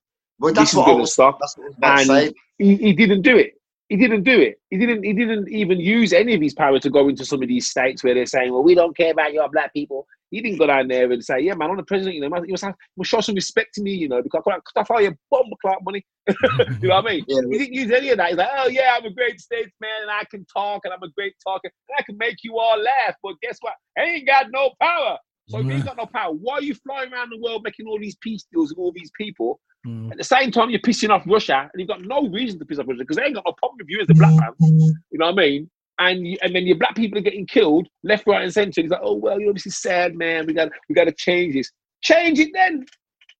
Well, 0.41 0.53
This 0.53 0.59
that's 0.59 0.71
is 0.71 0.77
what 0.77 0.83
I 0.83 0.85
going 0.87 0.97
to 0.97 1.01
was. 1.01 1.13
stop." 1.13 1.37
That's 1.39 1.57
what 1.57 1.65
I 1.83 1.91
was 1.99 2.09
And 2.09 2.33
he, 2.57 2.75
he 2.77 2.93
didn't 2.93 3.21
do 3.21 3.37
it. 3.37 3.53
He 3.89 3.97
didn't 3.97 4.23
do 4.23 4.39
it. 4.39 4.59
He 4.69 4.77
didn't. 4.77 5.03
He 5.03 5.13
didn't 5.13 5.49
even 5.49 5.79
use 5.79 6.13
any 6.13 6.33
of 6.33 6.41
his 6.41 6.53
power 6.53 6.79
to 6.79 6.89
go 6.89 7.09
into 7.09 7.25
some 7.25 7.41
of 7.43 7.49
these 7.49 7.67
states 7.69 8.03
where 8.03 8.13
they're 8.13 8.25
saying, 8.25 8.51
"Well, 8.53 8.63
we 8.63 8.73
don't 8.73 8.95
care 8.95 9.11
about 9.11 9.33
your 9.33 9.49
black 9.49 9.73
people." 9.73 10.07
He 10.29 10.39
didn't 10.39 10.59
go 10.59 10.67
down 10.67 10.87
there 10.87 11.11
and 11.11 11.23
say, 11.23 11.41
"Yeah, 11.41 11.55
man, 11.55 11.71
I'm 11.71 11.75
the 11.75 11.83
president. 11.83 12.15
You 12.15 12.21
know, 12.21 12.29
man, 12.29 12.45
you 12.45 12.53
must, 12.53 12.63
have, 12.63 12.73
you 12.95 13.01
must 13.01 13.09
show 13.09 13.19
some 13.19 13.35
respect 13.35 13.73
to 13.73 13.81
me. 13.81 13.91
You 13.91 14.07
know, 14.07 14.21
because 14.21 14.43
I 14.47 14.59
could 14.63 14.87
fire 14.87 15.01
your 15.01 15.17
bomb 15.29 15.51
clock 15.61 15.79
money. 15.83 16.05
you 16.29 16.87
know 16.87 16.95
what 16.95 17.05
I 17.05 17.15
mean? 17.15 17.25
Yeah. 17.27 17.41
He 17.51 17.57
didn't 17.57 17.73
use 17.73 17.91
any 17.91 18.09
of 18.11 18.17
that. 18.17 18.29
He's 18.29 18.37
like, 18.37 18.49
"Oh 18.57 18.69
yeah, 18.69 18.95
I'm 18.97 19.05
a 19.05 19.11
great 19.11 19.41
statesman 19.41 19.89
and 20.03 20.09
I 20.09 20.23
can 20.31 20.45
talk 20.45 20.81
and 20.85 20.93
I'm 20.93 21.03
a 21.03 21.11
great 21.11 21.33
talker 21.45 21.69
and 21.89 21.95
I 21.99 22.03
can 22.03 22.17
make 22.17 22.37
you 22.45 22.57
all 22.57 22.79
laugh." 22.79 23.15
But 23.21 23.33
guess 23.41 23.57
what? 23.59 23.73
I 23.97 24.03
ain't 24.03 24.25
got 24.25 24.45
no 24.51 24.71
power. 24.81 25.17
So 25.49 25.59
if 25.59 25.65
you 25.65 25.73
ain't 25.73 25.85
got 25.85 25.97
no 25.97 26.05
power, 26.05 26.31
why 26.31 26.55
are 26.55 26.61
you 26.63 26.75
flying 26.75 27.11
around 27.11 27.29
the 27.29 27.39
world 27.39 27.63
making 27.65 27.85
all 27.87 27.99
these 27.99 28.15
peace 28.21 28.45
deals 28.53 28.69
with 28.69 28.77
all 28.79 28.93
these 28.93 29.11
people? 29.17 29.59
Mm. 29.85 30.11
At 30.11 30.17
the 30.17 30.23
same 30.23 30.51
time, 30.51 30.69
you're 30.69 30.79
pissing 30.79 31.09
off 31.09 31.23
Russia, 31.25 31.69
and 31.71 31.79
you've 31.79 31.87
got 31.87 32.01
no 32.01 32.27
reason 32.27 32.59
to 32.59 32.65
piss 32.65 32.79
off 32.79 32.87
Russia 32.87 32.99
because 32.99 33.17
they 33.17 33.23
ain't 33.23 33.35
got 33.35 33.45
no 33.45 33.53
problem 33.53 33.77
with 33.79 33.89
you 33.89 33.99
as 34.01 34.09
a 34.09 34.13
black 34.13 34.33
man. 34.33 34.53
You 34.59 35.17
know 35.17 35.25
what 35.27 35.39
I 35.39 35.47
mean? 35.47 35.69
And 35.99 36.27
you, 36.27 36.37
and 36.41 36.55
then 36.55 36.65
your 36.65 36.77
black 36.77 36.95
people 36.95 37.17
are 37.17 37.23
getting 37.23 37.47
killed 37.47 37.87
left, 38.03 38.27
right, 38.27 38.43
and 38.43 38.53
centre. 38.53 38.81
He's 38.81 38.91
like, 38.91 39.01
oh 39.03 39.15
well, 39.15 39.39
you 39.39 39.47
know, 39.47 39.53
this 39.53 39.65
is 39.65 39.81
sad, 39.81 40.15
man. 40.15 40.45
We 40.45 40.53
got 40.53 40.69
we 40.87 40.95
got 40.95 41.05
to 41.05 41.11
change 41.11 41.53
this. 41.53 41.71
Change 42.01 42.39
it 42.39 42.49
then. 42.53 42.85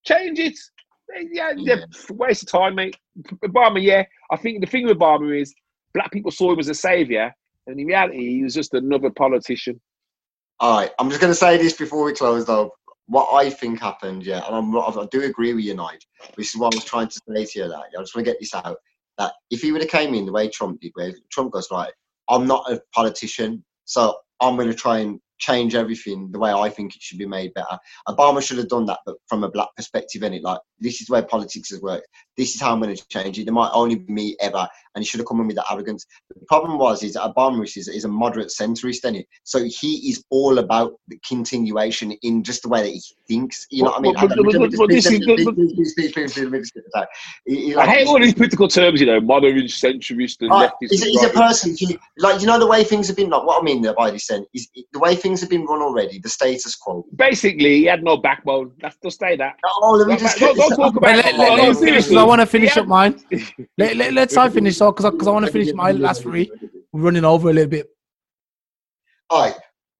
Change 0.05 0.39
it. 0.39 0.57
Yeah, 1.31 1.53
yeah. 1.55 1.75
Yeah. 1.75 1.85
Waste 2.09 2.43
of 2.43 2.49
time, 2.49 2.75
mate. 2.75 2.95
Obama, 3.45 3.81
yeah. 3.81 4.03
I 4.31 4.37
think 4.37 4.61
the 4.61 4.67
thing 4.67 4.85
with 4.85 4.97
Obama 4.97 5.39
is 5.39 5.53
black 5.93 6.11
people 6.11 6.31
saw 6.31 6.53
him 6.53 6.59
as 6.59 6.69
a 6.69 6.73
savior, 6.73 7.33
and 7.67 7.79
in 7.79 7.87
reality, 7.87 8.37
he 8.37 8.43
was 8.43 8.53
just 8.53 8.73
another 8.73 9.09
politician. 9.09 9.79
All 10.59 10.77
right, 10.77 10.91
I'm 10.99 11.09
just 11.09 11.21
going 11.21 11.31
to 11.31 11.35
say 11.35 11.57
this 11.57 11.73
before 11.73 12.05
we 12.05 12.13
close, 12.13 12.45
though. 12.45 12.71
What 13.11 13.33
I 13.33 13.49
think 13.49 13.81
happened, 13.81 14.25
yeah, 14.25 14.41
and 14.47 14.55
I'm, 14.55 14.73
I 14.77 15.05
do 15.11 15.23
agree 15.23 15.53
with 15.53 15.65
you, 15.65 15.75
Nigel. 15.75 15.99
This 16.37 16.55
is 16.55 16.55
what 16.55 16.69
I 16.69 16.75
was 16.75 16.85
trying 16.85 17.09
to 17.09 17.19
say 17.27 17.43
to 17.43 17.59
you. 17.59 17.67
That 17.67 17.83
I 17.97 18.01
just 18.01 18.15
want 18.15 18.25
to 18.25 18.31
get 18.31 18.39
this 18.39 18.55
out. 18.55 18.77
That 19.17 19.33
if 19.49 19.61
he 19.61 19.73
would 19.73 19.81
have 19.81 19.89
came 19.91 20.13
in 20.13 20.25
the 20.25 20.31
way 20.31 20.47
Trump 20.47 20.79
did, 20.79 20.91
where 20.93 21.11
Trump 21.29 21.51
goes 21.51 21.67
right, 21.69 21.91
I'm 22.29 22.47
not 22.47 22.71
a 22.71 22.79
politician, 22.95 23.65
so 23.83 24.15
I'm 24.39 24.55
going 24.55 24.69
to 24.69 24.73
try 24.73 24.99
and 24.99 25.19
change 25.41 25.75
everything 25.75 26.31
the 26.31 26.39
way 26.39 26.53
I 26.53 26.69
think 26.69 26.95
it 26.95 27.01
should 27.01 27.17
be 27.17 27.25
made 27.25 27.53
better. 27.53 27.77
Obama 28.07 28.41
should 28.41 28.59
have 28.59 28.69
done 28.69 28.85
that, 28.85 28.99
but 29.05 29.17
from 29.27 29.43
a 29.43 29.51
black 29.51 29.69
perspective, 29.75 30.23
in 30.23 30.33
it, 30.33 30.43
like 30.43 30.59
this 30.79 31.01
is 31.01 31.09
where 31.09 31.23
politics 31.23 31.71
has 31.71 31.81
worked. 31.81 32.07
This 32.37 32.55
is 32.55 32.61
how 32.61 32.71
I'm 32.71 32.81
going 32.81 32.95
to 32.95 33.07
change 33.09 33.37
it. 33.39 33.45
There 33.45 33.53
might 33.53 33.71
only 33.73 33.95
be 33.95 34.13
me 34.13 34.37
ever, 34.39 34.67
and 34.95 35.03
he 35.03 35.05
should 35.05 35.19
have 35.19 35.27
come 35.27 35.41
in 35.41 35.47
with 35.47 35.55
that 35.57 35.65
arrogance. 35.71 36.05
The 36.29 36.45
problem 36.47 36.77
was 36.77 37.03
is 37.03 37.13
that 37.13 37.23
Obama 37.23 37.63
is, 37.63 37.87
is 37.87 38.05
a 38.05 38.07
moderate 38.07 38.49
centrist, 38.49 39.03
is 39.15 39.25
So 39.43 39.63
he 39.63 40.09
is 40.09 40.23
all 40.29 40.59
about 40.59 40.93
the 41.07 41.19
continuation 41.27 42.11
in 42.23 42.43
just 42.43 42.63
the 42.63 42.69
way 42.69 42.81
that 42.81 42.89
he 42.89 43.01
thinks. 43.27 43.65
You 43.69 43.83
know 43.83 43.91
what 43.91 43.99
I 43.99 44.01
mean? 44.01 44.15
I 47.77 47.87
hate 47.87 48.07
all 48.07 48.19
these 48.19 48.33
political 48.33 48.67
terms, 48.67 48.99
you 48.99 49.07
know, 49.07 49.19
moderate, 49.19 49.65
centrist, 49.65 50.41
and 50.41 50.51
uh, 50.51 50.71
He's, 50.81 51.03
he's 51.03 51.23
a 51.23 51.29
person, 51.29 51.75
he, 51.77 51.97
like 52.17 52.41
you 52.41 52.47
know 52.47 52.59
the 52.59 52.67
way 52.67 52.83
things 52.83 53.07
have 53.07 53.15
been. 53.15 53.29
Like 53.29 53.45
what 53.45 53.61
I 53.61 53.63
mean 53.63 53.85
by 53.97 54.11
this, 54.11 54.27
then 54.27 54.45
is 54.53 54.67
the 54.91 54.99
way 54.99 55.15
things 55.15 55.30
have 55.39 55.49
been 55.49 55.65
run 55.65 55.81
already. 55.81 56.19
The 56.19 56.27
status 56.27 56.75
quo. 56.75 57.05
Basically, 57.15 57.77
he 57.77 57.85
had 57.85 58.03
no 58.03 58.17
backbone. 58.17 58.73
Let's 58.81 58.97
just 59.01 59.19
say 59.19 59.37
that. 59.37 59.55
Oh, 59.65 59.91
let 59.91 60.07
me 60.07 60.17
just 60.17 60.37
don't, 60.37 60.57
don't 60.57 60.75
talk 60.75 60.95
about. 60.97 61.15
Let, 61.15 61.37
let, 61.37 61.49
oh, 61.49 61.55
let, 61.55 61.77
finish, 61.77 62.11
I 62.11 62.23
want 62.23 62.41
to 62.41 62.45
finish 62.45 62.75
up 62.75 62.87
mine. 62.87 63.23
let, 63.77 63.95
let, 63.95 64.13
let's 64.13 64.35
I 64.35 64.49
finish 64.49 64.77
so 64.77 64.91
because 64.91 65.09
because 65.09 65.27
I, 65.27 65.31
I 65.31 65.33
want 65.33 65.45
to 65.45 65.51
finish 65.51 65.73
my 65.73 65.91
last 65.91 66.21
three. 66.23 66.51
We're 66.91 67.01
running 67.01 67.23
over 67.23 67.49
a 67.49 67.53
little 67.53 67.69
bit. 67.69 67.87
All 69.29 69.43
right. 69.43 69.55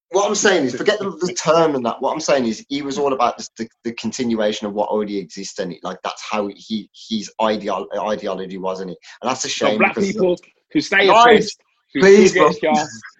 What 0.09 0.27
I'm 0.27 0.35
saying 0.35 0.65
is, 0.65 0.75
forget 0.75 0.99
the, 0.99 1.11
the 1.11 1.33
term 1.33 1.75
and 1.75 1.85
that. 1.85 2.01
What 2.01 2.11
I'm 2.11 2.19
saying 2.19 2.45
is, 2.45 2.65
he 2.67 2.81
was 2.81 2.97
all 2.97 3.13
about 3.13 3.37
the, 3.57 3.67
the 3.85 3.93
continuation 3.93 4.67
of 4.67 4.73
what 4.73 4.89
already 4.89 5.17
exists, 5.17 5.59
and 5.59 5.71
it 5.71 5.79
like 5.83 5.99
that's 6.03 6.21
how 6.21 6.49
he 6.53 6.89
his 7.09 7.31
ideal, 7.39 7.87
ideology 7.97 8.57
was, 8.57 8.81
and 8.81 8.91
it, 8.91 8.97
and 9.21 9.29
that's 9.29 9.45
a 9.45 9.49
shame. 9.49 9.75
So 9.75 9.77
black 9.77 9.95
people 9.95 10.35
who 10.73 10.81
stay 10.81 11.07
oppressed 11.07 11.61
Please, 11.93 12.33
bro. 12.33 12.51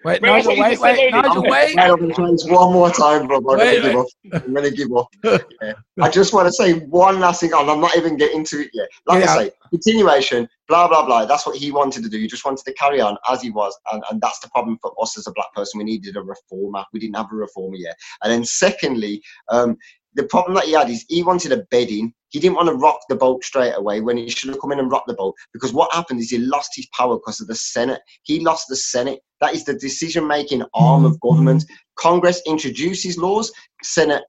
Wait, 0.04 0.22
Nigel, 0.22 0.56
wait, 0.58 0.80
wait, 0.80 1.12
Nigel, 1.12 1.42
wait. 1.42 1.78
I'm 1.78 1.96
going 1.96 2.36
to 2.36 2.44
try 2.44 2.56
one 2.56 2.72
more 2.72 2.90
time, 2.90 3.26
bro. 3.26 3.36
I'm 3.36 3.44
going 3.44 3.58
to 3.60 3.82
give 3.82 3.96
up. 3.96 4.06
I'm 4.32 4.54
going 4.54 4.70
to 4.70 4.76
give 4.76 4.96
up. 4.96 5.08
Yeah. 5.60 5.72
I 6.00 6.08
just 6.08 6.32
want 6.32 6.48
to 6.48 6.52
say 6.52 6.80
one 6.86 7.20
last 7.20 7.40
thing, 7.40 7.52
and 7.52 7.70
I'm 7.70 7.80
not 7.80 7.96
even 7.96 8.16
getting 8.16 8.44
to 8.46 8.62
it 8.62 8.70
yet. 8.72 8.88
Like 9.06 9.24
yeah. 9.24 9.30
I 9.30 9.36
say, 9.36 9.50
continuation, 9.70 10.48
blah, 10.68 10.88
blah, 10.88 11.04
blah. 11.04 11.26
That's 11.26 11.46
what 11.46 11.56
he 11.56 11.70
wanted 11.70 12.02
to 12.04 12.08
do. 12.08 12.18
He 12.18 12.26
just 12.26 12.44
wanted 12.44 12.64
to 12.64 12.72
carry 12.74 13.00
on 13.00 13.16
as 13.30 13.42
he 13.42 13.50
was. 13.50 13.78
And, 13.92 14.02
and 14.10 14.20
that's 14.20 14.40
the 14.40 14.48
problem 14.48 14.78
for 14.80 14.94
us 15.00 15.18
as 15.18 15.26
a 15.26 15.32
black 15.32 15.52
person. 15.54 15.78
We 15.78 15.84
needed 15.84 16.16
a 16.16 16.22
reformer. 16.22 16.84
We 16.92 17.00
didn't 17.00 17.16
have 17.16 17.30
a 17.30 17.36
reformer 17.36 17.76
yet. 17.76 17.96
And 18.22 18.32
then 18.32 18.44
secondly, 18.44 19.22
um, 19.50 19.76
the 20.14 20.24
problem 20.24 20.54
that 20.54 20.64
he 20.64 20.72
had 20.72 20.90
is 20.90 21.04
he 21.08 21.22
wanted 21.22 21.52
a 21.52 21.64
bedding. 21.70 22.12
He 22.28 22.40
didn't 22.40 22.56
want 22.56 22.68
to 22.68 22.74
rock 22.74 23.00
the 23.08 23.16
boat 23.16 23.44
straight 23.44 23.74
away 23.76 24.00
when 24.00 24.16
he 24.16 24.28
should 24.28 24.50
have 24.50 24.60
come 24.60 24.72
in 24.72 24.78
and 24.78 24.90
rocked 24.90 25.06
the 25.06 25.14
boat 25.14 25.34
because 25.52 25.72
what 25.72 25.92
happened 25.92 26.20
is 26.20 26.30
he 26.30 26.38
lost 26.38 26.70
his 26.74 26.86
power 26.96 27.16
because 27.16 27.40
of 27.40 27.46
the 27.46 27.54
Senate. 27.54 28.00
He 28.22 28.40
lost 28.40 28.68
the 28.68 28.76
Senate. 28.76 29.20
That 29.40 29.54
is 29.54 29.64
the 29.64 29.74
decision 29.74 30.26
making 30.26 30.64
arm 30.74 31.04
of 31.04 31.20
government. 31.20 31.64
Congress 31.96 32.40
introduces 32.46 33.18
laws, 33.18 33.52
Senate 33.82 34.22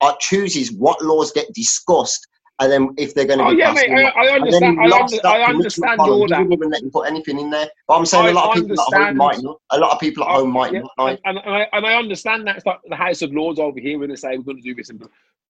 uh, 0.00 0.14
chooses 0.20 0.72
what 0.72 1.02
laws 1.02 1.32
get 1.32 1.52
discussed 1.54 2.26
and 2.60 2.70
then 2.70 2.94
if 2.96 3.14
they're 3.14 3.24
going 3.24 3.40
to 3.40 3.46
oh, 3.46 3.50
be 3.50 3.56
yeah, 3.56 3.72
mate, 3.72 3.90
I, 3.90 4.10
I 4.10 4.28
understand. 4.30 4.78
I, 4.78 4.84
under, 4.84 5.26
I 5.26 5.42
understand 5.42 6.00
all 6.00 6.28
that. 6.28 6.48
Didn't 6.48 6.70
let 6.70 6.82
you 6.82 6.90
put 6.90 7.08
anything 7.08 7.40
in 7.40 7.50
there. 7.50 7.68
But 7.88 7.98
I'm 7.98 8.06
saying 8.06 8.26
I, 8.26 8.30
a 8.30 8.32
lot 8.32 8.48
of 8.48 8.54
people 8.54 8.70
understand. 8.70 9.02
at 9.02 9.08
home 9.08 9.16
might 9.16 9.42
not. 9.42 9.60
A 9.70 9.78
lot 9.78 9.92
of 9.92 10.00
people 10.00 10.22
at 10.22 10.30
home 10.30 10.50
might 10.50 10.72
yeah, 10.72 10.82
not. 10.96 11.08
And, 11.08 11.18
and, 11.24 11.38
I, 11.40 11.66
and 11.72 11.84
I 11.84 11.94
understand 11.94 12.46
that 12.46 12.56
it's 12.56 12.66
like 12.66 12.78
the 12.88 12.94
House 12.94 13.22
of 13.22 13.32
Lords 13.32 13.58
over 13.58 13.80
here 13.80 13.98
when 13.98 14.08
they 14.08 14.16
say 14.16 14.36
we're 14.36 14.44
going 14.44 14.58
to 14.58 14.62
do 14.62 14.74
this. 14.74 14.90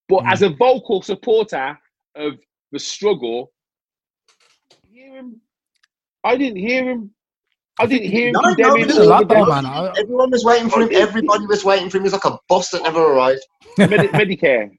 But 0.09 0.23
mm. 0.23 0.33
as 0.33 0.41
a 0.41 0.49
vocal 0.49 1.03
supporter 1.03 1.79
of 2.15 2.39
the 2.73 2.79
struggle, 2.79 3.53
hear 4.91 5.15
him. 5.15 5.41
I 6.25 6.39
didn't 6.39 6.59
hear 6.59 6.89
him. 6.89 7.11
I 7.79 7.87
didn't 7.87 8.11
hear 8.11 8.29
him 8.29 8.35
no, 8.35 8.41
condemning 8.41 8.87
no, 8.87 9.13
all 9.13 9.27
the 9.27 9.47
man. 9.47 9.93
Everyone 9.99 10.31
was 10.31 10.45
waiting 10.45 10.71
for 10.71 10.81
him. 10.81 10.89
Everybody 10.93 11.45
was 11.47 11.65
waiting 11.65 11.91
for 11.91 11.99
him. 11.99 12.05
He 12.05 12.11
was 12.11 12.13
like 12.15 12.25
a 12.25 12.39
bus 12.49 12.71
that 12.71 12.83
never 12.85 13.01
arrived. 13.01 13.45
Medicare. 13.79 14.71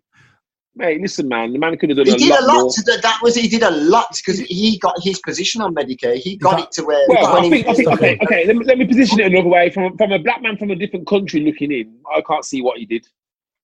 Mate, 0.77 1.01
listen, 1.01 1.29
man. 1.29 1.53
The 1.53 1.59
man 1.59 1.77
could 1.77 1.89
have 1.89 1.97
done 1.97 2.05
he 2.05 2.13
a 2.13 2.17
did 2.17 2.29
lot 2.31 2.41
a 2.41 2.45
lot. 2.45 2.61
More. 2.63 2.69
To, 2.71 2.99
that 3.01 3.19
was 3.23 3.35
he 3.35 3.47
did 3.47 3.63
a 3.63 3.71
lot 3.71 4.07
because 4.13 4.39
he 4.39 4.77
got 4.79 4.95
his 5.01 5.19
position 5.19 5.61
on 5.61 5.73
Medicare. 5.73 6.17
He 6.17 6.35
got 6.35 6.59
it 6.59 6.71
to 6.73 6.83
where. 6.83 7.05
Well, 7.07 7.25
I 7.25 7.49
think, 7.49 7.67
I 7.67 7.73
think 7.73 7.87
okay, 7.93 8.19
okay. 8.21 8.45
Let 8.45 8.57
me, 8.57 8.65
let 8.65 8.77
me 8.77 8.85
position 8.85 9.21
it 9.21 9.27
another 9.27 9.47
way. 9.47 9.69
From 9.69 9.95
from 9.97 10.11
a 10.11 10.19
black 10.19 10.41
man 10.41 10.57
from 10.57 10.71
a 10.71 10.75
different 10.75 11.07
country 11.07 11.39
looking 11.39 11.71
in, 11.71 11.97
I 12.13 12.21
can't 12.21 12.43
see 12.43 12.61
what 12.61 12.77
he 12.77 12.85
did. 12.85 13.07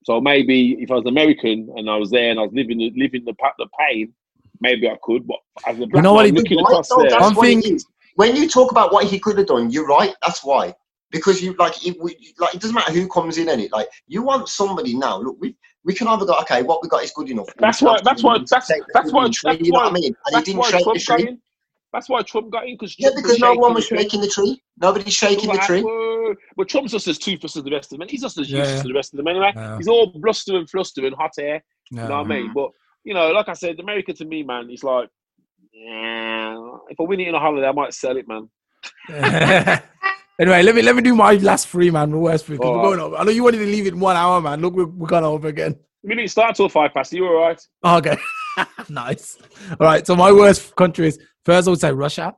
So 0.04 0.22
maybe 0.22 0.78
if 0.80 0.90
I 0.90 0.96
was 0.96 1.06
American 1.06 1.70
and 1.76 1.90
I 1.90 1.98
was 1.98 2.12
there 2.12 2.32
and 2.32 2.40
I 2.40 2.44
was 2.44 2.54
living 2.54 2.80
living 2.96 3.26
the 3.26 3.34
the 3.58 3.68
pain, 3.78 4.14
maybe 4.62 4.90
I 4.90 4.96
could. 5.04 5.28
But 5.28 5.38
as 5.68 5.76
a 5.82 5.88
black 5.88 5.96
you 5.96 6.02
know 6.04 6.16
man 6.16 6.34
looking 6.34 6.60
right, 6.60 6.64
across 6.64 6.88
though, 6.88 7.04
there, 7.08 7.20
one 7.20 7.36
thing. 7.36 7.80
When 8.16 8.36
you 8.38 8.48
talk 8.48 8.72
about 8.72 8.94
what 8.94 9.06
he 9.06 9.20
could 9.20 9.38
have 9.38 9.48
done, 9.48 9.70
you're 9.70 9.88
right. 9.88 10.14
That's 10.22 10.44
why 10.46 10.76
because 11.12 11.42
you 11.42 11.54
like 11.60 11.86
it, 11.86 11.98
like 12.40 12.56
it 12.56 12.62
doesn't 12.62 12.74
matter 12.74 12.94
who 12.94 13.08
comes 13.08 13.38
in 13.38 13.50
in 13.50 13.60
it. 13.60 13.72
Like 13.72 13.90
you 14.08 14.24
want 14.24 14.48
somebody 14.48 14.98
now. 14.98 15.20
Look, 15.20 15.38
we 15.40 15.56
we 15.84 15.94
can 15.96 16.08
either 16.08 16.26
go, 16.26 16.40
okay, 16.42 16.62
what 16.62 16.84
we 16.84 16.90
got 16.90 17.04
is 17.04 17.12
good 17.12 17.30
enough. 17.30 17.48
That's 17.58 17.82
why. 17.82 18.00
That's 18.04 18.24
why. 18.24 18.38
That's 18.38 18.72
that's 18.94 19.12
why. 19.12 19.24
That's 19.24 19.62
you 19.62 19.72
know 19.72 19.80
what 19.80 19.92
I 19.92 19.94
mean. 19.94 20.16
And 20.28 20.38
he 20.38 20.54
didn't 20.54 20.66
shake 20.66 20.86
the 20.86 21.00
tree. 21.00 21.38
That's 21.94 22.08
why 22.08 22.22
Trump 22.22 22.52
got 22.52 22.68
in 22.68 22.76
because 22.76 22.96
yeah, 22.98 23.10
because 23.16 23.40
no 23.40 23.54
one 23.54 23.74
was 23.74 23.86
shaking 23.86 24.22
the 24.22 24.28
tree. 24.28 24.62
Nobody's 24.80 25.14
shaking 25.14 25.52
the 25.52 25.58
tree. 25.58 25.84
But 26.56 26.70
Trump's 26.70 26.94
just 26.94 27.08
as 27.08 27.18
toothless 27.18 27.58
as 27.58 27.64
the 27.64 27.72
rest 27.72 27.92
of 27.92 28.00
them. 28.00 28.08
He's 28.08 28.22
just 28.22 28.38
as 28.38 28.50
useless 28.50 28.80
as 28.80 28.84
the 28.84 28.94
rest 28.94 29.14
of 29.14 29.18
them 29.18 29.28
anyway. 29.28 29.52
Yeah. 29.54 29.78
He's 29.78 29.90
all 29.90 30.08
bluster 30.08 30.56
and 30.56 30.70
fluster 30.70 31.06
and 31.06 31.16
hot 31.16 31.32
air. 31.38 31.62
Yeah. 31.92 32.04
You 32.04 32.10
know 32.10 32.18
what 32.18 32.26
I 32.26 32.30
mean? 32.30 32.54
But 32.54 32.70
you 33.04 33.14
know, 33.14 33.32
like 33.32 33.50
I 33.50 33.54
said, 33.54 33.80
America 33.80 34.14
to 34.14 34.26
me, 34.26 34.44
man, 34.44 34.70
it's 34.70 34.84
like, 34.84 35.10
yeah. 35.74 36.56
If 36.90 37.00
I 37.00 37.04
win 37.04 37.20
it 37.20 37.28
in 37.28 37.36
a 37.36 37.40
holiday, 37.40 37.68
I 37.68 37.74
might 37.74 37.94
sell 37.94 38.16
it, 38.16 38.26
man. 38.28 38.50
Anyway, 40.42 40.64
let 40.64 40.74
me 40.74 40.82
let 40.82 40.96
me 40.96 41.04
do 41.04 41.14
my 41.14 41.36
last 41.36 41.68
three, 41.68 41.92
man. 41.92 42.20
Worst 42.20 42.48
three. 42.48 42.58
We're 42.58 42.82
going 42.82 43.00
over. 43.00 43.16
I 43.16 43.24
know 43.24 43.30
you 43.30 43.44
wanted 43.44 43.60
to 43.60 43.66
leave 43.66 43.86
it 43.86 43.94
in 43.94 44.00
one 44.00 44.16
hour, 44.16 44.42
man. 44.42 44.60
Look, 44.60 44.74
we're, 44.74 44.88
we're 44.88 45.08
going 45.08 45.24
over 45.24 45.48
again. 45.48 45.76
We 46.02 46.16
didn't 46.16 46.32
start 46.32 46.56
till 46.56 46.68
five 46.68 46.96
past. 46.96 47.14
Are 47.14 47.18
you 47.18 47.28
all 47.28 47.40
right? 47.40 47.62
Oh, 47.84 47.98
okay. 47.98 48.18
nice. 48.90 49.38
All 49.80 49.86
right. 49.86 50.06
So 50.08 50.16
my 50.16 50.32
worst 50.32 50.76
country 50.76 51.10
is 51.10 51.20
first. 51.46 51.68
I 51.68 51.70
would 51.70 51.80
say 51.80 51.92
Russia. 51.92 52.36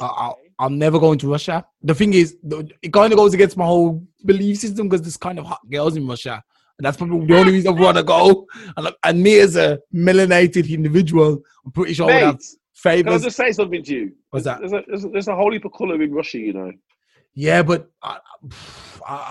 I, 0.00 0.32
am 0.60 0.78
never 0.78 1.00
going 1.00 1.18
to 1.18 1.28
Russia. 1.32 1.66
The 1.82 1.96
thing 1.96 2.14
is, 2.14 2.36
it 2.80 2.92
kind 2.92 3.12
of 3.12 3.18
goes 3.18 3.34
against 3.34 3.56
my 3.56 3.66
whole 3.66 4.06
belief 4.24 4.58
system 4.58 4.88
because 4.88 5.02
there's 5.02 5.16
kind 5.16 5.40
of 5.40 5.46
hot 5.46 5.68
girls 5.68 5.96
in 5.96 6.06
Russia. 6.06 6.40
And 6.78 6.86
that's 6.86 6.96
probably 6.96 7.26
the 7.26 7.36
only 7.36 7.54
reason 7.54 7.76
I 7.76 7.80
want 7.80 7.96
to 7.96 8.04
go. 8.04 8.46
And, 8.76 8.88
and 9.02 9.20
me 9.20 9.40
as 9.40 9.56
a 9.56 9.80
melanated 9.92 10.70
individual, 10.72 11.40
I'm 11.64 11.72
pretty 11.72 11.94
sure 11.94 12.06
Mate, 12.06 12.36
favors. 12.78 13.04
Can 13.04 13.20
I 13.20 13.24
just 13.24 13.36
say 13.36 13.52
something 13.52 13.82
to 13.82 13.94
you? 13.94 14.12
What's 14.30 14.44
that? 14.44 14.60
There's 14.60 14.72
a, 14.72 14.82
there's 14.86 15.04
a, 15.04 15.08
there's 15.08 15.28
a 15.28 15.34
whole 15.34 15.52
heap 15.52 15.64
of 15.64 15.72
colour 15.72 16.00
in 16.00 16.12
Russia, 16.12 16.38
you 16.38 16.52
know. 16.52 16.72
Yeah, 17.34 17.62
but 17.62 17.90
I, 18.02 18.18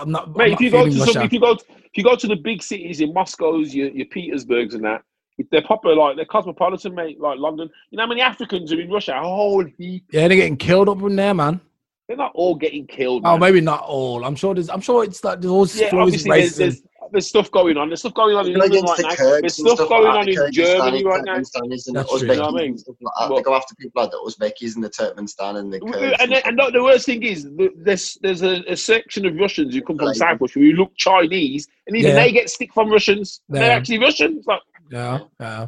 am 0.00 0.10
not. 0.10 0.36
Mate, 0.36 0.46
I'm 0.46 0.52
if 0.52 0.60
you 0.60 0.70
go 0.70 0.84
to 0.86 0.92
some, 0.92 1.22
if 1.22 1.32
you 1.32 1.40
go 1.40 1.54
to, 1.54 1.64
if 1.68 1.96
you 1.96 2.04
go 2.04 2.16
to 2.16 2.26
the 2.26 2.36
big 2.36 2.62
cities 2.62 3.00
in 3.00 3.12
Moscow's, 3.12 3.74
your, 3.74 3.88
your 3.88 4.06
Petersburgs 4.06 4.74
and 4.74 4.84
that, 4.84 5.02
they're 5.50 5.62
popular, 5.62 5.94
like 5.94 6.16
they're 6.16 6.24
cosmopolitan, 6.24 6.94
mate, 6.94 7.20
like 7.20 7.38
London. 7.38 7.68
You 7.90 7.96
know 7.96 8.04
how 8.04 8.08
many 8.08 8.20
Africans 8.20 8.72
are 8.72 8.80
in 8.80 8.90
Russia? 8.90 9.14
A 9.14 9.22
whole 9.22 9.64
heap. 9.64 10.04
Yeah, 10.12 10.28
they're 10.28 10.36
getting 10.36 10.56
killed 10.56 10.88
up 10.88 11.02
in 11.02 11.16
there, 11.16 11.34
man. 11.34 11.60
They're 12.06 12.16
not 12.16 12.32
all 12.34 12.54
getting 12.54 12.86
killed. 12.86 13.22
Oh, 13.24 13.32
man. 13.32 13.40
maybe 13.40 13.60
not 13.60 13.82
all. 13.82 14.24
I'm 14.24 14.34
sure 14.34 14.54
there's. 14.54 14.70
I'm 14.70 14.80
sure 14.80 15.04
it's 15.04 15.22
like 15.22 15.40
there's 15.40 15.50
all 15.50 15.66
yeah. 15.66 15.90
There's, 15.92 16.56
there's, 16.56 16.82
there's 17.12 17.28
stuff 17.28 17.50
going 17.50 17.76
on. 17.76 17.88
There's 17.88 18.00
stuff 18.00 18.14
going 18.14 18.36
on 18.36 18.46
in 18.46 18.54
London 18.54 18.84
right 18.84 19.00
now. 19.00 19.14
There's 19.40 19.56
stuff 19.56 19.78
going 19.78 20.06
on 20.06 20.28
in 20.28 20.52
Germany 20.52 21.04
right 21.04 21.22
now. 21.24 21.36
That's 21.36 21.50
true. 21.50 22.28
You 22.28 22.36
know 22.36 22.48
I 22.48 22.50
mean? 22.50 22.78
Like 22.96 23.36
they 23.36 23.42
go 23.42 23.54
after 23.54 23.74
people 23.74 24.02
like 24.02 24.10
the 24.10 24.18
Uzbekis 24.18 24.74
and 24.74 24.84
the 24.84 24.90
Turkmenistan 24.90 25.58
and 25.58 25.72
the 25.72 25.80
Kurds. 25.80 26.16
And, 26.20 26.32
and, 26.32 26.60
and 26.60 26.74
the 26.74 26.82
worst 26.82 27.06
thing 27.06 27.22
is, 27.22 27.48
there's 27.76 28.18
there's 28.22 28.42
a, 28.42 28.62
a, 28.68 28.76
section 28.76 29.26
of 29.26 29.36
Russians 29.36 29.74
who 29.74 29.82
come 29.82 29.98
from 29.98 30.14
Cyprus 30.14 30.52
who 30.52 30.72
look 30.72 30.92
Chinese, 30.96 31.68
and 31.86 31.96
even 31.96 32.10
yeah. 32.10 32.16
they 32.16 32.32
get 32.32 32.50
stick 32.50 32.72
from 32.72 32.90
Russians. 32.90 33.40
Yeah. 33.48 33.60
They're 33.60 33.76
actually 33.76 33.98
Russians. 33.98 34.44
Like, 34.46 34.60
yeah, 34.90 35.18
yeah, 35.40 35.66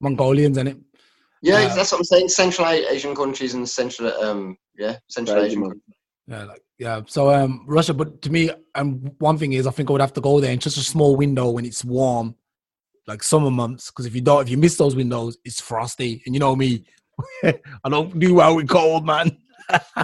Mongolians, 0.00 0.58
in 0.58 0.68
it. 0.68 0.78
Yeah, 1.42 1.56
uh, 1.56 1.74
that's 1.74 1.92
what 1.92 1.98
I'm 1.98 2.04
saying. 2.04 2.28
Central 2.28 2.68
Asian 2.68 3.14
countries 3.14 3.54
and 3.54 3.68
Central, 3.68 4.12
um, 4.22 4.56
yeah, 4.78 4.96
Central 5.08 5.42
Asian. 5.42 5.62
Countries. 5.62 5.82
Yeah, 6.26 6.44
like 6.44 6.62
yeah. 6.78 7.00
So 7.06 7.32
um, 7.32 7.64
Russia, 7.66 7.94
but 7.94 8.22
to 8.22 8.30
me, 8.30 8.50
um, 8.74 9.10
one 9.18 9.38
thing 9.38 9.52
is 9.52 9.66
I 9.66 9.70
think 9.70 9.90
I 9.90 9.92
would 9.92 10.00
have 10.00 10.12
to 10.14 10.20
go 10.20 10.40
there 10.40 10.52
in 10.52 10.58
just 10.58 10.76
a 10.76 10.82
small 10.82 11.16
window 11.16 11.50
when 11.50 11.64
it's 11.64 11.84
warm, 11.84 12.36
like 13.06 13.22
summer 13.22 13.50
months. 13.50 13.90
Because 13.90 14.06
if 14.06 14.14
you 14.14 14.20
don't, 14.20 14.42
if 14.42 14.48
you 14.48 14.56
miss 14.56 14.76
those 14.76 14.94
windows, 14.94 15.36
it's 15.44 15.60
frosty, 15.60 16.22
and 16.26 16.34
you 16.34 16.38
know 16.38 16.54
me, 16.54 16.84
I 17.44 17.88
don't 17.88 18.18
do 18.18 18.34
well 18.34 18.56
with 18.56 18.68
cold, 18.68 19.04
man. 19.04 19.36
so 19.70 19.78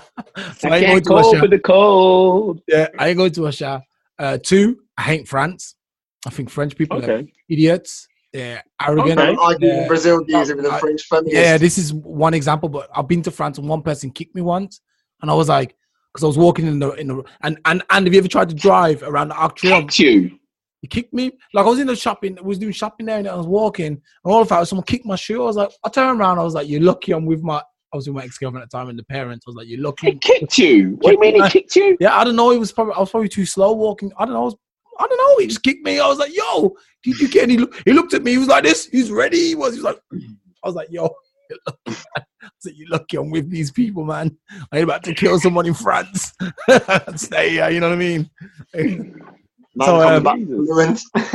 I, 0.69 0.71
I 0.71 0.77
ain't 0.79 1.05
going 1.05 1.05
to 1.05 1.15
Russia. 1.15 1.49
the 1.49 1.59
cold. 1.59 2.63
Yeah, 2.67 2.89
I 2.99 3.09
ain't 3.09 3.19
going 3.19 3.33
to 3.33 3.45
Russia. 3.45 3.83
Uh, 4.19 4.39
two, 4.43 4.81
I 4.97 5.03
hate 5.03 5.29
France. 5.29 5.77
I 6.27 6.31
think 6.31 6.51
French 6.51 6.77
people 6.77 6.99
okay. 6.99 7.13
are 7.13 7.25
idiots. 7.49 8.09
They're 8.33 8.63
arrogant. 8.83 9.19
Okay. 9.19 9.87
Brazil 9.87 10.19
with 10.19 10.29
the 10.29 10.77
French 10.81 11.07
Yeah, 11.27 11.57
this 11.57 11.79
is 11.79 11.95
one 11.95 12.35
example. 12.35 12.69
But 12.69 12.91
I've 12.95 13.09
been 13.09 13.23
to 13.23 13.31
France 13.31 13.59
and 13.59 13.69
one 13.69 13.83
person 13.83 14.11
kicked 14.11 14.35
me 14.35 14.43
once, 14.43 14.81
and 15.23 15.31
I 15.31 15.35
was 15.35 15.49
like, 15.49 15.75
because 16.13 16.25
I 16.25 16.27
was 16.27 16.39
walking 16.39 16.67
in 16.67 16.79
the 16.79 16.93
in 16.93 17.09
the 17.09 17.25
and 17.43 17.59
and 17.65 17.83
and 17.91 18.07
have 18.07 18.15
you 18.15 18.19
ever 18.19 18.29
tried 18.29 18.49
to 18.49 18.55
drive 18.55 19.03
around 19.03 19.29
the 19.29 19.37
Arc 19.37 19.57
Triomphe? 19.59 19.99
you. 19.99 20.39
He 20.81 20.87
kicked 20.87 21.13
me. 21.13 21.33
Like 21.55 21.67
I 21.67 21.69
was 21.69 21.81
in 21.81 21.89
the 21.89 21.97
shopping, 21.97 22.39
I 22.39 22.43
was 22.43 22.59
doing 22.59 22.73
shopping 22.73 23.07
there, 23.07 23.19
and 23.19 23.29
I 23.29 23.35
was 23.35 23.47
walking, 23.47 23.87
and 23.87 24.01
all 24.25 24.43
of 24.43 24.49
that, 24.49 24.69
someone 24.69 24.85
kicked 24.85 25.07
my 25.07 25.17
shoe. 25.17 25.43
I 25.43 25.47
was 25.47 25.57
like, 25.57 25.71
I 25.85 25.89
turned 25.89 26.21
around, 26.21 26.39
I 26.39 26.45
was 26.45 26.55
like, 26.55 26.69
"You're 26.69 26.83
lucky 26.83 27.13
I'm 27.13 27.27
with 27.27 27.43
my 27.43 27.63
I 27.93 27.97
was 27.97 28.07
with 28.07 28.17
my 28.17 28.25
ex 28.25 28.37
girlfriend 28.37 28.63
at 28.63 28.71
the 28.71 28.77
time, 28.77 28.89
and 28.91 28.99
the 28.99 29.05
parents 29.05 29.45
I 29.47 29.51
was 29.51 29.57
like, 29.57 29.67
"You're 29.67 29.81
lucky." 29.81 30.11
He 30.11 30.19
kicked 30.19 30.59
you. 30.59 30.99
What 31.01 31.11
do 31.11 31.13
you 31.13 31.21
mean 31.21 31.43
he 31.43 31.51
kicked 31.51 31.75
you? 31.75 31.97
Yeah, 32.01 32.17
I 32.17 32.25
don't 32.25 32.37
know. 32.37 32.51
It 32.51 32.59
was 32.59 32.71
probably 32.71 32.95
I 32.95 33.01
was 33.01 33.11
probably 33.11 33.29
too 33.29 33.47
slow 33.47 33.73
walking. 33.73 34.13
I 34.19 34.25
don't 34.25 34.35
know. 34.35 34.43
I, 34.43 34.45
was, 34.45 34.57
I 34.99 35.07
don't 35.07 35.17
know. 35.17 35.39
He 35.39 35.47
just 35.47 35.63
kicked 35.63 35.85
me. 35.85 35.99
I 35.99 36.07
was 36.07 36.19
like, 36.19 36.35
"Yo, 36.35 36.77
did 37.03 37.19
you 37.19 37.29
get?" 37.29 37.49
He, 37.49 37.57
look, 37.57 37.81
he 37.87 37.93
looked 37.93 38.13
at 38.13 38.23
me. 38.23 38.33
He 38.33 38.39
was 38.39 38.49
like, 38.49 38.65
"This. 38.65 38.87
He's 38.87 39.11
ready." 39.11 39.39
He 39.39 39.55
was. 39.55 39.75
He 39.75 39.81
was 39.81 39.85
like, 39.85 40.01
"I 40.13 40.69
was 40.69 40.75
like, 40.75 40.89
yo." 40.91 41.09
You're 41.49 41.59
lucky, 41.67 41.79
man." 41.87 41.97
I 42.43 42.49
said, 42.59 42.73
"You 42.77 42.87
lucky 42.89 43.17
I'm 43.17 43.31
with 43.31 43.51
these 43.51 43.71
people, 43.71 44.05
man. 44.05 44.37
I 44.73 44.79
ain't 44.79 44.85
about 44.85 45.03
to 45.05 45.15
kill 45.15 45.39
someone 45.39 45.67
in 45.67 45.75
France. 45.75 46.33
Stay 47.17 47.51
here, 47.51 47.71
you 47.71 47.81
know 47.81 47.89
what 47.89 47.95
I 47.95 47.99
mean? 47.99 48.31
Man 49.75 49.87
So, 49.87 50.01
um, 50.01 50.25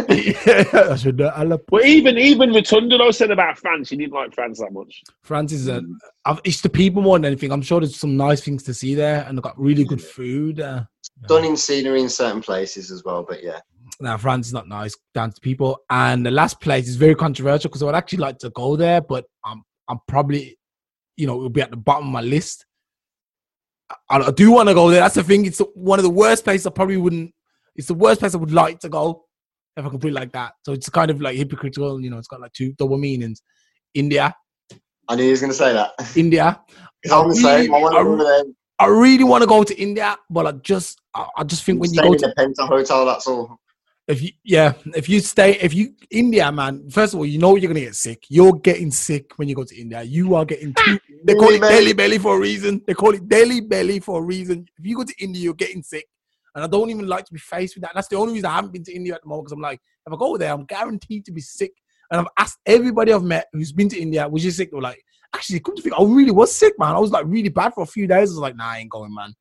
yeah, 0.10 0.66
I 0.92 0.96
should. 0.98 1.22
I 1.22 1.44
love 1.44 1.62
Well, 1.72 1.86
even 1.86 2.18
even 2.18 2.52
Rotundo 2.52 3.10
said 3.12 3.32
about 3.32 3.58
France, 3.58 3.90
he 3.90 3.96
didn't 3.96 4.12
like 4.14 4.34
France 4.34 4.60
that 4.60 4.74
much. 4.74 5.02
France 5.24 5.54
is 5.54 5.70
a. 5.70 5.82
I've- 6.26 6.42
It's 6.44 6.60
the 6.62 6.70
people 6.70 7.02
more 7.02 7.18
than 7.18 7.26
anything. 7.26 7.52
I'm 7.54 7.62
sure 7.62 7.80
there's 7.80 7.96
some 7.96 8.18
nice 8.18 8.42
things 8.42 8.64
to 8.64 8.74
see 8.74 8.96
there, 8.96 9.24
and 9.26 9.38
they've 9.38 9.44
got 9.44 9.58
really 9.58 9.86
good 9.86 10.02
food. 10.02 10.60
Uh, 10.60 10.84
Stunning 11.26 11.56
scenery 11.56 12.02
in 12.02 12.10
certain 12.10 12.42
places 12.42 12.92
as 12.92 13.04
well, 13.06 13.24
but 13.28 13.42
yeah. 13.42 13.60
now 14.02 14.18
France 14.18 14.48
is 14.48 14.54
not 14.54 14.68
nice 14.68 14.94
down 15.14 15.32
to 15.32 15.40
people. 15.40 15.80
And 15.90 16.26
the 16.26 16.32
last 16.32 16.60
place 16.60 16.90
is 16.90 16.98
very 16.98 17.16
controversial 17.16 17.70
because 17.70 17.82
I 17.82 17.86
would 17.86 17.96
actually 17.96 18.20
like 18.20 18.40
to 18.40 18.50
go 18.50 18.76
there, 18.76 19.00
but 19.00 19.24
I'm 19.46 19.64
I'm 19.94 20.00
probably, 20.08 20.58
you 21.16 21.28
know, 21.28 21.36
it 21.36 21.44
will 21.44 21.50
be 21.50 21.62
at 21.62 21.70
the 21.70 21.78
bottom 21.78 22.08
of 22.08 22.14
my 22.14 22.22
list. 22.22 22.66
I, 24.10 24.18
I 24.18 24.32
do 24.32 24.52
want 24.52 24.70
to 24.70 24.76
go 24.76 24.90
there. 24.90 25.02
That's 25.02 25.16
the 25.16 25.24
thing. 25.24 25.46
It's 25.46 25.62
one 25.76 26.00
of 26.00 26.04
the 26.04 26.10
worst 26.10 26.44
places 26.44 26.66
I 26.66 26.72
probably 26.72 26.98
wouldn't. 26.98 27.32
It's 27.76 27.88
the 27.88 27.94
worst 27.94 28.20
place 28.20 28.34
I 28.34 28.38
would 28.38 28.52
like 28.52 28.80
to 28.80 28.90
go, 28.90 29.26
if 29.78 29.86
I 29.86 29.90
can 29.90 30.00
put 30.00 30.10
it 30.10 30.14
like 30.14 30.32
that. 30.32 30.54
So 30.64 30.74
it's 30.74 30.90
kind 30.90 31.12
of 31.12 31.22
like 31.22 31.38
hypocritical. 31.38 32.02
You 32.02 32.10
know, 32.10 32.18
it's 32.18 32.28
got 32.28 32.42
like 32.42 32.54
two 32.54 32.74
double 32.74 32.98
meanings. 32.98 33.44
India, 33.94 34.34
I 35.08 35.16
knew 35.16 35.24
he 35.24 35.32
was 35.32 35.42
going 35.42 35.52
to 35.52 35.58
say 35.58 35.74
that. 35.74 35.92
India. 36.16 36.60
It's 37.04 37.14
on 37.14 37.30
the 37.30 37.36
same. 37.36 37.74
I 37.74 37.80
to 37.80 37.88
I. 37.88 38.44
I 38.80 38.88
really 38.88 39.24
want 39.24 39.44
to 39.44 39.48
go 39.48 39.64
to 39.64 39.80
India, 39.80 40.18
but 40.30 40.48
I 40.48 40.52
just, 40.54 41.00
I, 41.14 41.28
I 41.38 41.44
just 41.44 41.64
think 41.64 41.80
when 41.80 41.94
you 41.94 42.02
go 42.02 42.14
in 42.14 42.20
to 42.20 42.28
the 42.28 42.34
Penta 42.34 42.68
Hotel, 42.68 43.06
that's 43.06 43.28
all. 43.28 43.60
If 44.06 44.22
you 44.22 44.32
yeah 44.44 44.74
if 44.96 45.08
you 45.08 45.22
stay 45.22 45.58
if 45.60 45.74
you 45.74 45.96
india 46.12 46.52
man 46.52 46.90
first 46.90 47.14
of 47.14 47.20
all 47.20 47.26
you 47.26 47.40
know 47.40 47.56
you're 47.56 47.70
gonna 47.70 47.80
get 47.80 47.96
sick. 47.96 48.26
You're 48.28 48.54
getting 48.54 48.92
sick 48.92 49.32
when 49.38 49.48
you 49.48 49.56
go 49.56 49.64
to 49.64 49.80
india. 49.80 50.04
You 50.04 50.36
are 50.36 50.44
getting 50.44 50.74
too 50.74 51.00
ah, 51.00 51.14
they 51.24 51.36
call 51.36 51.50
it 51.50 51.62
Delhi 51.62 51.94
belly 51.94 52.18
for 52.18 52.36
a 52.36 52.40
reason. 52.40 52.82
They 52.86 52.94
call 52.94 53.14
it 53.14 53.30
Delhi 53.30 53.62
belly 53.62 54.02
for 54.02 54.20
a 54.20 54.22
reason. 54.22 54.68
If 54.78 54.86
you 54.86 54.98
go 54.98 55.06
to 55.06 55.14
india 55.24 55.42
you're 55.42 55.54
getting 55.54 55.82
sick. 55.82 56.06
And 56.54 56.66
i 56.66 56.68
don't 56.68 56.90
even 56.90 57.08
like 57.08 57.24
to 57.26 57.34
be 57.34 57.40
faced 57.40 57.76
with 57.76 57.84
that. 57.84 57.92
That's 57.96 58.10
the 58.10 58.18
only 58.18 58.34
reason 58.34 58.48
i 58.48 58.56
haven't 58.56 58.74
been 58.74 58.84
to 58.84 58.94
india 58.94 59.16
at 59.16 59.22
the 59.22 59.30
moment 59.30 59.46
because 59.46 59.54
i'm 59.54 59.62
like 59.62 59.80
if 60.06 60.12
i 60.12 60.18
go 60.18 60.38
there 60.38 60.52
i'm 60.52 60.66
guaranteed 60.66 61.24
to 61.26 61.32
be 61.32 61.42
sick. 61.42 61.72
And 62.12 62.20
i've 62.20 62.28
asked 62.38 62.60
everybody 62.66 63.14
i've 63.14 63.24
met 63.24 63.48
who's 63.54 63.72
been 63.72 63.88
to 63.90 63.98
india 63.98 64.28
was 64.28 64.44
you 64.44 64.52
sick? 64.52 64.72
They 64.72 64.76
were 64.76 64.82
like 64.82 65.04
actually 65.34 65.60
come 65.60 65.76
to 65.76 65.82
think 65.82 65.96
i 65.98 66.04
really 66.04 66.32
was 66.32 66.54
sick 66.54 66.74
man 66.78 66.96
i 66.96 67.00
was 67.00 67.12
like 67.12 67.26
really 67.28 67.50
bad 67.50 67.74
for 67.74 67.84
a 67.84 67.88
few 67.88 68.08
days 68.08 68.30
i 68.30 68.34
was 68.34 68.38
like 68.38 68.56
nah 68.56 68.70
i 68.70 68.80
ain't 68.80 68.90
going 68.90 69.14
man 69.14 69.34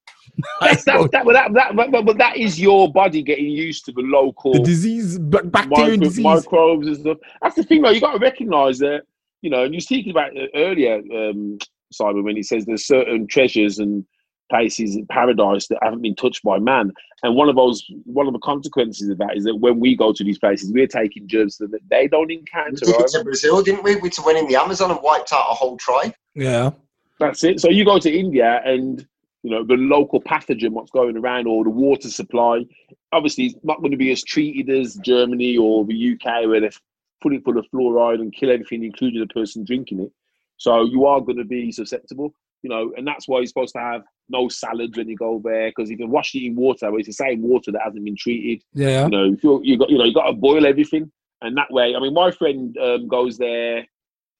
That's, 0.60 0.84
that, 0.86 0.96
going. 0.96 1.10
that, 1.10 1.24
that, 1.52 1.74
that, 1.76 1.90
but, 1.90 2.04
but 2.04 2.18
that 2.18 2.36
is 2.36 2.60
your 2.60 2.90
body 2.90 3.22
getting 3.22 3.50
used 3.50 3.84
to 3.86 3.92
the 3.92 4.02
local 4.02 4.52
the 4.52 4.60
disease 4.60 5.18
ba- 5.18 5.42
bacterial 5.44 5.90
micro- 5.90 6.04
disease 6.04 6.24
microbes 6.24 6.86
and 6.86 6.96
stuff. 6.98 7.18
That's 7.42 7.56
the 7.56 7.64
thing, 7.64 7.82
though. 7.82 7.90
You 7.90 8.00
got 8.00 8.12
to 8.12 8.18
recognise 8.18 8.78
that. 8.78 9.02
You 9.42 9.50
know, 9.50 9.64
and 9.64 9.74
you 9.74 9.78
were 9.78 9.82
speaking 9.82 10.12
about 10.12 10.36
it 10.36 10.50
earlier, 10.54 11.02
um, 11.12 11.58
Simon, 11.92 12.22
when 12.24 12.36
he 12.36 12.42
says 12.42 12.64
there's 12.64 12.86
certain 12.86 13.26
treasures 13.26 13.78
and 13.78 14.04
places 14.52 14.96
in 14.96 15.06
paradise 15.06 15.66
that 15.68 15.78
haven't 15.82 16.02
been 16.02 16.14
touched 16.14 16.42
by 16.42 16.58
man. 16.58 16.92
And 17.22 17.34
one 17.36 17.48
of 17.48 17.56
those, 17.56 17.82
one 18.04 18.26
of 18.26 18.34
the 18.34 18.38
consequences 18.40 19.08
of 19.08 19.16
that 19.18 19.36
is 19.36 19.44
that 19.44 19.56
when 19.56 19.80
we 19.80 19.96
go 19.96 20.12
to 20.12 20.22
these 20.24 20.38
places, 20.38 20.70
we're 20.72 20.86
taking 20.86 21.26
germs 21.26 21.56
that 21.58 21.70
they 21.90 22.06
don't 22.06 22.28
We 22.28 22.38
encounter. 22.38 22.76
took 22.76 22.88
it 22.90 22.98
Right? 22.98 23.08
to 23.08 23.24
Brazil, 23.24 23.62
didn't 23.62 23.82
we? 23.82 23.96
We 23.96 24.10
to 24.10 24.22
went 24.26 24.38
in 24.38 24.46
the 24.48 24.56
Amazon 24.56 24.90
and 24.90 25.00
wiped 25.02 25.32
out 25.32 25.46
a 25.50 25.54
whole 25.54 25.76
tribe. 25.78 26.12
yeah 26.34 26.70
That's 27.18 27.42
it. 27.44 27.60
So 27.60 27.70
you 27.70 27.84
go 27.84 27.98
to 27.98 28.10
India 28.24 28.60
and 28.64 29.06
you 29.42 29.50
know 29.50 29.64
the 29.64 29.74
local 29.74 30.20
pathogen, 30.22 30.70
what's 30.70 30.90
going 30.90 31.16
around, 31.16 31.46
or 31.46 31.64
the 31.64 31.70
water 31.70 32.10
supply. 32.10 32.64
Obviously, 33.12 33.46
it's 33.46 33.64
not 33.64 33.80
going 33.80 33.90
to 33.92 33.96
be 34.06 34.12
as 34.12 34.22
treated 34.22 34.68
as 34.80 34.94
Germany 34.96 35.56
or 35.56 35.84
the 35.84 36.12
UK, 36.12 36.46
where 36.48 36.60
they're 36.60 36.78
putting 37.22 37.40
full 37.42 37.58
of 37.58 37.66
fluoride 37.72 38.20
and 38.20 38.34
kill 38.34 38.50
everything, 38.50 38.84
including 38.84 39.20
the 39.20 39.26
person 39.28 39.64
drinking 39.64 40.00
it. 40.00 40.12
So 40.58 40.84
you 40.84 41.06
are 41.06 41.20
going 41.20 41.38
to 41.38 41.44
be 41.44 41.72
susceptible, 41.72 42.34
you 42.62 42.70
know, 42.70 42.92
and 42.96 43.06
that's 43.06 43.26
why 43.28 43.38
you're 43.38 43.46
supposed 43.54 43.74
to 43.74 43.80
have 43.80 44.02
no 44.28 44.48
salads 44.48 44.96
when 44.96 45.08
you 45.08 45.16
go 45.16 45.40
there 45.44 45.68
because 45.68 45.90
you 45.90 45.96
can 45.96 46.10
wash 46.10 46.34
it 46.34 46.44
in 46.44 46.56
water, 46.56 46.90
but 46.90 46.96
it's 46.96 47.08
the 47.08 47.12
same 47.12 47.42
water 47.42 47.72
that 47.72 47.82
hasn't 47.84 48.04
been 48.04 48.16
treated. 48.16 48.62
yeah 48.74 49.04
You 49.04 49.10
know, 49.10 49.32
if 49.32 49.42
you're, 49.42 49.58
got 49.78 49.90
you 49.90 49.98
know 49.98 50.04
you 50.04 50.14
got 50.14 50.26
to 50.26 50.32
boil 50.32 50.66
everything, 50.66 51.10
and 51.42 51.56
that 51.56 51.70
way. 51.70 51.94
I 51.94 52.00
mean, 52.00 52.14
my 52.14 52.30
friend 52.30 52.76
um, 52.78 53.08
goes 53.08 53.38
there 53.38 53.84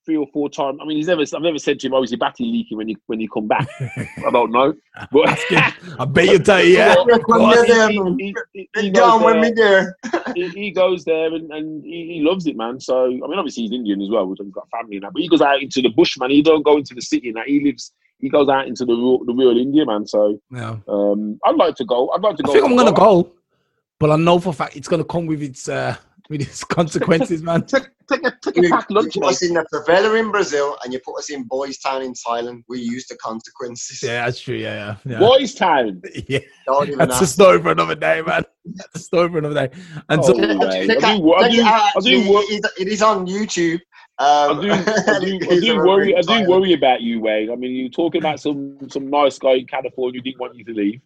three 0.05 0.17
or 0.17 0.27
four 0.33 0.49
times. 0.49 0.79
I 0.83 0.85
mean, 0.85 0.97
he's 0.97 1.07
never 1.07 1.23
I've 1.23 1.43
never 1.43 1.59
said 1.59 1.79
to 1.81 1.87
him, 1.87 1.95
"Oh, 1.95 2.03
is 2.03 2.11
your 2.11 2.19
battery 2.19 2.47
leaking 2.47 2.77
when 2.77 2.89
you 2.89 2.97
when 3.07 3.21
you 3.21 3.29
come 3.29 3.47
back?" 3.47 3.69
I 3.81 4.31
don't 4.31 4.51
know, 4.51 4.75
but 5.13 5.39
I 5.99 6.05
bet 6.05 6.27
you 6.27 6.39
tell 6.39 6.63
you, 6.63 6.77
yeah. 6.77 6.95
When 7.05 7.21
Go 7.21 7.65
there, 7.65 7.89
he, 7.91 7.97
he, 8.19 8.35
he, 8.53 8.69
he 8.75 8.91
goes 8.91 8.93
down 8.93 9.23
when 9.23 9.41
we 9.41 9.53
there, 9.53 9.97
there. 10.13 10.23
he, 10.35 10.49
he 10.49 10.71
goes 10.71 11.05
there 11.05 11.33
and, 11.35 11.51
and 11.53 11.85
he, 11.85 12.15
he 12.15 12.21
loves 12.23 12.47
it, 12.47 12.57
man. 12.57 12.81
So 12.81 13.07
I 13.07 13.11
mean, 13.11 13.39
obviously 13.39 13.65
he's 13.65 13.73
Indian 13.73 14.01
as 14.01 14.11
well, 14.11 14.27
which 14.27 14.41
he's 14.43 14.53
got 14.53 14.69
family 14.71 14.97
and 14.97 15.05
that. 15.05 15.13
But 15.13 15.23
he 15.23 15.29
goes 15.29 15.43
out 15.43 15.63
into 15.63 15.83
the 15.83 15.91
bush, 15.91 16.19
man. 16.19 16.31
He 16.31 16.43
don't 16.43 16.65
go 16.65 16.77
into 16.77 16.95
the 16.95 17.03
city 17.03 17.29
and 17.29 17.37
that. 17.37 17.47
He 17.47 17.65
lives. 17.65 17.93
He 18.23 18.29
goes 18.31 18.49
out 18.49 18.67
into 18.69 18.85
the 18.87 18.95
real, 18.95 19.25
the 19.25 19.35
real 19.35 19.59
India, 19.59 19.85
man. 19.85 20.07
So 20.07 20.39
Yeah. 20.51 20.77
um, 20.89 21.39
I'd 21.45 21.57
like 21.57 21.75
to 21.77 21.85
go. 21.85 22.09
I'd 22.11 22.23
like 22.23 22.37
to 22.37 22.43
I 22.45 22.47
go. 22.47 22.53
think 22.55 22.65
I'm 22.65 22.77
gonna 22.77 22.93
go, 22.93 23.33
but 24.01 24.11
I 24.11 24.17
know 24.17 24.39
for 24.39 24.51
a 24.51 24.53
fact 24.55 24.77
it's 24.77 24.89
gonna 24.89 25.05
come 25.05 25.27
with 25.27 25.43
its 25.43 25.69
uh 25.69 25.97
with 26.31 26.41
its 26.41 26.63
consequences, 26.65 27.43
man. 27.49 27.67
Take, 27.67 27.89
take 28.09 28.25
a 28.25 28.33
take 28.43 28.57
a 28.59 28.63
You, 28.63 28.71
packed 28.71 28.91
you 28.93 29.03
put 29.21 29.25
us 29.25 29.43
in 29.43 29.55
the 29.55 29.67
favela 29.75 30.19
in 30.21 30.31
Brazil 30.31 30.77
and 30.85 30.93
you 30.93 31.01
put 31.05 31.19
us 31.19 31.31
in 31.31 31.43
Boys 31.45 31.79
Town 31.79 32.01
in 32.03 32.13
Thailand. 32.15 32.63
We 32.69 32.79
use 32.81 33.07
the 33.09 33.17
consequences. 33.17 34.01
Yeah, 34.03 34.25
that's 34.25 34.41
true. 34.41 34.55
Yeah, 34.57 34.97
yeah, 35.05 35.13
yeah. 35.13 35.19
Boys 35.19 35.55
Town. 35.55 36.01
yeah. 36.29 36.39
Don't 36.67 36.87
even 36.87 36.99
That's 36.99 37.21
a 37.21 37.25
ask. 37.25 37.35
story 37.35 37.61
for 37.61 37.73
another 37.73 37.97
day, 37.97 38.23
man. 38.23 38.45
That's 38.65 38.95
a 38.95 38.99
story 39.01 39.31
for 39.31 39.39
another 39.39 39.67
day. 39.67 39.75
And 40.09 40.21
Oh, 40.21 40.25
so. 40.25 40.39
I 40.39 40.87
do 40.87 41.05
out- 41.05 41.23
wo- 41.23 41.33
I 41.35 41.49
do- 41.51 41.63
I 41.65 41.91
do 42.01 42.15
actually. 42.15 42.29
wo- 42.31 42.41
It 42.43 42.65
is- 42.65 42.73
It 42.79 42.89
is 42.89 43.03
on 43.03 43.27
YouTube. 43.27 43.81
I 44.23 44.47
Um, 44.49 44.61
do, 44.61 44.71
I 44.71 45.19
do, 45.21 45.39
I 45.51 45.61
do 45.61 45.77
worry. 45.79 46.17
I 46.17 46.21
do 46.21 46.49
worry 46.49 46.73
about 46.75 47.01
you, 47.03 47.21
Wayne. 47.21 47.51
I 47.51 47.57
mean, 47.57 47.73
you're 47.73 47.89
talking 47.89 48.21
about 48.21 48.41
some 48.41 48.79
some 48.89 49.09
nice 49.11 49.39
guy 49.39 49.55
in 49.55 49.67
California 49.67 50.21
who 50.21 50.23
didn't 50.25 50.41
want 50.41 50.55
you 50.57 50.65
to 50.65 50.73
leave. 50.73 51.01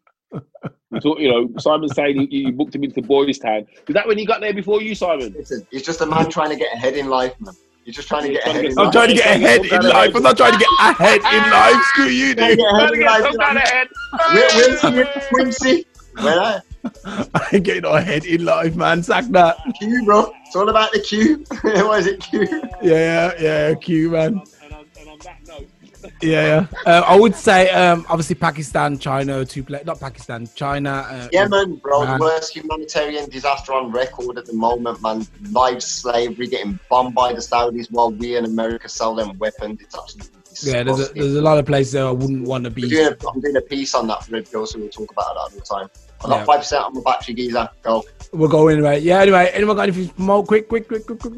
You, 0.93 1.01
talk, 1.01 1.19
you 1.19 1.31
know, 1.31 1.49
Simon 1.59 1.89
saying 1.89 2.21
you, 2.21 2.29
you 2.31 2.53
booked 2.53 2.75
him 2.75 2.85
into 2.85 3.03
Boys 3.03 3.39
Town. 3.39 3.67
Is 3.89 3.95
that 3.95 4.07
when 4.07 4.19
he 4.19 4.25
got 4.27 4.41
there 4.41 4.53
before 4.55 4.81
you, 4.83 4.95
Simon? 4.95 5.35
Listen, 5.37 5.67
he's 5.71 5.83
just 5.83 6.01
a 6.01 6.07
man 6.07 6.29
trying 6.31 6.51
to 6.51 6.57
get 6.57 6.73
ahead 6.75 6.95
in 6.97 7.09
life, 7.09 7.35
man. 7.41 7.55
You're 7.85 7.93
just 7.95 8.09
trying 8.09 8.25
to 8.25 8.33
get 8.33 8.43
ahead 8.47 8.63
get 8.63 8.65
in 8.67 8.73
some- 8.73 8.81
I'm 8.81 8.87
life. 8.87 8.93
trying 8.95 9.09
to 9.09 9.15
get 9.15 9.27
ahead 9.37 9.65
in 9.67 9.83
life. 9.89 10.15
I'm 10.17 10.23
not 10.23 10.37
trying 10.37 10.53
to 10.53 10.59
get 10.59 10.69
ahead 10.81 11.21
in 11.21 11.51
life. 11.51 11.83
Screw 11.93 12.07
you, 12.07 12.35
dude. 12.35 12.59
get 12.59 12.59
ahead 12.59 12.59
Trying 12.59 12.89
to 12.89 12.95
in 12.95 13.01
get 13.01 13.07
life, 13.11 13.23
some 13.23 13.37
kind 13.39 13.55
man. 13.55 13.63
of 13.63 13.69
head. 13.71 13.89
We'll, 14.33 15.33
we'll 15.33 16.57
see 16.95 17.11
you, 17.11 17.17
Quincy. 17.17 17.21
Well, 17.25 17.29
I 17.35 17.49
ain't 17.53 17.65
getting 17.65 17.85
ahead 17.85 18.25
in 18.25 18.45
life, 18.45 18.77
man. 18.77 19.03
Sack 19.03 19.25
that. 19.31 19.59
Q, 19.79 20.05
bro. 20.05 20.33
It's 20.45 20.57
all 20.57 20.69
about 20.69 20.93
the 20.93 21.01
Q. 21.01 21.45
what 21.63 22.01
is 22.01 22.07
it, 22.07 22.21
Q? 22.21 22.47
Yeah, 22.83 23.33
yeah, 23.39 23.69
yeah. 23.69 23.75
Q, 23.75 24.11
man. 24.11 24.27
And 24.27 24.39
on, 24.39 24.47
and 24.63 24.75
on, 24.75 24.85
and 24.99 25.09
on 25.09 25.19
that 25.21 25.47
note, 25.47 25.69
Yeah, 26.23 26.67
yeah. 26.85 26.93
Uh, 26.93 27.05
I 27.07 27.19
would 27.19 27.35
say, 27.35 27.71
um, 27.71 28.07
obviously, 28.09 28.37
Pakistan, 28.37 28.99
China, 28.99 29.45
two 29.45 29.63
play. 29.63 29.83
Not 29.85 30.01
Pakistan, 30.01 30.49
China. 30.55 31.07
Uh, 31.09 31.29
Yemen, 31.33 31.77
bro, 31.77 32.05
Man. 32.05 32.19
the 32.19 32.25
worst 32.25 32.55
humanitarian 32.55 33.29
disaster 33.29 33.73
on 33.73 33.91
record 33.93 34.39
at 34.39 34.47
the 34.47 34.53
moment, 34.53 35.03
man. 35.03 35.27
Live 35.51 35.83
slavery, 35.83 36.47
getting 36.47 36.79
bombed 36.89 37.15
by 37.15 37.33
the 37.33 37.41
Saudis 37.41 37.91
while 37.91 38.11
we 38.11 38.37
in 38.37 38.45
America 38.45 38.89
sell 38.89 39.15
them 39.15 39.37
weapons. 39.39 39.81
It's 39.81 39.97
absolutely 39.97 40.73
Yeah, 40.73 40.83
there's 40.85 41.11
a, 41.11 41.13
there's 41.13 41.35
a 41.35 41.43
lot 41.43 41.59
of 41.59 41.67
places 41.67 41.93
there 41.93 42.07
I 42.07 42.13
wouldn't 42.13 42.47
want 42.47 42.65
to 42.65 42.71
be. 42.71 42.89
doing 42.89 43.09
a, 43.09 43.29
I'm 43.29 43.41
doing 43.41 43.57
a 43.57 43.61
piece 43.63 43.95
on 43.95 44.07
that 44.09 44.25
for 44.25 44.33
Red 44.33 44.51
Pill, 44.51 44.67
so 44.67 44.79
we'll 44.79 44.89
talk 44.89 45.11
about 45.11 45.35
that 45.35 45.41
all 45.41 45.51
the 45.51 45.61
time. 45.61 45.89
I 46.25 46.29
got 46.29 46.39
Yeah. 46.39 46.45
five 46.45 46.59
percent 46.61 46.85
on 46.85 46.95
my 46.95 47.01
battery 47.03 47.35
geezer. 47.35 47.69
Go. 47.83 48.05
We're 48.33 48.49
going 48.49 48.83
right. 48.83 49.03
Yeah. 49.03 49.21
Anyway, 49.21 49.51
anyone 49.53 49.77
got 49.77 49.83
anything 49.89 50.09
to 50.09 50.15
promote? 50.15 50.47
Quick, 50.49 50.69
quick, 50.69 50.89
quick, 50.89 51.07
quick, 51.07 51.21
quick. 51.21 51.33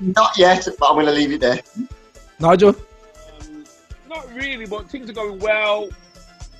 Not 0.00 0.36
yet, 0.36 0.66
but 0.78 0.86
I'm 0.88 0.94
going 0.96 1.06
to 1.06 1.12
leave 1.12 1.32
it 1.32 1.40
there. 1.40 1.60
Nigel. 2.38 2.70
um, 2.70 3.64
not 4.08 4.28
really, 4.34 4.66
but 4.66 4.88
things 4.90 5.08
are 5.08 5.14
going 5.14 5.38
well. 5.38 5.84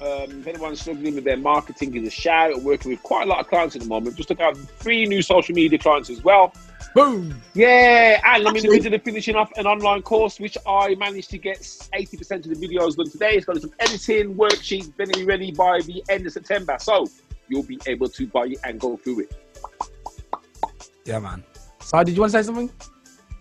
Um, 0.00 0.40
if 0.40 0.46
anyone's 0.46 0.80
struggling 0.80 1.14
with 1.14 1.24
their 1.24 1.36
marketing, 1.38 1.90
give 1.90 2.04
a 2.04 2.10
shout. 2.10 2.52
I'm 2.54 2.64
working 2.64 2.90
with 2.90 3.02
quite 3.02 3.26
a 3.26 3.30
lot 3.30 3.40
of 3.40 3.48
clients 3.48 3.74
at 3.76 3.82
the 3.82 3.88
moment. 3.88 4.16
Just 4.16 4.28
took 4.28 4.40
out 4.40 4.56
three 4.56 5.06
new 5.06 5.22
social 5.22 5.54
media 5.54 5.78
clients 5.78 6.10
as 6.10 6.22
well. 6.22 6.52
Boom. 6.96 7.42
Yeah, 7.52 8.22
and 8.24 8.48
I'm 8.48 8.56
in 8.56 8.62
the 8.62 8.70
middle 8.70 8.94
of 8.94 9.02
finishing 9.02 9.36
off 9.36 9.52
an 9.58 9.66
online 9.66 10.00
course, 10.00 10.40
which 10.40 10.56
I 10.66 10.94
managed 10.94 11.28
to 11.32 11.36
get 11.36 11.58
80% 11.58 12.50
of 12.50 12.58
the 12.58 12.66
videos 12.66 12.96
done 12.96 13.10
today. 13.10 13.32
It's 13.32 13.44
got 13.44 13.60
some 13.60 13.74
editing, 13.80 14.34
worksheets, 14.34 14.96
going 14.96 15.10
to 15.10 15.18
be 15.18 15.26
ready 15.26 15.52
by 15.52 15.80
the 15.82 16.02
end 16.08 16.24
of 16.24 16.32
September. 16.32 16.78
So 16.80 17.06
you'll 17.48 17.64
be 17.64 17.78
able 17.86 18.08
to 18.08 18.26
buy 18.28 18.46
it 18.46 18.60
and 18.64 18.80
go 18.80 18.96
through 18.96 19.24
it. 19.24 19.36
Yeah, 21.04 21.18
man. 21.18 21.44
So, 21.80 22.02
did 22.02 22.14
you 22.14 22.22
want 22.22 22.32
to 22.32 22.38
say 22.38 22.46
something? 22.46 22.70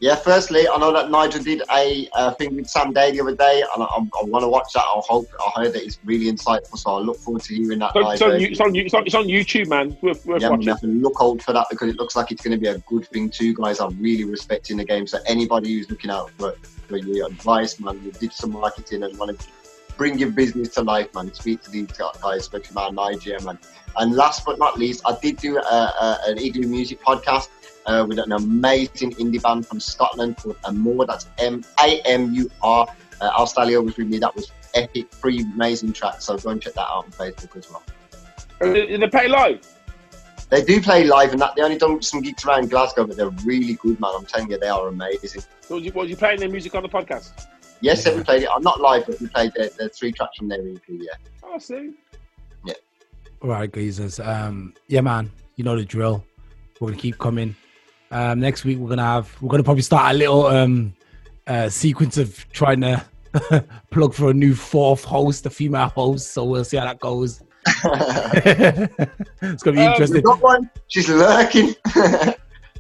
Yeah, 0.01 0.15
firstly, 0.15 0.67
I 0.67 0.77
know 0.77 0.91
that 0.91 1.09
Nigel 1.09 1.41
did 1.41 1.61
a 1.73 2.07
uh, 2.13 2.31
thing 2.31 2.55
with 2.57 2.67
Sam 2.67 2.91
Day 2.91 3.11
the 3.11 3.21
other 3.21 3.35
day, 3.35 3.63
and 3.73 3.83
I, 3.83 3.85
I, 3.85 3.99
I 3.99 4.23
want 4.25 4.43
to 4.43 4.49
watch 4.49 4.73
that. 4.73 4.81
I 4.81 5.01
hope 5.07 5.25
I 5.39 5.61
heard 5.61 5.73
that 5.73 5.83
it's 5.83 5.99
really 6.03 6.29
insightful, 6.29 6.77
so 6.77 6.95
I 6.95 6.99
look 6.99 7.17
forward 7.17 7.43
to 7.43 7.55
hearing 7.55 7.79
that. 7.79 7.91
It's 7.95 8.21
on, 8.21 8.31
live 8.31 8.41
it's, 8.41 8.59
on, 8.59 8.75
it's, 8.75 8.93
on, 8.93 9.05
it's, 9.05 9.15
on, 9.15 9.25
YouTube, 9.25 9.67
man. 9.69 9.95
Worth, 10.01 10.25
worth 10.25 10.41
Yeah, 10.41 10.49
watching. 10.49 10.65
we 10.65 10.65
have 10.65 10.81
to 10.81 10.87
look 10.87 11.15
out 11.21 11.41
for 11.41 11.53
that 11.53 11.67
because 11.69 11.89
it 11.89 11.95
looks 11.95 12.15
like 12.15 12.31
it's 12.31 12.43
going 12.43 12.57
to 12.57 12.61
be 12.61 12.67
a 12.67 12.77
good 12.79 13.07
thing 13.07 13.29
too, 13.29 13.53
guys. 13.53 13.79
I'm 13.79 13.97
really 14.01 14.25
respecting 14.25 14.77
the 14.77 14.85
game. 14.85 15.07
So 15.07 15.19
anybody 15.27 15.73
who's 15.73 15.89
looking 15.89 16.11
out 16.11 16.29
for, 16.31 16.51
for 16.87 16.97
your 16.97 17.27
advice, 17.27 17.79
man, 17.79 18.01
you 18.03 18.11
did 18.11 18.33
some 18.33 18.51
marketing 18.51 19.03
and 19.03 19.17
want 19.17 19.39
to 19.39 19.47
bring 19.95 20.19
your 20.19 20.31
business 20.31 20.69
to 20.69 20.81
life, 20.81 21.13
man, 21.13 21.33
speak 21.33 21.61
to 21.63 21.71
these 21.71 21.87
guys, 21.87 22.41
especially 22.41 22.75
man, 22.75 22.95
Nigeria, 22.95 23.41
man. 23.43 23.57
And 23.97 24.13
last 24.13 24.45
but 24.45 24.59
not 24.59 24.77
least, 24.77 25.03
I 25.05 25.17
did 25.21 25.37
do 25.37 25.57
a, 25.57 25.61
a, 25.61 26.19
an 26.27 26.37
Igloo 26.37 26.67
Music 26.67 27.01
podcast 27.01 27.47
uh, 27.85 28.05
with 28.07 28.19
an 28.19 28.31
amazing 28.31 29.11
indie 29.15 29.41
band 29.41 29.65
from 29.67 29.79
Scotland 29.79 30.37
called 30.37 30.57
Mamur. 30.63 31.05
That's 31.07 31.27
M 31.39 31.63
A 31.79 32.01
M 32.01 32.33
U 32.33 32.49
R. 32.61 32.87
Uh, 33.21 33.31
Al 33.37 33.45
Stalio 33.45 33.83
was 33.83 33.97
with 33.97 34.07
me. 34.07 34.17
That 34.19 34.35
was 34.35 34.51
epic, 34.73 35.09
three 35.11 35.41
amazing 35.41 35.93
tracks. 35.93 36.25
So 36.25 36.37
go 36.37 36.49
and 36.49 36.61
check 36.61 36.73
that 36.73 36.81
out 36.87 37.05
on 37.05 37.11
Facebook 37.11 37.55
as 37.55 37.69
well. 37.69 37.83
Did 38.61 39.01
they 39.01 39.07
play 39.07 39.27
live? 39.27 39.65
They 40.49 40.63
do 40.63 40.79
play 40.81 41.05
live, 41.05 41.31
and 41.31 41.41
that 41.41 41.55
they 41.55 41.63
only 41.63 41.77
done 41.77 42.01
some 42.01 42.21
gigs 42.21 42.45
around 42.45 42.69
Glasgow, 42.69 43.05
but 43.07 43.17
they're 43.17 43.29
really 43.43 43.73
good, 43.75 43.99
man. 43.99 44.11
I'm 44.15 44.25
telling 44.25 44.49
you, 44.51 44.59
they 44.59 44.67
are 44.67 44.87
amazing. 44.89 45.41
So 45.61 45.75
was, 45.75 45.83
you, 45.83 45.91
was 45.93 46.09
you 46.09 46.15
playing 46.15 46.39
their 46.39 46.49
music 46.49 46.75
on 46.75 46.83
the 46.83 46.89
podcast? 46.89 47.47
Yes, 47.81 48.05
Yeah. 48.05 48.15
we 48.15 48.23
played 48.23 48.43
it. 48.43 48.49
I'm 48.53 48.61
not 48.61 48.79
live, 48.79 49.05
but 49.07 49.19
we 49.19 49.27
played 49.27 49.53
the, 49.55 49.71
the 49.77 49.89
three 49.89 50.11
tracks 50.11 50.37
from 50.37 50.47
their 50.47 50.59
EP. 50.59 50.79
Yeah, 50.87 51.13
Oh, 51.43 51.57
see. 51.57 51.93
Yeah. 52.63 52.73
All 53.41 53.49
right, 53.49 53.71
geezers. 53.73 54.19
Um, 54.19 54.73
yeah, 54.87 55.01
man. 55.01 55.31
You 55.55 55.63
know 55.63 55.75
the 55.75 55.83
drill. 55.83 56.23
We're 56.79 56.89
gonna 56.89 57.01
keep 57.01 57.17
coming. 57.17 57.55
Um, 58.15 58.39
next 58.39 58.63
week 58.63 58.77
we're 58.77 58.87
gonna 58.87 59.03
have 59.03 59.35
we're 59.41 59.49
gonna 59.49 59.63
probably 59.63 59.81
start 59.83 60.15
a 60.15 60.17
little 60.17 60.45
um 60.47 60.93
uh 61.47 61.67
sequence 61.67 62.17
of 62.17 62.45
trying 62.53 62.79
to 62.81 63.03
plug 63.91 64.13
for 64.13 64.29
a 64.29 64.33
new 64.33 64.55
fourth 64.55 65.03
host, 65.03 65.45
a 65.45 65.49
female 65.49 65.89
host. 65.89 66.31
So 66.31 66.45
we'll 66.45 66.63
see 66.63 66.77
how 66.77 66.85
that 66.85 66.99
goes. 67.01 67.43
it's 67.67 69.63
gonna 69.63 69.75
be 69.77 69.81
Um, 69.83 69.91
interesting. 69.91 70.21
got 70.21 70.41
one. 70.41 70.69
She's 70.87 71.09
lurking. 71.09 71.75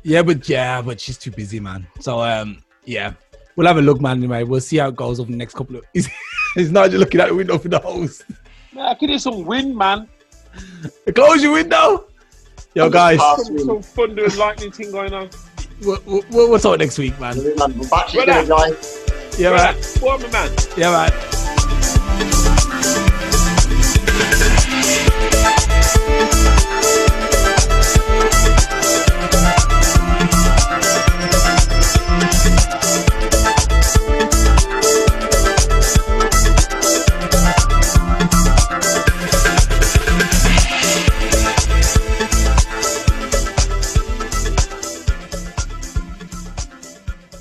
Yeah, 0.07 0.21
but 0.21 0.47
yeah, 0.47 0.83
but 0.83 1.01
she's 1.01 1.17
too 1.17 1.31
busy, 1.31 1.59
man. 1.59 1.87
So 1.99 2.21
um, 2.21 2.63
yeah, 2.85 3.13
we'll 3.55 3.65
have 3.65 3.77
a 3.77 3.81
look, 3.81 3.99
man. 3.99 4.17
Anyway, 4.19 4.43
we'll 4.43 4.61
see 4.61 4.77
how 4.77 4.89
it 4.89 4.95
goes 4.95 5.19
over 5.19 5.31
the 5.31 5.35
next 5.37 5.55
couple 5.55 5.77
of. 5.77 5.83
He's 5.93 6.07
not 6.71 6.91
just 6.91 6.99
looking 6.99 7.19
out 7.21 7.29
the 7.29 7.33
window 7.33 7.57
for 7.57 7.69
the 7.69 7.79
host. 7.79 8.23
Man, 8.71 8.85
I 8.85 8.93
could 8.93 9.09
hear 9.09 9.17
some 9.17 9.43
wind, 9.45 9.75
man. 9.75 10.07
Close 11.15 11.41
your 11.41 11.53
window. 11.53 12.05
Yo, 12.75 12.89
guys, 12.89 13.19
Some, 13.45 13.57
some 13.57 13.81
thunder 13.81 14.25
and 14.25 14.35
lightning 14.35 14.69
thing 14.69 14.91
going 14.91 15.13
on. 15.13 15.29
we'll, 15.81 15.97
we'll, 16.05 16.23
we'll 16.49 16.59
talk 16.59 16.77
next 16.77 16.97
week, 16.97 17.17
man. 17.21 17.37
We're 17.37 17.55
back 17.55 18.07
to 18.09 18.25
Brother. 18.25 18.45
guys. 18.45 19.09
Yeah, 19.39 19.51
man. 19.51 19.75
What, 20.01 20.31
man? 20.33 20.51
Yeah, 20.77 20.91
man. 20.91 21.11